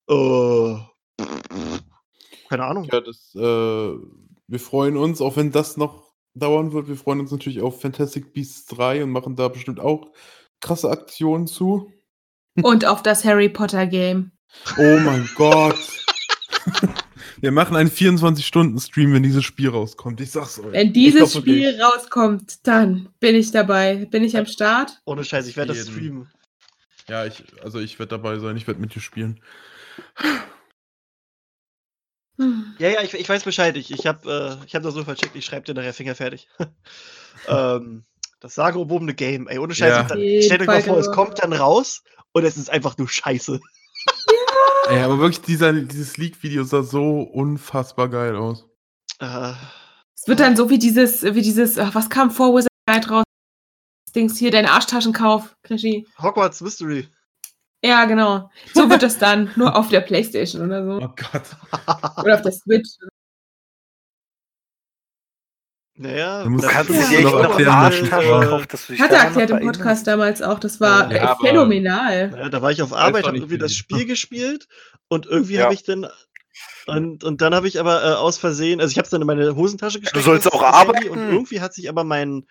[0.09, 0.77] Äh,
[2.49, 2.89] keine Ahnung.
[2.91, 6.89] Ja, das, äh, wir freuen uns, auch wenn das noch dauern wird.
[6.89, 10.13] Wir freuen uns natürlich auf Fantastic Beasts 3 und machen da bestimmt auch
[10.61, 11.93] krasse Aktionen zu.
[12.63, 14.33] Und auf das Harry Potter Game.
[14.79, 15.79] Oh mein Gott.
[17.41, 20.21] Wir machen einen 24-Stunden-Stream, wenn dieses Spiel rauskommt.
[20.21, 20.73] Ich sag's euch.
[20.73, 24.07] Wenn dieses Spiel rauskommt, dann bin ich dabei.
[24.07, 25.01] Bin ich am Start?
[25.05, 26.29] Ohne Scheiß, ich werde das streamen.
[27.09, 29.41] Ja, ich, also ich werde dabei sein, ich werde mit dir spielen.
[32.39, 32.75] Hm.
[32.79, 33.77] Ja, ja, ich, ich weiß Bescheid.
[33.77, 35.37] Ich, ich habe äh, ich hab das so vercheckt.
[35.37, 36.49] Ich schreibe dir nachher Finger fertig.
[37.49, 38.05] ähm,
[38.41, 39.49] das sagenumwobene Game.
[39.49, 39.91] Ey, ohne Scheiß.
[39.91, 40.03] Ja.
[40.03, 43.61] Dann, stellt euch mal vor, es kommt dann raus und es ist einfach nur Scheiße.
[44.89, 48.65] Ey, aber wirklich, dieser, dieses Leak-Video sah so unfassbar geil aus.
[49.19, 49.53] Äh,
[50.15, 53.25] Es wird dann so wie dieses, wie dieses, ach, was kam vor Wizard Night raus?
[54.07, 56.07] Das Dings hier, dein Arschtaschenkauf, Krischi.
[56.21, 57.09] Hogwarts Mystery.
[57.85, 58.51] Ja, genau.
[58.75, 61.05] So wird es dann, nur auf der Playstation oder so.
[61.05, 62.25] Oh Gott.
[62.25, 62.89] Oder auf der Switch.
[65.99, 68.73] Naja, Du musst- das kannst ist du ja dir echt auch noch erklären, war- gekauft,
[68.73, 70.59] dass du dich Hat er erklärt im Podcast damals auch.
[70.59, 72.33] Das war Ja, aber- phänomenal.
[72.37, 74.69] Ja, da war ich auf Arbeit, habe irgendwie wie das Spiel gespielt
[75.09, 75.65] und irgendwie Ja.
[75.65, 76.07] habe ich dann
[76.87, 79.27] und, und dann habe ich aber äh, aus Versehen, also ich habe es dann in
[79.27, 80.25] meine Hosentasche gesteckt.
[80.25, 81.09] sollst das- auch arbeiten.
[81.09, 82.47] Und irgendwie hat sich aber mein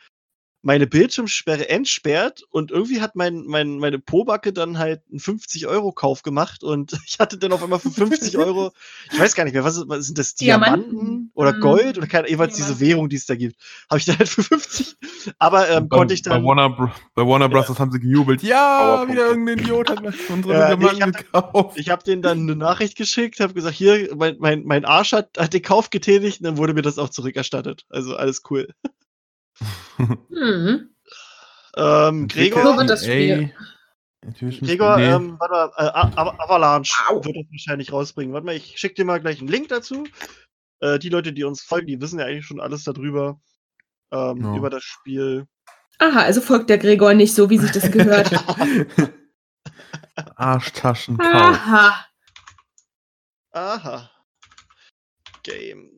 [0.66, 6.64] meine Bildschirmsperre entsperrt und irgendwie hat mein, mein, meine Pobacke dann halt einen 50-Euro-Kauf gemacht
[6.64, 8.72] und ich hatte dann auf einmal für 50 Euro,
[9.14, 11.32] ich weiß gar nicht mehr, was, ist- was sind das, Diamanten, Diamanten.
[11.35, 11.60] oder Mhm.
[11.61, 12.88] Gold oder keine, jeweils diese Diamanten.
[12.88, 13.56] Währung, die es da gibt,
[13.92, 14.95] habe ich dann halt für 50,
[15.38, 17.77] aber ähm, bei, konnte ich dann, Bei Warner, bei Warner Bros.
[17.77, 18.42] haben sie gejubelt.
[18.42, 21.77] Ja, wieder irgendein Idiot hat unsere Ja, nee, ich Diamanten hab- gekauft.
[21.77, 25.38] Ich habe denen dann eine Nachricht geschickt, habe gesagt, hier, mein, mein, mein Arsch hat,
[25.38, 27.85] hat den Kauf getätigt und dann wurde mir das auch zurückerstattet.
[27.90, 28.68] Also alles cool.
[30.30, 30.90] Mhm.
[31.77, 35.06] Ähm, So Gregor, wird das Intuition Gregor nee.
[35.06, 37.24] ähm, warte mal, äh, Avalanche Au.
[37.24, 38.34] wird das wahrscheinlich rausbringen.
[38.34, 40.08] Warte mal, ich schicke dir mal gleich einen Link dazu.
[40.80, 43.40] Äh, die Leute, die uns folgen, die wissen ja eigentlich schon alles darüber.
[44.11, 44.56] Ähm, Ja.
[44.56, 45.48] Über das Spiel.
[46.00, 48.32] Aha, also folgt der Gregor nicht so, wie sich das gehört.
[50.35, 51.30] Arschtaschenkauf.
[51.34, 52.06] Aha.
[53.51, 54.11] Aha.
[55.43, 55.94] Game.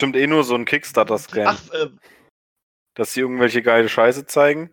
[0.00, 1.90] Stimmt eh nur so ein Kickstarter-Scam, Ach, äh,
[2.94, 4.72] dass sie irgendwelche geile Scheiße zeigen.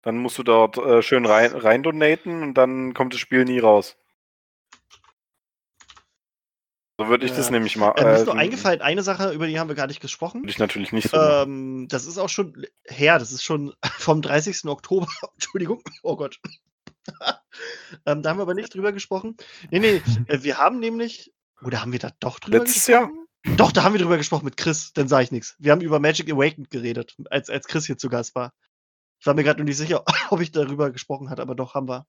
[0.00, 3.58] Dann musst du dort äh, schön rein, rein donaten und dann kommt das Spiel nie
[3.58, 3.98] raus.
[6.98, 7.92] So würde ich das nämlich mal.
[7.98, 10.40] äh, mir ist äh, nur eingefallen, eine Sache, über die haben wir gar nicht gesprochen.
[10.40, 11.18] Würde ich natürlich nicht so.
[11.18, 14.64] Ähm, das ist auch schon her, das ist schon vom 30.
[14.64, 15.08] Oktober.
[15.34, 16.40] Entschuldigung, oh Gott.
[18.06, 19.36] ähm, da haben wir aber nicht drüber gesprochen.
[19.70, 23.10] Nee, nee, äh, wir haben nämlich, oder haben wir da doch drüber Letztes Jahr?
[23.56, 25.54] Doch, da haben wir drüber gesprochen mit Chris, dann sage ich nichts.
[25.58, 28.52] Wir haben über Magic Awakened geredet, als, als Chris hier zu Gast war.
[29.20, 31.88] Ich war mir gerade nur nicht sicher, ob ich darüber gesprochen hatte, aber doch haben
[31.88, 32.06] wir.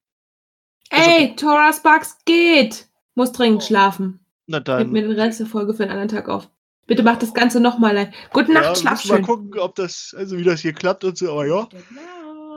[0.90, 2.88] Ey, Torah Sparks geht.
[3.14, 4.24] Muss dringend schlafen.
[4.46, 4.90] Na Gib dann.
[4.92, 6.48] mir den Rest der Folge für einen anderen Tag auf.
[6.86, 8.14] Bitte mach das Ganze nochmal ein.
[8.32, 9.26] Gute Ja, Nacht, schlaf müssen wir mal schön.
[9.26, 11.68] gucken, ob das, also wie das hier klappt und so, aber ja.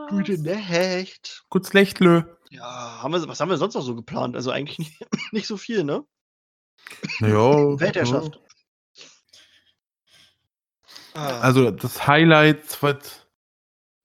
[0.10, 1.44] Gute Nacht.
[1.50, 2.24] Kurz Lechtlö.
[2.52, 4.36] Ja, haben wir, was haben wir sonst noch so geplant?
[4.36, 6.04] Also eigentlich nicht, nicht so viel, ne?
[7.20, 7.80] Naja.
[7.80, 8.40] Weltherrschaft.
[11.20, 13.28] Ah, Also das Highlight wird.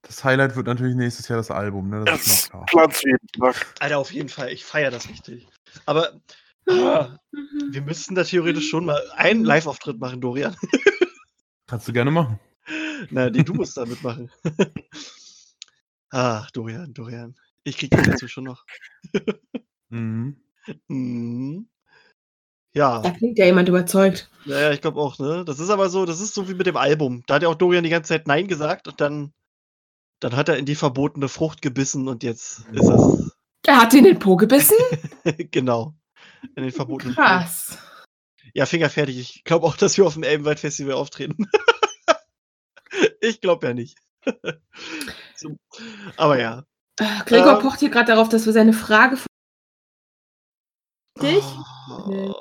[0.02, 2.04] Das Highlight wird natürlich nächstes Jahr das Album, ne?
[2.04, 2.86] Das ist Das noch klar.
[2.86, 3.74] Platz jeden Tag.
[3.80, 4.52] Alter, auf jeden Fall.
[4.52, 5.46] Ich feiere das richtig.
[5.86, 6.20] Aber
[6.68, 7.16] ah,
[7.70, 10.54] wir müssten da theoretisch schon mal einen Live-Auftritt machen, Dorian.
[11.66, 12.38] Kannst du gerne machen.
[13.10, 14.30] Na, nee, du musst da mitmachen.
[16.10, 17.34] ah, Dorian, Dorian.
[17.62, 18.64] Ich krieg dich dazu schon noch.
[19.90, 20.40] Mhm.
[20.88, 21.68] Mhm.
[22.74, 23.00] Ja.
[23.00, 24.28] Da klingt ja jemand überzeugt.
[24.44, 25.44] Naja, ich glaube auch, ne?
[25.44, 27.22] Das ist aber so, das ist so wie mit dem Album.
[27.26, 29.32] Da hat ja auch Dorian die ganze Zeit Nein gesagt und dann,
[30.20, 33.32] dann hat er in die verbotene Frucht gebissen und jetzt ist es.
[33.66, 34.76] Er hat in den Po gebissen?
[35.50, 35.94] genau.
[36.56, 37.78] In den verbotenen Krass.
[38.52, 39.18] Ja, Finger fertig.
[39.18, 41.46] Ich glaube auch, dass wir auf dem Elbenwald Festival auftreten.
[43.20, 43.98] ich glaube ja nicht.
[45.36, 45.56] so.
[46.16, 46.64] Aber ja.
[46.98, 47.62] Äh, Gregor Ähm.
[47.62, 49.18] pocht hier gerade darauf, dass wir seine Frage.
[51.20, 51.44] Dich?
[52.06, 52.32] Nee.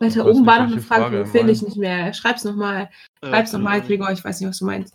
[0.00, 2.12] Weiter oben nicht, war noch eine Frage, Frage die finde ich nicht mehr.
[2.12, 2.90] Schreib's nochmal.
[3.22, 3.88] äh, Schreib's nochmal, keine Ahnung.
[3.88, 4.12] Gregor.
[4.12, 4.94] Ich weiß nicht, was du meinst.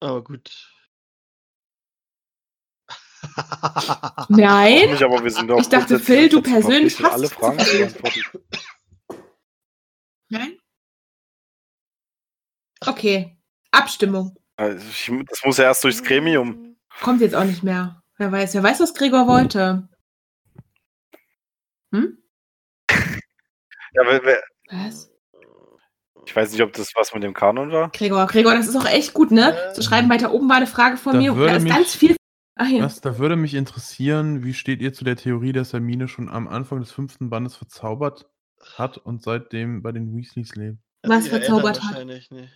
[0.00, 0.74] Aber gut.
[4.28, 4.90] Nein?
[4.90, 9.18] Nicht, aber wir sind doch Ich dachte, Phil, du persönlich verpflichtet, alle hast Fragen.
[10.28, 10.58] Nein?
[12.86, 13.36] Okay.
[13.70, 14.36] Abstimmung.
[14.56, 16.76] Also ich, das muss ja erst durchs Gremium.
[17.00, 18.02] Kommt jetzt auch nicht mehr.
[18.16, 19.88] Wer weiß, wer weiß, was Gregor wollte.
[21.92, 22.18] Hm?
[23.94, 25.10] Ja, wer, wer, Was?
[26.26, 27.90] ich weiß nicht, ob das was mit dem Kanon war.
[27.90, 29.56] Gregor, Gregor, das ist auch echt gut, ne?
[29.74, 31.32] Zu schreiben, weiter oben war eine Frage von Da mir.
[31.34, 32.16] Da ist mich- ganz viel.
[32.56, 32.82] Ach hier.
[32.82, 36.48] Was, da würde mich interessieren, wie steht ihr zu der Theorie, dass Hermine schon am
[36.48, 38.26] Anfang des fünften Bandes verzaubert
[38.76, 40.78] hat und seitdem bei den Weasleys lebt?
[41.04, 41.90] Was verzaubert hat?
[41.92, 42.48] Wahrscheinlich, ne.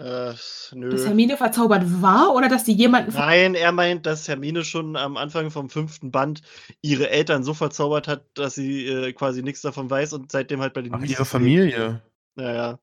[0.00, 0.34] Äh,
[0.74, 0.88] nö.
[0.90, 5.16] Dass Hermine verzaubert war oder dass die jemanden Nein, er meint, dass Hermine schon am
[5.16, 6.40] Anfang vom fünften Band
[6.80, 10.72] ihre Eltern so verzaubert hat, dass sie äh, quasi nichts davon weiß und seitdem halt
[10.74, 11.24] bei den Ach, ihre.
[11.24, 12.00] Familie.
[12.34, 12.78] Naja,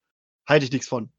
[0.47, 1.09] halte ich nichts von.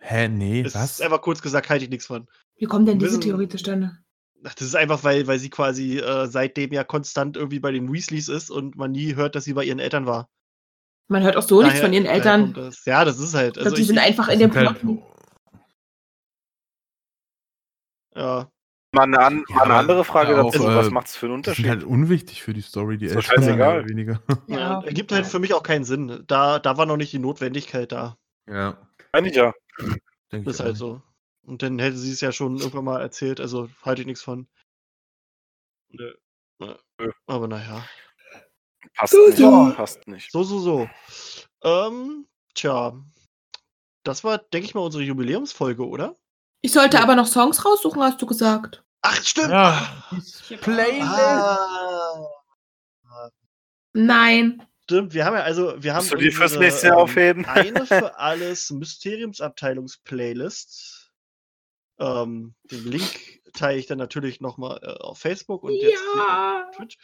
[0.00, 0.92] Hä, nee, Es was?
[0.92, 2.26] ist einfach kurz gesagt, halte ich nichts von.
[2.58, 3.96] Wie kommt denn diese Theorie zustande?
[4.44, 7.90] Ach, das ist einfach, weil, weil sie quasi äh, seitdem ja konstant irgendwie bei den
[7.92, 10.28] Weasleys ist und man nie hört, dass sie bei ihren Eltern war.
[11.08, 12.52] Man hört auch so nichts Daher- von ihren Eltern.
[12.52, 12.84] Das.
[12.84, 13.58] Ja, das ist halt.
[13.58, 15.15] Also die ich, sind einfach in Das dem sind halt-
[18.16, 18.50] ja.
[18.92, 20.66] Mal eine, an, Ja, eine andere Frage ja auch, dazu.
[20.68, 21.68] äh, was macht es für einen Unterschied?
[21.68, 23.78] halt unwichtig für die Story, die Ist Eltern mehr scheißegal.
[23.80, 24.22] oder weniger.
[24.46, 26.24] ja, Ja, ergibt halt für mich auch keinen Sinn.
[26.26, 28.16] Da, da war noch nicht die Notwendigkeit da.
[28.48, 28.78] Ja,
[29.12, 29.52] Eigentlich ja.
[30.32, 30.64] denke Ist ich.
[30.64, 30.78] halt auch.
[30.78, 31.02] so.
[31.42, 34.48] Und dann hätte sie es ja schon irgendwann mal erzählt, also halte ich nichts von.
[35.90, 36.14] Nö.
[37.26, 37.84] Aber naja.
[38.94, 39.36] Passt So, nicht.
[39.38, 39.72] so.
[39.76, 40.30] Passt nicht.
[40.32, 40.88] So, so, so.
[41.62, 42.94] Ähm, tja.
[44.04, 46.16] Das war, denke ich mal, unsere Jubiläumsfolge, oder?
[46.66, 48.82] Ich sollte aber noch Songs raussuchen, hast du gesagt.
[49.02, 49.50] Ach, stimmt!
[49.50, 49.86] Ja,
[50.62, 51.08] Playlist.
[51.08, 52.28] Ah,
[53.92, 54.60] Nein.
[54.82, 57.44] stimmt, wir haben ja also, wir haben die fürs nächste Jahr ähm, aufheben?
[57.44, 61.12] eine für alles Mysteriumsabteilungs-Playlist.
[62.00, 66.64] Ähm, den Link teile ich dann natürlich nochmal äh, auf Facebook und jetzt hier Ja.
[66.68, 66.98] auf Twitch.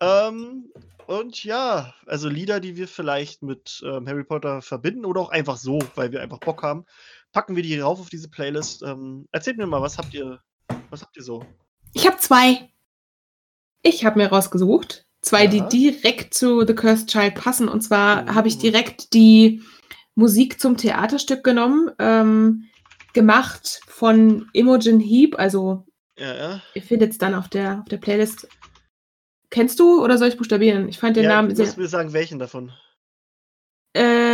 [0.00, 0.72] Ähm,
[1.06, 5.56] und ja, also Lieder, die wir vielleicht mit ähm, Harry Potter verbinden oder auch einfach
[5.56, 6.84] so, weil wir einfach Bock haben,
[7.32, 8.82] packen wir die rauf auf diese Playlist.
[8.82, 10.40] Ähm, erzählt mir mal, was habt ihr,
[10.90, 11.44] was habt ihr so?
[11.94, 12.70] Ich habe zwei.
[13.82, 15.04] Ich habe mir rausgesucht.
[15.20, 15.66] Zwei, Ja.
[15.66, 17.68] die direkt zu The Cursed Child passen.
[17.68, 18.34] Und zwar Oh.
[18.34, 19.62] habe ich direkt die
[20.14, 21.90] Musik zum Theaterstück genommen.
[21.98, 22.64] Ähm,
[23.14, 25.38] gemacht von Imogen Heap.
[25.38, 25.86] Also,
[26.18, 26.62] Ja, ja.
[26.74, 28.48] ihr findet es dann auf der, auf der Playlist.
[29.50, 30.88] Kennst du oder soll ich buchstabieren?
[30.88, 31.64] Ich fand den ja, Namen du sehr.
[31.66, 32.70] musst mir sagen, welchen davon.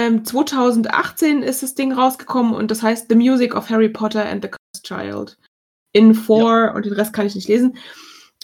[0.04, 4.42] Ähm, 2018 ist das Ding rausgekommen und das heißt The Music of Harry Potter and
[4.44, 5.38] the Cursed Child.
[5.92, 7.76] In four und den Rest kann ich nicht lesen.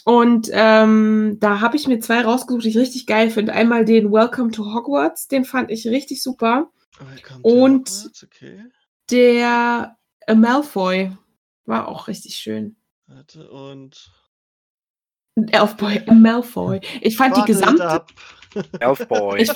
[0.04, 3.52] Und ähm, da habe ich mir zwei rausgesucht, die ich richtig geil finde.
[3.52, 6.70] Einmal den Welcome to Hogwarts, den fand ich richtig super.
[6.98, 8.64] Welcome to Und- Hogwarts, okay.
[9.10, 9.96] Der
[10.32, 11.10] Malfoy
[11.66, 12.76] war auch richtig schön.
[13.06, 14.10] Warte, und.
[15.36, 16.80] Elfboy, Malfoy.
[17.00, 18.10] Ich fand die Warte gesamte ab.
[18.80, 19.42] Elfboy.
[19.42, 19.48] Ich,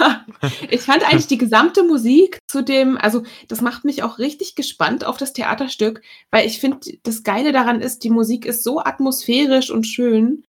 [0.00, 0.26] ja,
[0.70, 5.04] ich fand eigentlich die gesamte Musik zu dem, also das macht mich auch richtig gespannt
[5.04, 9.70] auf das Theaterstück, weil ich finde, das Geile daran ist, die Musik ist so atmosphärisch
[9.70, 10.44] und schön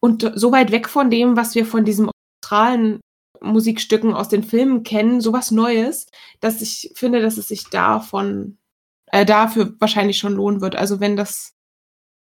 [0.00, 2.10] und so weit weg von dem, was wir von diesen
[2.42, 3.00] australen
[3.40, 6.06] Musikstücken aus den Filmen kennen, sowas Neues,
[6.40, 8.58] dass ich finde, dass es sich davon,
[9.06, 10.76] äh, dafür wahrscheinlich schon lohnen wird.
[10.76, 11.52] Also wenn das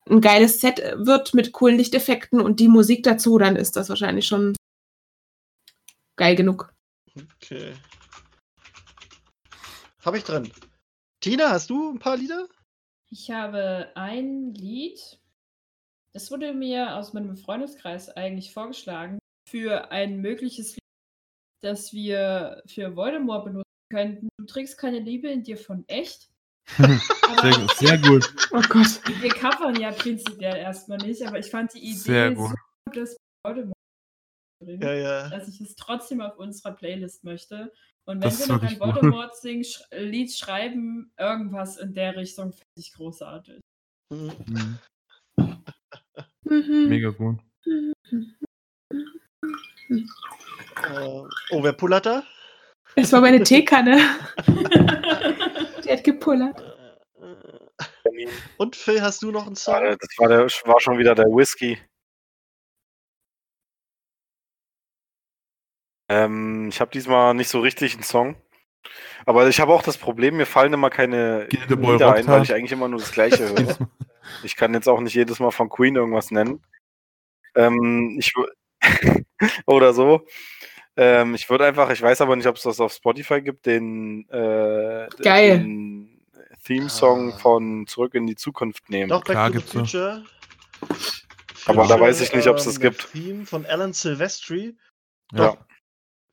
[0.09, 4.27] ein geiles Set wird mit coolen Lichteffekten und die Musik dazu, dann ist das wahrscheinlich
[4.27, 4.55] schon
[6.15, 6.71] geil genug.
[7.41, 7.73] Okay.
[10.03, 10.51] Hab ich drin.
[11.21, 12.47] Tina, hast du ein paar Lieder?
[13.09, 15.19] Ich habe ein Lied,
[16.13, 19.19] das wurde mir aus meinem Freundeskreis eigentlich vorgeschlagen,
[19.49, 20.83] für ein mögliches Lied,
[21.61, 24.29] das wir für Voldemort benutzen könnten.
[24.37, 26.29] Du trägst keine Liebe in dir von echt.
[27.41, 28.33] Sehr, sehr gut.
[28.51, 28.99] Oh Gott.
[29.21, 32.55] Wir covern ja prinzipiell erstmal nicht, aber ich fand die Idee Sehr so gut.
[32.85, 33.75] gut, dass Voldemort
[34.65, 35.29] Ja, ja.
[35.29, 37.71] dass ich es trotzdem auf unserer Playlist möchte.
[38.07, 38.79] Und wenn Das wir noch ein.
[38.79, 43.59] Voldemort-Lied schreiben, irgendwas in der Richtung, finde ich großartig.
[44.11, 44.31] Mhm.
[44.47, 45.63] Mhm.
[46.45, 46.89] Mhm.
[46.89, 47.39] Mega gut.
[50.83, 52.23] Äh, oh, wer pullert da?
[52.95, 53.99] Es war meine Teekanne.
[55.87, 56.61] Hat gepullert.
[57.21, 58.29] Äh, äh.
[58.57, 59.75] Und Phil, hast du noch einen Song?
[59.75, 61.77] Äh, Das war, der, war schon wieder der Whisky.
[66.07, 68.35] Ähm, ich habe diesmal nicht so richtig einen Song.
[69.25, 72.71] Aber ich habe auch das Problem, mir fallen immer keine Lieder ein, weil ich eigentlich
[72.71, 73.89] immer nur das Gleiche höre.
[74.43, 76.63] Ich kann jetzt auch nicht jedes Mal von Queen irgendwas nennen.
[77.55, 78.33] Ähm, ich
[79.65, 80.27] oder so.
[80.97, 84.27] Ähm, ich würde einfach, ich weiß aber nicht, ob es das auf Spotify gibt, den,
[84.29, 85.59] äh, Geil.
[85.59, 86.21] den
[86.63, 87.37] Theme-Song Ah.
[87.37, 89.09] von Zurück in die Zukunft nehmen.
[89.09, 89.81] Doch, Back Klar, to the gibt's noch.
[89.81, 90.23] Future.
[91.67, 93.11] Aber da weiß ich nicht, ob's das der gibt.
[93.11, 94.75] Theme von Alan Silvestri.
[95.33, 95.37] Ja.
[95.47, 95.57] Doch.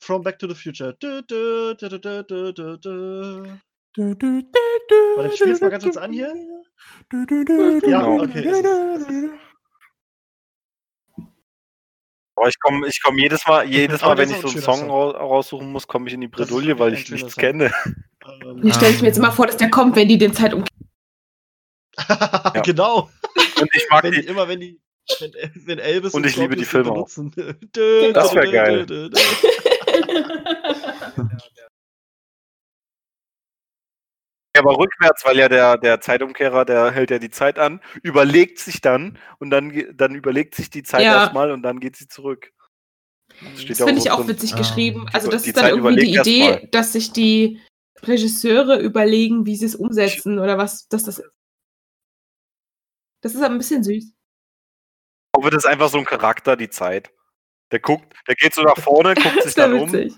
[0.00, 0.94] From Back to the Future.
[1.00, 3.58] Du, du, du, du, du, du, du, du.
[3.94, 6.32] Du, du, du, Warte, ich spiel's mal ganz kurz an hier.
[7.10, 8.22] du, du, du, du, Ja, Genau.
[8.22, 9.30] okay.
[12.34, 14.62] Aber ich komme ich komm jedes Mal, jedes Mal, wenn ich auch so ein einen
[14.62, 17.72] Song rau- raussuchen muss, komme ich in die Bredouille, weil ich nichts kenne.
[17.84, 20.54] ähm, Hier stelle ich mir jetzt immer vor, dass der kommt, wenn die den Zeit
[20.54, 20.64] um.
[22.64, 23.10] genau.
[23.60, 24.80] Und ich mag Wenn die, immer wenn die.
[25.20, 25.32] Wenn,
[25.66, 26.94] wenn Elvis Und ich liebe die Filme auch.
[26.94, 27.32] benutzen.
[27.76, 29.10] Dö, Das dö, wär dö, geil.
[34.58, 38.80] Aber rückwärts, weil ja der, der Zeitumkehrer, der hält ja die Zeit an, überlegt sich
[38.80, 41.22] dann und dann, dann überlegt sich die Zeit Ja.
[41.22, 42.52] erstmal und dann geht sie zurück.
[43.40, 44.28] Das ja finde so ich auch drin.
[44.28, 44.58] witzig Ah.
[44.58, 45.06] geschrieben.
[45.12, 46.68] Also, das die ist dann Zeit irgendwie die Idee, mal.
[46.70, 47.60] dass sich die
[48.02, 51.30] Regisseure überlegen, wie sie es umsetzen oder was dass das ist.
[53.22, 54.12] Das ist aber ein bisschen süß.
[55.34, 57.10] Aber das ist einfach so ein Charakter, die Zeit.
[57.70, 60.14] Der guckt, der geht so nach vorne, guckt Das sich dann um, witzig.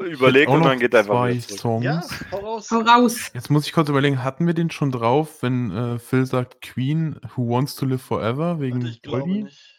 [0.00, 1.40] Überlegt und dann geht er einfach zwei.
[1.40, 1.84] Songs.
[1.84, 2.02] Ja,
[2.32, 2.70] hau raus.
[2.70, 3.30] Hau raus.
[3.34, 7.20] Jetzt muss ich kurz überlegen, hatten wir den schon drauf, wenn äh, Phil sagt Queen,
[7.34, 9.76] Who Wants to Live Forever wegen Warte, ich nicht.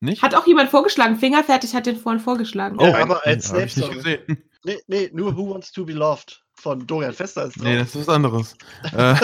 [0.00, 0.22] Nicht?
[0.22, 1.16] Hat auch jemand vorgeschlagen.
[1.16, 2.78] Fingerfertig hat den vorhin vorgeschlagen.
[2.80, 4.42] Ja, Oh, aber als hab ich nicht gesehen.
[4.64, 7.64] Nee, nee, nur Who Wants to be Loved von Dorian Fester ist drauf.
[7.64, 8.56] Nee, das ist was anderes.
[8.92, 9.14] äh,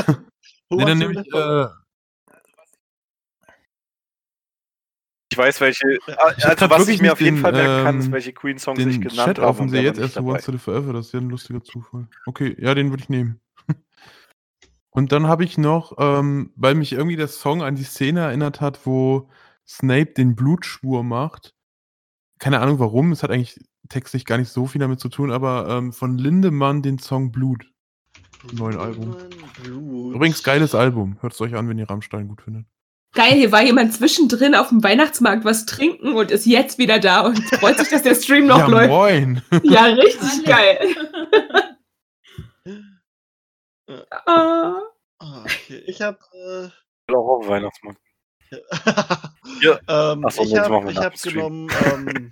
[0.71, 1.67] nee, dann nehme ich, äh,
[5.33, 7.85] Ich weiß, welche, also Ich grad was wirklich ich mir auf jeden den, Fall merken
[7.85, 9.47] kann, ist, ähm, welche Queen-Songs ich den genannt Chat habe.
[9.47, 10.27] offen sehe der war jetzt erst.
[10.27, 12.07] Wants to Live Forever, das ist ja ein lustiger Zufall.
[12.27, 13.41] Okay, ja, den würde ich nehmen.
[14.91, 18.61] Und dann habe ich noch, ähm, weil mich irgendwie der Song an die Szene erinnert
[18.61, 19.31] hat, wo
[19.67, 21.55] Snape den Blutschwur macht.
[22.39, 25.67] Keine Ahnung warum, es hat eigentlich textlich gar nicht so viel damit zu tun, aber
[25.71, 27.65] ähm, von Lindemann den Song Blut.
[28.53, 29.17] neuen Album.
[29.63, 30.15] Blut.
[30.15, 31.17] Übrigens, geiles Album.
[31.23, 32.67] Hört es euch an, wenn ihr Rammstein gut findet.
[33.15, 37.21] Geil, hier war jemand zwischendrin auf dem Weihnachtsmarkt was trinken und ist jetzt wieder da
[37.21, 38.89] und freut sich, dass der Stream noch ja, läuft.
[38.89, 39.43] moin!
[39.63, 40.79] Ja, richtig geil.
[44.11, 44.81] Ah.
[45.19, 45.83] Ah, okay.
[45.87, 48.01] Ich habe Ich will auch auf den Weihnachtsmarkt.
[48.51, 48.59] äh,
[49.63, 50.13] Ja.
[50.13, 52.31] ähm, so, ich jetzt habe hab dem genommen ähm,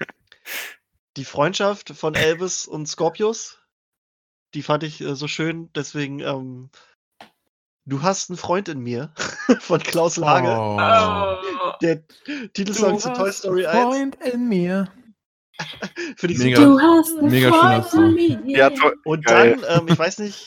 [1.16, 3.58] die Freundschaft von Elvis und Scorpius.
[4.54, 6.70] Die fand ich äh, so schön, deswegen ähm,
[7.86, 9.12] Du hast einen Freund in mir
[9.60, 10.48] von Klaus Lage.
[10.48, 11.76] Oh.
[11.82, 12.02] Der
[12.52, 13.82] Titelsong zu Toy Story 1.
[13.82, 14.88] Freund in mir.
[16.16, 16.62] Finde ich Mega.
[16.64, 18.56] Du hast einen Mega Freund in mir.
[18.58, 18.70] Ja,
[19.04, 20.46] Und dann, ähm, ich weiß nicht.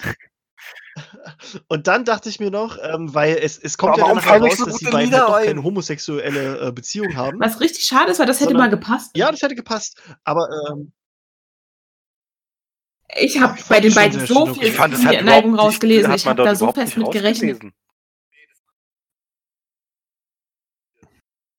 [1.67, 4.57] Und dann dachte ich mir noch, ähm, weil es, es kommt Aber ja dann heraus,
[4.57, 5.45] so dass die beiden halt doch ein?
[5.47, 7.39] keine homosexuelle äh, Beziehung haben.
[7.39, 9.11] Was richtig schade ist, weil das hätte Sondern- mal gepasst.
[9.15, 9.99] Ja, das hätte gepasst.
[10.23, 10.91] Aber ähm,
[13.19, 16.11] Ich habe bei den beiden so viel ich fand, der Neigung rausgelesen.
[16.11, 17.61] hat Ich habe da so fest mit gerechnet.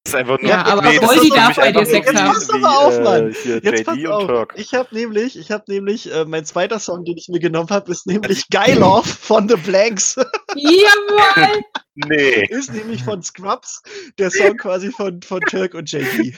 [0.05, 2.27] Das ist einfach nur, Ja, aber ist für darf bei dir Sex haben.
[2.27, 3.35] Jetzt pass doch wie, mal auf, äh, Mann.
[3.43, 4.49] Hier jetzt pass auf.
[4.55, 7.91] Ich habe nämlich, ich habe nämlich, äh, mein zweiter Song, den ich mir genommen habe,
[7.91, 10.17] ist nämlich Guy Love von The Blanks.
[10.55, 11.63] Jawohl!
[11.95, 12.47] Nee.
[12.51, 13.83] ist nämlich von Scrubs,
[14.19, 16.35] der Song quasi von, von Turk und JD.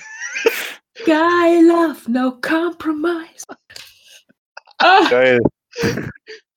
[1.04, 3.44] Guy love, no compromise.
[4.78, 5.40] Ah, Geil.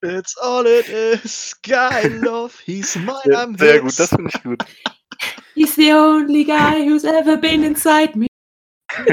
[0.01, 1.55] That's all it is.
[1.63, 3.81] Guy Love, he's mine, Sehr, I'm sehr his.
[3.81, 4.63] gut, das finde ich gut.
[5.55, 8.27] he's the only guy who's ever been inside me.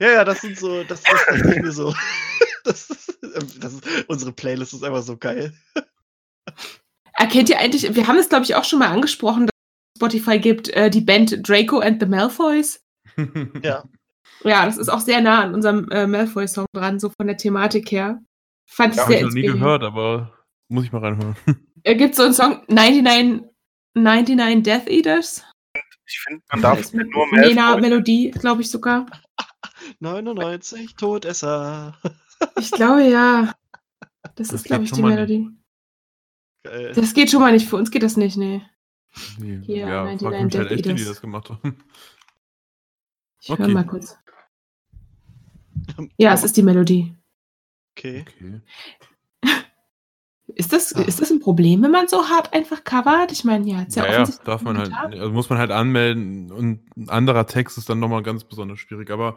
[0.00, 1.94] ja, ja, das sind so, das, das ich mir so.
[2.64, 3.16] Das ist,
[3.60, 5.52] das ist, unsere Playlist ist einfach so geil.
[7.12, 9.52] Erkennt ihr eigentlich, wir haben es, glaube ich, auch schon mal angesprochen, dass
[9.94, 12.80] es Spotify gibt, äh, die Band Draco and the Malfoys.
[13.62, 13.84] Ja.
[14.44, 17.90] Ja, das ist auch sehr nah an unserem äh, Malfoy-Song dran, so von der Thematik
[17.90, 18.20] her.
[18.68, 20.32] Fand ich Ja, habe sehr ich noch nie gehört, aber
[20.68, 21.36] muss ich mal reinhören.
[21.82, 23.42] Er gibt so einen Song 99,
[23.94, 25.44] 99 Death Eaters.
[26.04, 27.80] Ich finde, man darf Das mit nur Nena Malfoy.
[27.80, 29.06] Melodie, glaube ich sogar.
[30.00, 31.96] 99 Todesser.
[32.58, 33.54] Ich glaube ja.
[34.34, 35.02] Das, Das ist, glaube ich, die.
[35.02, 35.48] Melodie.
[36.64, 36.92] Geil.
[36.94, 37.66] Das geht schon mal nicht.
[37.68, 38.60] Für uns geht das nicht, nee.
[39.38, 41.08] Nee, Hier, ja, 99 frag mich halt Death echt, wie die Eaters.
[41.08, 41.78] das gemacht haben.
[43.40, 43.72] Ich höre Okay.
[43.72, 44.18] mal kurz.
[46.18, 47.14] Ja, es ist die Melodie.
[47.96, 48.24] Okay.
[48.28, 48.60] Okay.
[50.54, 51.02] Ist das, Ah.
[51.02, 53.32] ist das ein Problem, wenn man so hart einfach covert?
[53.32, 56.80] Ich meine, ja, ist ja, Ja, darf man halt, also muss man halt anmelden und
[56.96, 59.36] ein anderer Text ist dann nochmal ganz besonders schwierig, aber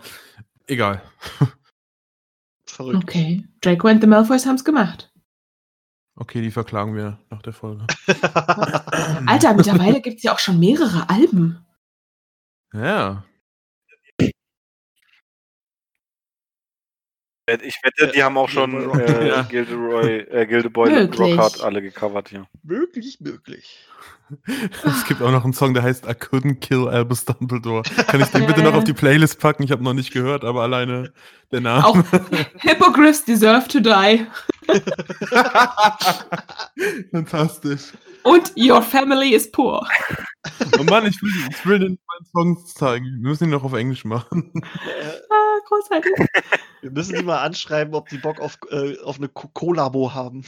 [0.68, 1.02] egal.
[2.66, 3.04] Verrückt.
[3.04, 3.44] Okay.
[3.62, 5.12] Draco and the Malfoys haben es gemacht.
[6.16, 7.88] Okay, die verklagen wir nach der Folge.
[9.26, 11.66] Alter, mittlerweile gibt es ja auch schon mehrere Alben.
[12.74, 13.24] Ja.
[17.64, 19.42] Ich wette, die haben auch schon äh, Ja.
[19.44, 21.20] Gilderoy, äh, Gildeboy Möglich.
[21.20, 22.46] Rockhart alle gecovert hier.
[22.64, 23.80] möglich, möglich.
[24.86, 27.84] Es gibt auch noch einen Song, der heißt I Couldn't Kill Albus Dumbledore.
[28.08, 28.78] Kann ich den Ja, bitte noch ja.
[28.78, 29.64] auf die Playlist packen?
[29.64, 31.14] Ich habe noch nicht gehört, aber alleine
[31.52, 31.86] der Name.
[31.86, 31.98] Auch
[32.60, 34.26] Hippogriffs deserve to die.
[37.12, 37.94] Fantastisch.
[38.24, 39.88] Und Your Family is Poor.
[40.78, 42.00] Oh Mann, ich will, ich will den
[42.32, 43.06] Songs zeigen.
[43.06, 44.52] Wir müssen ihn noch auf Englisch machen.
[45.30, 46.12] Ah, großartig.
[46.82, 50.44] wir müssen die mal anschreiben, ob die Bock auf, äh, auf eine Kollabo haben.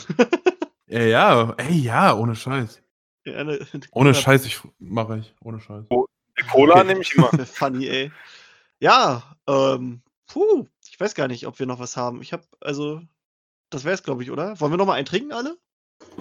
[0.87, 2.81] Ja, ja, ey, ja, ohne Scheiß.
[3.25, 3.59] Ja, eine-
[3.91, 4.13] Ohne.
[4.13, 5.33] Scheiß, ich mache ich.
[5.43, 5.85] Ohne Scheiß.
[5.89, 7.29] Die Cola nehme ich immer.
[7.45, 8.11] Funny, ey.
[8.79, 12.21] Ja, ähm, puh, ich weiß gar nicht, ob wir noch was haben.
[12.21, 13.01] Ich habe, also,
[13.69, 14.59] das wär's, glaube ich, oder?
[14.59, 15.57] Wollen wir noch mal einen trinken, alle?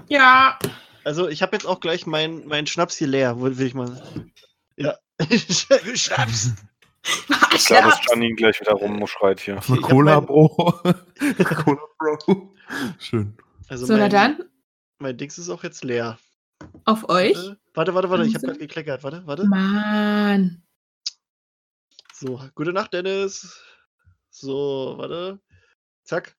[0.09, 0.59] Ja.
[1.05, 4.03] Also, ich habe jetzt auch gleich meinen mein Schnaps hier leer, will ich mal.
[4.77, 4.97] Ja.
[5.95, 6.51] Schnaps.
[7.55, 9.59] Ich glaube, dass Janine gleich wieder rumschreit hier.
[9.67, 10.49] Eine Cola, mein- Bro.
[11.65, 12.55] Cola, Bro.
[12.99, 13.35] Schön.
[13.69, 14.45] Also So, na mein, dann,
[14.99, 16.19] mein Dings ist auch jetzt leer.
[16.85, 17.37] Auf euch.
[17.75, 19.03] Warte, warte, warte, ich habe gerade gekleckert.
[19.05, 19.45] Warte, warte.
[19.47, 20.63] Mann.
[22.15, 23.63] So, gute Nacht, Dennis.
[24.31, 25.41] So, warte.
[26.05, 26.37] Zack.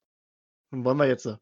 [0.71, 1.37] Dann wollen wir jetzt äh,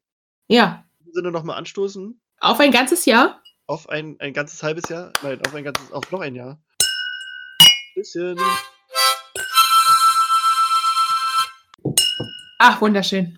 [0.47, 0.85] Ja.
[1.11, 3.41] Sinne nochmal anstoßen Auf ein ganzes Jahr.
[3.67, 5.11] auf ein, ein ganzes halbes Jahr.
[5.23, 6.61] Nein, auf ein ganzes, auf noch ein Jahr.
[7.95, 8.37] Bisschen.
[12.59, 13.37] Ach, wunderschön.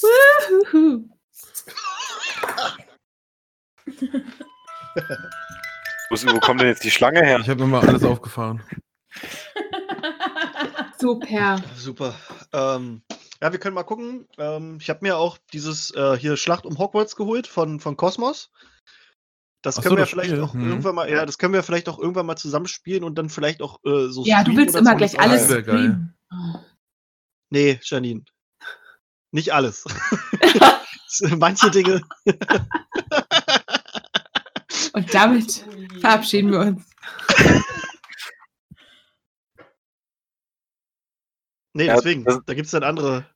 [0.00, 1.08] Wuhuhu.
[6.08, 7.38] Wo, ist- wo kommt denn jetzt die Schlange her?
[7.40, 8.62] Ich habe nochmal alles aufgefahren.
[10.98, 11.62] Super.
[11.76, 12.14] Super.
[12.52, 13.02] Ähm,
[13.40, 14.26] ja, wir können mal gucken.
[14.38, 18.50] Ähm, ich habe mir auch dieses äh, hier Schlacht um Hogwarts geholt von, von Cosmos.
[19.62, 20.68] Das Ach können so, wir das vielleicht Spiel, auch hm.
[20.68, 23.80] irgendwann mal, ja, das können wir vielleicht auch irgendwann mal zusammenspielen und dann vielleicht auch
[23.84, 24.24] äh, so.
[24.24, 24.96] Ja, du willst immer so.
[24.96, 26.14] gleich alles streamen.
[27.50, 28.24] Nee, Janine.
[29.32, 29.84] Nicht alles.
[31.36, 32.02] Manche Dinge.
[34.92, 35.64] Und damit
[36.00, 36.84] verabschieden wir uns.
[41.74, 42.24] Nee, Ja, deswegen.
[42.24, 43.26] das- da gibt es dann andere.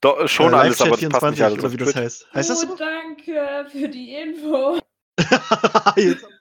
[0.00, 2.26] Doch, schon äh, alles, aber das passt nicht 24 alles oder wie das heißt.
[2.34, 2.76] Heißt das oh, so?
[2.76, 4.78] danke für die Info.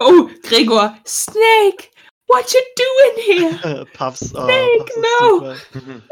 [0.00, 0.96] Oh, Gregor.
[1.06, 1.90] Snake,
[2.26, 3.80] what you doing here?
[3.82, 4.34] äh, Puffs.
[4.34, 6.02] Oh, Snake, Puffs no.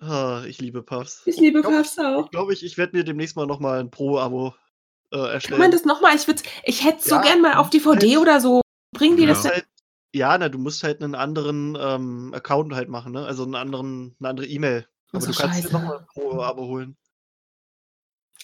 [0.00, 1.22] Oh, ich liebe Puffs.
[1.24, 2.28] Ich liebe Glaub ich- Puffs auch.
[2.32, 4.54] Glaube ich, ich werde mir demnächst mal nochmal ein Pro-Abo
[5.10, 5.58] äh, Kann erstellen.
[5.60, 6.14] man das nochmal?
[6.16, 8.60] Ich, würd's- ich hätte es so Ja, gern mal auf DVD halt- oder so.
[8.92, 9.28] Bringen die Ja.
[9.30, 9.66] das halt,
[10.14, 13.24] ja, na, du musst halt einen anderen ähm, Account halt machen, ne?
[13.26, 14.86] Also einen anderen, eine andere E-Mail.
[15.12, 15.72] Aber so du kannst dir scheiße.
[15.74, 16.96] nochmal ein Pro-Abo holen.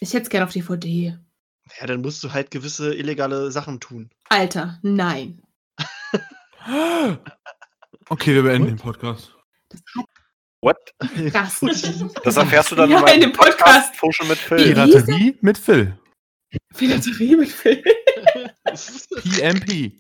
[0.01, 1.19] Ich hätte es gern auf DVD.
[1.81, 4.11] Ja, dann musst du halt gewisse illegale Sachen tun.
[4.29, 5.43] Alter, nein.
[8.11, 9.35] Okay, wir beenden den Podcast.
[9.71, 10.05] Das hat
[10.61, 10.77] What?
[12.25, 13.97] Das erfährst du dann Ja, in meinem in dem Podcast.
[13.97, 14.75] Fuschel mit Wie- Phil.
[14.75, 15.99] Piraterie mit Phil.
[16.77, 17.83] Piraterie mit Film.
[19.23, 19.93] PMP.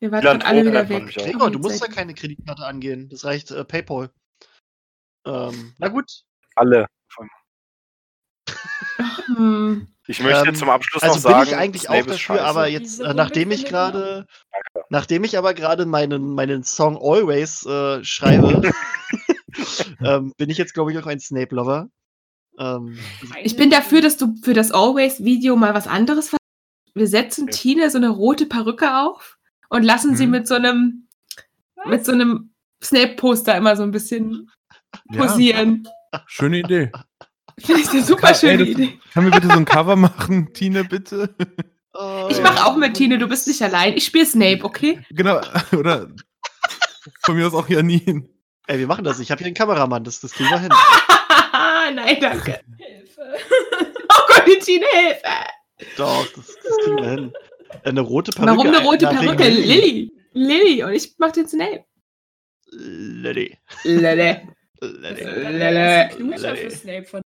[0.00, 1.14] Wir gerade alle wieder weg.
[1.14, 3.08] Gregor, du musst da keine Kreditkarte angehen.
[3.08, 4.10] Das reicht äh, PayPal.
[5.26, 6.24] Ähm, na gut.
[6.54, 6.86] Alle.
[9.26, 9.86] Hm.
[10.06, 12.42] Ich möchte Ähm, zum Abschluss Also noch bin sagen, ich eigentlich auch dafür, scheiße.
[12.42, 14.26] aber jetzt, äh, nachdem ich gerade,
[14.88, 18.62] nachdem ich aber gerade meinen, meinen Song Always äh, schreibe,
[20.04, 21.88] ähm, bin ich jetzt, glaube ich, auch ein Snape-Lover.
[22.58, 22.98] Ähm,
[23.42, 26.38] Ich bin dafür, dass du für das Always-Video mal was anderes ver
[26.94, 27.52] Wir setzen Ja.
[27.52, 30.32] Tine so eine rote Perücke auf und lassen sie Mhm.
[30.32, 31.08] mit so einem
[31.86, 34.50] mit so einem Snape-Poster immer so ein bisschen
[35.12, 35.20] Ja.
[35.26, 35.86] posieren.
[36.26, 36.90] Schöne Idee.
[37.58, 38.98] Finde ich eine super ey, schöne das- Idee.
[39.12, 41.34] Kann mir bitte so ein Cover machen, Tine, bitte?
[41.94, 42.42] Oh, Ich ja.
[42.44, 43.94] mache auch mit Tine, du bist nicht allein.
[43.96, 45.04] Ich spiele Snape, okay?
[45.10, 45.40] Genau,
[45.76, 46.08] oder
[47.24, 48.28] von mir aus auch Janine.
[48.68, 49.18] Ey, wir machen das.
[49.18, 50.68] Ich habe hier einen Kameramann, das, das kriegen wir hin.
[51.94, 52.60] Nein, danke.
[52.76, 53.08] Hilfe.
[54.10, 55.22] Oh Gott, die Tine, Hilfe.
[55.96, 57.32] Doch, das, das kriegen wir hin.
[57.84, 58.50] Eine rote Perücke.
[58.52, 59.48] Warum eine rote na, wegen Perücke?
[59.48, 60.12] Lilly.
[60.32, 60.82] Lilly.
[60.82, 61.84] Und ich mach den Snape.
[62.70, 63.58] Lilly.
[63.84, 64.36] Lilly.
[64.80, 66.10] Lilly.
[67.04, 67.22] Von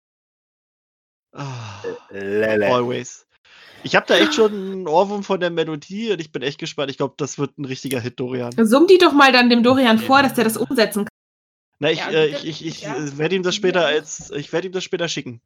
[1.32, 2.66] Ah, Lele.
[2.66, 3.26] always.
[3.82, 6.90] Ich habe da echt schon einen Ohrwurm von der Melodie und ich bin echt gespannt.
[6.90, 8.52] Ich glaube, das wird ein richtiger Hit, Dorian.
[8.66, 11.15] Summ die doch mal dann dem Dorian vor, dass der das umsetzen kann.
[11.78, 12.96] Na, ich, Ja, äh, ich, ich, ich Ja.
[12.96, 15.40] äh, werde ihm das später als, ich werde ihm das später schicken.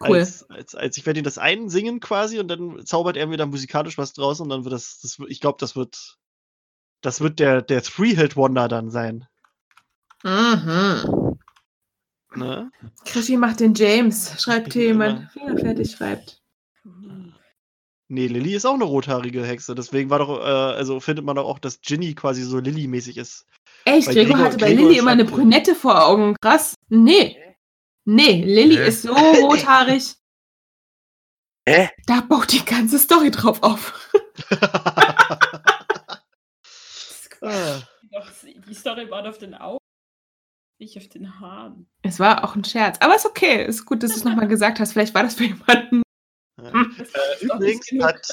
[0.00, 0.18] Cool.
[0.18, 3.44] Als, als, als ich werde ihm das einsingen quasi und dann zaubert er mir da
[3.44, 6.16] musikalisch was draus und dann wird das, das ich glaube, das wird,
[7.02, 9.26] das wird der, der Three-Hit-Wonder dann sein.
[10.22, 11.38] Mhm.
[12.34, 12.70] Ne?
[13.04, 14.40] Krischi macht den James.
[14.40, 15.30] Schreibt jemand.
[15.32, 16.40] Finger fertig schreibt.
[18.08, 19.74] Nee, Lilly ist auch eine rothaarige Hexe.
[19.74, 23.46] Deswegen war doch, äh, also findet man doch auch, dass Ginny quasi so Lilly-mäßig ist.
[23.84, 26.36] Echt, Bei Gregor Gregor- hatte bei Gregor Lilly immer eine schreibt- Brünette vor Augen.
[26.40, 26.74] Krass.
[26.88, 27.36] Nee.
[28.04, 28.88] Nee, Lilly Hä?
[28.88, 30.14] ist so rothaarig.
[31.68, 31.90] Hä?
[32.06, 34.10] Da baut die ganze Story drauf auf.
[37.42, 37.80] Ah.
[38.12, 39.78] Doch, die Story baut auf den Augen,
[40.80, 41.88] nicht auf den Haaren.
[42.02, 42.98] Es war auch ein Scherz.
[43.00, 43.64] Aber ist okay.
[43.64, 44.92] Ist gut, dass du es nochmal gesagt hast.
[44.92, 46.02] Vielleicht war das für jemanden.
[46.60, 46.72] Äh,
[47.44, 48.26] übrigens hat,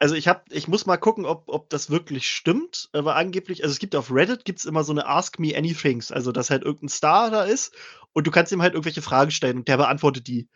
[0.00, 3.72] also ich habe, ich muss mal gucken, ob, ob das wirklich stimmt, aber angeblich, also
[3.72, 6.88] es gibt auf Reddit gibt's immer so eine Ask Me Anythings, also dass halt irgendein
[6.88, 7.74] Star da ist
[8.12, 10.48] und du kannst ihm halt irgendwelche Fragen stellen und der beantwortet die.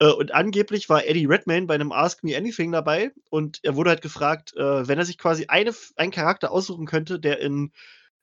[0.00, 3.90] Äh, Und angeblich war Eddie Redmayne bei einem Ask Me Anything dabei und er wurde
[3.90, 7.72] halt gefragt, äh, wenn er sich quasi eine, einen Charakter aussuchen könnte, der in,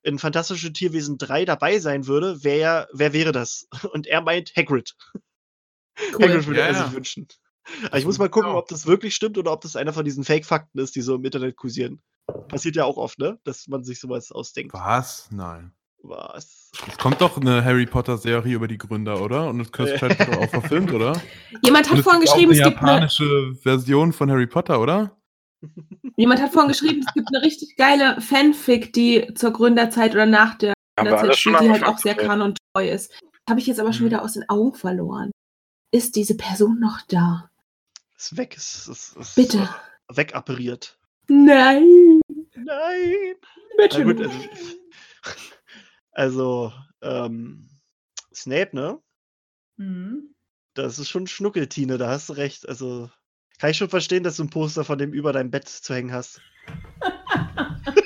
[0.04, 3.68] in Fantastische Tierwesen 3 dabei sein würde, wer, wer wäre das?
[3.94, 4.96] Und er meint Hagrid.
[5.98, 6.86] Hagrid würde Ja, er ja.
[6.86, 7.28] sich wünschen.
[7.96, 8.60] Ich muss mal gucken, Genau.
[8.60, 11.26] ob das wirklich stimmt oder ob das einer von diesen Fake-Fakten ist, die so im
[11.26, 12.02] Internet kursieren.
[12.48, 13.40] Passiert ja auch oft, ne?
[13.44, 14.74] Dass man sich sowas ausdenkt.
[14.74, 15.30] Was?
[15.32, 15.74] Nein.
[16.02, 16.72] Was?
[16.88, 19.50] Es kommt doch eine Harry Potter-Serie über die Gründer, oder?
[19.50, 21.20] Und das Cursed Child wird doch auch verfilmt, oder?
[21.64, 25.16] Jemand hat Und es vorhin geschrieben, es gibt eine, japanische Version von Harry Potter, oder?
[26.16, 30.56] jemand hat vorhin geschrieben, es gibt eine richtig geile Fanfic, die zur Gründerzeit oder nach
[30.56, 32.30] der Gründerzeit spielt, die halt auch sehr zu reden.
[32.30, 33.12] kanontreu ist.
[33.50, 34.10] Habe ich jetzt aber schon Mhm.
[34.12, 35.32] wieder aus den Augen verloren.
[35.92, 37.50] Ist diese Person noch da?
[38.20, 39.70] Ist weg, ist, ist, ist Bitte.
[40.10, 41.00] wegappariert.
[41.30, 42.20] Nein.
[42.56, 43.36] Nein!
[43.78, 44.00] Bitte.
[44.00, 44.50] Na gut, nicht.
[46.12, 47.70] also, also ähm,
[48.34, 49.02] Snape, ne?
[49.78, 50.36] Mhm.
[50.74, 52.68] Das ist schon Schnuckeltine, da hast du recht.
[52.68, 53.10] Also,
[53.58, 56.12] kann ich schon verstehen, dass du ein Poster von dem über deinem Bett zu hängen
[56.12, 56.42] hast.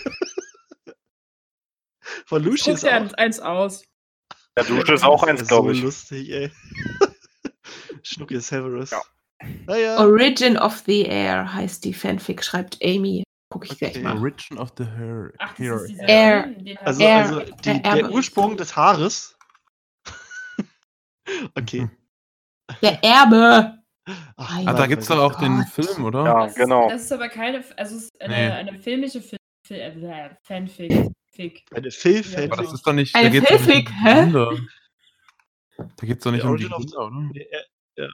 [2.25, 3.13] von Lucius Guck dir auch.
[3.13, 3.83] eins- aus.
[4.55, 5.81] Der Dusche ist auch Das eins, ist glaube so ich.
[5.83, 6.51] lustig, ey.
[8.03, 8.91] Schnucki Severus.
[8.91, 9.01] Ja.
[9.67, 9.97] Naja.
[9.99, 13.23] Origin of the Air heißt die Fanfic, schreibt Amy.
[13.49, 14.01] Guck ich gleich Okay.
[14.03, 14.17] mal.
[14.17, 15.33] Origin of the Hair.
[15.39, 15.79] Ach, Hair.
[16.07, 16.47] Air.
[16.47, 18.11] Den Also, Er- also die, er- der.
[18.11, 19.37] Ursprung des Haares.
[21.55, 21.89] okay.
[22.81, 23.77] Der Erbe.
[24.35, 25.35] Ach, Ah, da gibt's mein doch Gott.
[25.37, 25.63] auch den.
[25.67, 26.25] Film, oder?
[26.25, 26.87] Ja, Das genau.
[26.87, 28.49] Ist, das ist aber keine, also es ist eine, Nee.
[28.51, 31.09] eine filmische Fi Fi äh, Fanfic.
[31.31, 31.63] Fic.
[31.73, 33.15] Eine Ja, Aber das ist doch nicht.
[33.15, 35.87] Eine da geht's doch nicht Fanfic, um die hä?
[35.97, 37.29] Da geht's doch nicht um die Gründer, oder?
[37.33, 37.63] Äh,
[37.97, 38.09] ja.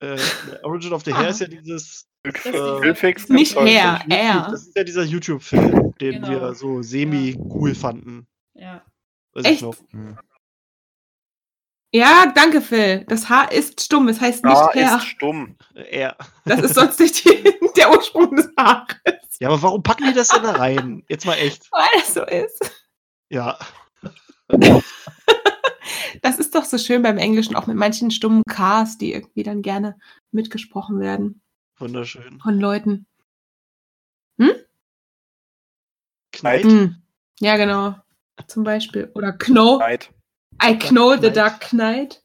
[0.00, 0.16] Äh,
[0.50, 1.30] der Origin of the Hair Ah.
[1.30, 2.06] ist ja dieses.
[2.22, 4.48] Das Äh, Nicht Hair, YouTube- er.
[4.50, 6.28] Das ist ja dieser YouTube-Film, den Genau.
[6.28, 8.26] wir so semi-cool fanden.
[8.54, 8.82] Ja.
[9.32, 9.54] Weiß Echt?
[9.56, 9.76] ich noch.
[9.92, 10.18] Hm.
[11.94, 13.04] Ja, danke, Phil.
[13.08, 14.08] Das Haar ist stumm.
[14.08, 14.96] Es heißt nicht Da Hair.
[14.96, 15.56] ist stumm.
[15.74, 16.16] Äh, Er.
[16.44, 18.96] Das ist sonst nicht die, der Ursprung des Haares.
[19.38, 21.04] Ja, aber warum packen die das denn da rein?
[21.08, 21.70] Jetzt mal echt.
[21.70, 22.72] Weil es so ist.
[23.30, 23.56] Ja.
[26.26, 29.62] Das ist doch so schön beim Englischen, auch mit manchen stummen Ks, die irgendwie dann
[29.62, 29.96] gerne
[30.32, 31.40] mitgesprochen werden
[31.78, 32.40] Wunderschön.
[32.40, 33.06] von Leuten.
[36.32, 36.64] Kneit.
[36.64, 37.00] Hm.
[37.38, 37.94] Ja, genau.
[38.48, 39.08] Zum Beispiel.
[39.14, 39.78] Oder Kno.
[39.78, 40.10] Knight.
[40.60, 41.30] I Know the.
[41.30, 42.24] Dark Knight.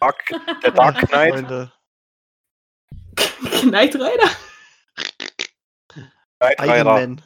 [0.00, 0.24] Dark,
[0.64, 1.34] der Dark Knight.
[1.34, 1.72] Freunde.
[3.62, 4.30] Knight Rider.
[6.40, 7.22] Knight Iron Rider.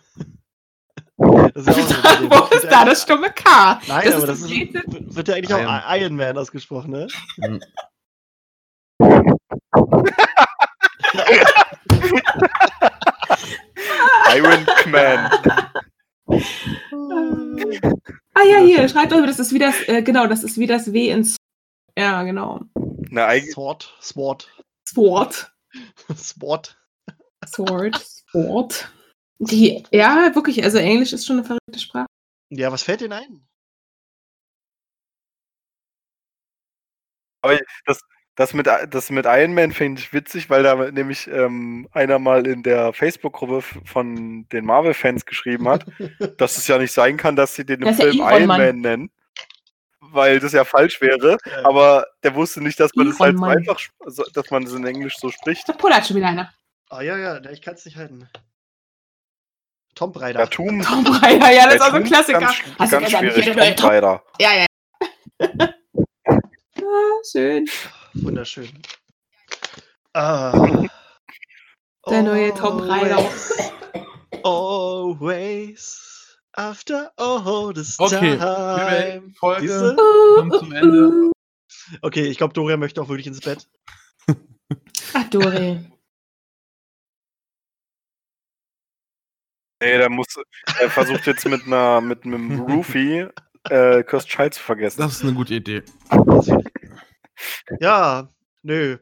[1.57, 3.81] Das ist ja auch so ein Wo ist da das stumme K?
[3.89, 5.67] Nein, das aber ist das das ist, wird ja eigentlich Iron.
[5.67, 7.09] auch I- Iron Man ausgesprochen, ne?
[14.35, 15.31] Iron Man.
[18.35, 20.93] Ah ja, hier, schreibt euch, das ist wie das, äh, genau, das ist wie das
[20.93, 21.36] W in S
[21.99, 22.60] Ja, genau.
[23.10, 23.94] Na, eigentlich, Sword.
[24.01, 24.49] Sword.
[24.89, 25.52] Sword.
[26.17, 26.76] Sword.
[27.47, 27.97] Sword.
[28.31, 28.91] Sword.
[29.39, 32.06] Die, ja, wirklich, also Englisch ist schon eine verrückte Sprache.
[32.50, 33.47] Ja, was fällt denn ein?
[37.42, 38.00] Aber das,
[38.34, 42.47] das, mit, das mit Iron Man finde ich witzig, weil da nämlich ähm, einer mal
[42.47, 45.86] in der Facebook-Gruppe von den Marvel-Fans geschrieben hat,
[46.39, 48.58] dass es ja nicht sein kann, dass sie den Das ist ja Film Iron Man.
[48.58, 49.10] Man nennen.
[50.00, 51.36] Weil das ja falsch wäre.
[51.44, 51.65] Ja.
[51.65, 54.86] Aber der wusste nicht, dass man das Iron halt so einfach, dass man das in
[54.86, 55.68] Englisch so spricht.
[55.68, 56.52] Da pullert schon wieder einer.
[56.89, 58.28] Ah ja, ja, ich kann es nicht halten.
[59.97, 60.41] Tom Breider.
[60.41, 62.39] Ja, Tomb, Tom Raider, ja, das ist auch so ein Tomb Klassiker.
[62.41, 63.57] Ganz, Hast du ganz gestern schwierig.
[63.57, 64.23] den Tomb Raider.
[64.39, 64.66] Ja, ja.
[66.28, 67.66] ah, schön.
[68.12, 68.68] Wunderschön.
[70.12, 70.84] Ah.
[72.10, 73.25] Der neue Tom Raider.
[74.44, 79.33] Always after all this Okay, time.
[79.39, 79.97] Folge Siehste?
[80.36, 81.31] kommt zum Ende.
[82.02, 83.66] Okay, ich glaube, Dorian möchte auch wirklich ins Bett.
[85.15, 85.81] Ach, Dori.
[89.82, 90.26] Nee, der muss,
[90.80, 93.26] er versucht jetzt mit einer, mit einem Roofie
[93.64, 95.00] äh, Cursed Child zu vergessen.
[95.02, 95.82] Das ist eine gute Idee.
[97.80, 98.28] Ja,
[98.62, 98.98] nö.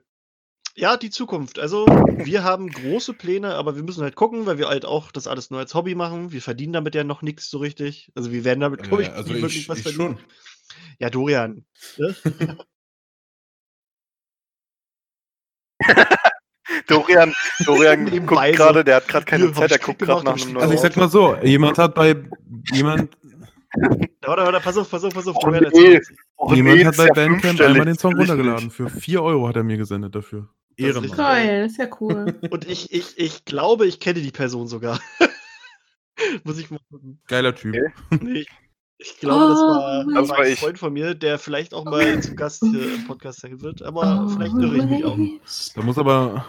[0.76, 1.60] Ja, die Zukunft.
[1.60, 5.28] Also, wir haben große Pläne, aber wir müssen halt gucken, weil wir halt auch das
[5.28, 6.32] alles nur als Hobby machen.
[6.32, 8.10] Wir verdienen damit ja noch nichts so richtig.
[8.16, 10.18] Also, wir werden damit, glaube ich, Äh, also nie wirklich ich, was ich verdienen.
[10.18, 10.26] schon.
[10.98, 11.64] Ja, Dorian.
[11.98, 12.16] Ne?
[16.86, 17.32] Dorian,
[17.64, 20.62] Dorian guckt gerade, der hat gerade keine Zeit, der guckt gerade nach einem gemacht.
[20.62, 22.16] Also neuen ich sag mal so, jemand hat bei
[22.72, 23.16] jemand,
[24.26, 25.36] Warte, warte, pass auf, pass auf, pass auf.
[25.36, 26.00] Oh, Dorian, nee.
[26.36, 26.54] Auto.
[26.54, 28.70] jemand Nee, hat bei Bandcamp einmal den Song runtergeladen.
[28.70, 30.48] Für 4 Euro hat er mir gesendet dafür.
[30.76, 31.16] Das ist Ehrenmann.
[31.16, 32.34] Toll, das ist ja cool.
[32.50, 35.00] Und ich, ich, ich glaube, ich kenne die Person sogar.
[36.44, 37.20] Muss ich mal gucken.
[37.26, 37.74] Geiler Typ.
[38.10, 38.24] Okay.
[38.24, 38.48] Nee, ich,
[38.98, 40.56] ich glaube, das war, Oh, Das war ein.
[40.56, 44.28] Freund von mir, der vielleicht auch mal zu Gast hier im Podcast sein wird, aber
[44.32, 45.18] vielleicht irre ich mich auch.
[45.74, 46.46] Da muss aber.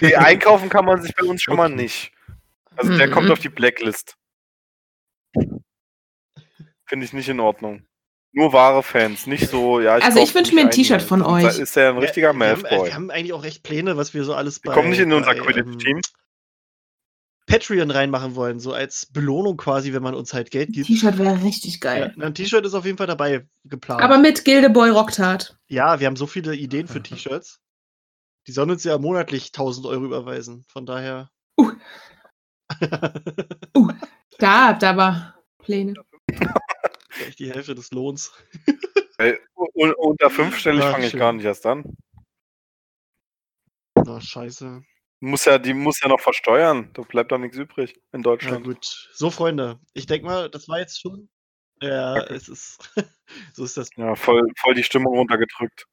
[0.00, 2.12] Nee, einkaufen kann man sich bei uns schon mal nicht.
[2.76, 3.12] Also der Mhm.
[3.12, 4.14] kommt auf die Blacklist.
[6.86, 7.84] Finde ich nicht in Ordnung.
[8.32, 9.94] Nur wahre Fans, nicht so, ja.
[9.94, 11.58] Also ich kauf wünsch mich mir ein T-Shirt von euch.
[11.58, 12.86] Ist er ein richtiger wir, wir, haben, Mathboy.
[12.86, 15.12] wir haben eigentlich auch echt Pläne, was wir so alles bei, Wir kommen nicht in
[15.12, 15.96] unser Quidditch-Team.
[15.96, 16.02] ähm,
[17.46, 20.86] Patreon reinmachen wollen, so als Belohnung quasi, wenn man uns halt Geld gibt.
[20.86, 22.14] T-Shirt wäre richtig Ja, geil.
[22.20, 24.02] ein T-Shirt ist auf jeden Fall dabei geplant.
[24.02, 25.58] Aber mit Gildeboy Rocktart.
[25.66, 27.60] ja, wir haben so viele Ideen für T-Shirts.
[28.48, 30.64] Die sollen uns ja monatlich 1000 Euro überweisen.
[30.68, 31.30] Von daher.
[31.60, 31.72] Uh.
[33.74, 33.90] Uh,
[34.38, 35.94] da habt ihr aber Pläne.
[37.10, 38.32] Vielleicht die Hälfte des Lohns.
[39.18, 39.38] Ey,
[39.74, 41.20] un- unter fünfstellig fange ich schön.
[41.20, 41.96] gar nicht erst an.
[43.94, 44.82] Na, scheiße.
[45.20, 46.90] Muss ja, die muss ja noch versteuern.
[46.92, 48.64] Da bleibt doch nichts übrig in Na Deutschland.
[48.64, 49.08] gut.
[49.12, 49.80] So, Freunde.
[49.94, 51.28] Ich denke mal, das war jetzt schon.
[51.80, 52.92] Ja, es ist.
[53.54, 53.88] so ist das.
[53.96, 55.86] Ja, voll, voll die Stimmung runtergedrückt.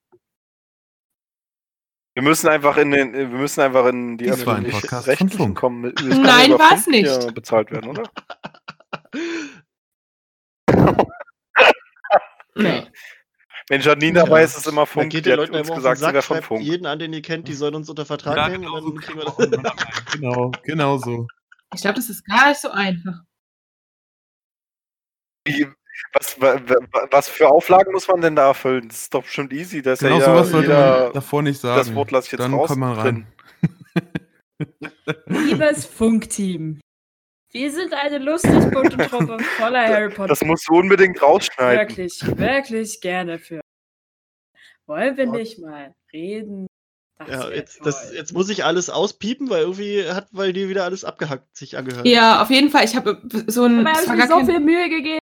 [2.16, 5.30] Wir müssen einfach in den, wir müssen einfach in die Das war ein Podcast von
[5.30, 5.58] Funk.
[5.58, 5.94] kommen.
[6.02, 7.36] Nein, Funk hier nicht.
[7.36, 8.10] bezahlt werden, oder?
[12.58, 12.88] Nee.
[13.68, 14.24] Wenn Janine Ja.
[14.26, 15.12] dabei ist, ist es immer Funk.
[15.12, 17.54] geht Die Leuten uns gesagt, sie Sack, wäre von jeden an, den ihr kennt, die
[17.54, 19.36] sollen uns unter Vertrag Ja, nehmen genau und so dann kriegen wir das.
[20.14, 21.28] Genau, genau so.
[21.74, 23.20] Ich glaube, das ist gar nicht so einfach.
[25.46, 25.68] Wie,
[26.16, 28.88] was, wa- wa- was für Auflagen muss man denn da erfüllen?
[28.88, 29.82] Das ist doch bestimmt easy.
[29.82, 31.78] Das Genau ja sowas sollte man davor nicht sagen.
[31.78, 32.68] das Wort lasse ich jetzt Dann raus.
[32.68, 33.28] kommt man rein.
[35.28, 36.80] Liebes Funkteam,
[37.52, 40.28] wir sind eine lustig bunte Truppe voller Harry Potter.
[40.30, 41.80] Das musst du unbedingt rausschneiden.
[41.88, 43.60] wirklich, wirklich gerne für.
[44.88, 46.68] Wollen wir nicht mal reden?
[47.18, 50.84] Das Ja, jetzt, das, jetzt muss ich alles auspiepen, weil irgendwie hat, weil dir wieder
[50.84, 52.06] alles abgehackt sich angehört.
[52.06, 52.84] Ja, auf jeden Fall.
[52.86, 53.86] Ich habe so ein.
[53.88, 55.20] Aber es war hat mir so kein- viel Mühe gegeben.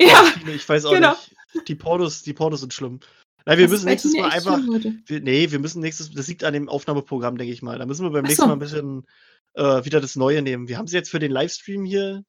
[0.00, 1.10] Ja, Ich weiß auch Genau.
[1.54, 1.68] nicht.
[1.68, 3.00] Die Pornos, die Pornos sind schlimm.
[3.46, 4.58] Nein, wir das müssen nächstes Mal einfach.
[5.06, 6.10] Wir, nee, wir müssen nächstes.
[6.12, 7.78] Das liegt an dem Aufnahmeprogramm, denke ich mal.
[7.78, 8.46] Da müssen wir beim Ach nächsten so.
[8.48, 9.06] Mal ein bisschen
[9.54, 10.68] äh, wieder das Neue nehmen.
[10.68, 12.22] Wir haben sie jetzt für den Livestream hier.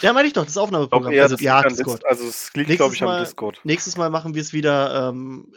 [0.00, 1.12] Ja, meine ich doch, das Ich glaube Aufnahmeprogramm.
[1.12, 2.00] eher, Also, das ja, Discord.
[2.02, 3.60] Dis- also es liegt, Nächstes glaube ich, Mal- am Discord.
[3.64, 5.56] Nächstes Mal machen wir es wieder ähm, äh,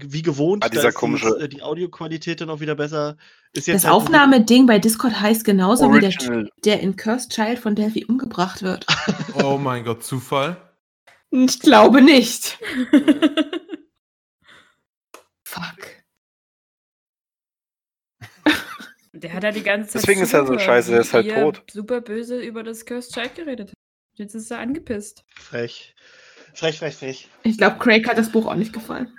[0.00, 0.64] wie gewohnt.
[0.64, 3.16] Ah, dieser komische- dieses, äh, die Audioqualität dann auch wieder besser.
[3.52, 6.50] Ist Das halt- Aufnahmeding bei Discord heißt genauso wie der, Original.
[6.64, 8.86] der in Cursed Child von Delphi umgebracht wird.
[9.44, 10.56] Oh mein Gott, Zufall.
[11.30, 12.58] Ich glaube nicht.
[15.44, 15.62] Fuck.
[19.12, 20.02] Der hat ja die ganze Zeit.
[20.02, 21.62] Deswegen ist er so scheiße, der ist halt tot.
[21.70, 23.72] Super böse über das Cursed Child geredet.
[24.14, 25.24] Jetzt ist er angepisst.
[25.34, 25.94] Frech.
[26.54, 27.28] Frech, frech, frech.
[27.42, 29.16] Ich glaube, Craig hat das Buch auch nicht gefallen.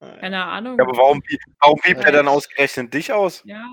[0.00, 0.78] Keine Ahnung.
[0.78, 1.22] Ja, aber warum,
[1.60, 2.12] warum piept er Ja.
[2.12, 3.42] dann ausgerechnet dich aus?
[3.44, 3.64] Ja.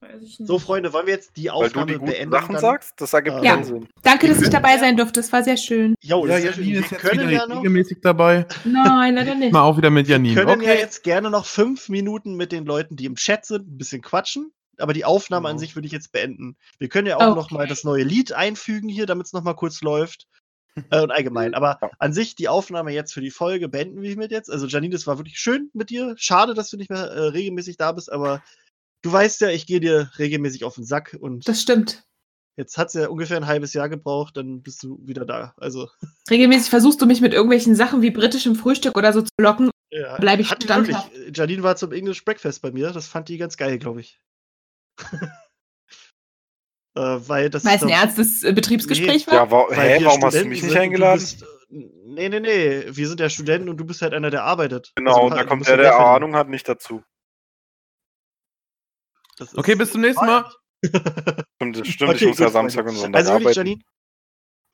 [0.00, 0.46] Weiß ich nicht.
[0.46, 2.30] So, Freunde, wollen wir jetzt die Weil du Aufnahme die guten beenden?
[2.32, 2.60] Sachen dann?
[2.60, 3.00] sagst?
[3.00, 3.54] Das ergibt Ja.
[3.54, 3.88] keinen Sinn.
[4.02, 5.20] Danke, dass ich dabei sein durfte.
[5.20, 5.94] Das war sehr schön.
[6.02, 6.44] Jo, Ja, ist.
[6.56, 7.56] Janine Wir ist jetzt können ja noch.
[7.58, 8.46] regelmäßig dabei.
[8.64, 9.52] Nein, leider nicht.
[9.54, 10.34] Mal auch wieder mit Wir Janine.
[10.34, 10.80] können ja Okay.
[10.80, 14.52] jetzt gerne noch fünf Minuten mit den Leuten, die im Chat sind, ein bisschen quatschen.
[14.76, 15.60] aber die Aufnahme an Genau.
[15.60, 16.56] sich würde ich jetzt beenden.
[16.80, 17.34] Wir können ja auch Okay.
[17.36, 20.26] noch mal das neue Lied einfügen hier, damit es noch mal kurz läuft.
[20.90, 21.54] Äh, und allgemein.
[21.54, 24.50] Aber an sich die Aufnahme jetzt für die Folge beenden wir hiermit jetzt.
[24.50, 26.14] Also Janine, es war wirklich schön mit dir.
[26.18, 28.42] Schade, dass du nicht mehr äh, regelmäßig da bist, aber
[29.02, 32.04] du weißt ja, ich gehe dir regelmäßig auf den Sack und Das stimmt.
[32.56, 35.54] jetzt hat es ja ungefähr ein halbes Jahr gebraucht, dann bist du wieder da.
[35.58, 35.88] Also
[36.30, 39.70] Regelmäßig versuchst du mich mit irgendwelchen Sachen wie britischem Frühstück oder so zu locken.
[39.92, 41.10] ja, Bleib ich standhaft.
[41.32, 42.90] Janine war zum English Breakfast bei mir.
[42.92, 44.18] Das fand die ganz geil, glaube ich.
[46.96, 49.34] äh, weil das Weil es ein ernstes äh, Betriebsgespräch war.
[49.34, 51.20] Ja, wa weil hä, wir warum hast du Studenten mich nicht eingeladen?
[51.20, 51.46] Bist, äh,
[52.06, 52.84] nee, nee, nee.
[52.88, 54.92] Wir sind ja Studenten und du bist halt einer, der arbeitet.
[54.94, 55.98] Genau, Also, und da kommt der, der.
[55.98, 57.02] Ahnung hat, nicht dazu.
[59.38, 60.44] Das ist- Okay, bis zum nächsten Mal.
[60.84, 63.68] Stimmt, stimmt Okay, ich muss ja Samstag und Sonntag Also wirklich, arbeiten.
[63.68, 63.82] Janine,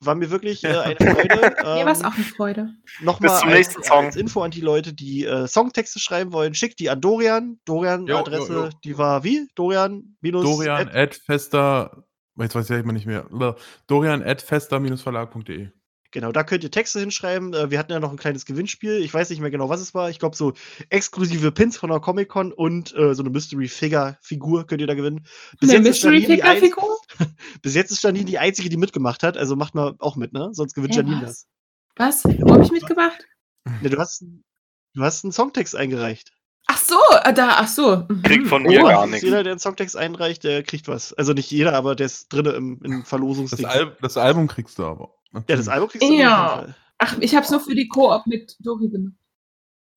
[0.03, 1.55] war mir wirklich äh, eine Freude.
[1.63, 2.69] Mir war es Ähm, auch eine Freude.
[3.01, 4.05] Nochmal Bis zum als, nächsten Song.
[4.05, 7.59] als Info an die Leute, die äh, Songtexte schreiben wollen, schickt die an Dorian.
[7.65, 9.47] Dorian-Adresse, die war wie?
[9.55, 12.03] Dorian minus Dorian at- at fester,
[12.43, 13.25] jetzt weiß ich mal nicht mehr.
[13.87, 15.69] Dorian at fester-verlag.de.
[16.13, 17.53] Genau, da könnt ihr Texte hinschreiben.
[17.53, 18.97] Äh, Wir hatten ja noch ein kleines Gewinnspiel.
[18.97, 20.09] Ich weiß nicht mehr genau, was es war.
[20.09, 20.51] Ich glaube, so
[20.89, 25.25] exklusive Pins von der Comic-Con und äh, so eine Mystery-Figure-Figur könnt ihr da gewinnen.
[25.61, 26.97] Eine jetzt ist Janine die einz- Mystery-Figur-Figur?
[27.61, 29.37] Bis jetzt ist Janine die Einzige, die mitgemacht hat.
[29.37, 30.49] Also macht mal auch mit, ne?
[30.51, 31.47] Sonst gewinnt Hä, Janine was?
[31.95, 32.23] das.
[32.25, 32.39] Was?
[32.41, 33.25] Wo habe ich mitgemacht?
[33.81, 34.25] Ne, du, hast,
[34.93, 36.33] du hast einen Songtext eingereicht.
[36.73, 38.05] Ach so, äh, da, ach so.
[38.07, 38.21] Mhm.
[38.23, 39.23] Kriegt von Oh, mir gar das ist nichts.
[39.25, 41.11] Jeder, der einen Songtext einreicht, der kriegt was.
[41.13, 43.65] Also nicht jeder, aber der ist drin im, im Das, Verlosungsding.
[43.65, 45.13] Al das Album kriegst du aber.
[45.33, 46.73] Ja, das Album kriegst du Ja.
[46.97, 49.15] Ach, ich habe es nur für die Koop mit Dori gemacht.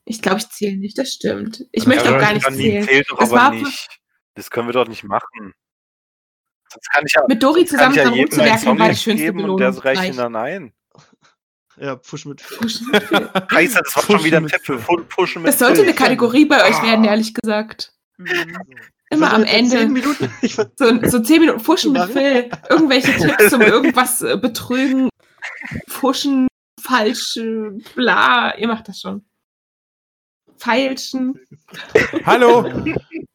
[0.04, 1.64] Ich glaube, ich zähle nicht, das stimmt.
[1.70, 2.84] Ich Ja, möchte aber auch gar das nicht zählen.
[2.84, 4.00] zählt doch Das aber war nicht.
[4.34, 5.52] Das können wir doch nicht machen.
[6.72, 9.42] Sonst kann ich ja, Mit Dori zusammen ja rumzuwerken, war die Songtext schönste geben und
[9.56, 9.74] Belohnung.
[9.74, 10.72] der reicht ihn dann ein.
[11.76, 12.42] Ja, Push mit.
[12.58, 12.86] Pushen
[13.50, 15.94] Scheiße, das war schon Pushen wieder ein mit Tipp für Pushen mit Das sollte eine
[15.94, 17.92] Kategorie bei euch werden, ehrlich gesagt.
[18.16, 18.56] Mhm.
[19.10, 19.86] Immer am Zehn Ende.
[19.88, 20.30] Minuten.
[20.76, 22.10] So, so 10 Minuten Fuschen mit?
[22.10, 22.50] Phil.
[22.68, 25.08] Irgendwelche Tipps zum irgendwas äh, betrügen,
[25.88, 26.48] fuschen,
[26.80, 28.56] falsch, äh, bla.
[28.56, 29.24] Ihr macht das schon.
[30.56, 31.38] Feilschen.
[32.24, 32.62] Hallo,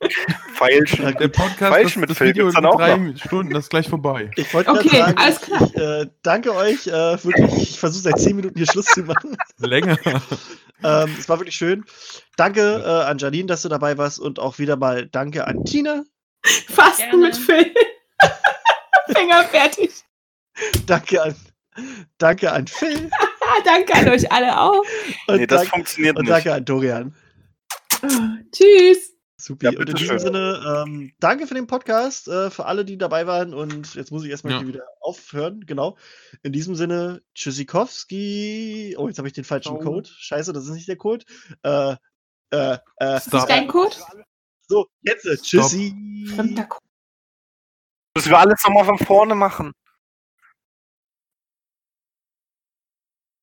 [0.53, 1.15] Feilschen.
[1.17, 3.69] der Podcast, Feilschen mit das, Phil Video gibt's in dann auch drei Stunden, das ist
[3.69, 4.29] gleich vorbei.
[4.35, 5.61] Ich wollte Okay, gerade sagen, alles klar.
[5.63, 6.87] ich äh, danke euch.
[6.87, 9.37] Äh, wirklich, ich versuche seit zehn Minuten hier Schluss zu machen.
[9.57, 9.97] Länger.
[10.83, 11.83] ähm, es war wirklich schön.
[12.37, 16.03] Danke äh, an Janine, dass du dabei warst und auch wieder mal danke an Tina.
[16.69, 17.17] Fasten Gerne.
[17.27, 17.73] mit Phil.
[19.15, 19.91] Finger fertig.
[20.85, 21.35] Danke an,
[22.17, 23.09] danke an Phil.
[23.65, 24.83] Danke an euch alle auch.
[25.27, 26.31] Und, Nee, das danke, funktioniert und nicht.
[26.31, 27.15] danke an Dorian.
[28.01, 29.18] Ah, Tschüss.
[29.39, 29.65] Supi.
[29.65, 33.25] Ja, und in diesem Sinne, ähm, danke für den Podcast, äh, für alle, die dabei
[33.25, 33.53] waren.
[33.53, 34.59] Und jetzt muss ich erstmal Ja.
[34.59, 35.65] hier wieder aufhören.
[35.65, 35.97] Genau.
[36.43, 38.95] In diesem Sinne, Tschüssikowski.
[38.97, 39.79] Oh, jetzt habe ich den falschen Ciao.
[39.79, 40.09] Code.
[40.11, 41.25] Scheiße, das ist nicht der Code.
[41.63, 41.95] Äh,
[42.51, 43.95] äh, äh, Ist das dein Code?
[44.67, 45.25] so, jetzt.
[45.25, 46.25] äh, Tschüssi.
[46.35, 46.85] Fremder Code.
[48.15, 49.71] Müssen wir alles nochmal von vorne machen.